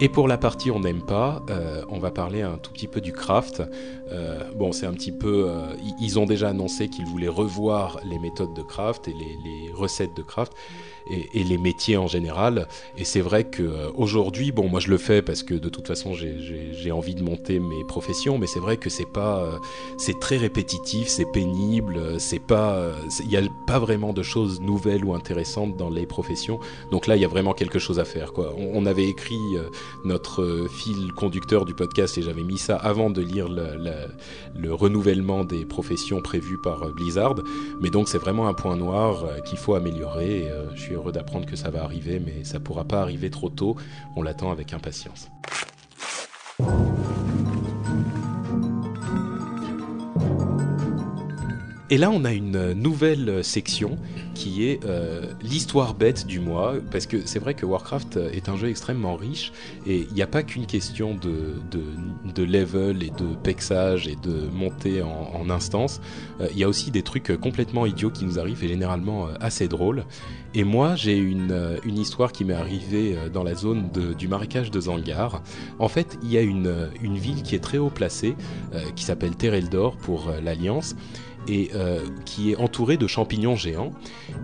Et 0.00 0.10
pour 0.10 0.28
la 0.28 0.36
partie 0.36 0.70
on 0.70 0.80
n'aime 0.80 1.00
pas, 1.00 1.42
euh, 1.48 1.73
on 1.88 1.98
va 1.98 2.10
parler 2.10 2.42
un 2.42 2.56
tout 2.58 2.72
petit 2.72 2.88
peu 2.88 3.00
du 3.00 3.12
craft. 3.12 3.62
Euh, 4.12 4.40
bon, 4.54 4.72
c'est 4.72 4.86
un 4.86 4.92
petit 4.92 5.12
peu. 5.12 5.46
euh, 5.48 5.74
ils- 6.00 6.18
ont 6.18 6.26
déjà 6.26 6.48
annoncé 6.50 6.88
qu'ils 6.88 7.06
voulaient 7.06 7.28
revoir 7.28 7.98
les 8.04 8.18
méthodes 8.18 8.54
de 8.54 8.62
craft 8.62 9.08
et 9.08 9.12
les 9.12 9.72
recettes 9.72 10.14
de 10.14 10.22
craft 10.22 10.52
et, 11.06 11.44
les 11.44 11.58
métiers 11.58 11.96
en 11.96 12.06
général. 12.06 12.68
Et 12.96 13.04
c'est 13.04 13.20
vrai 13.20 13.44
que 13.44 13.62
euh, 13.62 14.52
bon, 14.54 14.68
moi 14.68 14.80
je 14.80 14.88
le 14.88 14.98
fais 14.98 15.22
parce 15.22 15.42
que 15.42 15.54
de 15.54 15.68
toute 15.68 15.86
façon 15.86 16.14
j'ai- 16.14 16.92
envie 16.94 17.14
de 17.16 17.22
monter 17.24 17.58
mes 17.58 17.82
professions, 17.84 18.38
mais 18.38 18.46
c'est 18.46 18.60
vrai 18.60 18.76
que 18.76 18.88
c'est 18.88 19.10
pas, 19.10 19.40
euh, 19.40 19.58
c'est 19.98 20.20
très 20.20 20.36
répétitif, 20.36 21.08
c'est 21.08 21.24
pénible, 21.32 21.96
euh, 21.96 22.18
c'est 22.20 22.38
pas, 22.38 22.92
il 23.24 23.30
y 23.30 23.36
a 23.36 23.42
pas 23.66 23.80
vraiment 23.80 24.12
de 24.12 24.22
choses 24.22 24.60
nouvelles 24.60 25.04
ou 25.04 25.12
intéressantes 25.12 25.76
dans 25.76 25.90
les 25.90 26.06
professions. 26.06 26.60
Donc 26.92 27.06
là, 27.08 27.16
il 27.16 27.22
y 27.22 27.24
a 27.24 27.28
vraiment 27.28 27.52
quelque 27.52 27.80
chose 27.80 27.98
à 27.98 28.04
faire, 28.04 28.32
quoi. 28.32 28.54
On, 28.56 28.84
avait 28.86 29.08
écrit 29.08 29.40
notre 30.04 30.66
fil 30.70 31.10
conducteur 31.16 31.64
du 31.64 31.74
podcast 31.74 32.18
et 32.18 32.22
j'avais 32.22 32.42
mis 32.42 32.58
ça 32.58 32.76
avant 32.76 33.08
de 33.10 33.22
lire 33.22 33.48
le, 33.48 33.76
le- 33.76 34.60
le 34.60 34.74
renouvellement 34.74 35.42
des 35.44 35.64
professions 35.64 36.20
prévues 36.20 36.58
par 36.60 36.90
Blizzard. 36.92 37.36
Mais 37.80 37.88
donc 37.90 38.08
c'est 38.08 38.18
vraiment 38.18 38.46
un 38.46 38.54
point 38.54 38.76
noir 38.76 39.24
qu'il 39.46 39.56
faut 39.58 39.74
améliorer. 39.74 40.48
je 40.74 40.80
suis 40.80 40.93
heureux 40.94 41.12
d'apprendre 41.12 41.46
que 41.46 41.56
ça 41.56 41.70
va 41.70 41.82
arriver, 41.82 42.20
mais 42.24 42.44
ça 42.44 42.60
pourra 42.60 42.84
pas 42.84 43.00
arriver 43.02 43.30
trop 43.30 43.50
tôt. 43.50 43.76
On 44.16 44.22
l'attend 44.22 44.50
avec 44.50 44.72
impatience. 44.72 45.28
Et 51.90 51.98
là, 51.98 52.10
on 52.10 52.24
a 52.24 52.32
une 52.32 52.72
nouvelle 52.72 53.44
section 53.44 53.98
qui 54.34 54.66
est 54.68 54.84
euh, 54.84 55.22
l'histoire 55.42 55.94
bête 55.94 56.26
du 56.26 56.40
mois, 56.40 56.74
parce 56.90 57.06
que 57.06 57.18
c'est 57.24 57.38
vrai 57.38 57.54
que 57.54 57.64
Warcraft 57.64 58.18
est 58.32 58.48
un 58.48 58.56
jeu 58.56 58.68
extrêmement 58.68 59.16
riche, 59.16 59.52
et 59.86 60.06
il 60.08 60.14
n'y 60.14 60.22
a 60.22 60.26
pas 60.26 60.42
qu'une 60.42 60.66
question 60.66 61.14
de, 61.14 62.42
level 62.44 63.02
et 63.02 63.10
de 63.10 63.34
pexage 63.42 64.08
et 64.08 64.16
de 64.16 64.48
montée 64.52 65.02
en, 65.02 65.48
instance, 65.50 66.00
euh, 66.40 66.48
il 66.52 66.58
y 66.58 66.64
a 66.64 66.68
aussi 66.68 66.90
des 66.90 67.02
trucs 67.02 67.36
complètement 67.40 67.86
idiots 67.86 68.10
qui 68.10 68.24
nous 68.24 68.38
arrivent 68.38 68.62
et 68.64 68.68
généralement 68.68 69.26
euh, 69.26 69.34
assez 69.40 69.68
drôles. 69.68 70.04
Et 70.56 70.62
moi, 70.62 70.94
j'ai 70.94 71.16
une, 71.16 71.50
euh, 71.50 71.78
histoire 71.84 72.30
qui 72.30 72.44
m'est 72.44 72.54
arrivée 72.54 73.16
euh, 73.16 73.28
dans 73.28 73.42
la 73.42 73.56
zone 73.56 73.90
du 74.16 74.28
marécage 74.28 74.70
de 74.70 74.80
Zangar. 74.80 75.42
En 75.80 75.88
fait, 75.88 76.16
il 76.22 76.30
y 76.30 76.38
a 76.38 76.42
une, 76.42 76.88
ville 77.02 77.42
qui 77.42 77.56
est 77.56 77.60
très 77.60 77.78
haut 77.78 77.90
placée, 77.90 78.36
euh, 78.72 78.80
qui 78.94 79.04
s'appelle 79.04 79.34
Tereldor 79.34 79.96
pour 79.96 80.28
euh, 80.28 80.40
l'Alliance, 80.40 80.94
et 81.48 81.70
euh, 81.74 82.00
qui 82.24 82.52
est 82.52 82.56
entourée 82.56 82.96
de 82.96 83.06
champignons 83.06 83.56
géants. 83.56 83.92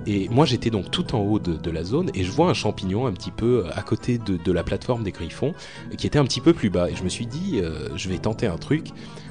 Et 0.06 0.28
moi, 0.28 0.46
j'étais 0.46 0.70
donc 0.70 0.90
tout 0.90 1.14
en 1.14 1.20
haut 1.20 1.38
de, 1.38 1.70
la 1.70 1.84
zone, 1.84 2.10
et 2.14 2.24
je 2.24 2.30
vois 2.30 2.48
un 2.48 2.54
champignon 2.54 3.06
un 3.06 3.12
petit 3.12 3.30
peu 3.30 3.64
à 3.74 3.82
côté 3.82 4.18
de, 4.18 4.36
de 4.36 4.52
la 4.52 4.62
plateforme 4.62 5.02
des 5.02 5.12
griffons, 5.12 5.54
qui 5.96 6.06
était 6.06 6.18
un 6.18 6.24
petit 6.24 6.40
peu 6.40 6.52
plus 6.52 6.70
bas. 6.70 6.90
Et 6.90 6.96
je 6.96 7.04
me 7.04 7.08
suis 7.08 7.26
dit, 7.26 7.60
euh, 7.62 7.88
je 7.96 8.08
vais 8.08 8.18
tenter 8.18 8.46
un 8.46 8.58
truc. 8.58 8.88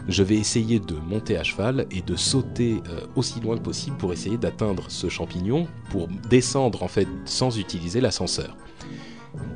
Je 0.07 0.23
vais 0.23 0.35
essayer 0.35 0.79
de 0.79 0.95
monter 0.95 1.37
à 1.37 1.43
cheval 1.43 1.85
et 1.91 2.01
de 2.01 2.15
sauter 2.15 2.81
euh, 2.89 3.01
aussi 3.15 3.39
loin 3.41 3.57
que 3.57 3.61
possible 3.61 3.97
pour 3.97 4.11
essayer 4.11 4.37
d'atteindre 4.37 4.85
ce 4.87 5.07
champignon, 5.07 5.67
pour 5.91 6.07
descendre 6.29 6.81
en 6.81 6.87
fait 6.87 7.07
sans 7.25 7.59
utiliser 7.59 8.01
l'ascenseur. 8.01 8.55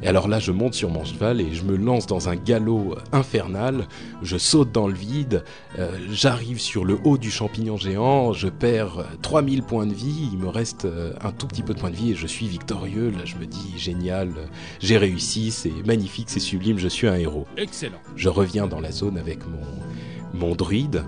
Et 0.02 0.08
alors 0.08 0.28
là, 0.28 0.40
je 0.40 0.52
monte 0.52 0.74
sur 0.74 0.90
mon 0.90 1.06
cheval 1.06 1.42
et 1.42 1.54
je 1.54 1.64
me 1.64 1.76
lance 1.76 2.08
dans 2.08 2.30
un 2.30 2.36
galop 2.36 2.96
infernal. 3.12 3.88
Je 4.22 4.38
saute 4.38 4.72
dans 4.72 4.88
le 4.88 4.94
vide, 4.94 5.44
euh, 5.80 5.98
j'arrive 6.12 6.60
sur 6.60 6.86
le 6.86 6.98
haut 7.04 7.18
du 7.18 7.32
champignon 7.32 7.78
géant, 7.78 8.34
je 8.34 8.50
perds 8.50 9.06
3000 9.22 9.64
points 9.64 9.86
de 9.86 9.94
vie, 9.94 10.30
il 10.32 10.38
me 10.38 10.48
reste 10.48 10.86
euh, 10.86 11.14
un 11.22 11.32
tout 11.32 11.48
petit 11.48 11.64
peu 11.64 11.74
de 11.74 11.80
points 11.80 11.90
de 11.90 11.96
vie 11.96 12.12
et 12.12 12.16
je 12.16 12.28
suis 12.28 12.48
victorieux. 12.48 13.12
Là, 13.12 13.26
je 13.26 13.36
me 13.36 13.46
dis 13.46 13.74
génial, 13.78 14.30
j'ai 14.80 14.98
réussi, 14.98 15.52
c'est 15.52 15.72
magnifique, 15.86 16.30
c'est 16.30 16.40
sublime, 16.40 16.78
je 16.78 16.88
suis 16.88 17.08
un 17.08 17.16
héros. 17.16 17.48
Excellent. 17.58 18.00
Je 18.16 18.30
reviens 18.30 18.68
dans 18.68 18.80
la 18.82 18.92
zone 18.92 19.18
avec 19.18 19.40
mon, 19.48 20.40
mon 20.40 20.56
druide. 20.56 21.04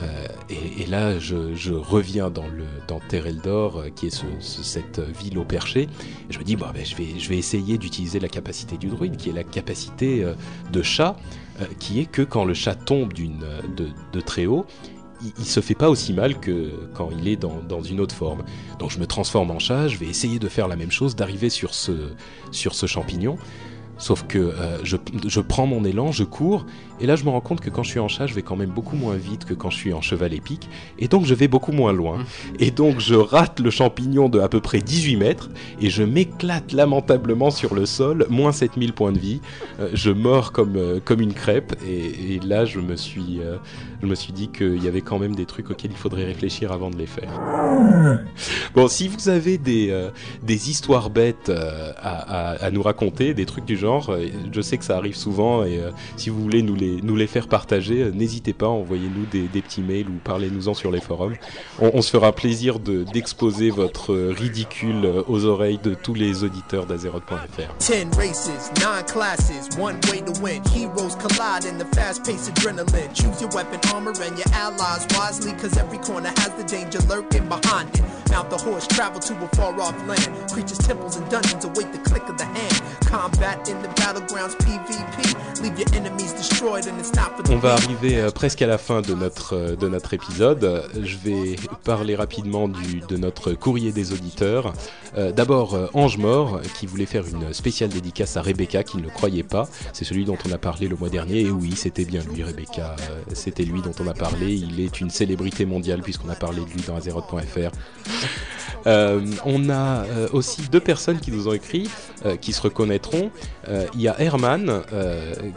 Euh, 0.00 0.26
et, 0.48 0.86
là, 0.86 1.18
je, 1.18 1.72
reviens 1.72 2.30
dans, 2.30 2.46
dans 2.88 3.00
Tereldor, 3.00 3.78
euh, 3.78 3.88
qui 3.94 4.06
est 4.06 4.10
ce, 4.10 4.24
ce, 4.40 4.62
cette 4.62 5.00
ville 5.00 5.38
au 5.38 5.44
perché. 5.44 5.88
Je 6.30 6.38
me 6.38 6.44
dis, 6.44 6.56
bon, 6.56 6.66
ben, 6.72 6.84
je, 6.84 6.96
vais, 6.96 7.38
essayer 7.38 7.78
d'utiliser 7.78 8.20
la 8.20 8.28
capacité 8.28 8.76
du 8.76 8.88
druide, 8.88 9.16
qui 9.16 9.30
est 9.30 9.34
la 9.34 9.44
capacité 9.44 10.24
euh, 10.24 10.34
de 10.72 10.82
chat, 10.82 11.16
euh, 11.60 11.66
qui 11.78 12.00
est 12.00 12.06
que 12.06 12.22
quand 12.22 12.44
le 12.44 12.54
chat 12.54 12.74
tombe 12.74 13.12
de, 13.12 14.20
très 14.20 14.46
haut, 14.46 14.64
il, 15.22 15.32
il, 15.38 15.44
se 15.44 15.60
fait 15.60 15.74
pas 15.74 15.90
aussi 15.90 16.12
mal 16.12 16.40
que 16.40 16.70
quand 16.94 17.10
il 17.10 17.28
est 17.28 17.36
dans, 17.36 17.82
une 17.82 18.00
autre 18.00 18.14
forme. 18.14 18.42
Donc 18.78 18.90
je 18.90 18.98
me 18.98 19.06
transforme 19.06 19.50
en 19.50 19.58
chat, 19.58 19.88
je 19.88 19.98
vais 19.98 20.06
essayer 20.06 20.38
de 20.38 20.48
faire 20.48 20.68
la 20.68 20.76
même 20.76 20.90
chose, 20.90 21.14
d'arriver 21.14 21.50
sur 21.50 21.74
ce, 21.74 22.14
champignon. 22.86 23.36
Sauf 23.98 24.26
que 24.26 24.38
euh, 24.38 24.78
je, 24.82 25.40
prends 25.40 25.66
mon 25.66 25.84
élan, 25.84 26.10
je 26.10 26.24
cours, 26.24 26.66
et 27.02 27.06
là 27.06 27.16
je 27.16 27.24
me 27.24 27.30
rends 27.30 27.40
compte 27.40 27.60
que 27.60 27.68
quand 27.68 27.82
je 27.82 27.90
suis 27.90 27.98
en 27.98 28.06
chat, 28.08 28.26
je 28.26 28.34
vais 28.34 28.42
quand 28.42 28.56
même 28.56 28.70
beaucoup 28.70 28.96
moins 28.96 29.16
vite 29.16 29.44
que 29.44 29.54
quand 29.54 29.70
je 29.70 29.76
suis 29.76 29.92
en 29.92 30.00
cheval 30.00 30.32
épique, 30.32 30.68
et 31.00 31.08
donc 31.08 31.24
je 31.24 31.34
vais 31.34 31.48
beaucoup 31.48 31.72
moins 31.72 31.92
loin. 31.92 32.18
Et 32.60 32.70
donc 32.70 33.00
je 33.00 33.14
rate 33.14 33.58
le 33.58 33.70
champignon 33.70 34.28
de 34.28 34.38
à 34.38 34.48
peu 34.48 34.60
près 34.60 34.80
18 34.80 35.16
mètres, 35.16 35.50
et 35.80 35.90
je 35.90 36.04
m'éclate 36.04 36.72
lamentablement 36.72 37.50
sur 37.50 37.74
le 37.74 37.86
sol, 37.86 38.26
moins 38.30 38.52
7000 38.52 38.92
points 38.92 39.10
de 39.10 39.18
vie. 39.18 39.40
Euh, 39.80 39.90
je 39.94 40.10
mords 40.10 40.52
comme, 40.52 40.76
euh, 40.76 41.00
comme 41.04 41.20
une 41.20 41.34
crêpe, 41.34 41.74
et, 41.86 42.38
là 42.44 42.64
je 42.64 42.78
me 42.78 42.96
suis, 42.96 43.40
euh, 43.40 43.56
je 44.00 44.06
me 44.06 44.14
suis 44.14 44.32
dit 44.32 44.48
qu'il 44.48 44.82
y 44.82 44.88
avait 44.88 45.00
quand 45.00 45.18
même 45.18 45.34
des 45.34 45.46
trucs 45.46 45.70
auxquels 45.70 45.90
il 45.90 45.96
faudrait 45.96 46.24
réfléchir 46.24 46.70
avant 46.70 46.90
de 46.90 46.96
les 46.96 47.06
faire. 47.06 47.32
Bon, 48.74 48.86
si 48.86 49.08
vous 49.08 49.28
avez 49.28 49.58
des, 49.58 50.08
des 50.42 50.70
histoires 50.70 51.10
bêtes 51.10 51.50
à, 51.50 52.70
nous 52.70 52.82
raconter, 52.82 53.34
des 53.34 53.46
trucs 53.46 53.64
du 53.64 53.76
genre, 53.76 54.16
je 54.52 54.60
sais 54.60 54.78
que 54.78 54.84
ça 54.84 54.96
arrive 54.96 55.16
souvent 55.16 55.64
et 55.64 55.80
si 56.16 56.30
vous 56.30 56.40
voulez 56.40 56.62
nous 56.62 56.74
les, 56.74 56.91
nous 57.02 57.16
les 57.16 57.26
faire 57.26 57.48
partager, 57.48 58.02
euh, 58.02 58.10
n'hésitez 58.10 58.52
pas, 58.52 58.68
envoyez-nous 58.68 59.26
des, 59.26 59.48
des, 59.48 59.62
petits 59.62 59.82
mails 59.82 60.08
ou 60.08 60.18
parlez-nous-en 60.22 60.74
sur 60.74 60.90
les 60.90 61.00
forums. 61.00 61.34
On, 61.80 62.02
se 62.02 62.10
fera 62.10 62.32
plaisir 62.32 62.78
d'exposer 62.78 63.70
de, 63.70 63.74
votre 63.74 64.14
ridicule 64.14 65.24
aux 65.28 65.44
oreilles 65.44 65.78
de 65.82 65.94
tous 65.94 66.14
les 66.14 66.44
auditeurs 66.44 66.86
d'Azeroth.fr. 66.86 67.74
10 67.78 68.16
races, 68.16 68.70
9 68.80 69.06
classes, 69.06 69.68
one 69.78 69.96
way 70.10 70.20
to 70.20 70.32
win. 70.42 70.62
Heroes 70.74 71.14
collide 71.16 71.64
in 71.64 71.78
the 71.78 71.86
fast-paced 71.94 72.52
adrenaline. 72.54 73.14
Choose 73.14 73.40
your 73.40 73.50
weapon, 73.50 73.80
armor, 73.92 74.12
and 74.20 74.36
your 74.36 74.52
allies 74.52 75.06
wisely, 75.16 75.52
cause 75.52 75.76
every 75.78 75.98
corner 75.98 76.32
has 76.38 76.50
the 76.56 76.64
danger 76.64 76.98
lurking 77.08 77.48
behind 77.48 77.88
it. 77.94 78.02
Mount 78.30 78.50
the 78.50 78.56
horse, 78.56 78.86
travel 78.86 79.20
to 79.20 79.34
a 79.44 79.48
far-off 79.56 79.96
land. 80.06 80.50
Creatures, 80.50 80.78
temples, 80.78 81.16
and 81.16 81.28
dungeons 81.30 81.64
await 81.64 81.92
the 81.92 81.98
click 81.98 82.28
of 82.28 82.38
the 82.38 82.44
hand. 82.44 82.82
Combat 83.06 83.68
in 83.68 83.80
On 87.50 87.56
va 87.58 87.74
arriver 87.74 88.18
euh, 88.18 88.30
presque 88.30 88.62
à 88.62 88.66
la 88.66 88.78
fin 88.78 89.00
de 89.00 89.14
notre, 89.14 89.54
euh, 89.54 89.76
de 89.76 89.88
notre 89.88 90.14
épisode. 90.14 90.84
Je 91.00 91.16
vais 91.16 91.56
parler 91.84 92.16
rapidement 92.16 92.68
de 92.68 93.16
notre 93.16 93.52
courrier 93.52 93.92
des 93.92 94.12
auditeurs. 94.12 94.72
Euh, 95.16 95.30
D'abord, 95.30 95.78
Ange 95.94 96.18
Mort, 96.18 96.60
qui 96.78 96.86
voulait 96.86 97.06
faire 97.06 97.24
une 97.26 97.52
spéciale 97.52 97.90
dédicace 97.90 98.36
à 98.36 98.42
Rebecca, 98.42 98.82
qui 98.82 98.96
ne 98.96 99.02
le 99.02 99.10
croyait 99.10 99.42
pas. 99.42 99.68
C'est 99.92 100.04
celui 100.04 100.24
dont 100.24 100.38
on 100.48 100.52
a 100.52 100.58
parlé 100.58 100.88
le 100.88 100.96
mois 100.96 101.10
dernier. 101.10 101.42
Et 101.42 101.50
oui, 101.50 101.74
c'était 101.76 102.04
bien 102.04 102.22
lui, 102.22 102.42
Rebecca. 102.42 102.96
C'était 103.32 103.64
lui 103.64 103.82
dont 103.82 103.94
on 104.00 104.08
a 104.08 104.14
parlé. 104.14 104.54
Il 104.54 104.80
est 104.80 105.00
une 105.00 105.10
célébrité 105.10 105.64
mondiale, 105.64 106.02
puisqu'on 106.02 106.28
a 106.28 106.34
parlé 106.34 106.60
de 106.64 106.70
lui 106.70 106.82
dans 106.86 106.96
Azeroth.fr. 106.96 107.70
Euh, 108.86 109.20
on 109.44 109.68
a 109.68 110.04
euh, 110.04 110.28
aussi 110.32 110.62
deux 110.70 110.80
personnes 110.80 111.20
qui 111.20 111.30
nous 111.30 111.48
ont 111.48 111.52
écrit, 111.52 111.88
euh, 112.26 112.36
qui 112.36 112.52
se 112.52 112.62
reconnaîtront. 112.62 113.30
Il 113.94 114.00
y 114.00 114.08
a 114.08 114.20
Herman 114.20 114.82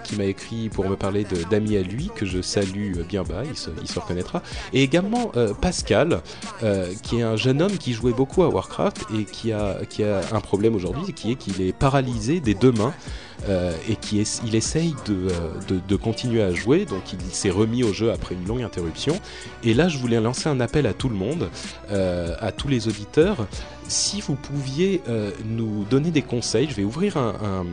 qui 0.03 0.15
m'a 0.15 0.26
écrit 0.26 0.69
pour 0.69 0.88
me 0.88 0.95
parler 0.95 1.26
d'amis 1.49 1.78
à 1.78 1.82
lui, 1.82 2.11
que 2.15 2.26
je 2.26 2.41
salue 2.41 2.99
bien 3.07 3.23
bas, 3.23 3.43
il 3.45 3.57
se, 3.57 3.99
reconnaîtra. 3.99 4.41
Et 4.73 4.84
également 4.84 5.32
Pascal, 5.61 6.21
qui 7.01 7.19
est 7.19 7.23
un 7.23 7.36
jeune 7.36 7.61
homme 7.61 7.78
qui 7.78 7.93
jouait 7.93 8.13
beaucoup 8.13 8.43
à 8.43 8.49
Warcraft 8.49 9.05
et 9.17 9.26
qui 9.26 9.51
a, 9.51 9.80
qui 9.89 10.03
a 10.03 10.21
un 10.32 10.39
problème 10.39 10.76
aujourd'hui, 10.76 11.13
qui 11.13 11.32
est 11.32 11.36
qu'il 11.36 11.61
est 11.61 11.73
paralysé 11.73 12.39
des 12.39 12.53
deux 12.53 12.71
mains. 12.71 12.93
Euh, 13.47 13.73
et 13.87 13.95
qui 13.95 14.17
il 14.45 14.55
essaye 14.55 14.95
de, 15.05 15.27
de, 15.67 15.79
de, 15.87 15.95
continuer 15.95 16.41
à 16.41 16.51
jouer, 16.51 16.85
donc 16.85 17.13
il 17.13 17.21
s'est 17.31 17.51
remis 17.51 17.83
au 17.83 17.93
jeu 17.93 18.11
après 18.11 18.33
une 18.33 18.47
longue 18.47 18.63
interruption. 18.63 19.19
Et 19.63 19.75
là, 19.75 19.87
je 19.87 19.99
voulais 19.99 20.19
lancer 20.19 20.49
un 20.49 20.59
appel 20.59 20.87
à 20.87 20.93
tout 20.93 21.09
le 21.09 21.15
monde, 21.15 21.49
euh, 21.91 22.35
à 22.39 22.51
tous 22.51 22.67
les 22.67 22.87
auditeurs. 22.87 23.47
Si 23.88 24.21
vous 24.21 24.36
pouviez 24.36 25.01
euh, 25.07 25.31
nous 25.45 25.83
donner 25.86 26.11
des 26.11 26.21
conseils, 26.21 26.67
je 26.69 26.75
vais 26.75 26.83
ouvrir 26.83 27.17
un, 27.17 27.65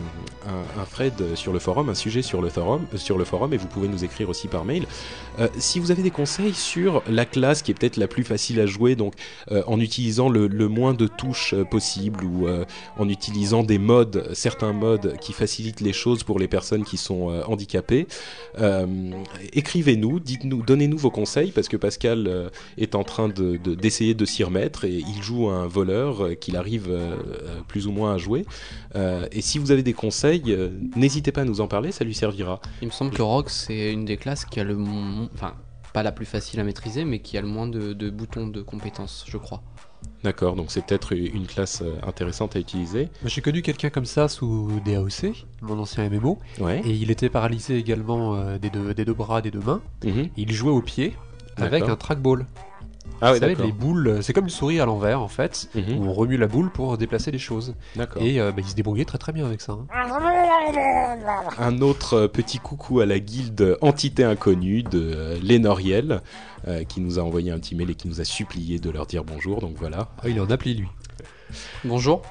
un, 0.46 0.84
thread 0.90 1.14
sur 1.34 1.52
le 1.52 1.58
forum, 1.58 1.88
un 1.88 1.94
sujet 1.94 2.22
sur 2.22 2.42
le 2.42 2.48
forum, 2.50 2.86
sur 2.96 3.16
le 3.16 3.24
forum, 3.24 3.54
et 3.54 3.56
vous 3.56 3.66
pouvez 3.66 3.88
nous 3.88 4.04
écrire 4.04 4.28
aussi 4.28 4.48
par 4.48 4.64
mail. 4.64 4.86
si 5.58 5.78
vous 5.78 5.90
avez 5.90 6.02
des 6.02 6.10
conseils 6.10 6.52
sur 6.52 7.02
la 7.08 7.24
classe 7.24 7.62
qui 7.62 7.70
est 7.70 7.74
peut-être 7.74 7.96
la 7.96 8.08
plus 8.08 8.24
facile 8.24 8.60
à 8.60 8.66
jouer, 8.66 8.94
donc 8.94 9.14
en 9.66 9.80
utilisant 9.80 10.28
le, 10.28 10.48
le, 10.48 10.68
moins 10.68 10.92
de 10.92 11.06
touches 11.06 11.54
possible 11.70 12.24
ou 12.24 12.46
en 12.98 13.08
utilisant 13.08 13.62
des 13.62 13.78
modes, 13.78 14.28
certains 14.34 14.72
modes 14.72 15.16
qui 15.20 15.32
facilitent 15.32 15.80
les 15.80 15.92
choses 15.92 16.24
pour 16.24 16.38
les 16.38 16.48
personnes 16.48 16.84
qui 16.84 16.96
sont 16.96 17.30
euh, 17.30 17.42
handicapées. 17.46 18.06
Euh, 18.60 18.86
Écrivez-nous, 19.52 20.20
dites-nous, 20.20 20.62
donnez-nous 20.62 20.98
vos 20.98 21.10
conseils 21.10 21.50
parce 21.50 21.68
que 21.68 21.76
Pascal 21.76 22.26
euh, 22.26 22.48
est 22.78 22.94
en 22.94 23.04
train 23.04 23.28
d'essayer 23.28 24.14
de, 24.14 24.18
de, 24.18 24.24
de 24.24 24.28
s'y 24.28 24.44
remettre 24.44 24.84
et 24.84 25.02
il 25.14 25.22
joue 25.22 25.48
un 25.48 25.66
voleur 25.66 26.01
qu'il 26.40 26.56
arrive 26.56 26.88
plus 27.68 27.86
ou 27.86 27.92
moins 27.92 28.14
à 28.14 28.18
jouer. 28.18 28.44
et 28.94 29.40
si 29.40 29.58
vous 29.58 29.70
avez 29.70 29.82
des 29.82 29.92
conseils, 29.92 30.56
n'hésitez 30.96 31.32
pas 31.32 31.42
à 31.42 31.44
nous 31.44 31.60
en 31.60 31.68
parler, 31.68 31.92
ça 31.92 32.04
lui 32.04 32.14
servira. 32.14 32.60
Il 32.80 32.88
me 32.88 32.92
semble 32.92 33.10
que 33.12 33.22
Rogue 33.22 33.48
c'est 33.48 33.92
une 33.92 34.04
des 34.04 34.16
classes 34.16 34.44
qui 34.44 34.60
a 34.60 34.64
le, 34.64 34.76
enfin 35.34 35.54
pas 35.92 36.02
la 36.02 36.12
plus 36.12 36.26
facile 36.26 36.58
à 36.60 36.64
maîtriser, 36.64 37.04
mais 37.04 37.18
qui 37.18 37.36
a 37.36 37.42
le 37.42 37.48
moins 37.48 37.66
de, 37.66 37.92
de 37.92 38.10
boutons 38.10 38.46
de 38.46 38.62
compétences, 38.62 39.24
je 39.28 39.36
crois. 39.36 39.62
D'accord, 40.24 40.54
donc 40.54 40.70
c'est 40.70 40.84
peut-être 40.86 41.12
une 41.12 41.46
classe 41.46 41.82
intéressante 42.06 42.54
à 42.56 42.60
utiliser. 42.60 43.08
J'ai 43.24 43.40
connu 43.40 43.60
quelqu'un 43.62 43.90
comme 43.90 44.04
ça 44.04 44.28
sous 44.28 44.70
DAOC, 44.84 45.44
mon 45.62 45.78
ancien 45.78 46.08
MMO, 46.08 46.38
ouais. 46.60 46.80
et 46.84 46.90
il 46.90 47.10
était 47.10 47.28
paralysé 47.28 47.76
également 47.76 48.36
euh, 48.36 48.58
des, 48.58 48.70
deux, 48.70 48.94
des, 48.94 49.04
deux, 49.04 49.14
bras, 49.14 49.42
des 49.42 49.50
deux 49.50 49.60
mains. 49.60 49.80
Mm 50.04 50.08
-hmm. 50.10 50.30
il 50.36 50.52
jouait 50.52 50.70
au 50.70 50.82
pied 50.82 51.14
avec 51.56 51.88
un 51.88 51.96
trackball. 51.96 52.46
Ah 53.24 53.32
oui, 53.32 53.38
savez, 53.38 53.54
les 53.54 53.70
boules, 53.70 54.18
c'est 54.20 54.32
comme 54.32 54.44
une 54.44 54.50
souris 54.50 54.80
à 54.80 54.84
l'envers 54.84 55.20
en 55.20 55.28
fait, 55.28 55.68
mm 55.74 55.80
-hmm. 55.80 55.98
où 55.98 56.04
on 56.08 56.12
remue 56.12 56.36
la 56.36 56.48
boule 56.48 56.70
pour 56.70 56.98
déplacer 56.98 57.30
les 57.30 57.38
choses. 57.38 57.74
Et 58.20 58.40
euh, 58.40 58.50
bah, 58.50 58.58
il 58.58 58.68
se 58.68 58.74
débrouillait 58.74 59.04
très 59.04 59.18
très 59.18 59.32
bien 59.32 59.46
avec 59.46 59.60
ça. 59.60 59.72
Hein. 59.72 59.86
Un 61.58 61.80
autre 61.80 62.26
petit 62.26 62.58
coucou 62.58 62.98
à 63.00 63.06
la 63.06 63.20
guilde 63.20 63.78
Entité 63.80 64.24
Inconnue 64.24 64.82
de 64.82 65.02
euh, 65.14 65.38
Lénoriel, 65.40 66.20
euh, 66.66 66.82
qui 66.90 67.00
nous 67.00 67.20
a 67.20 67.22
envoyé 67.22 67.52
un 67.52 67.60
petit 67.60 67.76
mail 67.76 67.90
et 67.90 67.94
qui 67.94 68.08
nous 68.08 68.20
a 68.20 68.24
supplié 68.24 68.80
de 68.80 68.90
leur 68.90 69.06
dire 69.06 69.22
bonjour, 69.22 69.60
donc 69.60 69.74
voilà. 69.78 70.08
Ah, 70.22 70.28
il 70.28 70.40
en 70.40 70.50
appelé 70.50 70.74
lui. 70.74 70.88
Bonjour 71.84 72.22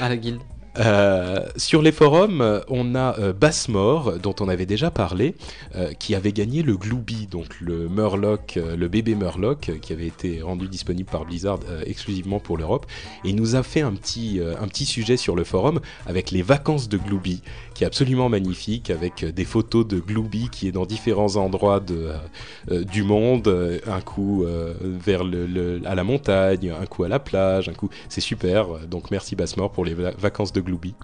à 0.00 0.08
la 0.08 0.16
guilde. 0.16 0.40
Euh, 0.78 1.46
sur 1.56 1.82
les 1.82 1.92
forums, 1.92 2.62
on 2.68 2.94
a 2.94 3.18
euh, 3.18 3.32
Bassmore, 3.32 4.18
dont 4.18 4.34
on 4.40 4.48
avait 4.48 4.66
déjà 4.66 4.90
parlé, 4.90 5.34
euh, 5.74 5.92
qui 5.92 6.14
avait 6.14 6.32
gagné 6.32 6.62
le 6.62 6.76
Glooby, 6.76 7.26
donc 7.26 7.60
le 7.60 7.88
Murloc, 7.88 8.56
euh, 8.56 8.76
le 8.76 8.88
bébé 8.88 9.14
Murloc, 9.14 9.70
qui 9.80 9.92
avait 9.92 10.06
été 10.06 10.42
rendu 10.42 10.68
disponible 10.68 11.10
par 11.10 11.24
Blizzard 11.24 11.60
exclusivement 11.86 12.40
pour 12.40 12.56
l'Europe. 12.56 12.86
Et 13.24 13.30
il 13.30 13.36
nous 13.36 13.56
a 13.56 13.62
fait 13.62 13.80
un 13.80 13.92
petit, 13.92 14.40
un 14.60 14.66
petit 14.68 14.86
sujet 14.86 15.16
sur 15.16 15.34
le 15.36 15.44
forum 15.44 15.80
avec 16.06 16.30
les 16.30 16.42
vacances 16.42 16.88
de 16.88 16.98
Glooby, 16.98 17.42
qui 17.76 17.84
est 17.84 17.86
absolument 17.86 18.30
magnifique, 18.30 18.88
avec 18.88 19.22
euh, 19.22 19.32
des 19.32 19.44
photos 19.44 19.86
de 19.86 20.00
Glooby 20.00 20.48
qui 20.48 20.66
est 20.66 20.72
dans 20.72 20.86
différents 20.86 21.36
endroits 21.36 21.78
de, 21.78 21.94
euh, 21.94 22.16
euh, 22.70 22.84
du 22.84 23.02
monde, 23.02 23.48
un 23.86 24.00
coup 24.00 24.44
vers 24.82 25.24
le, 25.24 25.80
à 25.84 25.94
la 25.94 26.04
montagne, 26.04 26.72
un 26.80 26.86
coup 26.86 27.04
à 27.04 27.08
la 27.08 27.18
plage, 27.18 27.68
un 27.68 27.74
coup... 27.74 27.90
C'est 28.08 28.22
super, 28.22 28.66
donc 28.88 29.10
merci 29.10 29.36
Bassmore 29.36 29.72
pour 29.72 29.84
les 29.84 29.94
va- 29.94 30.12
vacances 30.12 30.52
de 30.52 30.60
Glooby. 30.60 30.94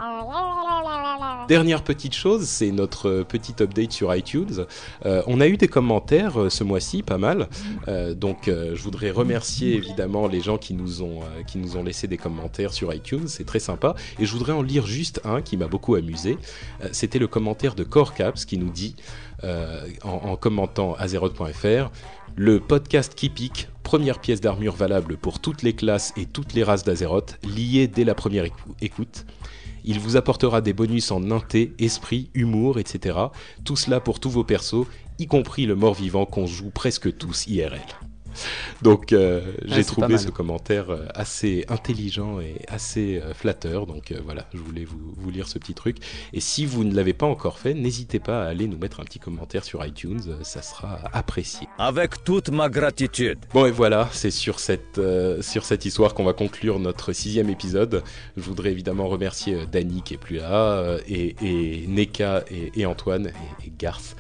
Dernière 1.49 1.83
petite 1.83 2.15
chose, 2.15 2.45
c'est 2.45 2.71
notre 2.71 3.09
euh, 3.09 3.25
petit 3.25 3.55
update 3.61 3.93
sur 3.93 4.15
iTunes. 4.15 4.65
On 5.05 5.41
a 5.41 5.49
eu 5.49 5.57
des 5.57 5.69
commentaires 5.69 6.51
ce 6.51 6.65
mois-ci, 6.65 7.03
pas 7.03 7.19
mal. 7.19 7.49
Donc, 8.17 8.45
je 8.47 8.83
voudrais 8.83 9.11
remercier 9.11 9.75
évidemment 9.75 10.27
les 10.27 10.41
gens 10.41 10.57
qui 10.57 10.75
nous 10.75 11.03
ont 11.03 11.21
qui 11.47 11.59
nous 11.59 11.77
ont 11.77 11.83
laissé 11.83 12.07
des 12.07 12.17
commentaires 12.17 12.73
sur 12.73 12.95
iTunes. 12.95 13.27
C'est 13.27 13.45
très 13.45 13.59
sympa. 13.59 13.95
Et 14.19 14.25
je 14.25 14.33
voudrais 14.33 14.53
en 14.53 14.63
lire 14.63 14.87
juste 14.87 15.21
un 15.25 15.43
qui 15.43 15.57
m'a 15.57 15.67
beaucoup 15.67 15.95
amusé. 15.95 16.39
Euh, 16.83 16.89
C'était 16.93 17.19
le 17.19 17.29
commentaire 17.29 17.75
de 17.75 17.85
Corecaps 17.85 18.45
qui 18.45 18.59
nous 18.59 18.71
dit 18.71 18.97
euh, 19.45 19.87
en, 20.05 20.31
en 20.31 20.37
commentant 20.37 20.95
azeroth.fr 20.95 21.91
le 22.35 22.61
podcast 22.61 23.15
qui 23.15 23.29
pique, 23.29 23.69
première 23.83 24.19
pièce 24.19 24.41
d'armure 24.41 24.75
valable 24.75 25.19
pour 25.19 25.39
toutes 25.39 25.63
les 25.63 25.75
classes 25.75 26.15
et 26.17 26.25
toutes 26.25 26.55
les 26.55 26.63
races 26.65 26.83
d'Azeroth, 26.83 27.39
liée 27.45 27.89
dès 27.89 28.05
la 28.05 28.15
première 28.15 28.45
écou- 28.47 28.75
écoute. 28.81 29.27
Il 29.85 29.99
vous 30.01 30.17
apportera 30.17 30.63
des 30.63 30.73
bonus 30.73 31.11
en 31.11 31.31
inté, 31.31 31.75
esprit, 31.79 32.31
humour, 32.33 32.79
etc. 32.79 33.19
Tout 33.65 33.77
cela 33.77 34.01
pour 34.01 34.19
tous 34.19 34.31
vos 34.31 34.45
persos, 34.45 34.87
y 35.19 35.27
compris 35.27 35.67
le 35.67 35.75
mort-vivant 35.75 36.25
qu'on 36.25 36.47
joue 36.47 36.71
presque 36.71 37.15
tous 37.19 37.47
IRL. 37.49 37.81
Donc 38.83 39.13
euh, 39.13 39.41
j'ai 39.65 39.83
c'est 39.83 39.93
trouvé 39.93 40.19
ce 40.19 40.31
commentaire 40.31 40.91
euh, 40.91 41.07
assez 41.15 41.65
intelligent 41.69 42.41
et 42.41 42.57
assez 42.69 43.21
euh, 43.21 43.35
flatteur. 43.35 43.87
Donc 43.87 44.13
euh, 44.13 44.21
voilà, 44.25 44.47
je 44.55 44.59
voulais 44.59 44.85
vous, 44.85 45.15
vous 45.17 45.31
lire 45.31 45.49
ce 45.49 45.59
petit 45.59 45.75
truc. 45.75 45.99
Et 46.33 46.41
si 46.41 46.67
vous 46.67 46.85
ne 46.85 46.95
l'avez 46.95 47.13
pas 47.13 47.27
encore 47.27 47.59
fait, 47.59 47.75
n'hésitez 47.75 48.19
pas 48.19 48.45
à 48.45 48.49
aller 48.49 48.67
nous 48.67 48.79
mettre 48.79 49.01
un 49.01 49.05
petit 49.05 49.19
commentaire 49.19 49.65
sur 49.65 49.85
iTunes, 49.85 50.21
ça 50.43 50.63
sera 50.63 51.01
apprécié. 51.13 51.69
Avec 51.79 52.25
toute 52.25 52.51
ma 52.51 52.69
gratitude. 52.69 53.39
Bon 53.53 53.67
et 53.67 53.71
voilà, 53.71 54.09
c'est 54.13 54.31
sur 54.31 54.59
cette, 54.59 54.99
euh, 54.99 55.43
sur 55.43 55.65
cette 55.65 55.85
histoire 55.85 56.15
qu'on 56.15 56.25
va 56.25 56.33
conclure 56.33 56.79
notre 56.79 57.13
sixième 57.13 57.49
épisode. 57.49 58.03
Je 58.37 58.43
voudrais 58.43 58.71
évidemment 58.71 59.09
remercier 59.09 59.55
euh, 59.55 59.67
Dany 59.67 60.03
qui 60.03 60.15
est 60.15 60.19
plus 60.19 60.37
là, 60.37 60.79
euh, 60.79 61.01
et, 61.07 61.37
et 61.43 61.87
Neka 61.87 62.45
et, 62.51 62.81
et 62.81 62.87
Antoine 62.87 63.29
et, 63.29 63.67
et 63.67 63.73
Garth 63.79 64.17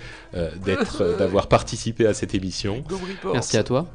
d'être, 0.65 1.03
euh, 1.03 1.17
d'avoir 1.19 1.47
participé 1.49 2.07
à 2.07 2.15
cette 2.15 2.35
émission. 2.35 2.83
Merci 3.33 3.57
à 3.59 3.65
toi. 3.65 3.87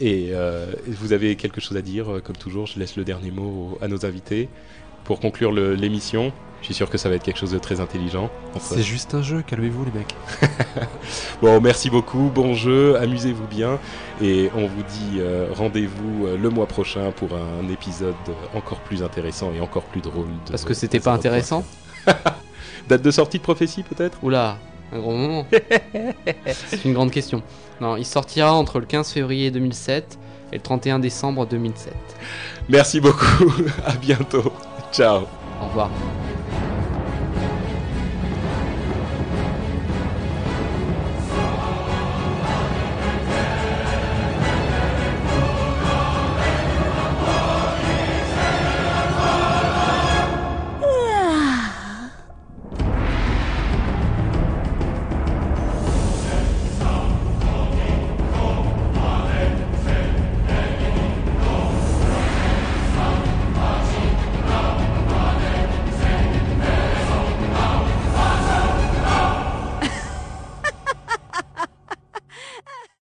Et 0.00 0.30
euh, 0.32 0.66
vous 0.88 1.12
avez 1.12 1.36
quelque 1.36 1.60
chose 1.60 1.76
à 1.76 1.82
dire, 1.82 2.10
euh, 2.16 2.20
comme 2.20 2.36
toujours, 2.36 2.66
je 2.66 2.78
laisse 2.78 2.96
le 2.96 3.04
dernier 3.04 3.30
mot 3.30 3.78
au- 3.80 3.84
à 3.84 3.88
nos 3.88 4.04
invités 4.04 4.48
pour 5.04 5.20
conclure 5.20 5.52
le- 5.52 5.74
l'émission. 5.74 6.32
Je 6.62 6.66
suis 6.66 6.74
sûr 6.74 6.90
que 6.90 6.98
ça 6.98 7.08
va 7.08 7.14
être 7.14 7.22
quelque 7.22 7.38
chose 7.38 7.52
de 7.52 7.58
très 7.58 7.78
intelligent. 7.80 8.30
C'est 8.58 8.82
juste 8.82 9.14
un 9.14 9.22
jeu, 9.22 9.42
calmez-vous 9.46 9.84
les 9.84 9.92
mecs. 9.92 10.14
Bon, 11.42 11.60
merci 11.60 11.90
beaucoup, 11.90 12.30
bon 12.34 12.54
jeu, 12.54 12.96
amusez-vous 12.96 13.46
bien 13.46 13.78
et 14.22 14.50
on 14.56 14.66
vous 14.66 14.82
dit 14.82 15.18
euh, 15.18 15.48
rendez-vous 15.54 16.26
euh, 16.26 16.36
le 16.36 16.48
mois 16.50 16.66
prochain 16.66 17.12
pour 17.12 17.28
un 17.34 17.68
épisode 17.70 18.14
encore 18.54 18.80
plus 18.80 19.02
intéressant 19.02 19.52
et 19.52 19.60
encore 19.60 19.84
plus 19.84 20.00
drôle. 20.00 20.26
de- 20.46 20.50
Parce 20.50 20.64
que 20.64 20.74
c'était 20.74 20.98
pas 21.00 21.12
intéressant 21.12 21.64
Date 22.88 23.02
de 23.02 23.10
sortie 23.10 23.38
de 23.38 23.42
prophétie 23.42 23.82
peut-être? 23.82 24.18
Oula, 24.22 24.58
un 24.96 25.00
gros 25.00 25.12
moment. 25.12 25.46
C'est 26.46 26.84
une 26.84 26.92
grande 26.92 27.10
question. 27.10 27.42
Non, 27.80 27.96
il 27.96 28.04
sortira 28.04 28.52
entre 28.52 28.80
le 28.80 28.86
15 28.86 29.12
février 29.12 29.50
2007 29.50 30.18
et 30.52 30.56
le 30.56 30.62
31 30.62 30.98
décembre 30.98 31.46
2007. 31.46 31.92
Merci 32.68 33.00
beaucoup, 33.00 33.52
à 33.86 33.92
bientôt, 33.92 34.52
ciao. 34.92 35.22
Au 35.60 35.66
revoir. 35.66 35.90